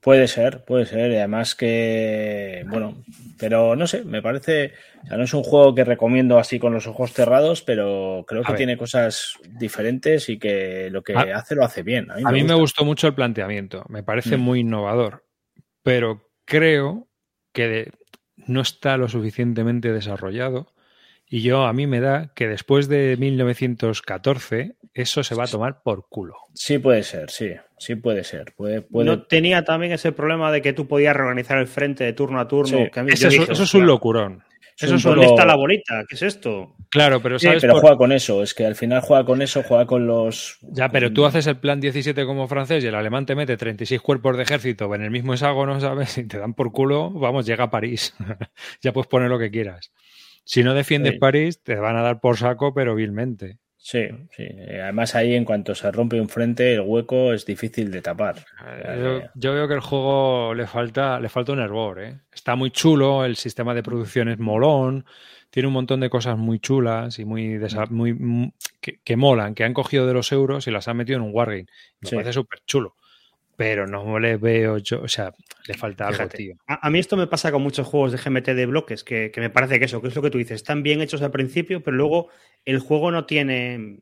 Puede 0.00 0.28
ser, 0.28 0.64
puede 0.64 0.86
ser. 0.86 1.10
Y 1.10 1.16
además 1.16 1.54
que, 1.54 2.64
bueno, 2.68 3.02
pero 3.38 3.74
no 3.74 3.86
sé, 3.86 4.04
me 4.04 4.22
parece, 4.22 4.72
o 5.02 5.06
sea, 5.06 5.16
no 5.16 5.24
es 5.24 5.34
un 5.34 5.42
juego 5.42 5.74
que 5.74 5.84
recomiendo 5.84 6.38
así 6.38 6.58
con 6.58 6.72
los 6.72 6.86
ojos 6.86 7.12
cerrados, 7.12 7.62
pero 7.62 8.24
creo 8.26 8.42
que 8.42 8.54
tiene 8.54 8.76
cosas 8.76 9.34
diferentes 9.58 10.28
y 10.28 10.38
que 10.38 10.88
lo 10.90 11.02
que 11.02 11.14
hace 11.14 11.56
lo 11.56 11.64
hace 11.64 11.82
bien. 11.82 12.10
A 12.10 12.30
mí, 12.30 12.44
me, 12.44 12.54
gustó 12.54 12.84
mucho 12.84 13.08
el 13.08 13.14
planteamiento, 13.14 13.84
me 13.88 14.04
parece 14.04 14.36
mm. 14.36 14.40
muy 14.40 14.60
innovador, 14.60 15.26
pero 15.82 16.30
creo 16.44 17.08
que 17.52 17.90
no 18.36 18.60
está 18.60 18.96
lo 18.96 19.08
suficientemente 19.08 19.92
desarrollado 19.92 20.72
y 21.30 21.42
yo 21.42 21.64
a 21.64 21.72
mí 21.72 21.86
me 21.86 22.00
da 22.00 22.32
que 22.34 22.46
después 22.46 22.88
de 22.88 23.16
1914 23.18 24.76
eso 24.94 25.22
se 25.22 25.34
va 25.34 25.44
a 25.44 25.48
tomar 25.48 25.82
por 25.82 26.08
culo. 26.08 26.34
Sí 26.54 26.78
puede 26.78 27.02
ser, 27.02 27.30
sí, 27.30 27.52
sí 27.78 27.94
puede 27.96 28.24
ser. 28.24 28.54
Puede, 28.56 28.86
No 28.90 29.22
tenía 29.22 29.64
también 29.64 29.92
ese 29.92 30.12
problema 30.12 30.50
de 30.50 30.62
que 30.62 30.72
tú 30.72 30.88
podías 30.88 31.14
reorganizar 31.14 31.58
el 31.58 31.66
frente 31.66 32.04
de 32.04 32.12
turno 32.12 32.40
a 32.40 32.48
turno. 32.48 32.78
eso, 33.08 33.28
es 33.28 33.74
un 33.74 33.86
locurón. 33.86 34.42
Eso 34.80 34.94
es 34.94 35.04
está 35.04 35.44
la 35.44 35.56
bolita, 35.56 36.04
¿qué 36.08 36.14
es 36.14 36.22
esto? 36.22 36.76
Claro, 36.88 37.20
pero 37.20 37.38
sabes. 37.40 37.60
pero 37.60 37.80
juega 37.80 37.96
con 37.96 38.12
eso, 38.12 38.44
es 38.44 38.54
que 38.54 38.64
al 38.64 38.76
final 38.76 39.00
juega 39.00 39.24
con 39.24 39.42
eso, 39.42 39.64
juega 39.64 39.86
con 39.86 40.06
los. 40.06 40.58
Ya, 40.62 40.88
pero 40.88 41.12
tú 41.12 41.26
haces 41.26 41.48
el 41.48 41.58
plan 41.58 41.80
17 41.80 42.24
como 42.24 42.46
francés 42.46 42.84
y 42.84 42.86
el 42.86 42.94
alemán 42.94 43.26
te 43.26 43.34
mete 43.34 43.56
36 43.56 44.00
cuerpos 44.00 44.36
de 44.36 44.44
ejército 44.44 44.94
en 44.94 45.02
el 45.02 45.10
mismo 45.10 45.34
hexágono, 45.34 45.80
¿sabes? 45.80 46.16
Y 46.18 46.24
te 46.28 46.38
dan 46.38 46.54
por 46.54 46.70
culo, 46.70 47.10
vamos, 47.10 47.44
llega 47.44 47.64
a 47.64 47.70
París. 47.70 48.14
ya 48.80 48.92
puedes 48.92 49.08
poner 49.08 49.28
lo 49.28 49.38
que 49.38 49.50
quieras. 49.50 49.90
Si 50.48 50.62
no 50.62 50.72
defiendes 50.72 51.18
París, 51.18 51.62
te 51.62 51.74
van 51.74 51.96
a 51.96 52.00
dar 52.00 52.20
por 52.20 52.38
saco, 52.38 52.72
pero 52.72 52.94
vilmente. 52.94 53.58
Sí, 53.76 54.08
sí. 54.34 54.46
Además 54.82 55.14
ahí 55.14 55.34
en 55.34 55.44
cuanto 55.44 55.74
se 55.74 55.92
rompe 55.92 56.18
un 56.18 56.30
frente, 56.30 56.72
el 56.72 56.80
hueco 56.80 57.34
es 57.34 57.44
difícil 57.44 57.90
de 57.90 58.00
tapar. 58.00 58.46
Yo, 59.34 59.52
veo 59.52 59.68
que 59.68 59.74
el 59.74 59.80
juego 59.80 60.54
le 60.54 60.66
falta, 60.66 61.20
le 61.20 61.28
falta 61.28 61.52
un 61.52 61.60
hervor. 61.60 62.02
¿eh? 62.02 62.20
Está 62.32 62.56
muy 62.56 62.70
chulo, 62.70 63.26
el 63.26 63.36
sistema 63.36 63.74
de 63.74 63.82
producción 63.82 64.30
es 64.30 64.38
molón, 64.38 65.04
tiene 65.50 65.66
un 65.66 65.74
montón 65.74 66.00
de 66.00 66.08
cosas 66.08 66.38
muy 66.38 66.60
chulas 66.60 67.18
y 67.18 67.26
muy, 67.26 67.58
muy 67.58 68.54
que, 68.80 69.16
molan, 69.16 69.54
que 69.54 69.64
han 69.64 69.74
cogido 69.74 70.06
de 70.06 70.14
los 70.14 70.32
euros 70.32 70.66
y 70.66 70.70
las 70.70 70.88
han 70.88 70.96
metido 70.96 71.18
en 71.18 71.24
un 71.24 71.34
wargame. 71.34 71.66
Me 72.00 72.10
parece 72.10 72.32
súper 72.32 72.60
chulo 72.64 72.96
pero 73.58 73.88
no 73.88 74.20
le 74.20 74.36
veo 74.36 74.78
yo, 74.78 75.02
o 75.02 75.08
sea, 75.08 75.34
le 75.66 75.74
falta 75.74 76.06
algo, 76.06 76.28
tío. 76.28 76.54
A, 76.68 76.88
mí 76.90 77.00
esto 77.00 77.16
me 77.16 77.26
pasa 77.26 77.50
con 77.50 77.60
muchos 77.60 77.88
juegos 77.88 78.12
de 78.12 78.18
GMT 78.18 78.50
de 78.50 78.66
bloques, 78.66 79.02
que, 79.02 79.32
me 79.36 79.50
parece 79.50 79.80
que 79.80 79.86
eso, 79.86 80.00
que 80.00 80.06
es 80.06 80.14
lo 80.14 80.22
que 80.22 80.30
tú 80.30 80.38
dices, 80.38 80.54
están 80.54 80.84
bien 80.84 81.00
hechos 81.00 81.22
al 81.22 81.32
principio, 81.32 81.82
pero 81.82 81.96
luego 81.96 82.28
el 82.64 82.78
juego 82.78 83.10
no 83.10 83.26
tiene... 83.26 83.98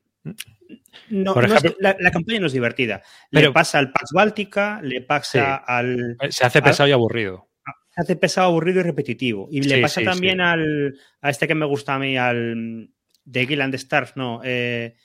No, 1.08 1.34
la, 1.78 2.10
campaña 2.10 2.40
no 2.40 2.48
es 2.48 2.52
divertida. 2.52 3.00
le 3.30 3.50
pasa 3.50 3.78
al 3.78 3.92
Pax 3.92 4.10
Báltica, 4.12 4.82
le 4.82 5.00
pasa 5.00 5.54
al... 5.54 6.18
Se 6.28 6.44
hace 6.44 6.60
pesado 6.60 6.90
y 6.90 6.92
aburrido. 6.92 7.48
Se 7.94 8.02
hace 8.02 8.16
pesado, 8.16 8.48
aburrido 8.48 8.80
y 8.80 8.82
repetitivo. 8.82 9.48
Y 9.50 9.62
le 9.62 9.80
pasa 9.80 10.02
también 10.02 10.42
al, 10.42 10.98
a 11.22 11.30
este 11.30 11.48
que 11.48 11.54
me 11.54 11.64
gusta 11.64 11.94
a 11.94 11.98
mí, 11.98 12.18
al 12.18 12.90
de 13.24 13.46
Gilland 13.46 13.74
Stars, 13.76 14.18
no. 14.18 14.42
Eh, 14.44 14.96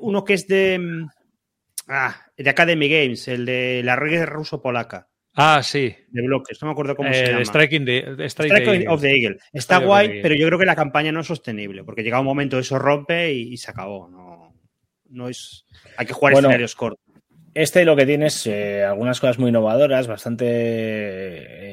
uno 0.00 0.22
que 0.22 0.34
es 0.34 0.46
de 0.46 1.08
Ah, 1.92 2.14
de 2.42 2.50
Academy 2.50 2.88
Games, 2.88 3.28
el 3.28 3.46
de 3.46 3.82
la 3.84 3.96
regla 3.96 4.26
ruso-polaca. 4.26 5.08
Ah, 5.34 5.62
sí. 5.62 5.94
De 6.08 6.22
bloques, 6.22 6.58
no 6.60 6.68
me 6.68 6.72
acuerdo 6.72 6.96
cómo 6.96 7.12
se 7.12 7.26
llama. 7.26 7.44
Striking, 7.44 7.86
Striking 8.28 8.88
of 8.88 9.00
the 9.00 9.14
Eagle. 9.14 9.38
Está 9.52 9.78
guay, 9.78 10.20
pero 10.22 10.34
yo 10.34 10.46
creo 10.46 10.58
que 10.58 10.66
la 10.66 10.76
campaña 10.76 11.12
no 11.12 11.20
es 11.20 11.26
sostenible, 11.26 11.84
porque 11.84 12.02
llega 12.02 12.20
un 12.20 12.26
momento 12.26 12.58
eso 12.58 12.78
rompe 12.78 13.32
y, 13.32 13.56
se 13.56 13.70
acabó. 13.70 14.08
No, 14.08 14.54
no 15.08 15.28
es. 15.28 15.64
Hay 15.96 16.06
que 16.06 16.12
jugar 16.12 16.34
escenarios 16.34 16.74
cortos. 16.74 17.10
Este 17.52 17.84
lo 17.84 17.96
que 17.96 18.06
tiene 18.06 18.26
es 18.26 18.46
eh, 18.46 18.84
algunas 18.84 19.18
cosas 19.18 19.40
muy 19.40 19.48
innovadoras, 19.48 20.06
bastante 20.06 20.46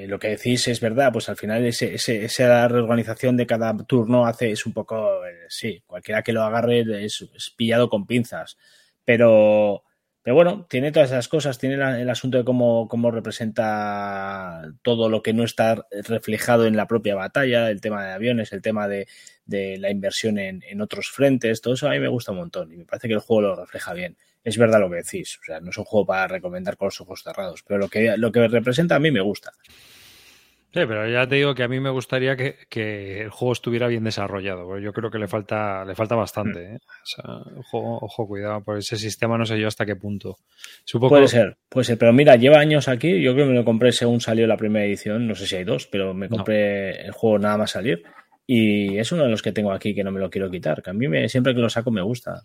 eh, 0.03 0.07
lo 0.07 0.17
que 0.17 0.29
decís 0.29 0.67
es 0.67 0.81
verdad, 0.81 1.11
pues 1.13 1.29
al 1.29 1.37
final 1.37 1.63
ese, 1.65 1.93
esa 1.93 2.67
reorganización 2.67 3.37
de 3.37 3.45
cada 3.45 3.77
turno 3.85 4.25
hace 4.25 4.51
es 4.51 4.65
un 4.65 4.73
poco, 4.73 5.23
eh, 5.23 5.45
sí, 5.49 5.83
cualquiera 5.85 6.23
que 6.23 6.33
lo 6.33 6.41
agarre 6.41 6.83
es, 7.05 7.29
pillado 7.55 7.89
con 7.89 8.07
pinzas, 8.07 8.57
pero 9.05 9.83
pero 10.27 10.35
bueno, 10.35 10.65
tiene 10.69 10.91
todas 10.91 11.09
esas 11.11 11.29
cosas, 11.29 11.57
tiene 11.57 11.75
el 11.75 12.09
asunto 12.09 12.37
de 12.37 12.43
cómo, 12.43 12.89
cómo, 12.89 13.11
representa 13.11 14.61
todo 14.81 15.07
lo 15.07 15.23
que 15.23 15.31
no 15.31 15.45
está 15.45 15.87
reflejado 15.89 16.67
en 16.67 16.75
la 16.75 16.85
propia 16.85 17.15
batalla, 17.15 17.71
el 17.71 17.79
tema 17.79 18.05
de 18.05 18.11
aviones, 18.11 18.51
el 18.51 18.61
tema 18.61 18.89
de, 18.89 19.07
la 19.45 19.89
inversión 19.89 20.37
en, 20.37 20.81
otros 20.81 21.11
frentes, 21.11 21.61
todo 21.61 21.75
eso 21.75 21.87
a 21.87 21.91
mí 21.91 21.99
me 21.99 22.09
gusta 22.09 22.33
un 22.33 22.39
montón 22.39 22.73
y 22.73 22.75
me 22.75 22.83
parece 22.83 23.07
que 23.07 23.13
el 23.13 23.21
juego 23.21 23.41
lo 23.41 23.55
refleja 23.55 23.93
bien. 23.93 24.17
Es 24.43 24.57
verdad 24.57 24.81
lo 24.81 24.89
que 24.89 24.97
decís, 24.97 25.39
o 25.41 25.45
sea, 25.45 25.61
no 25.61 25.69
es 25.69 25.77
un 25.77 25.85
juego 25.85 26.05
para 26.05 26.27
recomendar 26.27 26.75
con 26.75 26.87
los 26.87 26.99
ojos 26.99 27.23
cerrados, 27.23 27.63
pero 27.65 27.79
lo 27.79 27.87
que, 27.87 28.17
lo 28.17 28.29
que 28.29 28.49
representa 28.49 28.95
a 28.95 28.99
mí 28.99 29.11
me 29.11 29.21
gusta. 29.21 29.53
Sí, 30.73 30.81
pero 30.85 31.09
ya 31.09 31.25
te 31.25 31.35
digo 31.35 31.55
que 31.55 31.63
a 31.63 31.67
mí 31.67 31.79
me 31.79 31.89
gustaría 31.89 32.35
que, 32.35 33.21
el 33.21 33.29
juego 33.29 33.53
estuviera 33.53 33.87
bien 33.87 34.03
desarrollado, 34.03 34.65
porque 34.65 34.83
yo 34.83 34.91
creo 34.91 35.09
que 35.09 35.17
le 35.17 35.27
falta, 35.27 35.85
le 35.85 35.95
falta 35.95 36.15
bastante. 36.15 36.59
Mm. 36.59 36.75
¿eh? 36.75 36.79
O 36.79 37.05
sea, 37.05 37.33
ojo, 37.57 37.99
ojo, 38.01 38.27
cuidado, 38.27 38.63
por 38.63 38.77
ese 38.77 38.97
sistema 38.97 39.37
no 39.37 39.45
sé 39.45 39.59
yo 39.59 39.67
hasta 39.67 39.85
qué 39.85 39.95
punto. 39.95 40.35
Puede 40.99 41.29
ser, 41.29 41.57
puede 41.69 41.85
ser, 41.85 41.97
pero 41.97 42.11
mira, 42.11 42.35
lleva 42.35 42.59
años 42.59 42.89
aquí, 42.89 43.21
yo 43.21 43.33
creo 43.33 43.45
que 43.45 43.51
me 43.51 43.57
lo 43.57 43.65
compré 43.65 43.91
según 43.93 44.19
salió 44.19 44.45
la 44.45 44.57
primera 44.57 44.85
edición, 44.85 45.25
no 45.25 45.35
sé 45.35 45.47
si 45.47 45.55
hay 45.55 45.63
dos, 45.63 45.87
pero 45.87 46.13
me 46.13 46.27
compré 46.27 47.05
el 47.05 47.11
juego 47.11 47.39
nada 47.39 47.57
más 47.57 47.71
salir 47.71 48.03
y 48.45 48.97
es 48.97 49.11
uno 49.11 49.23
de 49.23 49.29
los 49.29 49.41
que 49.41 49.51
tengo 49.51 49.73
aquí 49.73 49.93
que 49.93 50.03
no 50.03 50.11
me 50.11 50.21
lo 50.21 50.29
quiero 50.29 50.49
quitar, 50.49 50.81
que 50.81 50.89
a 50.89 50.93
mí 50.93 51.07
me, 51.07 51.27
siempre 51.27 51.53
que 51.53 51.59
lo 51.59 51.69
saco 51.69 51.91
me 51.91 52.01
gusta. 52.01 52.41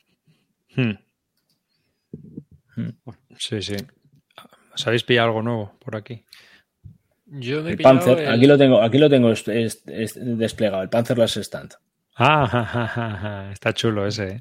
Hmm. 0.74 0.94
Hmm. 2.76 2.90
Sí, 3.38 3.62
sí. 3.62 3.76
¿Sabéis 4.74 5.04
pillado 5.04 5.28
algo 5.28 5.42
nuevo 5.42 5.78
por 5.78 5.96
aquí? 5.96 6.24
El 7.32 7.78
Panzer, 7.78 8.28
aquí 8.28 8.46
lo 8.46 8.58
tengo, 8.58 8.82
aquí 8.82 8.98
lo 8.98 9.08
tengo 9.08 9.32
desplegado, 9.32 10.82
el 10.82 10.88
Panzer 10.88 11.18
Last 11.18 11.38
Stand. 11.38 11.74
Ah, 12.16 13.48
está 13.52 13.72
chulo 13.72 14.06
ese. 14.06 14.28
¿eh? 14.28 14.40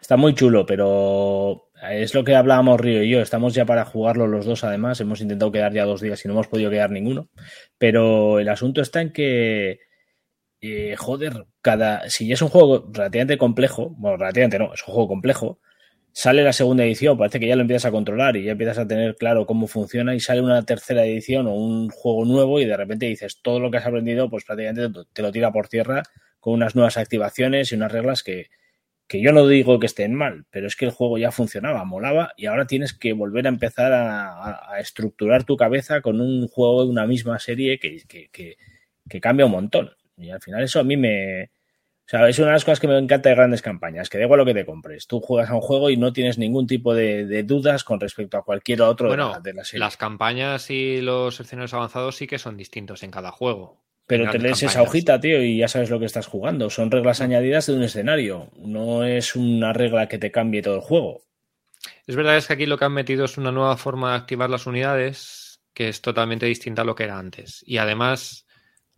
Está 0.00 0.16
muy 0.16 0.34
chulo, 0.34 0.64
pero 0.64 1.70
es 1.90 2.14
lo 2.14 2.24
que 2.24 2.36
hablábamos 2.36 2.80
Río 2.80 3.02
y 3.02 3.10
yo. 3.10 3.20
Estamos 3.20 3.54
ya 3.54 3.64
para 3.64 3.84
jugarlo 3.84 4.26
los 4.26 4.46
dos, 4.46 4.64
además. 4.64 5.00
Hemos 5.00 5.20
intentado 5.20 5.50
quedar 5.50 5.72
ya 5.72 5.84
dos 5.84 6.00
días 6.00 6.24
y 6.24 6.28
no 6.28 6.34
hemos 6.34 6.48
podido 6.48 6.70
quedar 6.70 6.90
ninguno. 6.90 7.28
Pero 7.78 8.38
el 8.38 8.48
asunto 8.48 8.80
está 8.80 9.00
en 9.00 9.12
que, 9.12 9.80
eh, 10.60 10.94
joder, 10.96 11.46
cada. 11.60 12.08
Si 12.08 12.30
es 12.30 12.40
un 12.42 12.48
juego 12.48 12.88
relativamente 12.92 13.38
complejo, 13.38 13.90
bueno, 13.96 14.16
relativamente 14.16 14.58
no, 14.58 14.72
es 14.74 14.86
un 14.86 14.94
juego 14.94 15.08
complejo 15.08 15.60
sale 16.12 16.42
la 16.42 16.52
segunda 16.52 16.84
edición, 16.84 17.16
parece 17.16 17.40
que 17.40 17.46
ya 17.46 17.56
lo 17.56 17.62
empiezas 17.62 17.86
a 17.86 17.90
controlar 17.90 18.36
y 18.36 18.44
ya 18.44 18.52
empiezas 18.52 18.78
a 18.78 18.86
tener 18.86 19.16
claro 19.16 19.46
cómo 19.46 19.66
funciona 19.66 20.14
y 20.14 20.20
sale 20.20 20.42
una 20.42 20.62
tercera 20.62 21.04
edición 21.04 21.46
o 21.46 21.54
un 21.54 21.88
juego 21.88 22.24
nuevo 22.24 22.60
y 22.60 22.64
de 22.64 22.76
repente 22.76 23.06
dices 23.06 23.40
todo 23.42 23.60
lo 23.60 23.70
que 23.70 23.78
has 23.78 23.86
aprendido 23.86 24.28
pues 24.28 24.44
prácticamente 24.44 25.00
te 25.12 25.22
lo 25.22 25.32
tira 25.32 25.50
por 25.52 25.68
tierra 25.68 26.02
con 26.40 26.54
unas 26.54 26.74
nuevas 26.74 26.96
activaciones 26.96 27.72
y 27.72 27.76
unas 27.76 27.92
reglas 27.92 28.22
que, 28.22 28.48
que 29.12 29.20
yo 29.20 29.30
no 29.32 29.46
digo 29.46 29.78
que 29.78 29.84
estén 29.84 30.14
mal, 30.14 30.46
pero 30.50 30.66
es 30.66 30.74
que 30.74 30.86
el 30.86 30.90
juego 30.90 31.18
ya 31.18 31.30
funcionaba, 31.30 31.84
molaba 31.84 32.32
y 32.34 32.46
ahora 32.46 32.66
tienes 32.66 32.94
que 32.94 33.12
volver 33.12 33.44
a 33.44 33.50
empezar 33.50 33.92
a, 33.92 34.80
estructurar 34.80 35.44
tu 35.44 35.54
cabeza 35.54 36.00
con 36.00 36.18
un 36.18 36.48
juego 36.48 36.84
de 36.84 36.90
una 36.90 37.06
misma 37.06 37.38
serie 37.38 37.78
que, 37.78 38.02
que, 38.08 39.20
cambia 39.20 39.44
un 39.44 39.52
montón. 39.52 39.90
Y 40.16 40.30
al 40.30 40.40
final 40.40 40.62
eso 40.62 40.80
a 40.80 40.84
mí 40.84 40.96
me... 40.96 41.50
Sea, 42.12 42.28
es 42.28 42.38
una 42.38 42.48
de 42.48 42.52
las 42.52 42.64
cosas 42.66 42.78
que 42.78 42.88
me 42.88 42.98
encanta 42.98 43.30
de 43.30 43.34
grandes 43.34 43.62
campañas, 43.62 44.10
que 44.10 44.18
da 44.18 44.24
igual 44.24 44.36
lo 44.36 44.44
que 44.44 44.52
te 44.52 44.66
compres. 44.66 45.06
Tú 45.06 45.22
juegas 45.22 45.48
a 45.48 45.54
un 45.54 45.62
juego 45.62 45.88
y 45.88 45.96
no 45.96 46.12
tienes 46.12 46.36
ningún 46.36 46.66
tipo 46.66 46.92
de, 46.92 47.42
dudas 47.42 47.84
con 47.84 48.00
respecto 48.00 48.36
a 48.36 48.44
cualquier 48.44 48.82
otro 48.82 49.10
de, 49.10 49.16
la, 49.16 49.40
de 49.40 49.54
la 49.54 49.64
serie. 49.64 49.80
Las 49.80 49.96
campañas 49.96 50.68
y 50.68 51.00
los 51.00 51.40
escenarios 51.40 51.72
avanzados 51.72 52.16
sí 52.16 52.26
que 52.26 52.38
son 52.38 52.58
distintos 52.58 53.02
en 53.02 53.10
cada 53.10 53.30
juego. 53.30 53.80
Pero 54.06 54.30
te 54.30 54.38
lees 54.38 54.62
esa 54.62 54.82
hojita, 54.82 55.20
tío, 55.20 55.42
y 55.42 55.56
ya 55.56 55.68
sabes 55.68 55.88
lo 55.88 55.98
que 55.98 56.04
estás 56.04 56.26
jugando. 56.26 56.68
Son 56.68 56.90
reglas 56.90 57.22
añadidas 57.22 57.64
de 57.68 57.76
un 57.76 57.82
escenario. 57.82 58.50
No 58.58 59.04
es 59.04 59.34
una 59.34 59.72
regla 59.72 60.06
que 60.06 60.18
te 60.18 60.30
cambie 60.30 60.60
todo 60.60 60.74
el 60.74 60.82
juego. 60.82 61.22
Es 62.06 62.14
verdad 62.14 62.36
es 62.36 62.46
que 62.46 62.52
aquí 62.52 62.66
lo 62.66 62.76
que 62.76 62.84
han 62.84 62.92
metido 62.92 63.24
es 63.24 63.38
una 63.38 63.52
nueva 63.52 63.78
forma 63.78 64.10
de 64.10 64.16
activar 64.18 64.50
las 64.50 64.66
unidades 64.66 65.62
que 65.72 65.88
es 65.88 66.02
totalmente 66.02 66.44
distinta 66.44 66.82
a 66.82 66.84
lo 66.84 66.94
que 66.94 67.04
era 67.04 67.18
antes. 67.18 67.64
Y 67.66 67.78
además, 67.78 68.44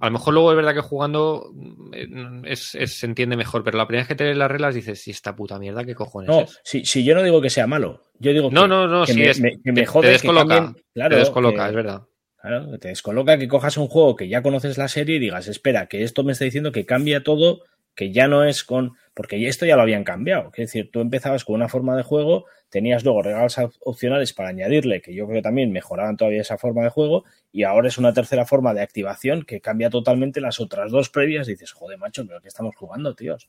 a 0.01 0.07
lo 0.07 0.13
mejor 0.13 0.35
luego 0.35 0.51
es 0.51 0.57
verdad 0.57 0.75
que 0.75 0.81
jugando 0.81 1.53
eh, 1.93 2.57
se 2.57 3.07
entiende 3.07 3.37
mejor, 3.37 3.63
pero 3.63 3.79
la 3.79 3.87
primera 3.87 4.03
vez 4.03 4.09
que 4.09 4.15
te 4.17 4.25
lees 4.25 4.37
las 4.37 4.51
reglas 4.51 4.75
dices, 4.75 5.01
si 5.01 5.13
esta 5.13 5.37
puta 5.37 5.59
mierda, 5.59 5.85
¿qué 5.85 5.95
cojones 5.95 6.29
no, 6.29 6.45
Si, 6.65 6.85
si, 6.85 7.05
yo 7.05 7.15
no 7.15 7.23
digo 7.23 7.41
que 7.41 7.51
sea 7.51 7.67
malo, 7.67 8.03
yo 8.19 8.33
digo 8.33 8.51
no, 8.51 8.67
no, 8.67 8.87
no, 8.89 9.07
si 9.07 9.23
es, 9.23 9.41
te, 9.41 9.59
descoloca, 10.03 10.75
te 10.95 11.17
descoloca, 11.17 11.69
es 11.69 11.75
verdad. 11.75 12.03
Claro, 12.45 12.79
te 12.79 12.89
descoloca 12.89 13.39
que 13.39 13.49
cojas 13.49 13.79
un 13.79 13.87
juego 13.87 14.17
que 14.17 14.29
ya 14.29 14.43
conoces 14.43 14.77
la 14.77 14.89
serie 14.89 15.17
y 15.17 15.19
digas, 15.19 15.49
espera, 15.49 15.87
que 15.87 16.03
esto 16.03 16.25
me 16.25 16.33
está 16.33 16.45
diciendo 16.45 16.73
que 16.73 16.85
cambia 16.85 17.23
todo, 17.23 17.63
que 17.95 18.13
ya 18.13 18.29
no 18.29 18.45
es 18.45 18.65
con. 18.65 18.97
Porque 19.15 19.49
esto 19.49 19.65
ya 19.65 19.77
lo 19.77 19.83
habían 19.83 20.05
cambiado. 20.05 20.51
Es 20.53 20.67
decir, 20.67 20.91
tú 20.93 21.01
empezabas 21.01 21.45
con 21.45 21.55
una 21.55 21.71
forma 21.71 21.97
de 21.97 22.03
juego, 22.03 22.45
tenías 22.75 23.05
luego 23.05 23.23
regalos 23.23 23.57
opcionales 23.85 24.33
para 24.33 24.49
añadirle, 24.49 25.01
que 25.01 25.15
yo 25.15 25.27
creo 25.27 25.39
que 25.39 25.43
también 25.43 25.71
mejoraban 25.71 26.17
todavía 26.17 26.41
esa 26.41 26.59
forma 26.59 26.83
de 26.83 26.89
juego, 26.89 27.25
y 27.53 27.63
ahora 27.63 27.87
es 27.87 27.99
una 27.99 28.13
tercera 28.13 28.47
forma 28.47 28.75
de 28.75 28.83
activación 28.83 29.45
que 29.45 29.61
cambia 29.61 29.91
totalmente 29.91 30.41
las 30.41 30.59
otras 30.59 30.91
dos 30.91 31.09
previas. 31.09 31.47
Dices, 31.47 31.71
joder, 31.71 31.99
macho, 31.99 32.27
pero 32.27 32.41
¿qué 32.41 32.49
estamos 32.49 32.75
jugando, 32.75 33.15
tíos? 33.15 33.49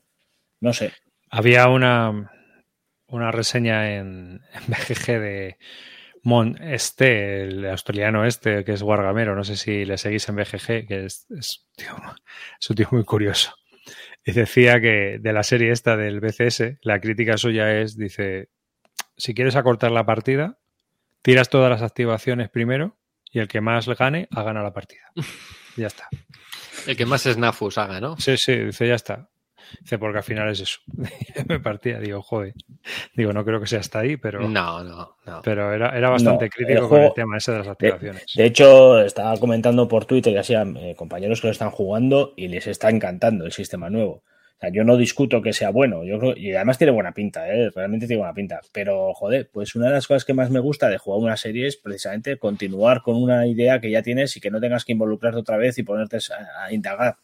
No 0.61 0.73
sé. 0.73 0.91
Había 1.31 1.69
una, 1.69 2.31
una 3.07 3.31
reseña 3.31 3.95
en 3.95 4.41
BGG 4.68 5.06
de 5.19 5.57
Mon 6.22 6.61
este, 6.61 7.45
el 7.45 7.65
australiano 7.65 8.26
este, 8.26 8.64
que 8.64 8.73
es 8.73 8.84
Guargamero, 8.84 9.35
no 9.35 9.43
sé 9.43 9.56
si 9.56 9.85
le 9.85 9.97
seguís 9.97 10.30
en 10.30 10.35
BGG, 10.35 10.85
que 10.88 11.06
es, 11.06 11.26
un 12.69 12.76
tío 12.76 12.88
muy 12.91 13.03
curioso. 13.03 13.56
Y 14.23 14.34
decía 14.34 14.80
que 14.80 15.18
de 15.19 15.34
la 15.34 15.41
serie 15.41 15.72
esta 15.72 15.97
del 15.97 16.19
BCS, 16.19 16.77
la 16.84 16.99
crítica 16.99 17.38
suya 17.38 17.80
es, 17.81 17.97
dice, 17.97 18.49
si 19.18 19.34
quieres 19.34 19.56
acortar 19.56 19.92
la 19.92 20.06
partida, 20.06 20.60
tiras 21.22 21.50
todas 21.50 21.70
las 21.70 21.82
activaciones 21.82 22.50
primero 22.50 22.98
y 23.32 23.40
el 23.40 23.48
que 23.48 23.62
más 23.62 23.88
gane, 23.88 24.28
ha 24.32 24.44
ganado 24.44 24.66
la 24.66 24.74
partida. 24.74 25.12
ya 25.76 25.88
está. 25.88 26.08
El 26.88 26.96
que 26.96 27.06
más 27.06 27.24
snafus 27.24 27.78
haga, 27.78 28.00
¿no? 28.00 28.18
Sí, 28.18 28.38
sí, 28.38 28.56
dice, 28.56 28.88
ya 28.88 28.96
está. 28.96 29.30
Dice, 29.82 29.98
porque 29.98 30.20
al 30.20 30.24
final 30.24 30.50
es 30.50 30.60
eso. 30.60 30.80
me 31.48 31.60
partía, 31.60 32.00
digo, 32.00 32.22
joder. 32.22 32.54
Digo, 33.14 33.34
no 33.34 33.44
creo 33.44 33.60
que 33.60 33.68
sea 33.68 33.80
hasta 33.80 34.00
ahí, 34.00 34.18
pero. 34.18 34.48
No, 34.48 34.84
no, 34.84 35.18
no. 35.26 35.42
Pero 35.44 35.74
era, 35.74 35.98
era 35.98 36.10
bastante 36.10 36.50
crítico 36.50 36.88
con 36.88 37.02
el 37.02 37.14
tema 37.14 37.38
ese 37.38 37.52
de 37.52 37.58
las 37.60 37.68
activaciones. 37.68 38.26
De, 38.36 38.46
hecho, 38.46 39.02
estaba 39.02 39.36
comentando 39.38 39.88
por 39.88 40.06
Twitter 40.06 40.34
que 40.34 40.40
hacía 40.40 40.62
eh, 40.62 40.96
compañeros 40.96 41.42
que 41.42 41.48
lo 41.48 41.52
están 41.52 41.72
jugando 41.72 42.34
y 42.36 42.48
les 42.48 42.68
está 42.68 42.90
encantando 42.90 43.46
el 43.46 43.52
sistema 43.52 43.90
nuevo. 43.90 44.24
Sea, 44.66 44.72
yo 44.74 44.84
no 44.84 44.98
discuto 44.98 45.42
que 45.42 45.54
sea 45.54 45.70
bueno, 45.70 46.04
yo 46.04 46.20
creo, 46.20 46.38
y 46.38 46.54
además 46.54 46.78
tiene 46.78 46.92
buena 46.92 47.14
pinta, 47.14 47.48
¿eh? 47.52 47.70
realmente 47.74 48.08
tiene 48.08 48.20
buena 48.20 48.34
pinta. 48.34 48.62
Pero, 48.72 49.14
joder, 49.14 49.50
pues 49.52 49.76
una 49.76 49.88
de 49.88 49.94
las 49.94 50.08
cosas 50.08 50.26
que 50.26 50.34
más 50.34 50.50
me 50.50 50.60
gusta 50.60 50.90
de 50.90 50.98
jugar 50.98 51.20
una 51.22 51.38
serie 51.38 51.68
es 51.68 51.78
precisamente 51.78 52.38
continuar 52.38 53.02
con 53.02 53.16
una 53.16 53.48
idea 53.48 53.80
que 53.80 53.92
ya 53.92 54.02
tienes 54.02 54.36
y 54.38 54.42
que 54.42 54.52
no 54.52 54.60
tengas 54.60 54.86
que 54.86 54.94
involucrarte 54.94 55.40
otra 55.40 55.58
vez 55.58 55.78
y 55.78 55.84
ponerte 55.84 56.18
a 56.60 56.72
indagar. 56.72 57.18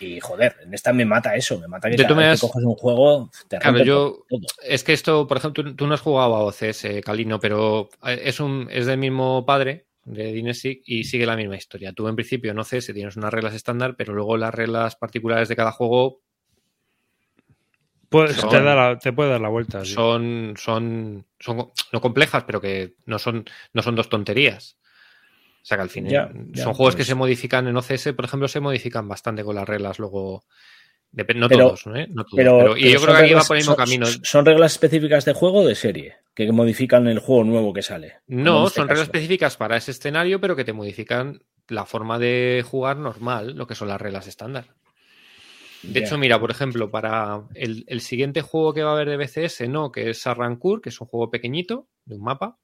Y 0.00 0.20
joder, 0.20 0.56
en 0.62 0.72
esta 0.72 0.92
me 0.92 1.04
mata 1.04 1.34
eso, 1.34 1.58
me 1.58 1.66
mata 1.66 1.90
que 1.90 1.96
te 1.96 2.06
coges 2.06 2.64
un 2.64 2.74
juego, 2.74 3.30
te 3.48 3.58
Claro, 3.58 3.82
yo. 3.82 4.24
Es 4.62 4.84
que 4.84 4.92
esto, 4.92 5.26
por 5.26 5.38
ejemplo, 5.38 5.74
tú, 5.74 5.86
no 5.86 5.94
has 5.94 6.00
jugado 6.00 6.36
a 6.36 6.44
OCS, 6.44 6.86
Calino, 7.04 7.40
pero 7.40 7.88
eh, 8.06 8.20
es, 8.24 8.38
un, 8.38 8.68
es 8.70 8.86
del 8.86 8.98
mismo 8.98 9.44
padre, 9.44 9.86
de 10.04 10.32
Dinesic, 10.32 10.82
y 10.86 11.04
sigue 11.04 11.26
la 11.26 11.36
misma 11.36 11.56
historia. 11.56 11.92
Tú 11.92 12.06
en 12.06 12.14
principio 12.14 12.54
no 12.54 12.64
sé 12.64 12.80
si 12.80 12.94
tienes 12.94 13.16
unas 13.16 13.32
reglas 13.32 13.54
estándar, 13.54 13.96
pero 13.96 14.12
luego 14.14 14.36
las 14.36 14.54
reglas 14.54 14.94
particulares 14.94 15.48
de 15.48 15.56
cada 15.56 15.72
juego. 15.72 16.20
Pues 18.08 18.36
te, 18.36 19.12
puede 19.12 19.30
dar 19.30 19.40
la 19.40 19.48
vuelta. 19.48 19.84
Son, 19.84 20.54
son, 20.56 21.26
son 21.38 21.72
no 21.92 22.00
complejas, 22.00 22.44
pero 22.44 22.60
que 22.60 22.94
no 23.04 23.18
son, 23.18 23.44
no 23.74 23.82
son 23.82 23.94
dos 23.94 24.08
tonterías. 24.08 24.78
O 25.62 25.66
sea 25.68 25.76
que 25.76 25.82
al 25.82 25.90
final 25.90 26.48
son 26.54 26.72
juegos 26.72 26.94
que 26.94 27.00
pues 27.00 27.08
se 27.08 27.14
modifican 27.14 27.68
en 27.68 27.76
OCS, 27.76 28.14
por 28.14 28.24
ejemplo, 28.24 28.48
se 28.48 28.60
modifican 28.60 29.06
bastante 29.06 29.44
con 29.44 29.54
las 29.54 29.68
reglas 29.68 29.98
luego. 29.98 30.44
no, 31.12 31.48
todos, 31.48 31.86
¿eh? 31.94 32.06
no 32.08 32.24
todos, 32.24 32.36
pero, 32.36 32.76
y 32.76 32.90
yo 32.90 33.02
creo 33.02 33.14
que 33.14 33.22
aquí 33.24 33.34
va 33.34 33.42
por 33.42 33.56
el 33.56 33.60
mismo 33.60 33.76
camino. 33.76 34.06
¿Son 34.22 34.46
reglas 34.46 34.72
específicas 34.72 35.26
de 35.26 35.34
juego 35.34 35.60
o 35.60 35.66
de 35.66 35.74
serie? 35.74 36.16
Que 36.34 36.50
modifican 36.50 37.06
el 37.08 37.18
juego 37.18 37.44
nuevo 37.44 37.74
que 37.74 37.82
sale. 37.82 38.20
No, 38.28 38.68
este 38.68 38.80
son 38.80 38.88
reglas 38.88 39.08
específicas 39.08 39.58
para 39.58 39.76
ese 39.76 39.90
escenario, 39.90 40.40
pero 40.40 40.56
que 40.56 40.64
te 40.64 40.72
modifican 40.72 41.42
la 41.66 41.84
forma 41.84 42.18
de 42.18 42.64
jugar 42.66 42.96
normal, 42.96 43.54
lo 43.54 43.66
que 43.66 43.74
son 43.74 43.88
las 43.88 44.00
reglas 44.00 44.26
estándar. 44.26 44.74
De 45.82 46.00
hecho, 46.00 46.18
mira, 46.18 46.40
por 46.40 46.50
ejemplo, 46.50 46.90
para 46.90 47.42
el, 47.54 47.84
el, 47.86 48.00
siguiente 48.00 48.42
juego 48.42 48.74
que 48.74 48.82
va 48.82 48.90
a 48.90 48.94
haber 48.94 49.08
de 49.08 49.16
BCS, 49.16 49.68
no, 49.68 49.92
que 49.92 50.10
es 50.10 50.26
Arrancourt, 50.26 50.82
que 50.82 50.88
es 50.88 51.00
un 51.00 51.06
juego 51.06 51.30
pequeñito, 51.30 51.88
de 52.04 52.16
un 52.16 52.22
mapa, 52.22 52.58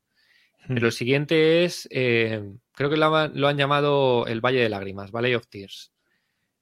pero 0.69 0.87
el 0.87 0.93
siguiente 0.93 1.65
es, 1.65 1.87
eh, 1.91 2.43
creo 2.73 2.89
que 2.89 2.97
lo, 2.97 3.15
han 3.15 3.59
llamado 3.59 4.27
el 4.27 4.41
Valle 4.41 4.61
de 4.61 4.69
Lágrimas, 4.69 5.11
Valley 5.11 5.35
of 5.35 5.47
Tears, 5.49 5.93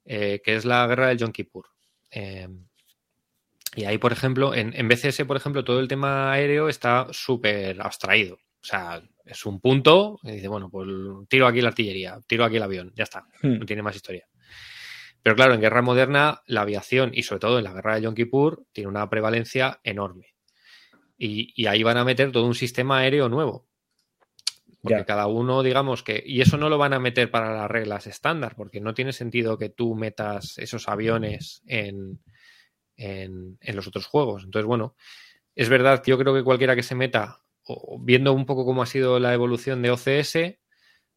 eh, 0.04 0.40
que 0.44 0.56
es 0.56 0.64
la 0.64 0.86
guerra 0.86 1.08
del 1.08 1.18
Yom 1.18 1.32
Kippur. 1.32 1.66
Eh, 2.10 2.48
y 3.76 3.84
ahí, 3.84 3.98
por 3.98 4.12
ejemplo, 4.12 4.54
en, 4.54 4.74
en, 4.74 4.88
BCS, 4.88 5.24
por 5.24 5.36
ejemplo, 5.36 5.64
todo 5.64 5.80
el 5.80 5.88
tema 5.88 6.32
aéreo 6.32 6.68
está 6.68 7.06
súper 7.12 7.80
abstraído. 7.80 8.34
O 8.34 8.64
sea, 8.64 9.02
es 9.24 9.46
un 9.46 9.60
punto 9.60 10.18
y 10.24 10.32
dice, 10.32 10.48
bueno, 10.48 10.68
pues 10.68 10.88
tiro 11.28 11.46
aquí 11.46 11.60
la 11.60 11.68
artillería, 11.68 12.18
tiro 12.26 12.44
aquí 12.44 12.56
el 12.56 12.62
avión, 12.62 12.92
ya 12.94 13.04
está, 13.04 13.26
hmm. 13.42 13.58
no 13.58 13.66
tiene 13.66 13.82
más 13.82 13.96
historia. 13.96 14.26
Pero 15.22 15.36
claro, 15.36 15.54
en 15.54 15.60
guerra 15.60 15.82
moderna, 15.82 16.42
la 16.46 16.62
aviación 16.62 17.10
y 17.14 17.22
sobre 17.22 17.40
todo 17.40 17.58
en 17.58 17.64
la 17.64 17.72
guerra 17.72 17.94
de 17.94 18.02
Yom 18.02 18.14
Kippur 18.14 18.66
tiene 18.72 18.88
una 18.88 19.08
prevalencia 19.08 19.80
enorme. 19.84 20.34
Y, 21.16 21.52
y 21.54 21.66
ahí 21.66 21.82
van 21.82 21.96
a 21.98 22.04
meter 22.04 22.32
todo 22.32 22.46
un 22.46 22.54
sistema 22.54 22.98
aéreo 22.98 23.28
nuevo. 23.28 23.68
Porque 24.82 25.04
cada 25.04 25.28
uno, 25.28 25.62
digamos 25.62 26.02
que. 26.02 26.20
Y 26.26 26.40
eso 26.40 26.58
no 26.58 26.68
lo 26.68 26.76
van 26.76 26.92
a 26.92 26.98
meter 26.98 27.30
para 27.30 27.54
las 27.54 27.70
reglas 27.70 28.08
estándar, 28.08 28.54
porque 28.56 28.80
no 28.80 28.94
tiene 28.94 29.12
sentido 29.12 29.56
que 29.56 29.68
tú 29.68 29.94
metas 29.94 30.58
esos 30.58 30.88
aviones 30.88 31.62
en, 31.66 32.20
en, 32.96 33.76
los 33.76 33.86
otros 33.86 34.06
juegos. 34.06 34.42
Entonces, 34.44 34.66
bueno, 34.66 34.96
es 35.54 35.68
verdad 35.68 36.02
yo 36.04 36.18
creo 36.18 36.34
que 36.34 36.42
cualquiera 36.42 36.74
que 36.74 36.82
se 36.82 36.96
meta, 36.96 37.38
viendo 38.00 38.32
un 38.32 38.44
poco 38.44 38.64
cómo 38.64 38.82
ha 38.82 38.86
sido 38.86 39.20
la 39.20 39.32
evolución 39.32 39.82
de 39.82 39.92
OCS, 39.92 40.58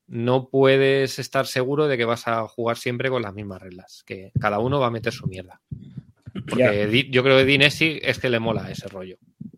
no 0.07 0.49
puedes 0.49 1.19
estar 1.19 1.48
seguro 1.48 1.88
de 1.88 1.98
que 1.98 2.06
vas 2.06 2.27
a 2.27 2.48
jugar 2.48 2.77
siempre 2.77 3.10
con 3.10 3.22
las 3.22 3.34
mismas 3.34 3.61
reglas, 3.61 4.03
que 4.06 4.32
cada 4.40 4.60
uno 4.60 4.80
va 4.80 4.88
a 4.88 4.91
meter 4.91 5.14
su 5.14 5.27
mierda. 5.27 5.61
Porque 6.48 7.07
yo 7.10 7.23
creo 7.23 7.38
que 7.38 7.45
Dinesi 7.45 7.99
es 8.02 8.19
que 8.19 8.30
le 8.30 8.40
mola 8.40 8.69
ese 8.69 8.88
rollo. 8.88 9.18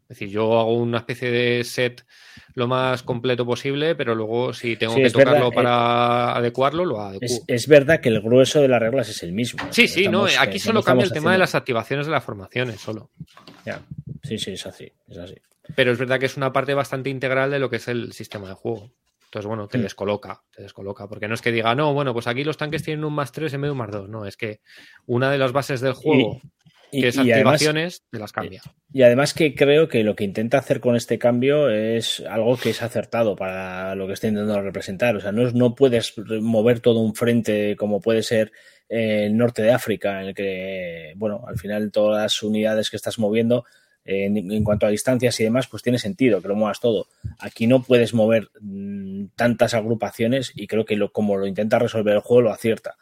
Es 0.09 0.19
decir, 0.19 0.29
yo 0.29 0.57
hago 0.59 0.73
una 0.75 0.99
especie 0.99 1.29
de 1.31 1.63
set 1.63 2.05
lo 2.53 2.67
más 2.67 3.03
completo 3.03 3.45
posible, 3.45 3.93
pero 3.93 4.15
luego 4.15 4.53
si 4.53 4.77
tengo 4.77 4.95
que 4.95 5.09
tocarlo 5.09 5.51
para 5.51 5.69
eh, 5.69 6.37
adecuarlo, 6.37 6.85
lo 6.85 7.01
adecuo. 7.01 7.43
Es, 7.45 7.67
verdad 7.67 7.99
que 7.99 8.09
el 8.09 8.21
grueso 8.21 8.61
de 8.61 8.67
las 8.67 8.81
reglas 8.81 9.09
es 9.09 9.21
el 9.21 9.33
mismo. 9.33 9.61
Sí, 9.69 9.87
sí, 9.87 10.07
no, 10.07 10.25
aquí 10.39 10.57
solo 10.59 10.81
cambia 10.81 11.05
el 11.05 11.11
tema 11.11 11.33
de 11.33 11.37
las 11.37 11.55
activaciones 11.55 12.05
de 12.05 12.13
las 12.13 12.23
formaciones, 12.23 12.79
solo. 12.79 13.11
Ya, 13.65 13.81
sí, 14.23 14.37
sí, 14.37 14.53
es 14.53 14.65
así, 14.65 14.91
es 15.09 15.17
así. 15.17 15.35
Pero 15.75 15.91
es 15.91 15.99
verdad 15.99 16.19
que 16.19 16.25
es 16.25 16.37
una 16.37 16.53
parte 16.53 16.73
bastante 16.73 17.09
integral 17.09 17.51
de 17.51 17.59
lo 17.59 17.69
que 17.69 17.75
es 17.75 17.87
el 17.89 18.13
sistema 18.13 18.47
de 18.47 18.55
juego. 18.55 18.91
Entonces, 19.27 19.47
bueno, 19.47 19.67
te 19.67 19.77
mm. 19.77 19.81
descoloca, 19.81 20.41
te 20.55 20.63
descoloca. 20.63 21.07
Porque 21.07 21.27
no 21.27 21.33
es 21.33 21.41
que 21.41 21.51
diga, 21.51 21.75
no, 21.75 21.93
bueno, 21.93 22.13
pues 22.13 22.27
aquí 22.27 22.43
los 22.43 22.57
tanques 22.57 22.83
tienen 22.83 23.03
un 23.03 23.13
más 23.13 23.31
3 23.31 23.53
en 23.53 23.61
vez 23.61 23.67
de 23.67 23.71
un 23.73 23.77
más 23.77 23.91
2. 23.91 24.09
No, 24.09 24.25
es 24.25 24.37
que 24.37 24.61
una 25.05 25.29
de 25.29 25.37
las 25.37 25.51
bases 25.51 25.81
del 25.81 25.93
juego 25.93 26.39
y, 26.91 27.01
que 27.01 27.09
es 27.09 27.17
activaciones 27.17 28.05
de 28.09 28.19
las 28.19 28.31
cambia. 28.31 28.61
Y 28.93 29.01
además 29.01 29.33
que 29.33 29.53
creo 29.53 29.89
que 29.89 30.03
lo 30.05 30.15
que 30.15 30.23
intenta 30.23 30.59
hacer 30.59 30.79
con 30.79 30.95
este 30.95 31.19
cambio 31.19 31.69
es 31.69 32.21
algo 32.21 32.55
que 32.55 32.69
es 32.69 32.81
acertado 32.81 33.35
para 33.35 33.95
lo 33.95 34.07
que 34.07 34.13
está 34.13 34.27
intentando 34.27 34.61
representar. 34.61 35.17
O 35.17 35.19
sea, 35.19 35.33
no, 35.33 35.51
no 35.51 35.75
puedes 35.75 36.13
mover 36.17 36.79
todo 36.79 37.01
un 37.01 37.13
frente 37.13 37.75
como 37.75 37.99
puede 37.99 38.23
ser 38.23 38.53
el 38.87 39.35
norte 39.35 39.61
de 39.61 39.71
África, 39.71 40.21
en 40.21 40.29
el 40.29 40.33
que, 40.33 41.11
bueno, 41.17 41.43
al 41.45 41.57
final 41.59 41.91
todas 41.91 42.23
las 42.23 42.43
unidades 42.43 42.89
que 42.89 42.95
estás 42.95 43.19
moviendo 43.19 43.65
en, 44.07 44.63
cuanto 44.63 44.85
a 44.85 44.89
distancias 44.89 45.39
y 45.39 45.43
demás, 45.43 45.67
pues 45.67 45.83
tiene 45.83 45.99
sentido 45.99 46.41
que 46.41 46.47
lo 46.47 46.55
muevas 46.55 46.79
todo. 46.79 47.07
Aquí 47.39 47.67
no 47.67 47.83
puedes 47.83 48.13
mover 48.13 48.49
mm, 48.61 49.25
tantas 49.35 49.73
agrupaciones 49.73 50.53
y 50.55 50.65
creo 50.65 50.85
que 50.85 50.95
lo, 50.95 51.11
como 51.11 51.35
lo 51.35 51.45
intenta 51.45 51.77
resolver 51.77 52.15
el 52.15 52.21
juego 52.21 52.43
lo 52.43 52.51
acierta. 52.51 52.95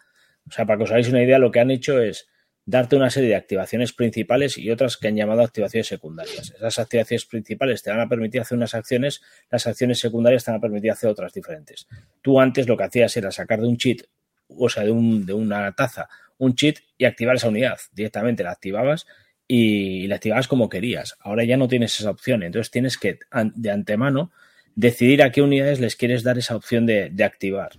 O 0.50 0.52
sea, 0.52 0.66
para 0.66 0.78
que 0.78 0.84
os 0.86 0.92
hagáis 0.92 1.10
una 1.10 1.24
idea, 1.24 1.38
lo 1.38 1.52
que 1.52 1.60
han 1.60 1.70
hecho 1.72 2.02
es 2.02 2.28
darte 2.66 2.96
una 2.96 3.12
serie 3.12 3.30
de 3.30 3.36
activaciones 3.36 3.94
principales 3.94 4.58
y 4.58 4.72
otras 4.72 4.98
que 4.98 5.08
han 5.08 5.16
llamado 5.16 5.44
activaciones 5.44 5.88
secundarias. 5.88 6.52
Esas 6.58 6.80
activaciones 6.80 7.26
principales 7.26 7.84
te 7.84 7.92
van 7.92 8.00
a 8.00 8.10
permitir 8.10 8.42
hacer 8.42 8.58
unas 8.58 8.74
acciones, 8.74 9.22
las 9.52 9.68
acciones 9.68 10.00
secundarias 10.00 10.44
te 10.44 10.52
van 10.52 10.58
a 10.58 10.62
permitir 10.62 10.92
hacer 10.92 11.10
otras 11.10 11.34
diferentes. 11.34 11.88
Tú 12.22 12.40
antes 12.40 12.68
lo 12.68 12.76
que 12.76 12.86
hacías 12.86 13.16
era 13.18 13.32
sacar 13.32 13.62
de 13.62 13.68
un 13.68 13.78
cheat, 13.78 14.02
o 14.48 14.70
sea, 14.70 14.84
de, 14.84 14.92
un, 14.92 15.26
de 15.26 15.34
una 15.34 15.72
taza, 15.74 16.10
un 16.40 16.56
cheat 16.56 16.78
y 16.98 17.06
activar 17.06 17.36
esa 17.36 17.50
unidad. 17.50 17.78
Directamente 17.94 18.44
la 18.44 18.52
activabas 18.52 19.06
y 19.48 20.08
la 20.08 20.16
activabas 20.16 20.48
como 20.48 20.70
querías. 20.70 21.16
Ahora 21.20 21.44
ya 21.44 21.58
no 21.58 21.68
tienes 21.68 22.00
esa 22.00 22.12
opción, 22.12 22.44
entonces 22.44 22.72
tienes 22.72 22.98
que 22.98 23.20
de 23.56 23.72
antemano 23.72 24.32
decidir 24.76 25.24
a 25.24 25.32
qué 25.32 25.42
unidades 25.42 25.80
les 25.80 25.96
quieres 25.96 26.24
dar 26.24 26.38
esa 26.38 26.56
opción 26.56 26.86
de, 26.86 27.10
de 27.10 27.24
activar 27.24 27.72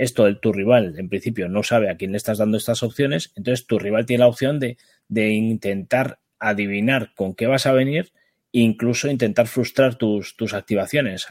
esto 0.00 0.34
tu 0.38 0.52
rival 0.52 0.94
en 0.98 1.10
principio 1.10 1.48
no 1.48 1.62
sabe 1.62 1.90
a 1.90 1.96
quién 1.96 2.12
le 2.12 2.16
estás 2.16 2.38
dando 2.38 2.56
estas 2.56 2.82
opciones, 2.82 3.32
entonces 3.36 3.66
tu 3.66 3.78
rival 3.78 4.06
tiene 4.06 4.20
la 4.20 4.28
opción 4.28 4.58
de, 4.58 4.78
intentar 5.10 6.20
adivinar 6.38 7.12
con 7.14 7.34
qué 7.34 7.46
vas 7.46 7.66
a 7.66 7.72
venir 7.72 8.12
incluso 8.52 9.08
intentar 9.08 9.46
frustrar 9.46 9.94
tus, 9.94 10.36
tus 10.36 10.54
activaciones, 10.54 11.26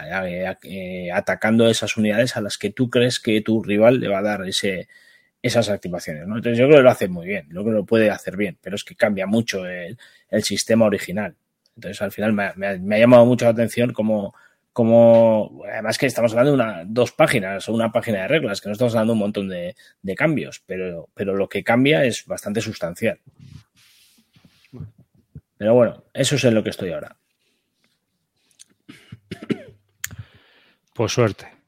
eh, 0.63 1.11
atacando 1.11 1.67
esas 1.67 1.97
unidades 1.97 2.37
a 2.37 2.41
las 2.41 2.57
que 2.57 2.69
tú 2.69 2.89
crees 2.89 3.19
que 3.19 3.41
tu 3.41 3.61
rival 3.61 3.99
le 3.99 4.07
va 4.07 4.19
a 4.19 4.23
dar 4.23 4.47
ese, 4.47 4.87
esas 5.41 5.69
activaciones. 5.69 6.27
¿no? 6.27 6.37
Entonces 6.37 6.57
yo 6.57 6.65
creo 6.65 6.77
que 6.77 6.83
lo 6.83 6.89
hace 6.89 7.07
muy 7.07 7.27
bien, 7.27 7.45
yo 7.47 7.61
creo 7.61 7.65
que 7.65 7.71
lo 7.71 7.85
puede 7.85 8.09
hacer 8.09 8.35
bien, 8.35 8.57
pero 8.61 8.75
es 8.75 8.83
que 8.83 8.95
cambia 8.95 9.25
mucho 9.25 9.65
el, 9.65 9.97
sistema 10.43 10.85
original. 10.85 11.35
Entonces 11.75 12.01
al 12.01 12.11
final 12.11 12.33
me, 12.33 12.95
ha 12.95 12.99
llamado 12.99 13.25
mucho 13.25 13.45
la 13.45 13.51
atención 13.51 13.93
cómo, 13.93 14.35
como 14.73 15.63
además 15.71 15.97
que 15.97 16.07
estamos 16.07 16.31
hablando 16.33 16.51
de 16.51 16.55
una, 16.55 16.83
dos 16.85 17.11
páginas 17.11 17.67
o 17.69 17.73
una 17.73 17.91
página 17.91 18.23
de 18.23 18.27
reglas, 18.27 18.59
que 18.59 18.67
no 18.67 18.73
estamos 18.73 18.93
hablando 18.93 19.13
de 19.13 19.15
un 19.15 19.19
montón 19.19 19.49
de, 19.49 19.75
cambios, 20.15 20.61
pero, 20.65 21.09
pero 21.13 21.35
lo 21.35 21.47
que 21.47 21.63
cambia 21.63 22.03
es 22.03 22.25
bastante 22.25 22.61
sustancial. 22.61 23.19
Pero 25.57 25.73
bueno, 25.73 26.03
eso 26.13 26.35
es 26.35 26.43
en 26.43 26.55
lo 26.55 26.63
que 26.63 26.69
estoy 26.69 26.91
ahora. 26.91 27.15
Pues 30.93 31.13
suerte. 31.13 31.58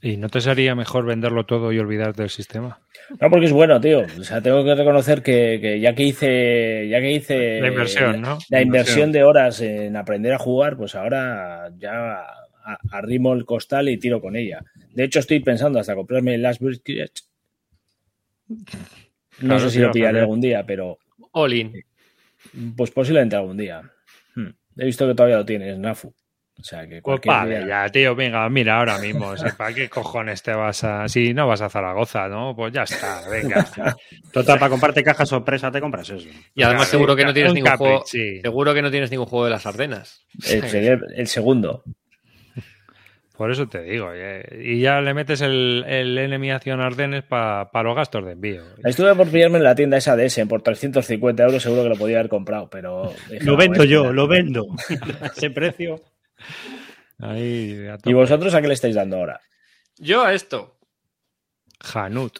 ¿Y 0.00 0.16
no 0.16 0.28
te 0.28 0.40
sería 0.40 0.74
mejor 0.74 1.04
venderlo 1.06 1.46
todo 1.46 1.72
y 1.72 1.78
olvidarte 1.78 2.22
del 2.22 2.30
sistema? 2.30 2.80
No, 3.20 3.30
porque 3.30 3.46
es 3.46 3.52
bueno, 3.52 3.80
tío. 3.80 4.00
O 4.18 4.24
sea, 4.24 4.40
tengo 4.40 4.64
que 4.64 4.74
reconocer 4.74 5.22
que, 5.22 5.78
ya 5.80 5.94
que 5.94 6.04
hice, 6.04 6.88
ya 6.88 7.00
que 7.00 7.12
hice 7.12 7.60
la 7.60 7.68
inversión, 7.68 8.20
¿no? 8.20 8.38
La, 8.48 8.62
inversión 8.62 9.12
de 9.12 9.24
horas 9.24 9.60
en 9.60 9.96
aprender 9.96 10.32
a 10.32 10.38
jugar, 10.38 10.76
pues 10.76 10.94
ahora 10.94 11.70
ya 11.78 12.24
arrimo 12.90 13.32
el 13.32 13.44
costal 13.44 13.88
y 13.88 13.98
tiro 13.98 14.20
con 14.20 14.36
ella. 14.36 14.64
De 14.92 15.04
hecho, 15.04 15.18
estoy 15.18 15.40
pensando 15.40 15.78
hasta 15.78 15.94
comprarme 15.94 16.34
el 16.34 16.42
Last 16.42 16.60
Bridge. 16.60 17.12
No 19.40 19.58
sé 19.58 19.70
si 19.70 19.78
lo 19.80 19.90
pillaré 19.90 20.20
algún 20.20 20.40
día, 20.40 20.64
pero. 20.66 20.98
All 21.32 21.52
in. 21.52 21.84
Pues 22.76 22.90
posiblemente 22.90 23.36
algún 23.36 23.56
día. 23.56 23.82
Hmm. 24.34 24.50
He 24.76 24.84
visto 24.84 25.06
que 25.06 25.14
todavía 25.14 25.38
lo 25.38 25.44
tienes, 25.44 25.78
Nafu. 25.78 26.12
O 26.62 26.64
sea 26.64 26.86
que 26.86 27.02
pues 27.02 27.20
cualquier 27.20 27.66
ya, 27.66 27.88
tío, 27.88 28.14
venga, 28.14 28.48
mira 28.48 28.78
ahora 28.78 28.96
mismo. 28.98 29.34
¿Para 29.58 29.74
qué 29.74 29.88
cojones 29.88 30.44
te 30.44 30.54
vas 30.54 30.84
a.? 30.84 31.08
Si 31.08 31.34
no 31.34 31.48
vas 31.48 31.60
a 31.60 31.68
Zaragoza, 31.68 32.28
¿no? 32.28 32.54
Pues 32.54 32.72
ya 32.72 32.84
está, 32.84 33.28
venga. 33.28 33.66
Total, 34.32 34.60
para 34.60 34.70
comprarte 34.70 35.02
caja 35.02 35.26
sorpresa 35.26 35.72
te 35.72 35.80
compras 35.80 36.08
eso. 36.10 36.28
Y 36.54 36.62
además 36.62 36.86
seguro 36.86 37.16
que 37.16 37.24
no 37.24 37.34
tienes 37.34 37.52
ningún 37.52 37.76
juego. 37.76 38.04
Seguro 38.06 38.74
que 38.74 38.80
no 38.80 38.92
tienes 38.92 39.10
ningún 39.10 39.26
juego 39.26 39.46
de 39.46 39.50
las 39.50 39.66
Ardenas. 39.66 40.24
El, 40.48 41.26
segundo. 41.26 41.82
Por 43.36 43.50
eso 43.50 43.66
te 43.66 43.82
digo. 43.82 44.10
Y 44.56 44.80
ya 44.80 45.00
le 45.00 45.14
metes 45.14 45.40
el, 45.40 45.84
el 45.88 46.16
Enemy 46.16 46.52
Acción 46.52 46.80
Ardenes 46.80 47.24
para 47.24 47.82
los 47.82 47.96
gastos 47.96 48.24
de 48.24 48.32
envío. 48.32 48.62
Estuve 48.84 49.16
por 49.16 49.28
pillarme 49.28 49.58
en 49.58 49.64
la 49.64 49.74
tienda 49.74 49.96
esa 49.96 50.14
de 50.14 50.26
ese 50.26 50.46
por 50.46 50.62
350 50.62 51.42
euros, 51.42 51.60
seguro 51.60 51.82
que 51.82 51.88
lo 51.88 51.96
podía 51.96 52.18
haber 52.20 52.30
comprado, 52.30 52.70
pero. 52.70 53.12
Lo 53.40 53.56
vendo 53.56 53.82
yo, 53.82 54.12
lo 54.12 54.28
vendo. 54.28 54.68
Ese 55.36 55.50
precio. 55.50 56.00
¿Y 58.04 58.12
vosotros 58.12 58.54
a 58.54 58.60
qué 58.60 58.68
le 58.68 58.74
estáis 58.74 58.94
dando 58.94 59.16
ahora? 59.16 59.40
Yo 59.96 60.24
a 60.24 60.34
esto. 60.34 60.78
Hanut. 61.94 62.38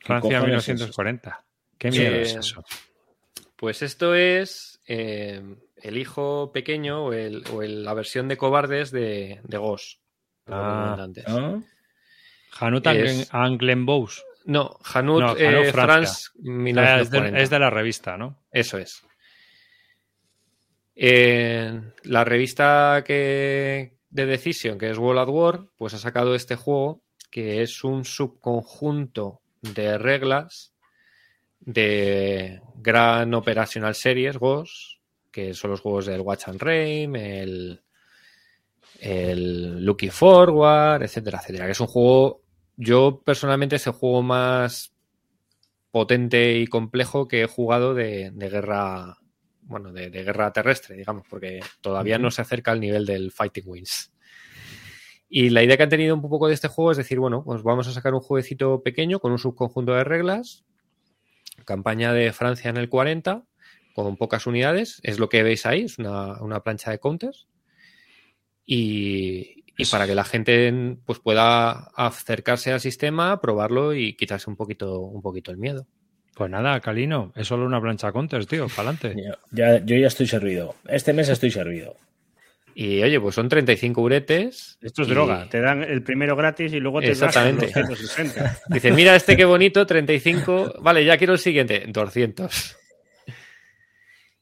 Francia 0.00 0.40
1940. 0.40 1.44
¿Qué 1.78 1.90
miedo 1.90 2.14
es 2.16 2.34
eso? 2.34 2.64
Pues 3.56 3.82
esto 3.82 4.14
es 4.14 4.80
eh, 4.86 5.42
el 5.76 5.98
hijo 5.98 6.50
pequeño 6.52 7.06
o, 7.06 7.12
la 7.62 7.94
versión 7.94 8.28
de 8.28 8.36
cobardes 8.36 8.90
de, 8.90 9.40
de 9.44 9.58
Ghost. 9.58 10.00
Ah, 10.46 11.06
¿no? 11.28 11.62
Hanut. 12.58 12.84
No, 14.46 14.78
Hanut, 14.82 15.36
eh, 15.38 15.70
France 15.72 16.30
ah, 16.76 17.00
es 17.00 17.50
de 17.50 17.58
la 17.58 17.70
revista, 17.70 18.16
¿no? 18.16 18.42
Eso 18.50 18.78
es. 18.78 19.04
La 20.94 22.24
revista 22.24 23.02
que, 23.06 23.96
de 24.10 24.26
Decision, 24.26 24.78
que 24.78 24.90
es 24.90 24.98
World 24.98 25.20
at 25.20 25.28
War, 25.28 25.66
pues 25.76 25.94
ha 25.94 25.98
sacado 25.98 26.34
este 26.34 26.56
juego 26.56 27.02
que 27.30 27.62
es 27.62 27.84
un 27.84 28.04
subconjunto 28.04 29.40
de 29.62 29.98
reglas 29.98 30.74
de 31.60 32.60
Gran 32.76 33.32
Operational 33.34 33.94
Series, 33.94 34.36
GOS, 34.36 35.00
que 35.30 35.54
son 35.54 35.70
los 35.70 35.80
juegos 35.80 36.06
del 36.06 36.22
Watch 36.22 36.48
and 36.48 36.60
Rain, 36.60 37.14
el, 37.14 37.82
el 38.98 39.84
Looking 39.84 40.10
Forward, 40.10 41.02
etcétera, 41.02 41.38
etcétera. 41.40 41.66
Que 41.66 41.72
es 41.72 41.80
un 41.80 41.86
juego, 41.86 42.42
yo 42.76 43.22
personalmente 43.24 43.76
es 43.76 43.86
el 43.86 43.92
juego 43.92 44.22
más 44.22 44.92
potente 45.92 46.58
y 46.58 46.66
complejo 46.66 47.28
que 47.28 47.42
he 47.42 47.46
jugado 47.46 47.94
de 47.94 48.32
guerra 48.34 49.19
bueno, 49.70 49.92
de, 49.92 50.10
guerra 50.10 50.52
terrestre, 50.52 50.96
digamos, 50.96 51.24
porque 51.30 51.60
todavía 51.80 52.18
no 52.18 52.32
se 52.32 52.42
acerca 52.42 52.72
al 52.72 52.80
nivel 52.80 53.06
del 53.06 53.30
Fighting 53.30 53.64
Wings. 53.66 54.12
Y 55.28 55.50
la 55.50 55.62
idea 55.62 55.76
que 55.76 55.84
han 55.84 55.88
tenido 55.88 56.12
un 56.16 56.20
poco 56.20 56.48
de 56.48 56.54
este 56.54 56.66
juego 56.66 56.90
es 56.90 56.96
decir, 56.96 57.20
bueno, 57.20 57.44
pues 57.44 57.62
vamos 57.62 57.86
a 57.86 57.92
sacar 57.92 58.12
un 58.12 58.20
jueguecito 58.20 58.82
pequeño 58.82 59.20
con 59.20 59.30
un 59.30 59.38
subconjunto 59.38 59.94
de 59.94 60.02
reglas, 60.02 60.64
campaña 61.64 62.12
de 62.12 62.32
Francia 62.32 62.68
en 62.68 62.78
el 62.78 62.88
40, 62.88 63.44
con 63.94 64.16
pocas 64.16 64.48
unidades, 64.48 64.98
es 65.04 65.20
lo 65.20 65.28
que 65.28 65.44
veis 65.44 65.66
ahí, 65.66 65.82
es 65.82 65.98
una, 65.98 66.60
plancha 66.64 66.90
de 66.90 66.98
counters. 66.98 67.46
Y, 68.66 69.64
para 69.90 70.06
que 70.06 70.14
la 70.14 70.24
gente 70.24 70.98
pues, 71.06 71.20
pueda 71.20 71.70
acercarse 71.94 72.72
al 72.72 72.80
sistema, 72.80 73.40
probarlo 73.40 73.94
y 73.94 74.14
quitarse 74.14 74.50
un 74.50 74.56
poquito, 74.56 75.00
un 75.00 75.22
poquito 75.22 75.52
el 75.52 75.58
miedo. 75.58 75.86
Pues 76.40 76.50
nada, 76.50 76.80
Calino, 76.80 77.34
es 77.36 77.48
solo 77.48 77.66
una 77.66 77.82
plancha 77.82 78.12
Counters, 78.12 78.46
tío, 78.46 78.66
para 78.74 78.88
adelante. 78.88 79.14
Ya, 79.50 79.76
yo 79.84 79.94
ya 79.98 80.06
estoy 80.06 80.26
servido. 80.26 80.74
Este 80.88 81.12
mes 81.12 81.28
estoy 81.28 81.50
servido. 81.50 81.96
Y 82.74 83.02
oye, 83.02 83.20
pues 83.20 83.34
son 83.34 83.50
35 83.50 84.00
uretes. 84.00 84.78
Esto 84.80 85.02
es 85.02 85.08
droga. 85.08 85.50
Te 85.50 85.60
dan 85.60 85.82
el 85.82 86.02
primero 86.02 86.36
gratis 86.36 86.72
y 86.72 86.80
luego 86.80 87.02
te 87.02 87.10
Exactamente. 87.10 87.66
dan 87.66 87.88
260. 87.88 88.58
Dice, 88.68 88.90
mira 88.92 89.14
este 89.14 89.36
qué 89.36 89.44
bonito, 89.44 89.84
35. 89.84 90.76
Vale, 90.80 91.04
ya 91.04 91.18
quiero 91.18 91.34
el 91.34 91.38
siguiente, 91.38 91.84
200. 91.86 92.76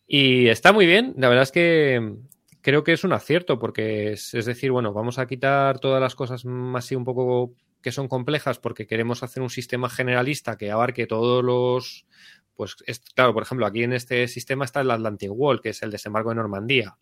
Y 0.06 0.46
está 0.46 0.72
muy 0.72 0.86
bien. 0.86 1.14
La 1.18 1.28
verdad 1.28 1.42
es 1.42 1.50
que 1.50 2.14
creo 2.60 2.84
que 2.84 2.92
es 2.92 3.02
un 3.02 3.12
acierto 3.12 3.58
porque 3.58 4.12
es, 4.12 4.34
es 4.34 4.46
decir, 4.46 4.70
bueno, 4.70 4.92
vamos 4.92 5.18
a 5.18 5.26
quitar 5.26 5.80
todas 5.80 6.00
las 6.00 6.14
cosas 6.14 6.44
más 6.44 6.84
así 6.84 6.94
un 6.94 7.04
poco 7.04 7.54
que 7.82 7.92
son 7.92 8.08
complejas 8.08 8.58
porque 8.58 8.86
queremos 8.86 9.22
hacer 9.22 9.42
un 9.42 9.50
sistema 9.50 9.88
generalista 9.88 10.56
que 10.56 10.70
abarque 10.70 11.06
todos 11.06 11.44
los. 11.44 12.06
Pues 12.54 12.74
claro, 13.14 13.32
por 13.32 13.44
ejemplo, 13.44 13.66
aquí 13.66 13.84
en 13.84 13.92
este 13.92 14.26
sistema 14.26 14.64
está 14.64 14.80
el 14.80 14.90
Atlantic 14.90 15.30
Wall, 15.32 15.60
que 15.60 15.68
es 15.68 15.82
el 15.82 15.92
desembarco 15.92 16.30
de 16.30 16.36
Normandía. 16.36 16.96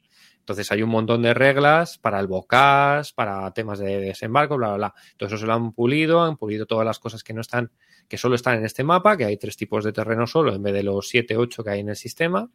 Entonces 0.47 0.71
hay 0.71 0.83
un 0.83 0.91
montón 0.91 1.23
de 1.23 1.35
reglas 1.35 1.99
para 1.99 2.21
el 2.21 2.29
bocas, 2.29 3.13
para 3.13 3.51
temas 3.53 3.79
de 3.79 3.99
desembarco, 3.99 4.57
bla, 4.57 4.69
bla, 4.69 4.77
bla. 4.77 4.95
Todo 5.17 5.29
eso 5.29 5.39
se 5.39 5.47
lo 5.47 5.55
han 5.55 5.73
pulido, 5.73 6.23
han 6.23 6.37
pulido 6.37 6.67
todas 6.67 6.85
las 6.85 6.99
cosas 6.99 7.25
que 7.25 7.33
no 7.33 7.41
están, 7.41 7.73
que 8.07 8.19
solo 8.19 8.37
están 8.37 8.59
en 8.59 8.65
este 8.65 8.85
mapa, 8.85 9.17
que 9.17 9.25
hay 9.25 9.39
tres 9.39 9.57
tipos 9.57 9.83
de 9.83 9.93
terreno 9.93 10.27
solo 10.27 10.55
en 10.55 10.63
vez 10.63 10.75
de 10.75 10.83
los 10.83 11.09
siete, 11.09 11.37
ocho 11.37 11.65
que 11.65 11.71
hay 11.71 11.81
en 11.81 11.89
el 11.89 11.97
sistema. 11.97 12.49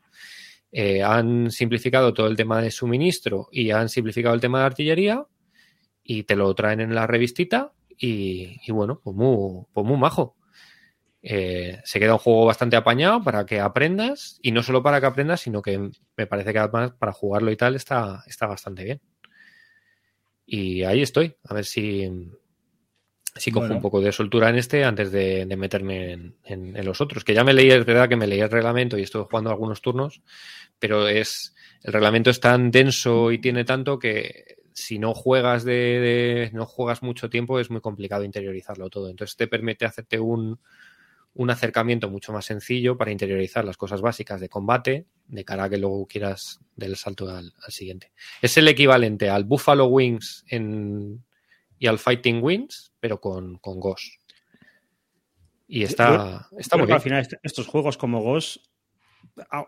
Eh, 0.72 1.04
han 1.04 1.52
simplificado 1.52 2.14
todo 2.14 2.28
el 2.28 2.38
tema 2.38 2.62
de 2.62 2.72
suministro 2.72 3.50
y 3.52 3.72
han 3.72 3.90
simplificado 3.90 4.34
el 4.36 4.42
tema 4.42 4.60
de 4.60 4.66
artillería 4.68 5.26
y 6.02 6.24
te 6.24 6.38
lo 6.38 6.54
traen 6.56 6.80
en 6.80 6.96
la 6.96 7.08
revistita 7.08 7.74
y, 8.04 8.72
bueno, 8.72 9.00
pues 9.04 9.16
muy, 9.16 9.66
pues 9.74 9.86
muy 9.86 9.98
majo. 9.98 10.36
Eh, 11.22 11.80
se 11.84 12.00
queda 12.00 12.14
un 12.14 12.20
juego 12.20 12.46
bastante 12.46 12.76
apañado 12.76 13.24
para 13.24 13.46
que 13.46 13.60
aprendas 13.60 14.40
y 14.42 14.52
no 14.52 14.64
solo 14.64 14.82
para 14.82 15.00
que 15.00 15.06
aprendas, 15.06 15.42
sino 15.42 15.62
que 15.62 15.92
me 16.18 16.26
parece 16.26 16.52
que 16.52 16.58
además 16.58 16.94
para 16.98 17.14
jugarlo 17.14 17.52
y 17.52 17.58
tal 17.58 17.76
está, 17.76 18.24
está 18.26 18.48
bastante 18.48 18.84
bien. 18.84 19.02
Y 20.48 20.84
ahí 20.84 21.04
estoy, 21.04 21.36
a 21.44 21.54
ver 21.54 21.64
si, 21.64 22.10
si 23.36 23.52
cojo 23.52 23.72
un 23.72 23.82
poco 23.82 24.02
de 24.02 24.12
soltura 24.12 24.50
en 24.50 24.56
este 24.56 24.84
antes 24.84 25.12
de, 25.12 25.46
meterme 25.56 26.14
en, 26.14 26.36
en, 26.44 26.86
los 26.86 27.02
otros. 27.02 27.24
Que 27.24 27.36
ya 27.36 27.44
me 27.44 27.54
leí, 27.54 27.70
es 27.70 27.86
verdad 27.86 28.10
que 28.10 28.16
me 28.16 28.26
leí 28.26 28.40
el 28.40 28.50
reglamento 28.50 28.98
y 28.98 29.04
estoy 29.04 29.24
jugando 29.30 29.52
algunos 29.52 29.80
turnos, 29.80 30.24
pero 30.80 31.08
es 31.08 31.54
el 31.84 31.94
reglamento 31.94 32.32
es 32.32 32.40
tan 32.40 32.72
denso 32.72 33.32
y 33.32 33.40
tiene 33.40 33.64
tanto 33.64 34.00
que 34.00 34.61
si 34.74 35.00
no 35.00 35.14
juegas 35.14 35.64
de, 35.64 36.50
no 36.54 36.66
juegas 36.66 37.04
mucho 37.04 37.30
tiempo 37.30 37.60
es 37.60 37.70
muy 37.70 37.82
complicado 37.82 38.24
interiorizarlo 38.24 38.90
todo. 38.90 39.10
Entonces 39.10 39.36
te 39.36 39.48
permite 39.48 39.86
hacerte 39.86 40.20
un, 40.20 40.60
un 41.34 41.50
acercamiento 41.50 42.10
mucho 42.10 42.34
más 42.34 42.46
sencillo 42.46 42.98
para 42.98 43.12
interiorizar 43.12 43.66
las 43.66 43.78
cosas 43.78 44.02
básicas 44.02 44.42
de 44.42 44.50
combate 44.50 45.06
de 45.28 45.46
cara 45.46 45.66
a 45.66 45.70
que 45.70 45.78
luego 45.78 46.06
quieras 46.08 46.60
del 46.76 46.96
salto 46.96 47.30
al, 47.30 47.54
siguiente. 47.70 48.12
Es 48.42 48.58
el 48.58 48.68
equivalente 48.68 49.30
al 49.30 49.46
Buffalo 49.46 49.86
Wings 49.86 50.44
en, 50.48 51.24
y 51.80 51.88
al 51.88 52.00
Fighting 52.00 52.44
Wings, 52.44 52.94
pero 53.00 53.22
con, 53.22 53.58
con 53.60 53.80
Ghost. 53.80 54.22
Y 55.68 55.84
está, 55.84 56.50
está 56.58 56.76
muy 56.76 56.86
bien. 56.86 56.96
Al 56.96 57.02
final, 57.02 57.28
estos 57.44 57.66
juegos 57.66 57.98
como 57.98 58.22
Ghost 58.22 58.58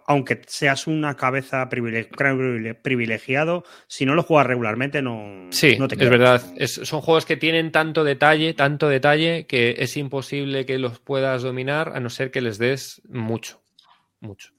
aunque 0.08 0.42
seas 0.48 0.88
una 0.88 1.16
cabeza 1.16 1.70
privilegiado, 1.70 3.64
si 3.88 4.06
no 4.06 4.16
lo 4.16 4.24
juegas 4.24 4.48
regularmente 4.48 5.02
no, 5.02 5.48
sí, 5.52 5.78
no 5.78 5.88
te 5.88 5.96
Es 5.96 6.10
verdad, 6.10 6.42
son 6.68 7.02
juegos 7.02 7.26
que 7.26 7.38
tienen 7.38 7.72
tanto 7.72 8.04
detalle, 8.04 8.54
tanto 8.54 8.90
detalle, 8.90 9.46
que 9.48 9.76
es 9.80 9.98
imposible 9.98 10.66
que 10.66 10.78
los 10.78 11.00
puedas 11.00 11.44
dominar 11.44 11.94
a 11.96 12.00
no 12.00 12.10
ser 12.10 12.32
que 12.32 12.42
les 12.42 12.58
des 12.58 13.02
mucho, 13.08 13.62
mucho. 14.20 14.54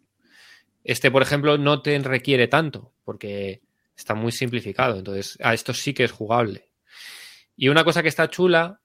Este, 0.82 1.10
por 1.10 1.22
ejemplo, 1.22 1.58
no 1.58 1.82
te 1.82 1.98
requiere 1.98 2.48
tanto, 2.48 2.92
porque 3.04 3.62
está 3.96 4.14
muy 4.14 4.32
simplificado, 4.32 4.98
entonces 4.98 5.38
a 5.42 5.54
esto 5.54 5.72
sí 5.72 5.94
que 5.94 6.04
es 6.04 6.12
jugable. 6.12 6.68
Y 7.56 7.68
una 7.68 7.84
cosa 7.84 8.02
que 8.02 8.08
está 8.08 8.28
chula, 8.28 8.80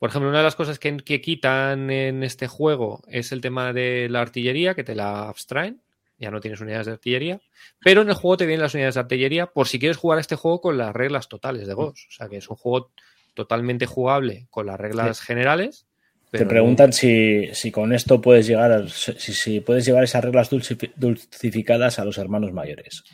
por 0.00 0.08
ejemplo, 0.08 0.30
una 0.30 0.38
de 0.38 0.44
las 0.44 0.56
cosas 0.56 0.78
que, 0.78 1.20
quitan 1.20 1.90
en 1.90 2.22
este 2.22 2.48
juego 2.48 3.02
es 3.06 3.32
el 3.32 3.42
tema 3.42 3.74
de 3.74 4.08
la 4.08 4.22
artillería, 4.22 4.74
que 4.74 4.82
te 4.82 4.94
la 4.94 5.28
abstraen. 5.28 5.82
Ya 6.18 6.30
no 6.30 6.40
tienes 6.40 6.62
unidades 6.62 6.86
de 6.86 6.92
artillería. 6.92 7.42
Pero 7.84 8.00
en 8.00 8.08
el 8.08 8.14
juego 8.14 8.38
te 8.38 8.46
vienen 8.46 8.62
las 8.62 8.72
unidades 8.72 8.94
de 8.94 9.00
artillería 9.00 9.46
por 9.48 9.68
si 9.68 9.78
quieres 9.78 9.98
jugar 9.98 10.18
este 10.18 10.36
juego 10.36 10.62
con 10.62 10.78
las 10.78 10.94
reglas 10.94 11.28
totales 11.28 11.66
de 11.66 11.74
Ghost. 11.74 12.08
O 12.08 12.12
sea 12.12 12.30
que 12.30 12.38
es 12.38 12.48
un 12.48 12.56
juego 12.56 12.90
totalmente 13.34 13.84
jugable 13.84 14.46
con 14.48 14.64
las 14.64 14.80
reglas 14.80 15.20
generales. 15.20 15.84
Te 16.30 16.46
preguntan 16.46 16.94
si, 16.94 17.50
con 17.70 17.92
esto 17.92 18.22
puedes 18.22 18.46
llegar 18.46 18.72
a, 18.72 18.88
si, 18.88 19.60
puedes 19.60 19.84
llevar 19.84 20.04
esas 20.04 20.24
reglas 20.24 20.48
dulcificadas 20.96 21.98
a 21.98 22.06
los 22.06 22.16
hermanos 22.16 22.54
mayores. 22.54 23.04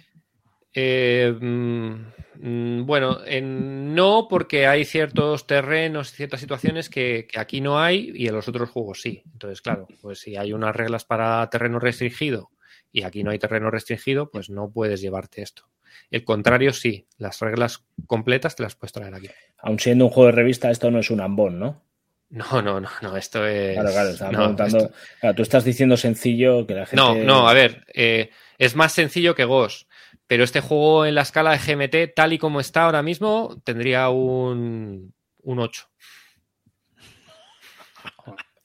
Eh, 0.78 1.34
mm, 1.40 1.94
mm, 2.34 2.86
bueno, 2.86 3.20
no, 3.40 4.26
porque 4.28 4.66
hay 4.66 4.84
ciertos 4.84 5.46
terrenos 5.46 6.12
y 6.12 6.16
ciertas 6.16 6.38
situaciones 6.38 6.90
que, 6.90 7.28
aquí 7.34 7.62
no 7.62 7.80
hay 7.80 8.12
y 8.14 8.28
en 8.28 8.34
los 8.34 8.46
otros 8.46 8.68
juegos 8.68 9.00
sí. 9.00 9.22
Entonces, 9.32 9.62
claro, 9.62 9.88
pues 10.02 10.20
si 10.20 10.36
hay 10.36 10.52
unas 10.52 10.76
reglas 10.76 11.06
para 11.06 11.48
terreno 11.48 11.78
restringido 11.78 12.50
y 12.92 13.04
aquí 13.04 13.24
no 13.24 13.30
hay 13.30 13.38
terreno 13.38 13.70
restringido, 13.70 14.30
pues 14.30 14.50
no 14.50 14.70
puedes 14.70 15.00
llevarte 15.00 15.40
esto. 15.40 15.66
El 16.10 16.24
contrario, 16.24 16.74
sí, 16.74 17.06
las 17.16 17.40
reglas 17.40 17.86
completas 18.06 18.54
te 18.54 18.62
las 18.62 18.74
puedes 18.74 18.92
traer 18.92 19.14
aquí. 19.14 19.30
Aun 19.56 19.78
siendo 19.78 20.04
un 20.04 20.10
juego 20.10 20.26
de 20.26 20.36
revista, 20.36 20.70
esto 20.70 20.90
no 20.90 20.98
es 20.98 21.10
un 21.10 21.22
ambón, 21.22 21.58
¿no? 21.58 21.86
No, 22.28 22.60
no, 22.60 22.80
no, 22.80 22.90
no, 23.00 23.16
esto 23.16 23.46
es. 23.46 23.74
Claro, 23.74 23.90
claro, 23.92 24.08
estaba 24.10 24.30
preguntando. 24.30 24.90
Claro, 25.20 25.34
tú 25.36 25.42
estás 25.42 25.64
diciendo 25.64 25.96
sencillo 25.96 26.66
que 26.66 26.74
la 26.74 26.84
gente. 26.84 26.96
No, 26.96 27.14
no, 27.14 27.48
a 27.48 27.54
ver, 27.54 27.86
eh, 27.94 28.28
es 28.58 28.76
más 28.76 28.92
sencillo 28.92 29.34
que 29.34 29.44
Ghost. 29.44 29.88
Pero 30.26 30.42
este 30.42 30.60
juego 30.60 31.06
en 31.06 31.14
la 31.14 31.22
escala 31.22 31.56
de 31.56 31.58
GMT, 31.58 32.14
tal 32.14 32.32
y 32.32 32.38
como 32.38 32.60
está 32.60 32.84
ahora 32.84 33.02
mismo, 33.02 33.60
tendría 33.64 34.08
un, 34.08 35.14
un 35.42 35.58
8. 35.58 35.88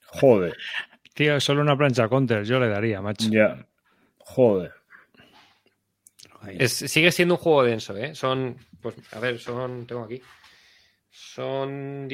Joder. 0.05 0.57
Tío, 1.13 1.35
es 1.35 1.43
solo 1.43 1.61
una 1.61 1.77
plancha 1.77 2.07
counter, 2.07 2.43
yo 2.43 2.59
le 2.59 2.67
daría, 2.67 3.01
macho. 3.01 3.29
Ya. 3.29 3.65
Joder. 4.17 4.73
sigue 6.67 7.11
siendo 7.11 7.35
un 7.35 7.39
juego 7.39 7.63
denso, 7.63 7.95
¿eh? 7.95 8.15
Son, 8.15 8.57
pues, 8.81 8.95
a 9.13 9.19
ver, 9.19 9.39
son, 9.39 9.85
tengo 9.85 10.03
aquí. 10.03 10.21
Son, 11.11 12.07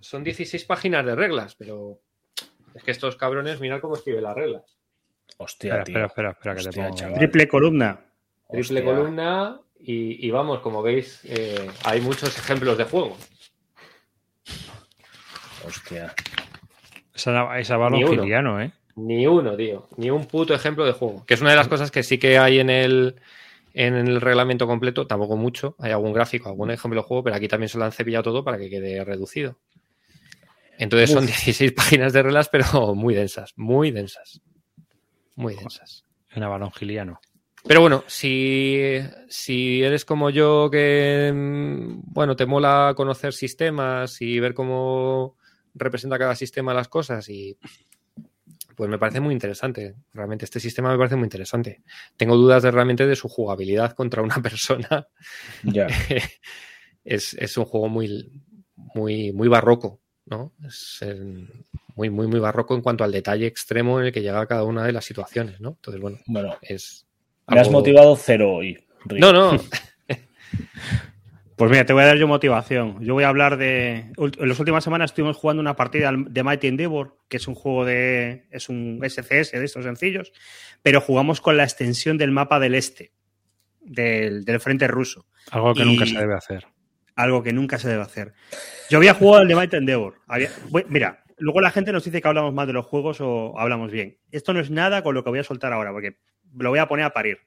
son 0.00 0.24
16 0.24 0.64
páginas 0.64 1.04
de 1.04 1.14
reglas, 1.14 1.54
pero 1.56 2.00
es 2.74 2.82
que 2.82 2.92
estos 2.92 3.16
cabrones, 3.16 3.60
mirad 3.60 3.80
cómo 3.80 3.96
escribe 3.96 4.22
las 4.22 4.34
reglas. 4.34 4.78
Hostia, 5.36 5.82
espera, 5.82 6.06
espera, 6.06 6.30
espera, 6.30 6.54
que 6.54 6.62
te 6.62 6.70
pongo. 6.70 7.18
Triple 7.18 7.48
columna 7.48 8.00
triple 8.50 8.84
columna 8.84 9.60
y, 9.86 10.30
vamos, 10.30 10.60
como 10.60 10.82
veis, 10.82 11.20
eh, 11.24 11.68
hay 11.84 12.00
muchos 12.00 12.38
ejemplos 12.38 12.78
de 12.78 12.84
juego. 12.84 13.16
Hostia. 15.66 16.14
Esa, 17.14 17.58
esa 17.58 17.76
balón 17.76 18.06
filiano, 18.08 18.60
¿eh? 18.60 18.72
Ni 18.96 19.26
uno, 19.26 19.56
tío. 19.56 19.88
Ni 19.96 20.10
un 20.10 20.26
puto 20.26 20.54
ejemplo 20.54 20.84
de 20.86 20.92
juego. 20.92 21.24
Que 21.26 21.34
es 21.34 21.40
una 21.40 21.50
de 21.50 21.56
las 21.56 21.68
cosas 21.68 21.90
que 21.90 22.02
sí 22.02 22.18
que 22.18 22.38
hay 22.38 22.60
en 22.60 22.70
el, 22.70 23.16
en 23.72 23.94
el 23.94 24.20
reglamento 24.20 24.66
completo. 24.66 25.06
Tampoco 25.06 25.36
mucho. 25.36 25.74
Hay 25.78 25.92
algún 25.92 26.12
gráfico, 26.12 26.48
algún 26.48 26.70
ejemplo 26.70 27.00
de 27.00 27.06
juego, 27.06 27.24
pero 27.24 27.36
aquí 27.36 27.48
también 27.48 27.68
se 27.68 27.78
lo 27.78 27.84
han 27.84 27.92
cepillado 27.92 28.24
todo 28.24 28.44
para 28.44 28.56
que 28.56 28.70
quede 28.70 29.04
reducido. 29.04 29.58
Entonces 30.78 31.10
son 31.10 31.26
16 31.26 31.72
páginas 31.76 32.12
de 32.12 32.22
reglas, 32.22 32.48
pero 32.48 32.94
muy 32.94 33.14
densas. 33.14 33.52
Muy 33.56 33.90
densas. 33.90 34.40
Muy 35.34 35.54
densas. 35.54 36.04
En 36.30 36.42
balón 36.48 36.72
giliano. 36.72 37.20
Pero 37.66 37.80
bueno, 37.80 38.04
si, 38.06 39.00
eres 39.82 40.04
como 40.04 40.28
yo 40.28 40.68
que, 40.70 41.32
mm, 41.34 42.12
bueno, 42.12 42.36
te 42.36 42.44
mola 42.44 42.92
conocer 42.94 43.32
sistemas 43.32 44.20
y 44.20 44.38
ver 44.38 44.52
cómo 44.52 45.36
representa 45.74 46.18
cada 46.18 46.36
sistema 46.36 46.74
las 46.74 46.88
cosas 46.88 47.28
y 47.28 47.56
pues 48.76 48.90
me 48.90 48.98
parece 48.98 49.20
muy 49.20 49.32
interesante. 49.32 49.94
Realmente 50.12 50.44
este 50.44 50.60
sistema 50.60 50.90
me 50.90 50.98
parece 50.98 51.16
muy 51.16 51.24
interesante. 51.24 51.82
Tengo 52.16 52.36
dudas 52.36 52.62
de 52.62 52.70
realmente 52.70 53.06
de 53.06 53.16
su 53.16 53.28
jugabilidad 53.28 53.92
contra 53.92 54.22
una 54.22 54.36
persona. 54.42 55.08
Es, 57.06 57.34
es, 57.34 57.58
un 57.58 57.66
juego 57.66 57.90
muy, 57.90 58.42
muy, 58.76 59.30
muy 59.30 59.46
barroco, 59.46 60.00
¿no? 60.24 60.54
Es 60.66 61.04
muy, 61.94 62.08
muy, 62.08 62.26
muy 62.26 62.40
barroco 62.40 62.74
en 62.74 62.80
cuanto 62.80 63.04
al 63.04 63.12
detalle 63.12 63.46
extremo 63.46 64.00
en 64.00 64.06
el 64.06 64.12
que 64.12 64.22
llega 64.22 64.46
cada 64.46 64.64
una 64.64 64.86
de 64.86 64.92
las 64.92 65.04
situaciones, 65.04 65.60
¿no? 65.60 65.72
Entonces, 65.72 66.00
bueno, 66.00 66.18
bueno 66.26 66.56
es 66.62 67.06
me 67.48 67.60
has 67.60 67.70
motivado 67.70 68.16
cero 68.16 68.54
hoy. 68.54 68.84
No, 69.06 69.32
no. 69.32 69.60
Pues 71.56 71.70
mira, 71.70 71.86
te 71.86 71.92
voy 71.92 72.02
a 72.02 72.06
dar 72.06 72.16
yo 72.16 72.26
motivación. 72.26 72.98
Yo 73.00 73.14
voy 73.14 73.22
a 73.22 73.28
hablar 73.28 73.56
de. 73.56 74.12
En 74.18 74.48
las 74.48 74.58
últimas 74.58 74.82
semanas 74.82 75.12
estuvimos 75.12 75.36
jugando 75.36 75.60
una 75.60 75.76
partida 75.76 76.12
de 76.12 76.42
Mighty 76.42 76.66
Endeavor, 76.66 77.16
que 77.28 77.36
es 77.36 77.46
un 77.46 77.54
juego 77.54 77.84
de. 77.84 78.46
Es 78.50 78.68
un 78.68 79.00
SCS 79.08 79.52
de 79.52 79.64
estos 79.64 79.84
sencillos, 79.84 80.32
pero 80.82 81.00
jugamos 81.00 81.40
con 81.40 81.56
la 81.56 81.62
extensión 81.62 82.18
del 82.18 82.32
mapa 82.32 82.58
del 82.58 82.74
este, 82.74 83.12
del, 83.80 84.44
frente 84.58 84.88
ruso. 84.88 85.26
Algo 85.52 85.74
que 85.74 85.84
nunca 85.84 86.06
se 86.06 86.18
debe 86.18 86.34
hacer. 86.34 86.66
Algo 87.14 87.42
que 87.44 87.52
nunca 87.52 87.78
se 87.78 87.88
debe 87.88 88.02
hacer. 88.02 88.32
Yo 88.90 88.98
había 88.98 89.14
jugado 89.14 89.42
al 89.42 89.48
de 89.48 89.54
Mighty 89.54 89.76
Endeavor. 89.76 90.22
mira, 90.88 91.22
luego 91.38 91.60
la 91.60 91.70
gente 91.70 91.92
nos 91.92 92.02
dice 92.02 92.20
que 92.20 92.26
hablamos 92.26 92.52
más 92.52 92.66
de 92.66 92.72
los 92.72 92.86
juegos 92.86 93.20
o 93.20 93.56
hablamos 93.56 93.92
bien. 93.92 94.18
Esto 94.32 94.52
no 94.52 94.58
es 94.58 94.70
nada 94.70 95.04
con 95.04 95.14
lo 95.14 95.22
que 95.22 95.30
voy 95.30 95.38
a 95.38 95.44
soltar 95.44 95.72
ahora, 95.72 95.92
porque 95.92 96.18
lo 96.58 96.70
voy 96.70 96.78
a 96.78 96.88
poner 96.88 97.04
a 97.04 97.10
parir. 97.10 97.38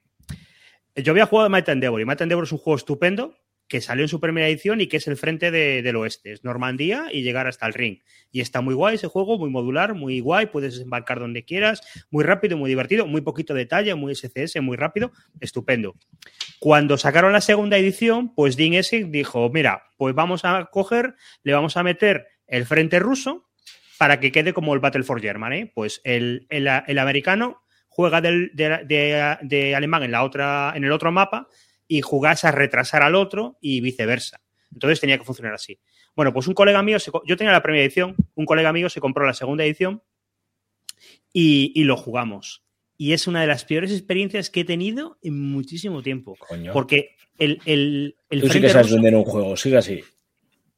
Yo 0.96 1.12
había 1.12 1.28
jugado 1.28 1.50
Might 1.50 1.70
Endeavor 1.70 2.02
y 2.02 2.06
Might 2.06 2.22
Endeavor 2.22 2.46
es 2.46 2.52
un 2.52 2.58
juego 2.58 2.78
estupendo 2.78 3.38
que 3.68 3.82
salió 3.82 4.04
en 4.04 4.10
su 4.10 4.20
primera 4.20 4.48
edición 4.48 4.80
y 4.82 4.88
que 4.88 4.98
es 4.98 5.08
el 5.08 5.18
frente 5.18 5.52
del 5.52 5.96
oeste. 5.98 6.32
Es 6.32 6.44
Normandía 6.44 7.08
y 7.12 7.22
llegar 7.22 7.48
hasta 7.48 7.68
el 7.68 7.74
ring. 7.74 8.00
Y 8.32 8.40
está 8.40 8.62
muy 8.62 8.74
guay 8.74 8.96
ese 8.96 9.08
juego, 9.08 9.38
muy 9.38 9.50
modular, 9.50 9.94
muy 9.94 10.20
guay, 10.20 10.48
puedes 10.48 10.80
embarcar 10.80 11.20
donde 11.20 11.44
quieras, 11.44 11.82
muy 12.10 12.24
rápido, 12.24 12.58
muy 12.58 12.70
divertido, 12.70 13.06
muy 13.06 13.22
poquito 13.22 13.54
detalle, 13.54 13.94
muy 13.96 14.16
SCS, 14.16 14.62
muy 14.62 14.78
rápido, 14.78 15.12
estupendo. 15.42 15.96
Cuando 16.60 16.98
sacaron 16.98 17.34
la 17.34 17.42
segunda 17.42 17.78
edición, 17.78 18.34
pues 18.34 18.56
Dean 18.56 18.74
Essig 18.74 19.10
dijo, 19.10 19.50
mira, 19.50 19.84
pues 19.98 20.16
vamos 20.16 20.46
a 20.46 20.70
coger, 20.72 21.16
le 21.44 21.54
vamos 21.54 21.76
a 21.78 21.84
meter 21.84 22.28
el 22.48 22.66
frente 22.66 23.00
ruso 23.00 23.50
para 23.98 24.20
que 24.20 24.32
quede 24.32 24.54
como 24.54 24.74
el 24.74 24.80
Battle 24.80 25.04
for 25.04 25.22
Germany. 25.22 25.72
Pues 25.74 26.00
el, 26.04 26.48
el 26.50 27.00
americano 27.00 27.64
juega 27.98 28.22
de, 28.22 29.74
alemán 29.76 30.04
en, 30.04 30.12
la 30.12 30.24
otra, 30.24 30.72
en 30.76 30.84
el 30.84 30.92
otro 30.92 31.12
mapa 31.12 31.48
y 31.88 32.02
jugás 32.02 32.46
a 32.46 32.52
retrasar 32.52 33.02
al 33.02 33.16
otro 33.16 33.58
y 33.60 33.82
viceversa. 33.82 34.40
Entonces 34.72 35.00
tenía 35.00 35.18
que 35.18 35.24
funcionar 35.24 35.56
así. 35.56 35.80
Bueno, 36.16 36.32
pues 36.32 36.46
un 36.46 36.54
colega 36.54 36.84
mío, 36.84 37.00
yo 37.26 37.38
tenía 37.38 37.52
la 37.52 37.64
primera 37.64 37.84
edición, 37.84 38.16
un 38.36 38.46
colega 38.46 38.72
mío 38.72 38.88
se 38.88 39.02
compró 39.02 39.26
la 39.26 39.34
segunda 39.34 39.66
edición 39.66 40.04
y, 41.34 41.84
lo 41.86 41.98
jugamos. 41.98 42.64
Y 43.00 43.14
es 43.14 43.26
una 43.26 43.42
de 43.42 43.48
las 43.48 43.66
peores 43.66 43.92
experiencias 43.92 44.52
que 44.52 44.60
he 44.60 44.66
tenido 44.66 45.18
en 45.24 45.42
muchísimo 45.42 46.04
tiempo. 46.04 46.38
Porque 46.74 47.16
el, 47.40 47.60
el, 47.66 48.16
el 48.30 48.42
Tú 48.42 48.50
sí 48.50 48.62
que 48.62 48.70
sabes 48.70 48.94
vender 48.94 49.16
un 49.16 49.24
juego, 49.24 49.58
sigue 49.58 49.78
así. 49.78 50.04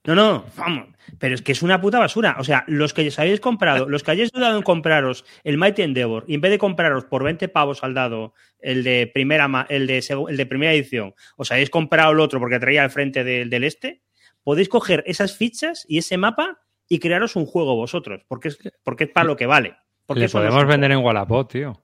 No, 0.05 0.15
no, 0.15 0.45
vamos. 0.55 0.87
Pero 1.17 1.35
es 1.35 1.41
que 1.41 1.51
es 1.51 1.61
una 1.61 1.81
puta 1.81 1.99
basura. 1.99 2.37
O 2.39 2.43
sea, 2.43 2.63
los 2.67 2.93
que 2.93 3.07
os 3.07 3.19
habéis 3.19 3.39
comprado, 3.39 3.89
los 3.89 4.03
que 4.03 4.11
hayáis 4.11 4.31
dudado 4.31 4.57
en 4.57 4.63
compraros 4.63 5.25
el 5.43 5.57
Mighty 5.57 5.81
Endeavor 5.81 6.23
y 6.27 6.35
en 6.35 6.41
vez 6.41 6.51
de 6.51 6.57
compraros 6.57 7.05
por 7.05 7.23
20 7.23 7.47
pavos 7.49 7.83
al 7.83 7.93
dado 7.93 8.33
el 8.59 8.83
de 8.83 9.09
primera, 9.13 9.65
el 9.69 9.87
de, 9.87 10.03
el 10.29 10.37
de 10.37 10.45
primera 10.45 10.73
edición, 10.73 11.13
os 11.35 11.51
habéis 11.51 11.69
comprado 11.69 12.11
el 12.11 12.19
otro 12.19 12.39
porque 12.39 12.59
traía 12.59 12.83
al 12.83 12.91
frente 12.91 13.23
del 13.23 13.63
este, 13.63 14.01
podéis 14.43 14.69
coger 14.69 15.03
esas 15.05 15.35
fichas 15.35 15.85
y 15.87 15.97
ese 15.97 16.17
mapa 16.17 16.59
y 16.87 16.99
crearos 16.99 17.35
un 17.35 17.45
juego 17.45 17.75
vosotros, 17.75 18.23
porque 18.27 18.49
es, 18.49 18.59
porque 18.83 19.05
es 19.05 19.09
para 19.11 19.27
lo 19.27 19.35
que 19.35 19.45
vale. 19.45 19.75
Porque 20.05 20.21
Le 20.21 20.29
podemos 20.29 20.65
vender 20.65 20.91
en 20.91 20.99
Wallapop, 20.99 21.51
tío 21.51 21.83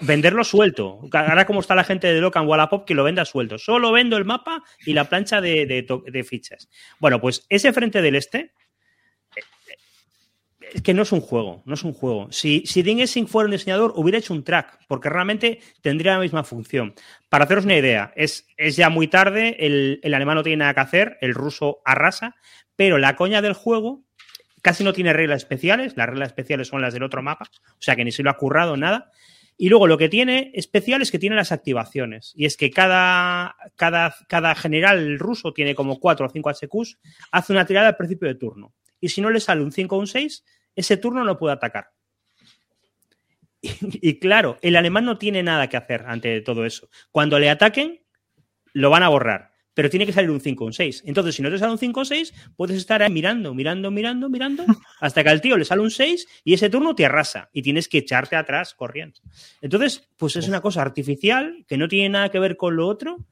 venderlo 0.00 0.44
suelto. 0.44 1.00
Ahora 1.12 1.46
como 1.46 1.60
está 1.60 1.74
la 1.74 1.84
gente 1.84 2.12
de 2.12 2.20
Locan 2.20 2.46
Wallapop 2.46 2.84
que 2.84 2.94
lo 2.94 3.04
venda 3.04 3.24
suelto. 3.24 3.58
Solo 3.58 3.92
vendo 3.92 4.16
el 4.16 4.24
mapa 4.24 4.62
y 4.84 4.92
la 4.92 5.04
plancha 5.04 5.40
de, 5.40 6.24
fichas. 6.28 6.68
Bueno, 6.98 7.20
pues 7.20 7.46
ese 7.48 7.72
frente 7.72 8.02
del 8.02 8.16
este 8.16 8.52
es 10.72 10.82
que 10.82 10.94
no 10.94 11.02
es 11.02 11.10
un 11.10 11.20
juego, 11.20 11.62
no 11.64 11.74
es 11.74 11.82
un 11.82 11.92
juego. 11.92 12.30
Si, 12.30 12.64
si 12.64 12.82
Ding 12.82 13.04
Sing 13.06 13.26
fuera 13.26 13.46
un 13.46 13.52
diseñador, 13.52 13.92
hubiera 13.96 14.18
hecho 14.18 14.32
un 14.32 14.44
track, 14.44 14.78
porque 14.86 15.08
realmente 15.08 15.60
tendría 15.80 16.14
la 16.14 16.20
misma 16.20 16.44
función. 16.44 16.94
Para 17.28 17.44
haceros 17.44 17.64
una 17.64 17.76
idea, 17.76 18.12
es, 18.14 18.46
es 18.56 18.76
ya 18.76 18.88
muy 18.88 19.08
tarde, 19.08 19.56
el, 19.58 19.98
el 20.02 20.14
alemán 20.14 20.36
no 20.36 20.42
tiene 20.44 20.58
nada 20.58 20.74
que 20.74 20.80
hacer, 20.80 21.18
el 21.22 21.34
ruso 21.34 21.80
arrasa, 21.84 22.36
pero 22.76 22.98
la 22.98 23.16
coña 23.16 23.42
del 23.42 23.54
juego 23.54 24.04
casi 24.62 24.84
no 24.84 24.92
tiene 24.92 25.12
reglas 25.12 25.42
especiales, 25.42 25.96
las 25.96 26.08
reglas 26.08 26.28
especiales 26.28 26.68
son 26.68 26.80
las 26.80 26.94
del 26.94 27.02
otro 27.02 27.22
mapa, 27.22 27.50
o 27.72 27.82
sea 27.82 27.96
que 27.96 28.04
ni 28.04 28.12
se 28.12 28.22
lo 28.22 28.30
ha 28.30 28.36
currado 28.36 28.76
nada. 28.76 29.10
Y 29.56 29.68
luego 29.68 29.86
lo 29.86 29.98
que 29.98 30.08
tiene 30.08 30.52
especial 30.54 31.02
es 31.02 31.10
que 31.10 31.18
tiene 31.18 31.36
las 31.36 31.52
activaciones. 31.52 32.32
Y 32.34 32.46
es 32.46 32.56
que 32.56 32.70
cada, 32.70 33.56
cada, 33.76 34.14
cada 34.26 34.54
general 34.54 35.18
ruso 35.18 35.52
tiene 35.52 35.74
como 35.74 36.00
4 36.00 36.26
o 36.26 36.30
5 36.30 36.50
HQs, 36.50 36.98
hace 37.30 37.52
una 37.52 37.66
tirada 37.66 37.88
al 37.88 37.96
principio 37.96 38.26
de 38.26 38.36
turno. 38.36 38.72
Y 39.00 39.10
si 39.10 39.20
no 39.20 39.28
le 39.28 39.38
sale 39.38 39.62
un 39.62 39.70
5 39.70 39.94
o 39.94 39.98
un 39.98 40.06
6, 40.06 40.44
ese 40.74 40.96
turno 40.96 41.24
no 41.24 41.36
puede 41.36 41.52
atacar. 41.52 41.90
Y, 43.60 43.70
y, 44.08 44.18
claro, 44.18 44.56
el 44.62 44.76
alemán 44.76 45.04
no 45.04 45.18
tiene 45.18 45.42
nada 45.42 45.68
que 45.68 45.76
hacer 45.76 46.04
ante 46.06 46.40
todo 46.40 46.64
eso. 46.64 46.88
Cuando 47.10 47.38
le 47.38 47.50
ataquen, 47.50 48.00
lo 48.72 48.88
van 48.88 49.02
a 49.02 49.10
borrar. 49.10 49.52
Pero 49.80 49.88
tiene 49.88 50.04
que 50.04 50.12
salir 50.12 50.30
un 50.30 50.42
5 50.42 50.62
o 50.62 50.66
un 50.66 50.74
6. 50.74 51.04
Entonces, 51.06 51.34
si 51.34 51.40
no 51.40 51.48
te 51.48 51.56
sale 51.56 51.72
un 51.72 51.78
5 51.78 52.00
o 52.00 52.04
6, 52.04 52.34
puedes 52.54 52.76
estar 52.76 53.02
ahí 53.02 53.10
mirando, 53.10 53.54
mirando, 53.54 53.90
mirando, 53.90 54.28
mirando, 54.28 54.66
hasta 55.00 55.22
que 55.22 55.30
al 55.30 55.40
tío 55.40 55.56
le 55.56 55.64
sale 55.64 55.80
un 55.80 55.90
6 55.90 56.42
y 56.44 56.52
ese 56.52 56.68
turno 56.68 56.94
te 56.94 57.06
arrasa 57.06 57.48
y 57.50 57.62
tienes 57.62 57.88
que 57.88 57.96
echarte 57.96 58.36
atrás 58.36 58.74
corriendo. 58.74 59.18
Entonces, 59.62 60.06
pues 60.18 60.36
es 60.36 60.46
una 60.48 60.60
cosa 60.60 60.82
artificial 60.82 61.64
que 61.66 61.78
no 61.78 61.88
tiene 61.88 62.10
nada 62.10 62.28
que 62.28 62.38
ver 62.38 62.58
con 62.58 62.76
lo 62.76 62.86
otro 62.86 63.26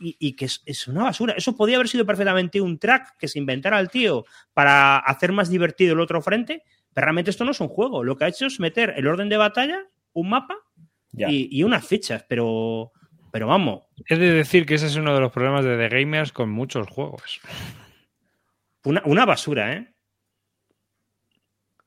y, 0.00 0.16
y 0.18 0.34
que 0.34 0.46
es, 0.46 0.60
es, 0.66 0.88
una 0.88 1.04
basura. 1.04 1.34
Eso 1.36 1.56
podría 1.56 1.76
haber 1.76 1.86
sido 1.86 2.04
perfectamente 2.04 2.60
un 2.60 2.80
track 2.80 3.16
que 3.16 3.28
se 3.28 3.38
inventara 3.38 3.78
el 3.78 3.88
tío 3.88 4.24
para 4.54 4.96
hacer 4.96 5.30
más 5.30 5.48
divertido 5.50 5.92
el 5.92 6.00
otro 6.00 6.20
frente, 6.20 6.64
pero 6.92 7.04
realmente 7.04 7.30
esto 7.30 7.44
no 7.44 7.52
es 7.52 7.60
un 7.60 7.68
juego. 7.68 8.02
Lo 8.02 8.16
que 8.16 8.24
ha 8.24 8.28
hecho 8.28 8.46
es 8.46 8.58
meter 8.58 8.92
el 8.96 9.06
orden 9.06 9.28
de 9.28 9.36
batalla, 9.36 9.84
un 10.14 10.30
mapa 10.30 10.56
y, 11.12 11.56
y, 11.56 11.62
unas 11.62 11.86
fichas, 11.86 12.24
pero, 12.28 12.90
pero 13.36 13.48
vamos. 13.48 13.82
Es 14.06 14.18
de 14.18 14.32
decir 14.32 14.64
que 14.64 14.76
ese 14.76 14.86
es 14.86 14.96
uno 14.96 15.14
de 15.14 15.20
los 15.20 15.30
problemas 15.30 15.62
de 15.62 15.76
The 15.76 15.94
Gamers 15.94 16.32
con 16.32 16.48
muchos 16.48 16.88
juegos. 16.88 17.42
Una, 18.82 19.02
una 19.04 19.26
basura, 19.26 19.74
¿eh? 19.74 19.92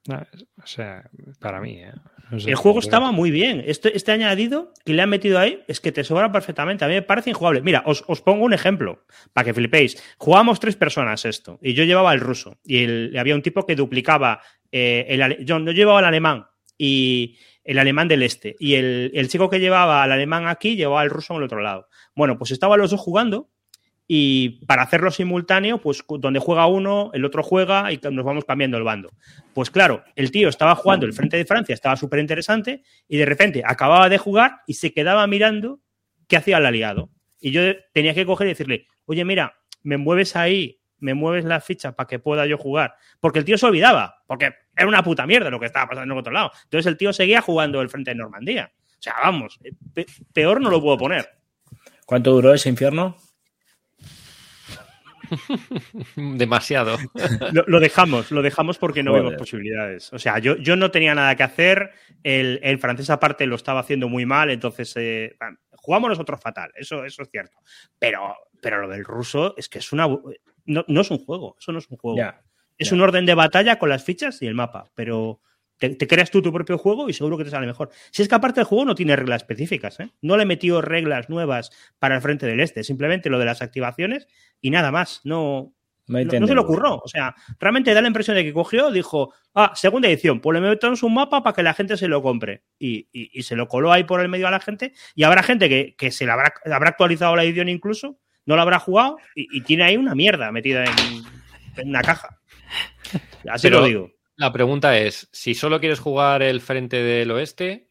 No, 0.07 0.23
o 0.61 0.67
sea, 0.67 1.09
para 1.39 1.59
mí, 1.59 1.79
¿eh? 1.79 1.91
No 2.29 2.39
sé, 2.39 2.51
el 2.51 2.55
juego 2.55 2.77
estaba 2.77 3.11
muy 3.11 3.31
bien. 3.31 3.63
Este, 3.65 3.97
este, 3.97 4.11
añadido 4.11 4.75
que 4.85 4.93
le 4.93 5.01
han 5.01 5.09
metido 5.09 5.39
ahí 5.39 5.63
es 5.67 5.79
que 5.79 5.91
te 5.91 6.03
sobra 6.03 6.31
perfectamente. 6.31 6.85
A 6.85 6.87
mí 6.87 6.93
me 6.93 7.01
parece 7.01 7.31
injugable. 7.31 7.63
Mira, 7.63 7.81
os, 7.87 8.03
os 8.05 8.21
pongo 8.21 8.45
un 8.45 8.53
ejemplo 8.53 9.07
para 9.33 9.45
que 9.45 9.55
flipéis. 9.55 9.99
Jugábamos 10.19 10.59
tres 10.59 10.75
personas 10.75 11.25
esto 11.25 11.57
y 11.63 11.73
yo 11.73 11.83
llevaba 11.83 12.13
el 12.13 12.19
ruso 12.19 12.59
y 12.63 12.83
el, 12.83 13.17
había 13.17 13.33
un 13.33 13.41
tipo 13.41 13.65
que 13.65 13.75
duplicaba. 13.75 14.43
Eh, 14.71 15.07
el, 15.09 15.43
yo 15.43 15.57
no 15.57 15.71
llevaba 15.71 15.97
el 15.97 16.05
alemán 16.05 16.45
y 16.77 17.39
el 17.63 17.79
alemán 17.79 18.07
del 18.07 18.23
este 18.23 18.55
y 18.59 18.75
el, 18.75 19.11
el 19.13 19.27
chico 19.27 19.49
que 19.49 19.59
llevaba 19.59 20.03
al 20.03 20.11
alemán 20.11 20.47
aquí 20.47 20.75
llevaba 20.75 21.03
el 21.03 21.09
ruso 21.09 21.33
en 21.33 21.37
el 21.39 21.43
otro 21.43 21.61
lado. 21.61 21.87
Bueno, 22.15 22.37
pues 22.37 22.51
estaban 22.51 22.79
los 22.79 22.91
dos 22.91 22.99
jugando 22.99 23.49
y 24.11 24.65
para 24.65 24.81
hacerlo 24.81 25.11
simultáneo, 25.11 25.79
pues 25.79 26.03
donde 26.07 26.39
juega 26.39 26.65
uno, 26.65 27.11
el 27.13 27.25
otro 27.25 27.43
juega 27.43 27.93
y 27.93 27.99
nos 28.11 28.25
vamos 28.25 28.43
cambiando 28.43 28.75
el 28.75 28.83
bando. 28.83 29.11
Pues 29.53 29.69
claro, 29.69 30.03
el 30.15 30.31
tío 30.31 30.49
estaba 30.49 30.73
jugando 30.73 31.05
el 31.05 31.13
frente 31.13 31.37
de 31.37 31.45
Francia, 31.45 31.75
estaba 31.75 31.95
súper 31.95 32.19
interesante 32.19 32.81
y 33.07 33.17
de 33.17 33.25
repente 33.27 33.61
acababa 33.63 34.09
de 34.09 34.17
jugar 34.17 34.61
y 34.65 34.73
se 34.73 34.93
quedaba 34.93 35.27
mirando 35.27 35.79
qué 36.27 36.37
hacía 36.37 36.57
el 36.57 36.65
aliado. 36.65 37.11
Y 37.39 37.51
yo 37.51 37.61
tenía 37.93 38.15
que 38.15 38.25
coger 38.25 38.47
y 38.47 38.49
decirle, 38.49 38.87
oye, 39.05 39.23
mira, 39.25 39.59
me 39.83 39.97
mueves 39.97 40.35
ahí, 40.35 40.78
me 40.99 41.13
mueves 41.13 41.45
la 41.45 41.59
ficha 41.61 41.93
para 41.93 42.07
que 42.07 42.19
pueda 42.19 42.45
yo 42.45 42.57
jugar. 42.57 42.95
Porque 43.19 43.39
el 43.39 43.45
tío 43.45 43.57
se 43.57 43.65
olvidaba, 43.65 44.23
porque 44.27 44.53
era 44.75 44.87
una 44.87 45.03
puta 45.03 45.25
mierda 45.25 45.49
lo 45.49 45.59
que 45.59 45.65
estaba 45.67 45.87
pasando 45.87 46.03
en 46.03 46.17
el 46.17 46.19
otro 46.19 46.33
lado. 46.33 46.51
Entonces 46.63 46.85
el 46.85 46.97
tío 46.97 47.13
seguía 47.13 47.41
jugando 47.41 47.81
el 47.81 47.89
frente 47.89 48.11
de 48.11 48.15
Normandía. 48.15 48.71
O 48.75 49.01
sea, 49.01 49.15
vamos, 49.23 49.59
peor 50.33 50.59
no 50.61 50.69
lo 50.69 50.81
puedo 50.81 50.97
poner. 50.97 51.29
¿Cuánto 52.05 52.31
duró 52.31 52.53
ese 52.53 52.69
infierno? 52.69 53.15
Demasiado. 56.15 56.97
lo, 57.53 57.63
lo, 57.67 57.79
dejamos, 57.79 58.31
lo 58.31 58.41
dejamos 58.41 58.77
porque 58.77 59.03
no 59.03 59.11
Joder. 59.11 59.23
vemos 59.23 59.39
posibilidades. 59.39 60.11
O 60.13 60.19
sea, 60.19 60.39
yo, 60.39 60.57
yo 60.57 60.75
no 60.75 60.91
tenía 60.91 61.15
nada 61.15 61.35
que 61.35 61.43
hacer. 61.43 61.91
El, 62.23 62.59
el 62.63 62.79
francés, 62.79 63.09
aparte, 63.09 63.45
lo 63.45 63.55
estaba 63.55 63.79
haciendo 63.79 64.09
muy 64.09 64.25
mal. 64.25 64.49
Entonces, 64.49 64.93
eh, 64.97 65.37
jugamos 65.81 66.09
nosotros 66.09 66.39
fatal. 66.41 66.71
Eso, 66.75 67.05
eso 67.05 67.23
es 67.23 67.29
cierto. 67.29 67.57
Pero, 67.97 68.35
pero 68.61 68.81
lo 68.81 68.87
del 68.87 69.03
ruso 69.05 69.55
es 69.57 69.69
que 69.69 69.79
es 69.79 69.91
una. 69.91 70.07
No, 70.65 70.85
no 70.87 71.01
es 71.01 71.11
un 71.11 71.19
juego. 71.19 71.55
Eso 71.59 71.71
no 71.71 71.79
es 71.79 71.89
un 71.89 71.97
juego. 71.97 72.19
Es 72.77 72.91
un 72.91 73.01
orden 73.01 73.25
de 73.25 73.33
batalla 73.33 73.77
con 73.77 73.89
las 73.89 74.03
fichas 74.03 74.41
y 74.41 74.47
el 74.47 74.55
mapa. 74.55 74.91
Pero. 74.95 75.41
Te, 75.77 75.95
te, 75.95 76.07
creas 76.07 76.29
tú 76.29 76.41
tu 76.41 76.51
propio 76.51 76.77
juego 76.77 77.07
y 77.07 77.13
seguro 77.13 77.37
que 77.37 77.45
te 77.45 77.51
sale 77.51 77.65
mejor. 77.65 77.89
Si 78.11 78.21
es 78.21 78.27
que 78.27 78.35
aparte 78.35 78.59
el 78.59 78.65
juego 78.65 78.83
no 78.83 78.95
tiene 78.95 79.15
reglas 79.15 79.43
específicas, 79.43 80.01
¿eh? 80.01 80.11
no 80.21 80.35
le 80.35 80.43
metió 80.45 80.81
reglas 80.81 81.29
nuevas 81.29 81.71
para 81.99 82.15
el 82.15 82.21
frente 82.21 82.45
del 82.45 82.59
este, 82.59 82.83
simplemente 82.83 83.29
lo 83.29 83.39
de 83.39 83.45
las 83.45 83.61
activaciones 83.61 84.27
y 84.59 84.71
nada 84.71 84.91
más. 84.91 85.21
No, 85.23 85.73
no, 86.09 86.39
no, 86.39 86.47
se 86.47 86.53
le 86.53 86.59
ocurrió. 86.59 86.97
O 86.97 87.07
sea, 87.07 87.35
realmente 87.59 87.93
da 87.93 88.01
la 88.01 88.07
impresión 88.07 88.35
de 88.35 88.43
que 88.43 88.51
cogió, 88.51 88.91
dijo, 88.91 89.33
ah, 89.53 89.71
segunda 89.75 90.07
edición, 90.07 90.41
pues 90.41 90.59
le 90.59 90.67
metemos 90.67 91.03
un 91.03 91.13
mapa 91.13 91.43
para 91.43 91.55
que 91.55 91.63
la 91.63 91.73
gente 91.73 91.95
se 91.97 92.07
lo 92.07 92.21
compre. 92.21 92.63
Y, 92.79 93.07
y, 93.13 93.29
y, 93.31 93.43
se 93.43 93.55
lo 93.55 93.67
coló 93.67 93.93
ahí 93.93 94.03
por 94.03 94.19
el 94.19 94.27
medio 94.27 94.47
a 94.47 94.51
la 94.51 94.59
gente. 94.59 94.93
Y 95.15 95.23
habrá 95.23 95.43
gente 95.43 95.69
que, 95.69 95.95
que 95.95 96.11
se 96.11 96.25
la 96.25 96.33
habrá, 96.33 96.53
habrá, 96.65 96.89
actualizado 96.89 97.35
la 97.35 97.43
edición 97.43 97.69
incluso, 97.69 98.19
no 98.45 98.55
la 98.55 98.63
habrá 98.63 98.79
jugado 98.79 99.17
y, 99.35 99.47
y 99.55 99.61
tiene 99.61 99.83
ahí 99.83 99.97
una 99.97 100.15
mierda 100.15 100.51
metida 100.51 100.83
en, 100.83 100.91
en 101.77 101.89
una 101.89 102.01
caja. 102.01 102.39
Así 103.47 103.67
Pero 103.67 103.81
lo 103.81 103.85
digo. 103.85 104.11
La 104.35 104.53
pregunta 104.53 104.97
es, 104.97 105.27
si 105.33 105.53
solo 105.53 105.79
quieres 105.79 105.99
jugar 105.99 106.41
el 106.41 106.61
frente 106.61 107.03
del 107.03 107.29
oeste, 107.31 107.88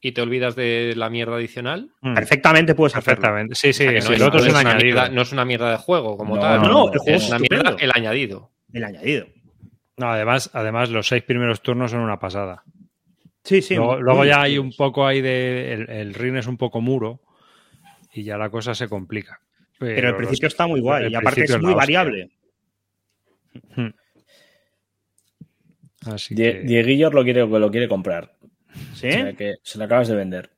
y 0.00 0.12
te 0.12 0.22
olvidas 0.22 0.56
de 0.56 0.94
la 0.96 1.10
mierda 1.10 1.36
adicional. 1.36 1.90
Mm. 2.00 2.14
Perfectamente 2.14 2.74
puedes 2.74 2.94
Perfectamente. 2.94 3.54
Sí, 3.54 3.72
sí, 3.72 3.86
o 3.86 3.90
sea, 3.90 4.00
no, 4.00 4.14
es, 4.14 4.20
no, 4.20 4.38
es 4.38 4.48
una 4.48 4.74
mierda, 4.74 5.08
no, 5.08 5.22
es 5.22 5.32
una 5.32 5.44
mierda, 5.44 5.70
de 5.70 5.76
juego 5.76 6.16
como 6.16 6.36
no, 6.36 6.40
tal. 6.40 6.62
No, 6.62 6.68
no, 6.68 6.92
el 6.92 6.98
juego 6.98 7.18
es 7.18 7.28
una 7.28 7.38
mierda 7.38 7.76
el 7.78 7.90
añadido. 7.94 8.50
El 8.72 8.84
añadido. 8.84 9.26
No, 9.96 10.10
además, 10.10 10.50
además 10.54 10.90
los 10.90 11.08
seis 11.08 11.22
primeros 11.22 11.60
turnos 11.60 11.90
son 11.90 12.00
una 12.00 12.18
pasada. 12.18 12.62
Sí, 13.44 13.60
sí. 13.60 13.74
Luego, 13.74 14.00
luego 14.00 14.24
ya 14.24 14.42
hay 14.42 14.58
un 14.58 14.72
poco 14.72 15.06
ahí 15.06 15.20
de. 15.20 15.72
El, 15.72 15.90
el, 15.90 16.14
ring 16.14 16.36
es 16.36 16.46
un 16.46 16.56
poco 16.56 16.80
muro 16.80 17.20
y 18.12 18.22
ya 18.22 18.38
la 18.38 18.50
cosa 18.50 18.74
se 18.74 18.88
complica. 18.88 19.40
Pero, 19.78 19.94
Pero 19.94 20.08
el 20.10 20.16
principio 20.16 20.46
los, 20.46 20.52
está 20.52 20.66
muy 20.66 20.80
guay 20.80 21.10
y 21.10 21.14
aparte 21.14 21.44
es 21.44 21.60
muy 21.60 21.74
variable. 21.74 22.30
Hmm. 23.74 23.88
Así 26.06 26.34
Die, 26.34 26.52
que... 26.52 26.60
Dieguillo 26.60 27.10
lo 27.10 27.24
quiere, 27.24 27.46
lo 27.46 27.70
quiere 27.70 27.88
comprar. 27.88 28.32
¿Sí? 28.94 29.08
O 29.08 29.12
sea, 29.12 29.32
que 29.34 29.54
se 29.62 29.78
lo 29.78 29.84
acabas 29.84 30.08
de 30.08 30.16
vender. 30.16 30.50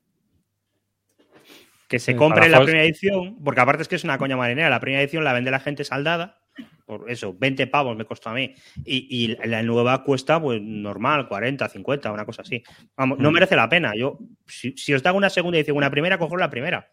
Que 1.87 1.99
se 1.99 2.15
compre 2.15 2.49
la 2.49 2.63
primera 2.63 2.83
edición, 2.83 3.43
porque 3.43 3.61
aparte 3.61 3.83
es 3.83 3.87
que 3.87 3.95
es 3.95 4.03
una 4.03 4.17
coña 4.17 4.35
marinera. 4.35 4.69
La 4.69 4.79
primera 4.79 5.01
edición 5.01 5.23
la 5.23 5.33
vende 5.33 5.51
la 5.51 5.59
gente 5.59 5.83
saldada, 5.83 6.43
por 6.85 7.09
eso, 7.09 7.33
20 7.37 7.67
pavos 7.67 7.95
me 7.95 8.05
costó 8.05 8.29
a 8.29 8.33
mí. 8.33 8.53
Y, 8.85 9.07
y 9.09 9.47
la 9.47 9.63
nueva 9.63 10.03
cuesta, 10.03 10.41
pues 10.41 10.61
normal, 10.61 11.27
40, 11.27 11.69
50, 11.69 12.11
una 12.11 12.25
cosa 12.25 12.41
así. 12.41 12.63
Vamos, 12.95 13.19
no 13.19 13.31
merece 13.31 13.55
la 13.55 13.69
pena. 13.69 13.93
Yo, 13.95 14.19
si, 14.47 14.75
si 14.77 14.93
os 14.93 15.01
da 15.01 15.13
una 15.13 15.29
segunda 15.29 15.57
edición, 15.57 15.77
una 15.77 15.89
primera, 15.89 16.17
coger 16.17 16.39
la 16.39 16.49
primera. 16.49 16.91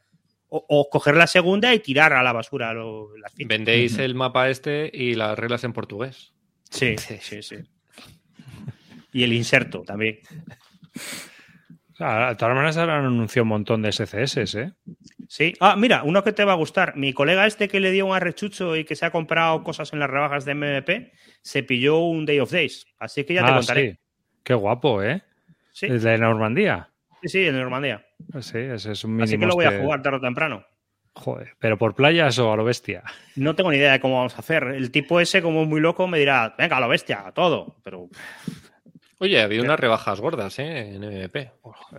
O, 0.49 0.65
o, 0.69 0.91
coger 0.91 1.17
la 1.17 1.27
segunda 1.27 1.73
y 1.75 1.81
tirar 1.81 2.13
a 2.13 2.23
la 2.23 2.33
basura 2.33 2.73
lo, 2.73 3.17
las 3.17 3.33
fichas. 3.33 3.49
Vendéis 3.49 3.99
el 3.99 4.15
mapa 4.15 4.49
este 4.49 4.91
y 4.93 5.15
las 5.15 5.39
reglas 5.39 5.63
en 5.65 5.73
portugués. 5.73 6.33
Sí, 6.71 6.97
sí, 6.99 7.19
sí. 7.21 7.43
sí. 7.43 7.57
Y 9.13 9.25
el 9.25 9.33
inserto 9.33 9.83
también. 9.83 10.21
De 12.01 12.35
todas 12.37 12.55
maneras 12.55 12.79
han 12.79 12.89
anunciado 12.89 13.43
un 13.43 13.51
montón 13.51 13.83
de 13.83 13.93
SCS, 13.93 14.55
¿eh? 14.55 14.73
Sí. 15.29 15.53
Ah, 15.61 15.77
mira, 15.77 16.03
uno 16.03 16.25
que 16.25 16.33
te 16.33 16.45
va 16.45 16.53
a 16.53 16.57
gustar. 16.57 16.97
Mi 16.97 17.13
colega 17.13 17.47
este 17.47 17.69
que 17.69 17.79
le 17.79 17.91
dio 17.91 18.07
un 18.07 18.17
arrechucho 18.17 18.75
y 18.75 18.85
que 18.85 18.97
se 18.97 19.05
ha 19.05 19.11
comprado 19.11 19.63
cosas 19.63 19.93
en 19.93 19.99
las 19.99 20.09
rebajas 20.09 20.47
de 20.47 20.55
MMP, 20.55 21.13
se 21.43 21.63
pilló 21.63 21.99
un 21.99 22.25
Day 22.25 22.41
of 22.41 22.51
Days. 22.51 22.87
Así 22.99 23.25
que 23.25 23.35
ya 23.35 23.43
ah, 23.45 23.47
te 23.49 23.53
contaré. 23.53 23.91
Sí. 23.93 23.99
Qué 24.43 24.55
guapo, 24.55 25.03
¿eh? 25.03 25.23
Sí. 25.73 25.87
¿El 25.87 26.01
de 26.01 26.17
Normandía? 26.17 26.89
Sí, 27.21 27.29
sí, 27.29 27.47
en 27.47 27.59
Normandía. 27.59 28.07
Sí, 28.41 28.59
ese 28.59 28.93
es 28.93 29.05
un 29.05 29.11
mínimo. 29.11 29.25
Así 29.25 29.39
que 29.39 29.47
lo 29.47 29.55
voy 29.55 29.67
a 29.67 29.79
jugar 29.79 30.01
tarde 30.01 30.17
o 30.17 30.21
temprano. 30.23 30.65
Joder, 31.13 31.55
¿pero 31.59 31.77
por 31.77 31.95
playas 31.95 32.39
o 32.39 32.51
a 32.51 32.57
lo 32.57 32.65
bestia? 32.65 33.03
No 33.37 33.55
tengo 33.55 33.71
ni 33.71 33.77
idea 33.77 33.93
de 33.93 34.01
cómo 34.01 34.17
vamos 34.17 34.37
a 34.37 34.39
hacer. 34.39 34.65
El 34.65 34.91
tipo 34.91 35.21
ese, 35.21 35.43
como 35.43 35.67
muy 35.67 35.81
loco, 35.81 36.07
me 36.07 36.19
dirá, 36.19 36.55
venga, 36.57 36.79
a 36.79 36.81
lo 36.81 36.89
bestia, 36.89 37.27
a 37.27 37.33
todo. 37.33 37.77
Pero 37.85 38.09
Oye, 39.23 39.39
ha 39.39 39.45
habido 39.45 39.63
unas 39.63 39.79
rebajas 39.79 40.19
gordas 40.19 40.59
¿eh? 40.61 40.95
en 40.95 41.03
MVP. 41.03 41.51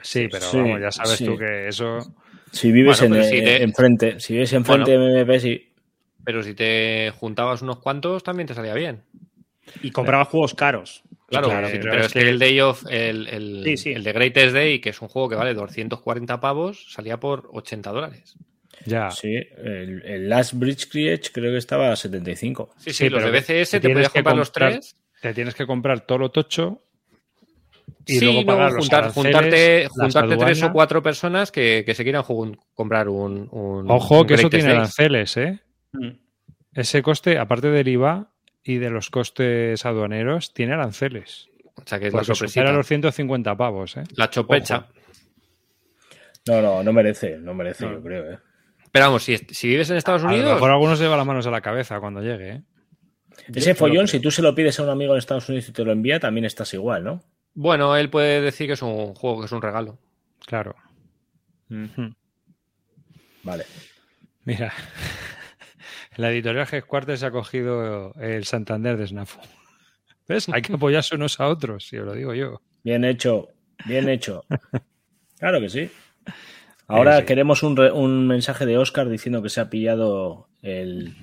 Sí, 0.02 0.28
pero 0.28 0.44
sí, 0.44 0.58
vamos, 0.58 0.82
ya 0.82 0.92
sabes 0.92 1.20
sí. 1.20 1.26
tú 1.26 1.38
que 1.38 1.68
eso. 1.68 2.00
Si 2.52 2.72
vives 2.72 3.00
bueno, 3.00 3.18
en, 3.18 3.24
si 3.26 3.40
te... 3.42 3.62
enfrente, 3.62 4.20
si 4.20 4.34
vives 4.34 4.52
enfrente 4.54 4.98
bueno, 4.98 5.14
de 5.14 5.24
MVP, 5.24 5.40
sí. 5.40 5.74
Pero 6.26 6.42
si 6.42 6.56
te 6.56 7.12
juntabas 7.12 7.62
unos 7.62 7.78
cuantos, 7.78 8.24
también 8.24 8.48
te 8.48 8.56
salía 8.56 8.74
bien. 8.74 9.04
Y 9.84 9.92
comprabas 9.92 10.28
pero... 10.28 10.32
juegos 10.32 10.56
caros. 10.56 11.04
Claro, 11.28 11.50
claro 11.50 11.68
sí, 11.68 11.78
pero, 11.78 11.92
pero, 11.92 12.06
es 12.06 12.14
que 12.14 12.20
el 12.22 12.40
Day 12.40 12.60
of, 12.60 12.86
el, 12.90 13.28
el, 13.28 13.78
sí, 13.78 13.92
el, 13.92 14.04
de 14.04 14.14
Greatest 14.14 14.54
Day, 14.56 14.80
que 14.80 14.90
es 14.90 15.00
un 15.00 15.08
juego 15.08 15.30
que 15.30 15.36
vale 15.36 15.54
240 15.54 16.42
pavos, 16.42 16.92
salía 16.92 17.20
por 17.20 17.50
80 17.54 17.92
dólares. 17.92 18.36
Ya. 18.88 19.12
Sí, 19.12 19.36
el, 19.36 20.02
el, 20.06 20.28
Last 20.28 20.56
Bridge 20.56 20.90
Create 20.90 21.30
creo 21.32 21.52
que 21.52 21.60
estaba 21.60 21.92
a 21.92 21.96
75. 21.96 22.74
Sí, 22.78 22.94
sí, 22.94 23.10
los 23.10 23.24
de 23.24 23.30
BCS 23.30 23.70
te 23.70 23.80
podías 23.80 24.10
comprar, 24.10 24.12
comprar 24.12 24.36
los 24.36 24.52
tres 24.52 24.96
te 25.22 25.36
tienes 25.36 25.54
que 25.54 25.68
comprar 25.68 26.02
todo 26.02 26.18
lo 26.18 26.32
tocho 26.32 26.82
y 28.06 28.20
sí, 28.20 28.26
luego 28.26 28.42
no, 28.42 28.46
pagar 28.48 28.72
los 28.74 28.80
juntar- 28.86 29.00
aranceles, 29.04 29.34
juntarte, 29.34 29.88
juntarte 29.90 30.38
tres 30.38 30.64
o 30.64 30.72
cuatro 30.72 31.04
personas 31.04 31.52
que, 31.52 31.84
que 31.86 31.94
se 31.94 32.04
quieran 32.04 32.24
comprar 32.74 33.10
un, 33.10 33.48
un- 33.52 33.90
Ojo, 33.92 34.22
un 34.22 34.28
que 34.28 34.34
eso 34.36 34.50
tiene 34.50 34.66
Days. 34.66 34.78
aranceles, 34.78 35.38
¿eh? 35.38 35.60
Mm. 35.94 36.10
Ese 36.74 37.02
coste, 37.02 37.38
aparte 37.38 37.70
del 37.70 37.88
IVA 37.88 38.32
y 38.64 38.78
de 38.78 38.90
los 38.90 39.10
costes 39.10 39.86
aduaneros, 39.86 40.54
tiene 40.54 40.74
aranceles. 40.74 41.50
O 41.76 41.84
sea, 41.86 42.00
que 42.00 42.08
es 42.08 42.14
la 42.14 42.22
Porque 42.22 42.36
supera 42.48 42.72
los 42.72 42.88
150 42.88 43.56
pavos, 43.58 43.98
¿eh? 43.98 44.04
La 44.16 44.30
chopecha. 44.30 44.78
Ojo. 44.78 44.88
No, 46.48 46.62
no, 46.62 46.84
no 46.84 46.94
merece, 46.94 47.38
no 47.38 47.54
merece, 47.54 47.86
No. 47.86 47.94
yo 47.94 48.02
creo. 48.02 48.32
¿eh? 48.34 48.38
Pero 48.92 49.06
vamos, 49.06 49.24
si, 49.24 49.38
si 49.38 49.68
vives 49.68 49.90
en 49.90 49.98
Estados 49.98 50.24
A 50.24 50.28
lo 50.28 50.34
Unidos, 50.34 50.54
mejor 50.56 50.72
algunos 50.72 50.98
se 50.98 51.04
lleva 51.06 51.18
las 51.18 51.26
manos 51.26 51.46
a 51.48 51.52
la 51.52 51.62
cabeza 51.62 52.00
cuando 52.00 52.22
llegue, 52.22 52.50
¿eh? 52.50 52.62
Ese 53.54 53.74
follón, 53.76 54.08
si 54.08 54.20
tú 54.20 54.30
se 54.32 54.42
lo 54.42 54.54
pides 54.54 54.80
a 54.80 54.84
un 54.84 54.90
amigo 54.90 55.14
en 55.14 55.20
Estados 55.20 55.48
Unidos 55.50 55.68
y 55.70 55.72
te 55.72 55.84
lo 55.84 55.92
envía, 55.92 56.20
también 56.20 56.46
estás 56.46 56.74
igual, 56.74 57.04
¿no? 57.04 57.24
Bueno, 57.54 57.96
él 57.98 58.10
puede 58.10 58.42
decir 58.42 58.68
que 58.68 58.74
es 58.74 58.82
un 58.82 59.14
juego, 59.14 59.40
que 59.42 59.46
es 59.46 59.52
un 59.52 59.62
regalo. 59.62 59.98
Claro. 60.46 60.76
Mm. 61.70 61.86
Vale. 63.44 63.66
Mira, 64.46 64.74
la 66.18 66.32
editorial 66.32 66.68
Headquarters 66.72 67.20
se 67.20 67.26
ha 67.26 67.32
cogido 67.32 68.14
el 68.20 68.46
Santander 68.46 68.98
de 68.98 69.08
Snafu. 69.08 69.40
¿Ves? 70.28 70.48
Hay 70.50 70.62
que 70.62 70.74
apoyarse 70.74 71.16
unos 71.16 71.40
a 71.40 71.48
otros, 71.48 71.88
si 71.88 71.98
os 71.98 72.06
lo 72.06 72.14
digo 72.14 72.34
yo. 72.34 72.62
Bien 72.84 73.04
hecho, 73.06 73.48
bien 73.86 74.10
hecho. 74.10 74.44
Claro 75.40 75.60
que 75.60 75.70
sí. 75.70 75.90
Ahora 76.88 77.16
Sí, 77.16 77.22
sí. 77.22 77.26
queremos 77.26 77.64
un, 77.64 77.76
re- 77.76 77.92
un 77.92 78.28
mensaje 78.28 78.68
de 78.68 78.78
Oscar 78.78 79.10
diciendo 79.10 79.42
que 79.42 79.50
se 79.50 79.60
ha 79.60 79.72
pillado 79.72 80.50
el- 80.62 81.16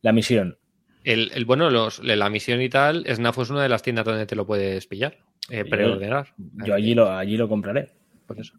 la 0.00 0.12
misión. 0.12 0.56
El, 1.04 1.30
el- 1.34 1.44
bueno, 1.44 1.68
los, 1.68 1.98
la 2.02 2.30
misión 2.30 2.62
y 2.62 2.70
tal, 2.70 3.04
Snafu 3.06 3.42
es 3.42 3.50
una 3.50 3.62
de 3.62 3.68
las 3.68 3.82
tiendas 3.82 4.06
donde 4.06 4.24
te 4.24 4.34
lo 4.34 4.46
puedes 4.46 4.86
pillar, 4.86 5.18
eh, 5.48 5.58
Yo- 5.64 5.70
preordenar. 5.70 6.34
Yo 6.66 6.74
allí 6.74 6.94
lo, 6.94 7.10
allí 7.10 7.36
lo 7.36 7.48
compraré. 7.48 7.90
Por 8.26 8.38
eso. 8.40 8.58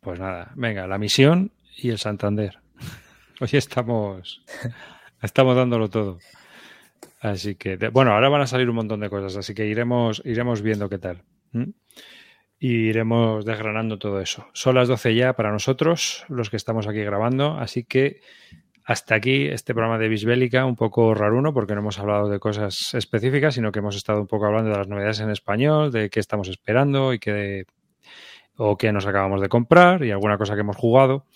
Pues 0.00 0.18
nada, 0.18 0.52
venga, 0.56 0.86
la 0.86 0.98
misión 0.98 1.52
y 1.76 1.90
el 1.90 1.98
Santander. 1.98 2.58
Hoy 3.40 3.48
estamos, 3.52 4.44
estamos 5.22 5.56
dándolo 5.56 5.88
todo. 5.90 6.18
Así 7.20 7.54
que, 7.54 7.76
de- 7.76 7.88
bueno, 7.88 8.12
ahora 8.12 8.28
van 8.28 8.40
a 8.42 8.46
salir 8.46 8.68
un 8.68 8.76
montón 8.76 9.00
de 9.00 9.08
cosas, 9.10 9.36
así 9.36 9.54
que 9.54 9.66
iremos, 9.66 10.22
iremos 10.24 10.60
viendo 10.62 10.88
qué 10.88 10.98
tal. 10.98 11.22
Y 12.58 12.88
iremos 12.88 13.44
desgranando 13.44 13.98
todo 13.98 14.20
eso. 14.20 14.46
Son 14.54 14.74
las 14.74 14.88
12 14.88 15.14
ya 15.14 15.34
para 15.34 15.52
nosotros, 15.52 16.24
los 16.28 16.48
que 16.50 16.56
estamos 16.56 16.86
aquí 16.88 17.00
grabando, 17.00 17.58
así 17.58 17.84
que 17.84 18.20
hasta 18.84 19.14
aquí 19.14 19.46
este 19.46 19.74
programa 19.74 19.98
de 19.98 20.08
Bisbélica, 20.08 20.64
un 20.64 20.76
poco 20.76 21.14
raruno, 21.14 21.54
porque 21.54 21.74
no 21.74 21.80
hemos 21.80 21.98
hablado 21.98 22.28
de 22.28 22.38
cosas 22.38 22.94
específicas, 22.94 23.54
sino 23.54 23.70
que 23.70 23.78
hemos 23.78 23.96
estado 23.96 24.20
un 24.20 24.26
poco 24.26 24.46
hablando 24.46 24.70
de 24.70 24.76
las 24.76 24.88
novedades 24.88 25.20
en 25.20 25.30
español, 25.30 25.92
de 25.92 26.10
qué 26.10 26.20
estamos 26.20 26.48
esperando 26.48 27.12
y 27.12 27.18
qué, 27.18 27.64
o 28.56 28.76
qué 28.76 28.92
nos 28.92 29.06
acabamos 29.06 29.40
de 29.40 29.48
comprar 29.48 30.04
y 30.04 30.10
alguna 30.10 30.38
cosa 30.38 30.54
que 30.54 30.60
hemos 30.60 30.76
jugado. 30.76 31.26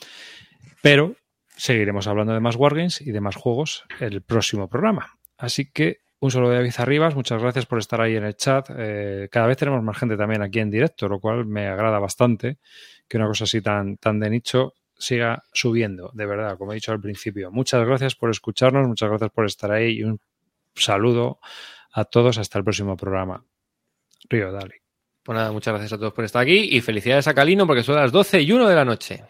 Pero 0.83 1.15
seguiremos 1.57 2.07
hablando 2.07 2.35
de 2.35 2.41
más 2.41 2.57
Wargames 2.57 3.01
y 3.01 3.13
de 3.13 3.21
más 3.21 3.37
juegos 3.37 3.85
el 4.01 4.23
próximo 4.23 4.69
programa. 4.69 5.19
Así 5.39 5.71
que 5.71 5.99
un 6.19 6.31
saludo 6.31 6.51
de 6.51 6.57
David 6.57 6.75
Arribas, 6.79 7.15
muchas 7.15 7.41
gracias 7.41 7.67
por 7.67 7.79
estar 7.79 8.01
ahí 8.01 8.17
en 8.17 8.25
el 8.25 8.37
chat. 8.37 8.69
Eh, 8.77 9.29
cada 9.31 9.47
vez 9.47 9.57
tenemos 9.59 9.83
más 9.83 9.99
gente 9.99 10.17
también 10.17 10.43
aquí 10.43 10.61
en 10.61 10.71
directo, 10.71 11.09
lo 11.09 11.21
cual 11.21 11.47
me 11.47 11.69
agrada 11.69 11.99
bastante 11.99 12.59
que 13.09 13.17
una 13.17 13.27
cosa 13.27 13.45
así 13.45 13.61
tan, 13.61 13.97
tan 13.99 14.19
de 14.19 14.31
nicho 14.31 14.75
siga 14.99 15.45
subiendo, 15.53 16.11
de 16.15 16.27
verdad, 16.27 16.57
como 16.59 16.73
he 16.73 16.77
dicho 16.77 16.93
al 16.93 17.01
principio. 17.01 17.51
Muchas 17.51 17.87
gracias 17.87 18.15
por 18.15 18.31
escucharnos, 18.31 18.87
muchas 18.87 19.09
gracias 19.09 19.31
por 19.31 19.47
estar 19.47 19.71
ahí 19.71 19.99
y 19.99 20.03
un 20.05 20.21
saludo 20.75 21.39
a 21.93 22.05
todos 22.05 22.39
hasta 22.39 22.59
el 22.59 22.65
próximo 22.65 22.97
programa. 22.97 23.45
Río, 24.29 24.53
dale. 24.53 24.83
Pues 25.23 25.37
nada, 25.37 25.53
muchas 25.53 25.73
gracias 25.73 25.93
a 25.93 25.99
todos 25.99 26.13
por 26.13 26.25
estar 26.25 26.43
aquí 26.43 26.69
y 26.71 26.81
felicidades 26.81 27.27
a 27.27 27.35
Calino 27.35 27.67
porque 27.67 27.83
son 27.83 27.97
las 27.97 28.13
12 28.13 28.43
y 28.43 28.53
1 28.53 28.69
de 28.69 28.75
la 28.75 28.85
noche. 28.85 29.25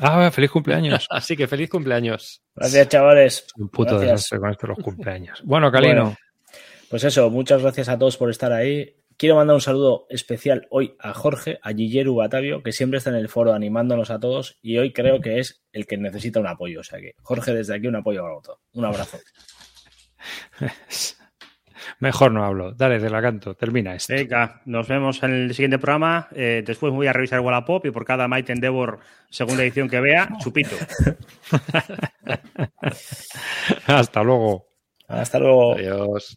Ah, 0.00 0.30
feliz 0.30 0.50
cumpleaños. 0.50 1.06
Así 1.10 1.36
que 1.36 1.46
feliz 1.46 1.70
cumpleaños. 1.70 2.42
Gracias, 2.54 2.88
chavales. 2.88 3.46
Un 3.56 3.68
puto 3.68 3.98
Gracias. 3.98 4.10
desastre 4.10 4.38
con 4.40 4.50
esto 4.50 4.66
los 4.66 4.78
cumpleaños. 4.78 5.42
Bueno, 5.44 5.70
Calino. 5.70 6.02
Bueno, 6.02 6.16
pues 6.90 7.04
eso, 7.04 7.30
muchas 7.30 7.62
gracias 7.62 7.88
a 7.88 7.98
todos 7.98 8.16
por 8.16 8.30
estar 8.30 8.52
ahí. 8.52 8.94
Quiero 9.18 9.36
mandar 9.36 9.54
un 9.54 9.62
saludo 9.62 10.06
especial 10.10 10.66
hoy 10.70 10.94
a 10.98 11.14
Jorge, 11.14 11.58
a 11.62 11.72
Guilleru 11.72 12.16
Batavio, 12.16 12.62
que 12.62 12.72
siempre 12.72 12.98
está 12.98 13.08
en 13.08 13.16
el 13.16 13.30
foro 13.30 13.54
animándonos 13.54 14.10
a 14.10 14.20
todos 14.20 14.58
y 14.60 14.76
hoy 14.76 14.92
creo 14.92 15.20
que 15.20 15.38
es 15.38 15.64
el 15.72 15.86
que 15.86 15.96
necesita 15.96 16.38
un 16.38 16.46
apoyo. 16.46 16.80
O 16.80 16.84
sea 16.84 17.00
que, 17.00 17.12
Jorge, 17.22 17.54
desde 17.54 17.74
aquí 17.74 17.86
un 17.86 17.96
apoyo 17.96 18.26
a 18.26 18.42
todo. 18.42 18.60
Un 18.74 18.84
abrazo. 18.84 19.18
Mejor 22.00 22.32
no 22.32 22.44
hablo. 22.44 22.72
Dale, 22.72 22.98
te 22.98 23.08
la 23.08 23.22
canto. 23.22 23.54
Termina 23.54 23.94
esto. 23.94 24.12
Venga, 24.12 24.60
nos 24.66 24.86
vemos 24.86 25.22
en 25.22 25.32
el 25.32 25.54
siguiente 25.54 25.78
programa. 25.78 26.28
Eh, 26.34 26.62
después 26.66 26.92
voy 26.92 27.06
a 27.06 27.14
revisar 27.14 27.40
Wallapop 27.40 27.86
y 27.86 27.90
por 27.90 28.04
cada 28.04 28.28
Might 28.28 28.50
Endeavor 28.50 28.98
segunda 29.30 29.62
edición 29.62 29.88
que 29.88 30.00
vea, 30.00 30.28
chupito. 30.40 30.76
Hasta 33.86 34.22
luego. 34.22 34.66
Hasta 35.08 35.38
luego. 35.38 35.74
Adiós. 35.74 36.36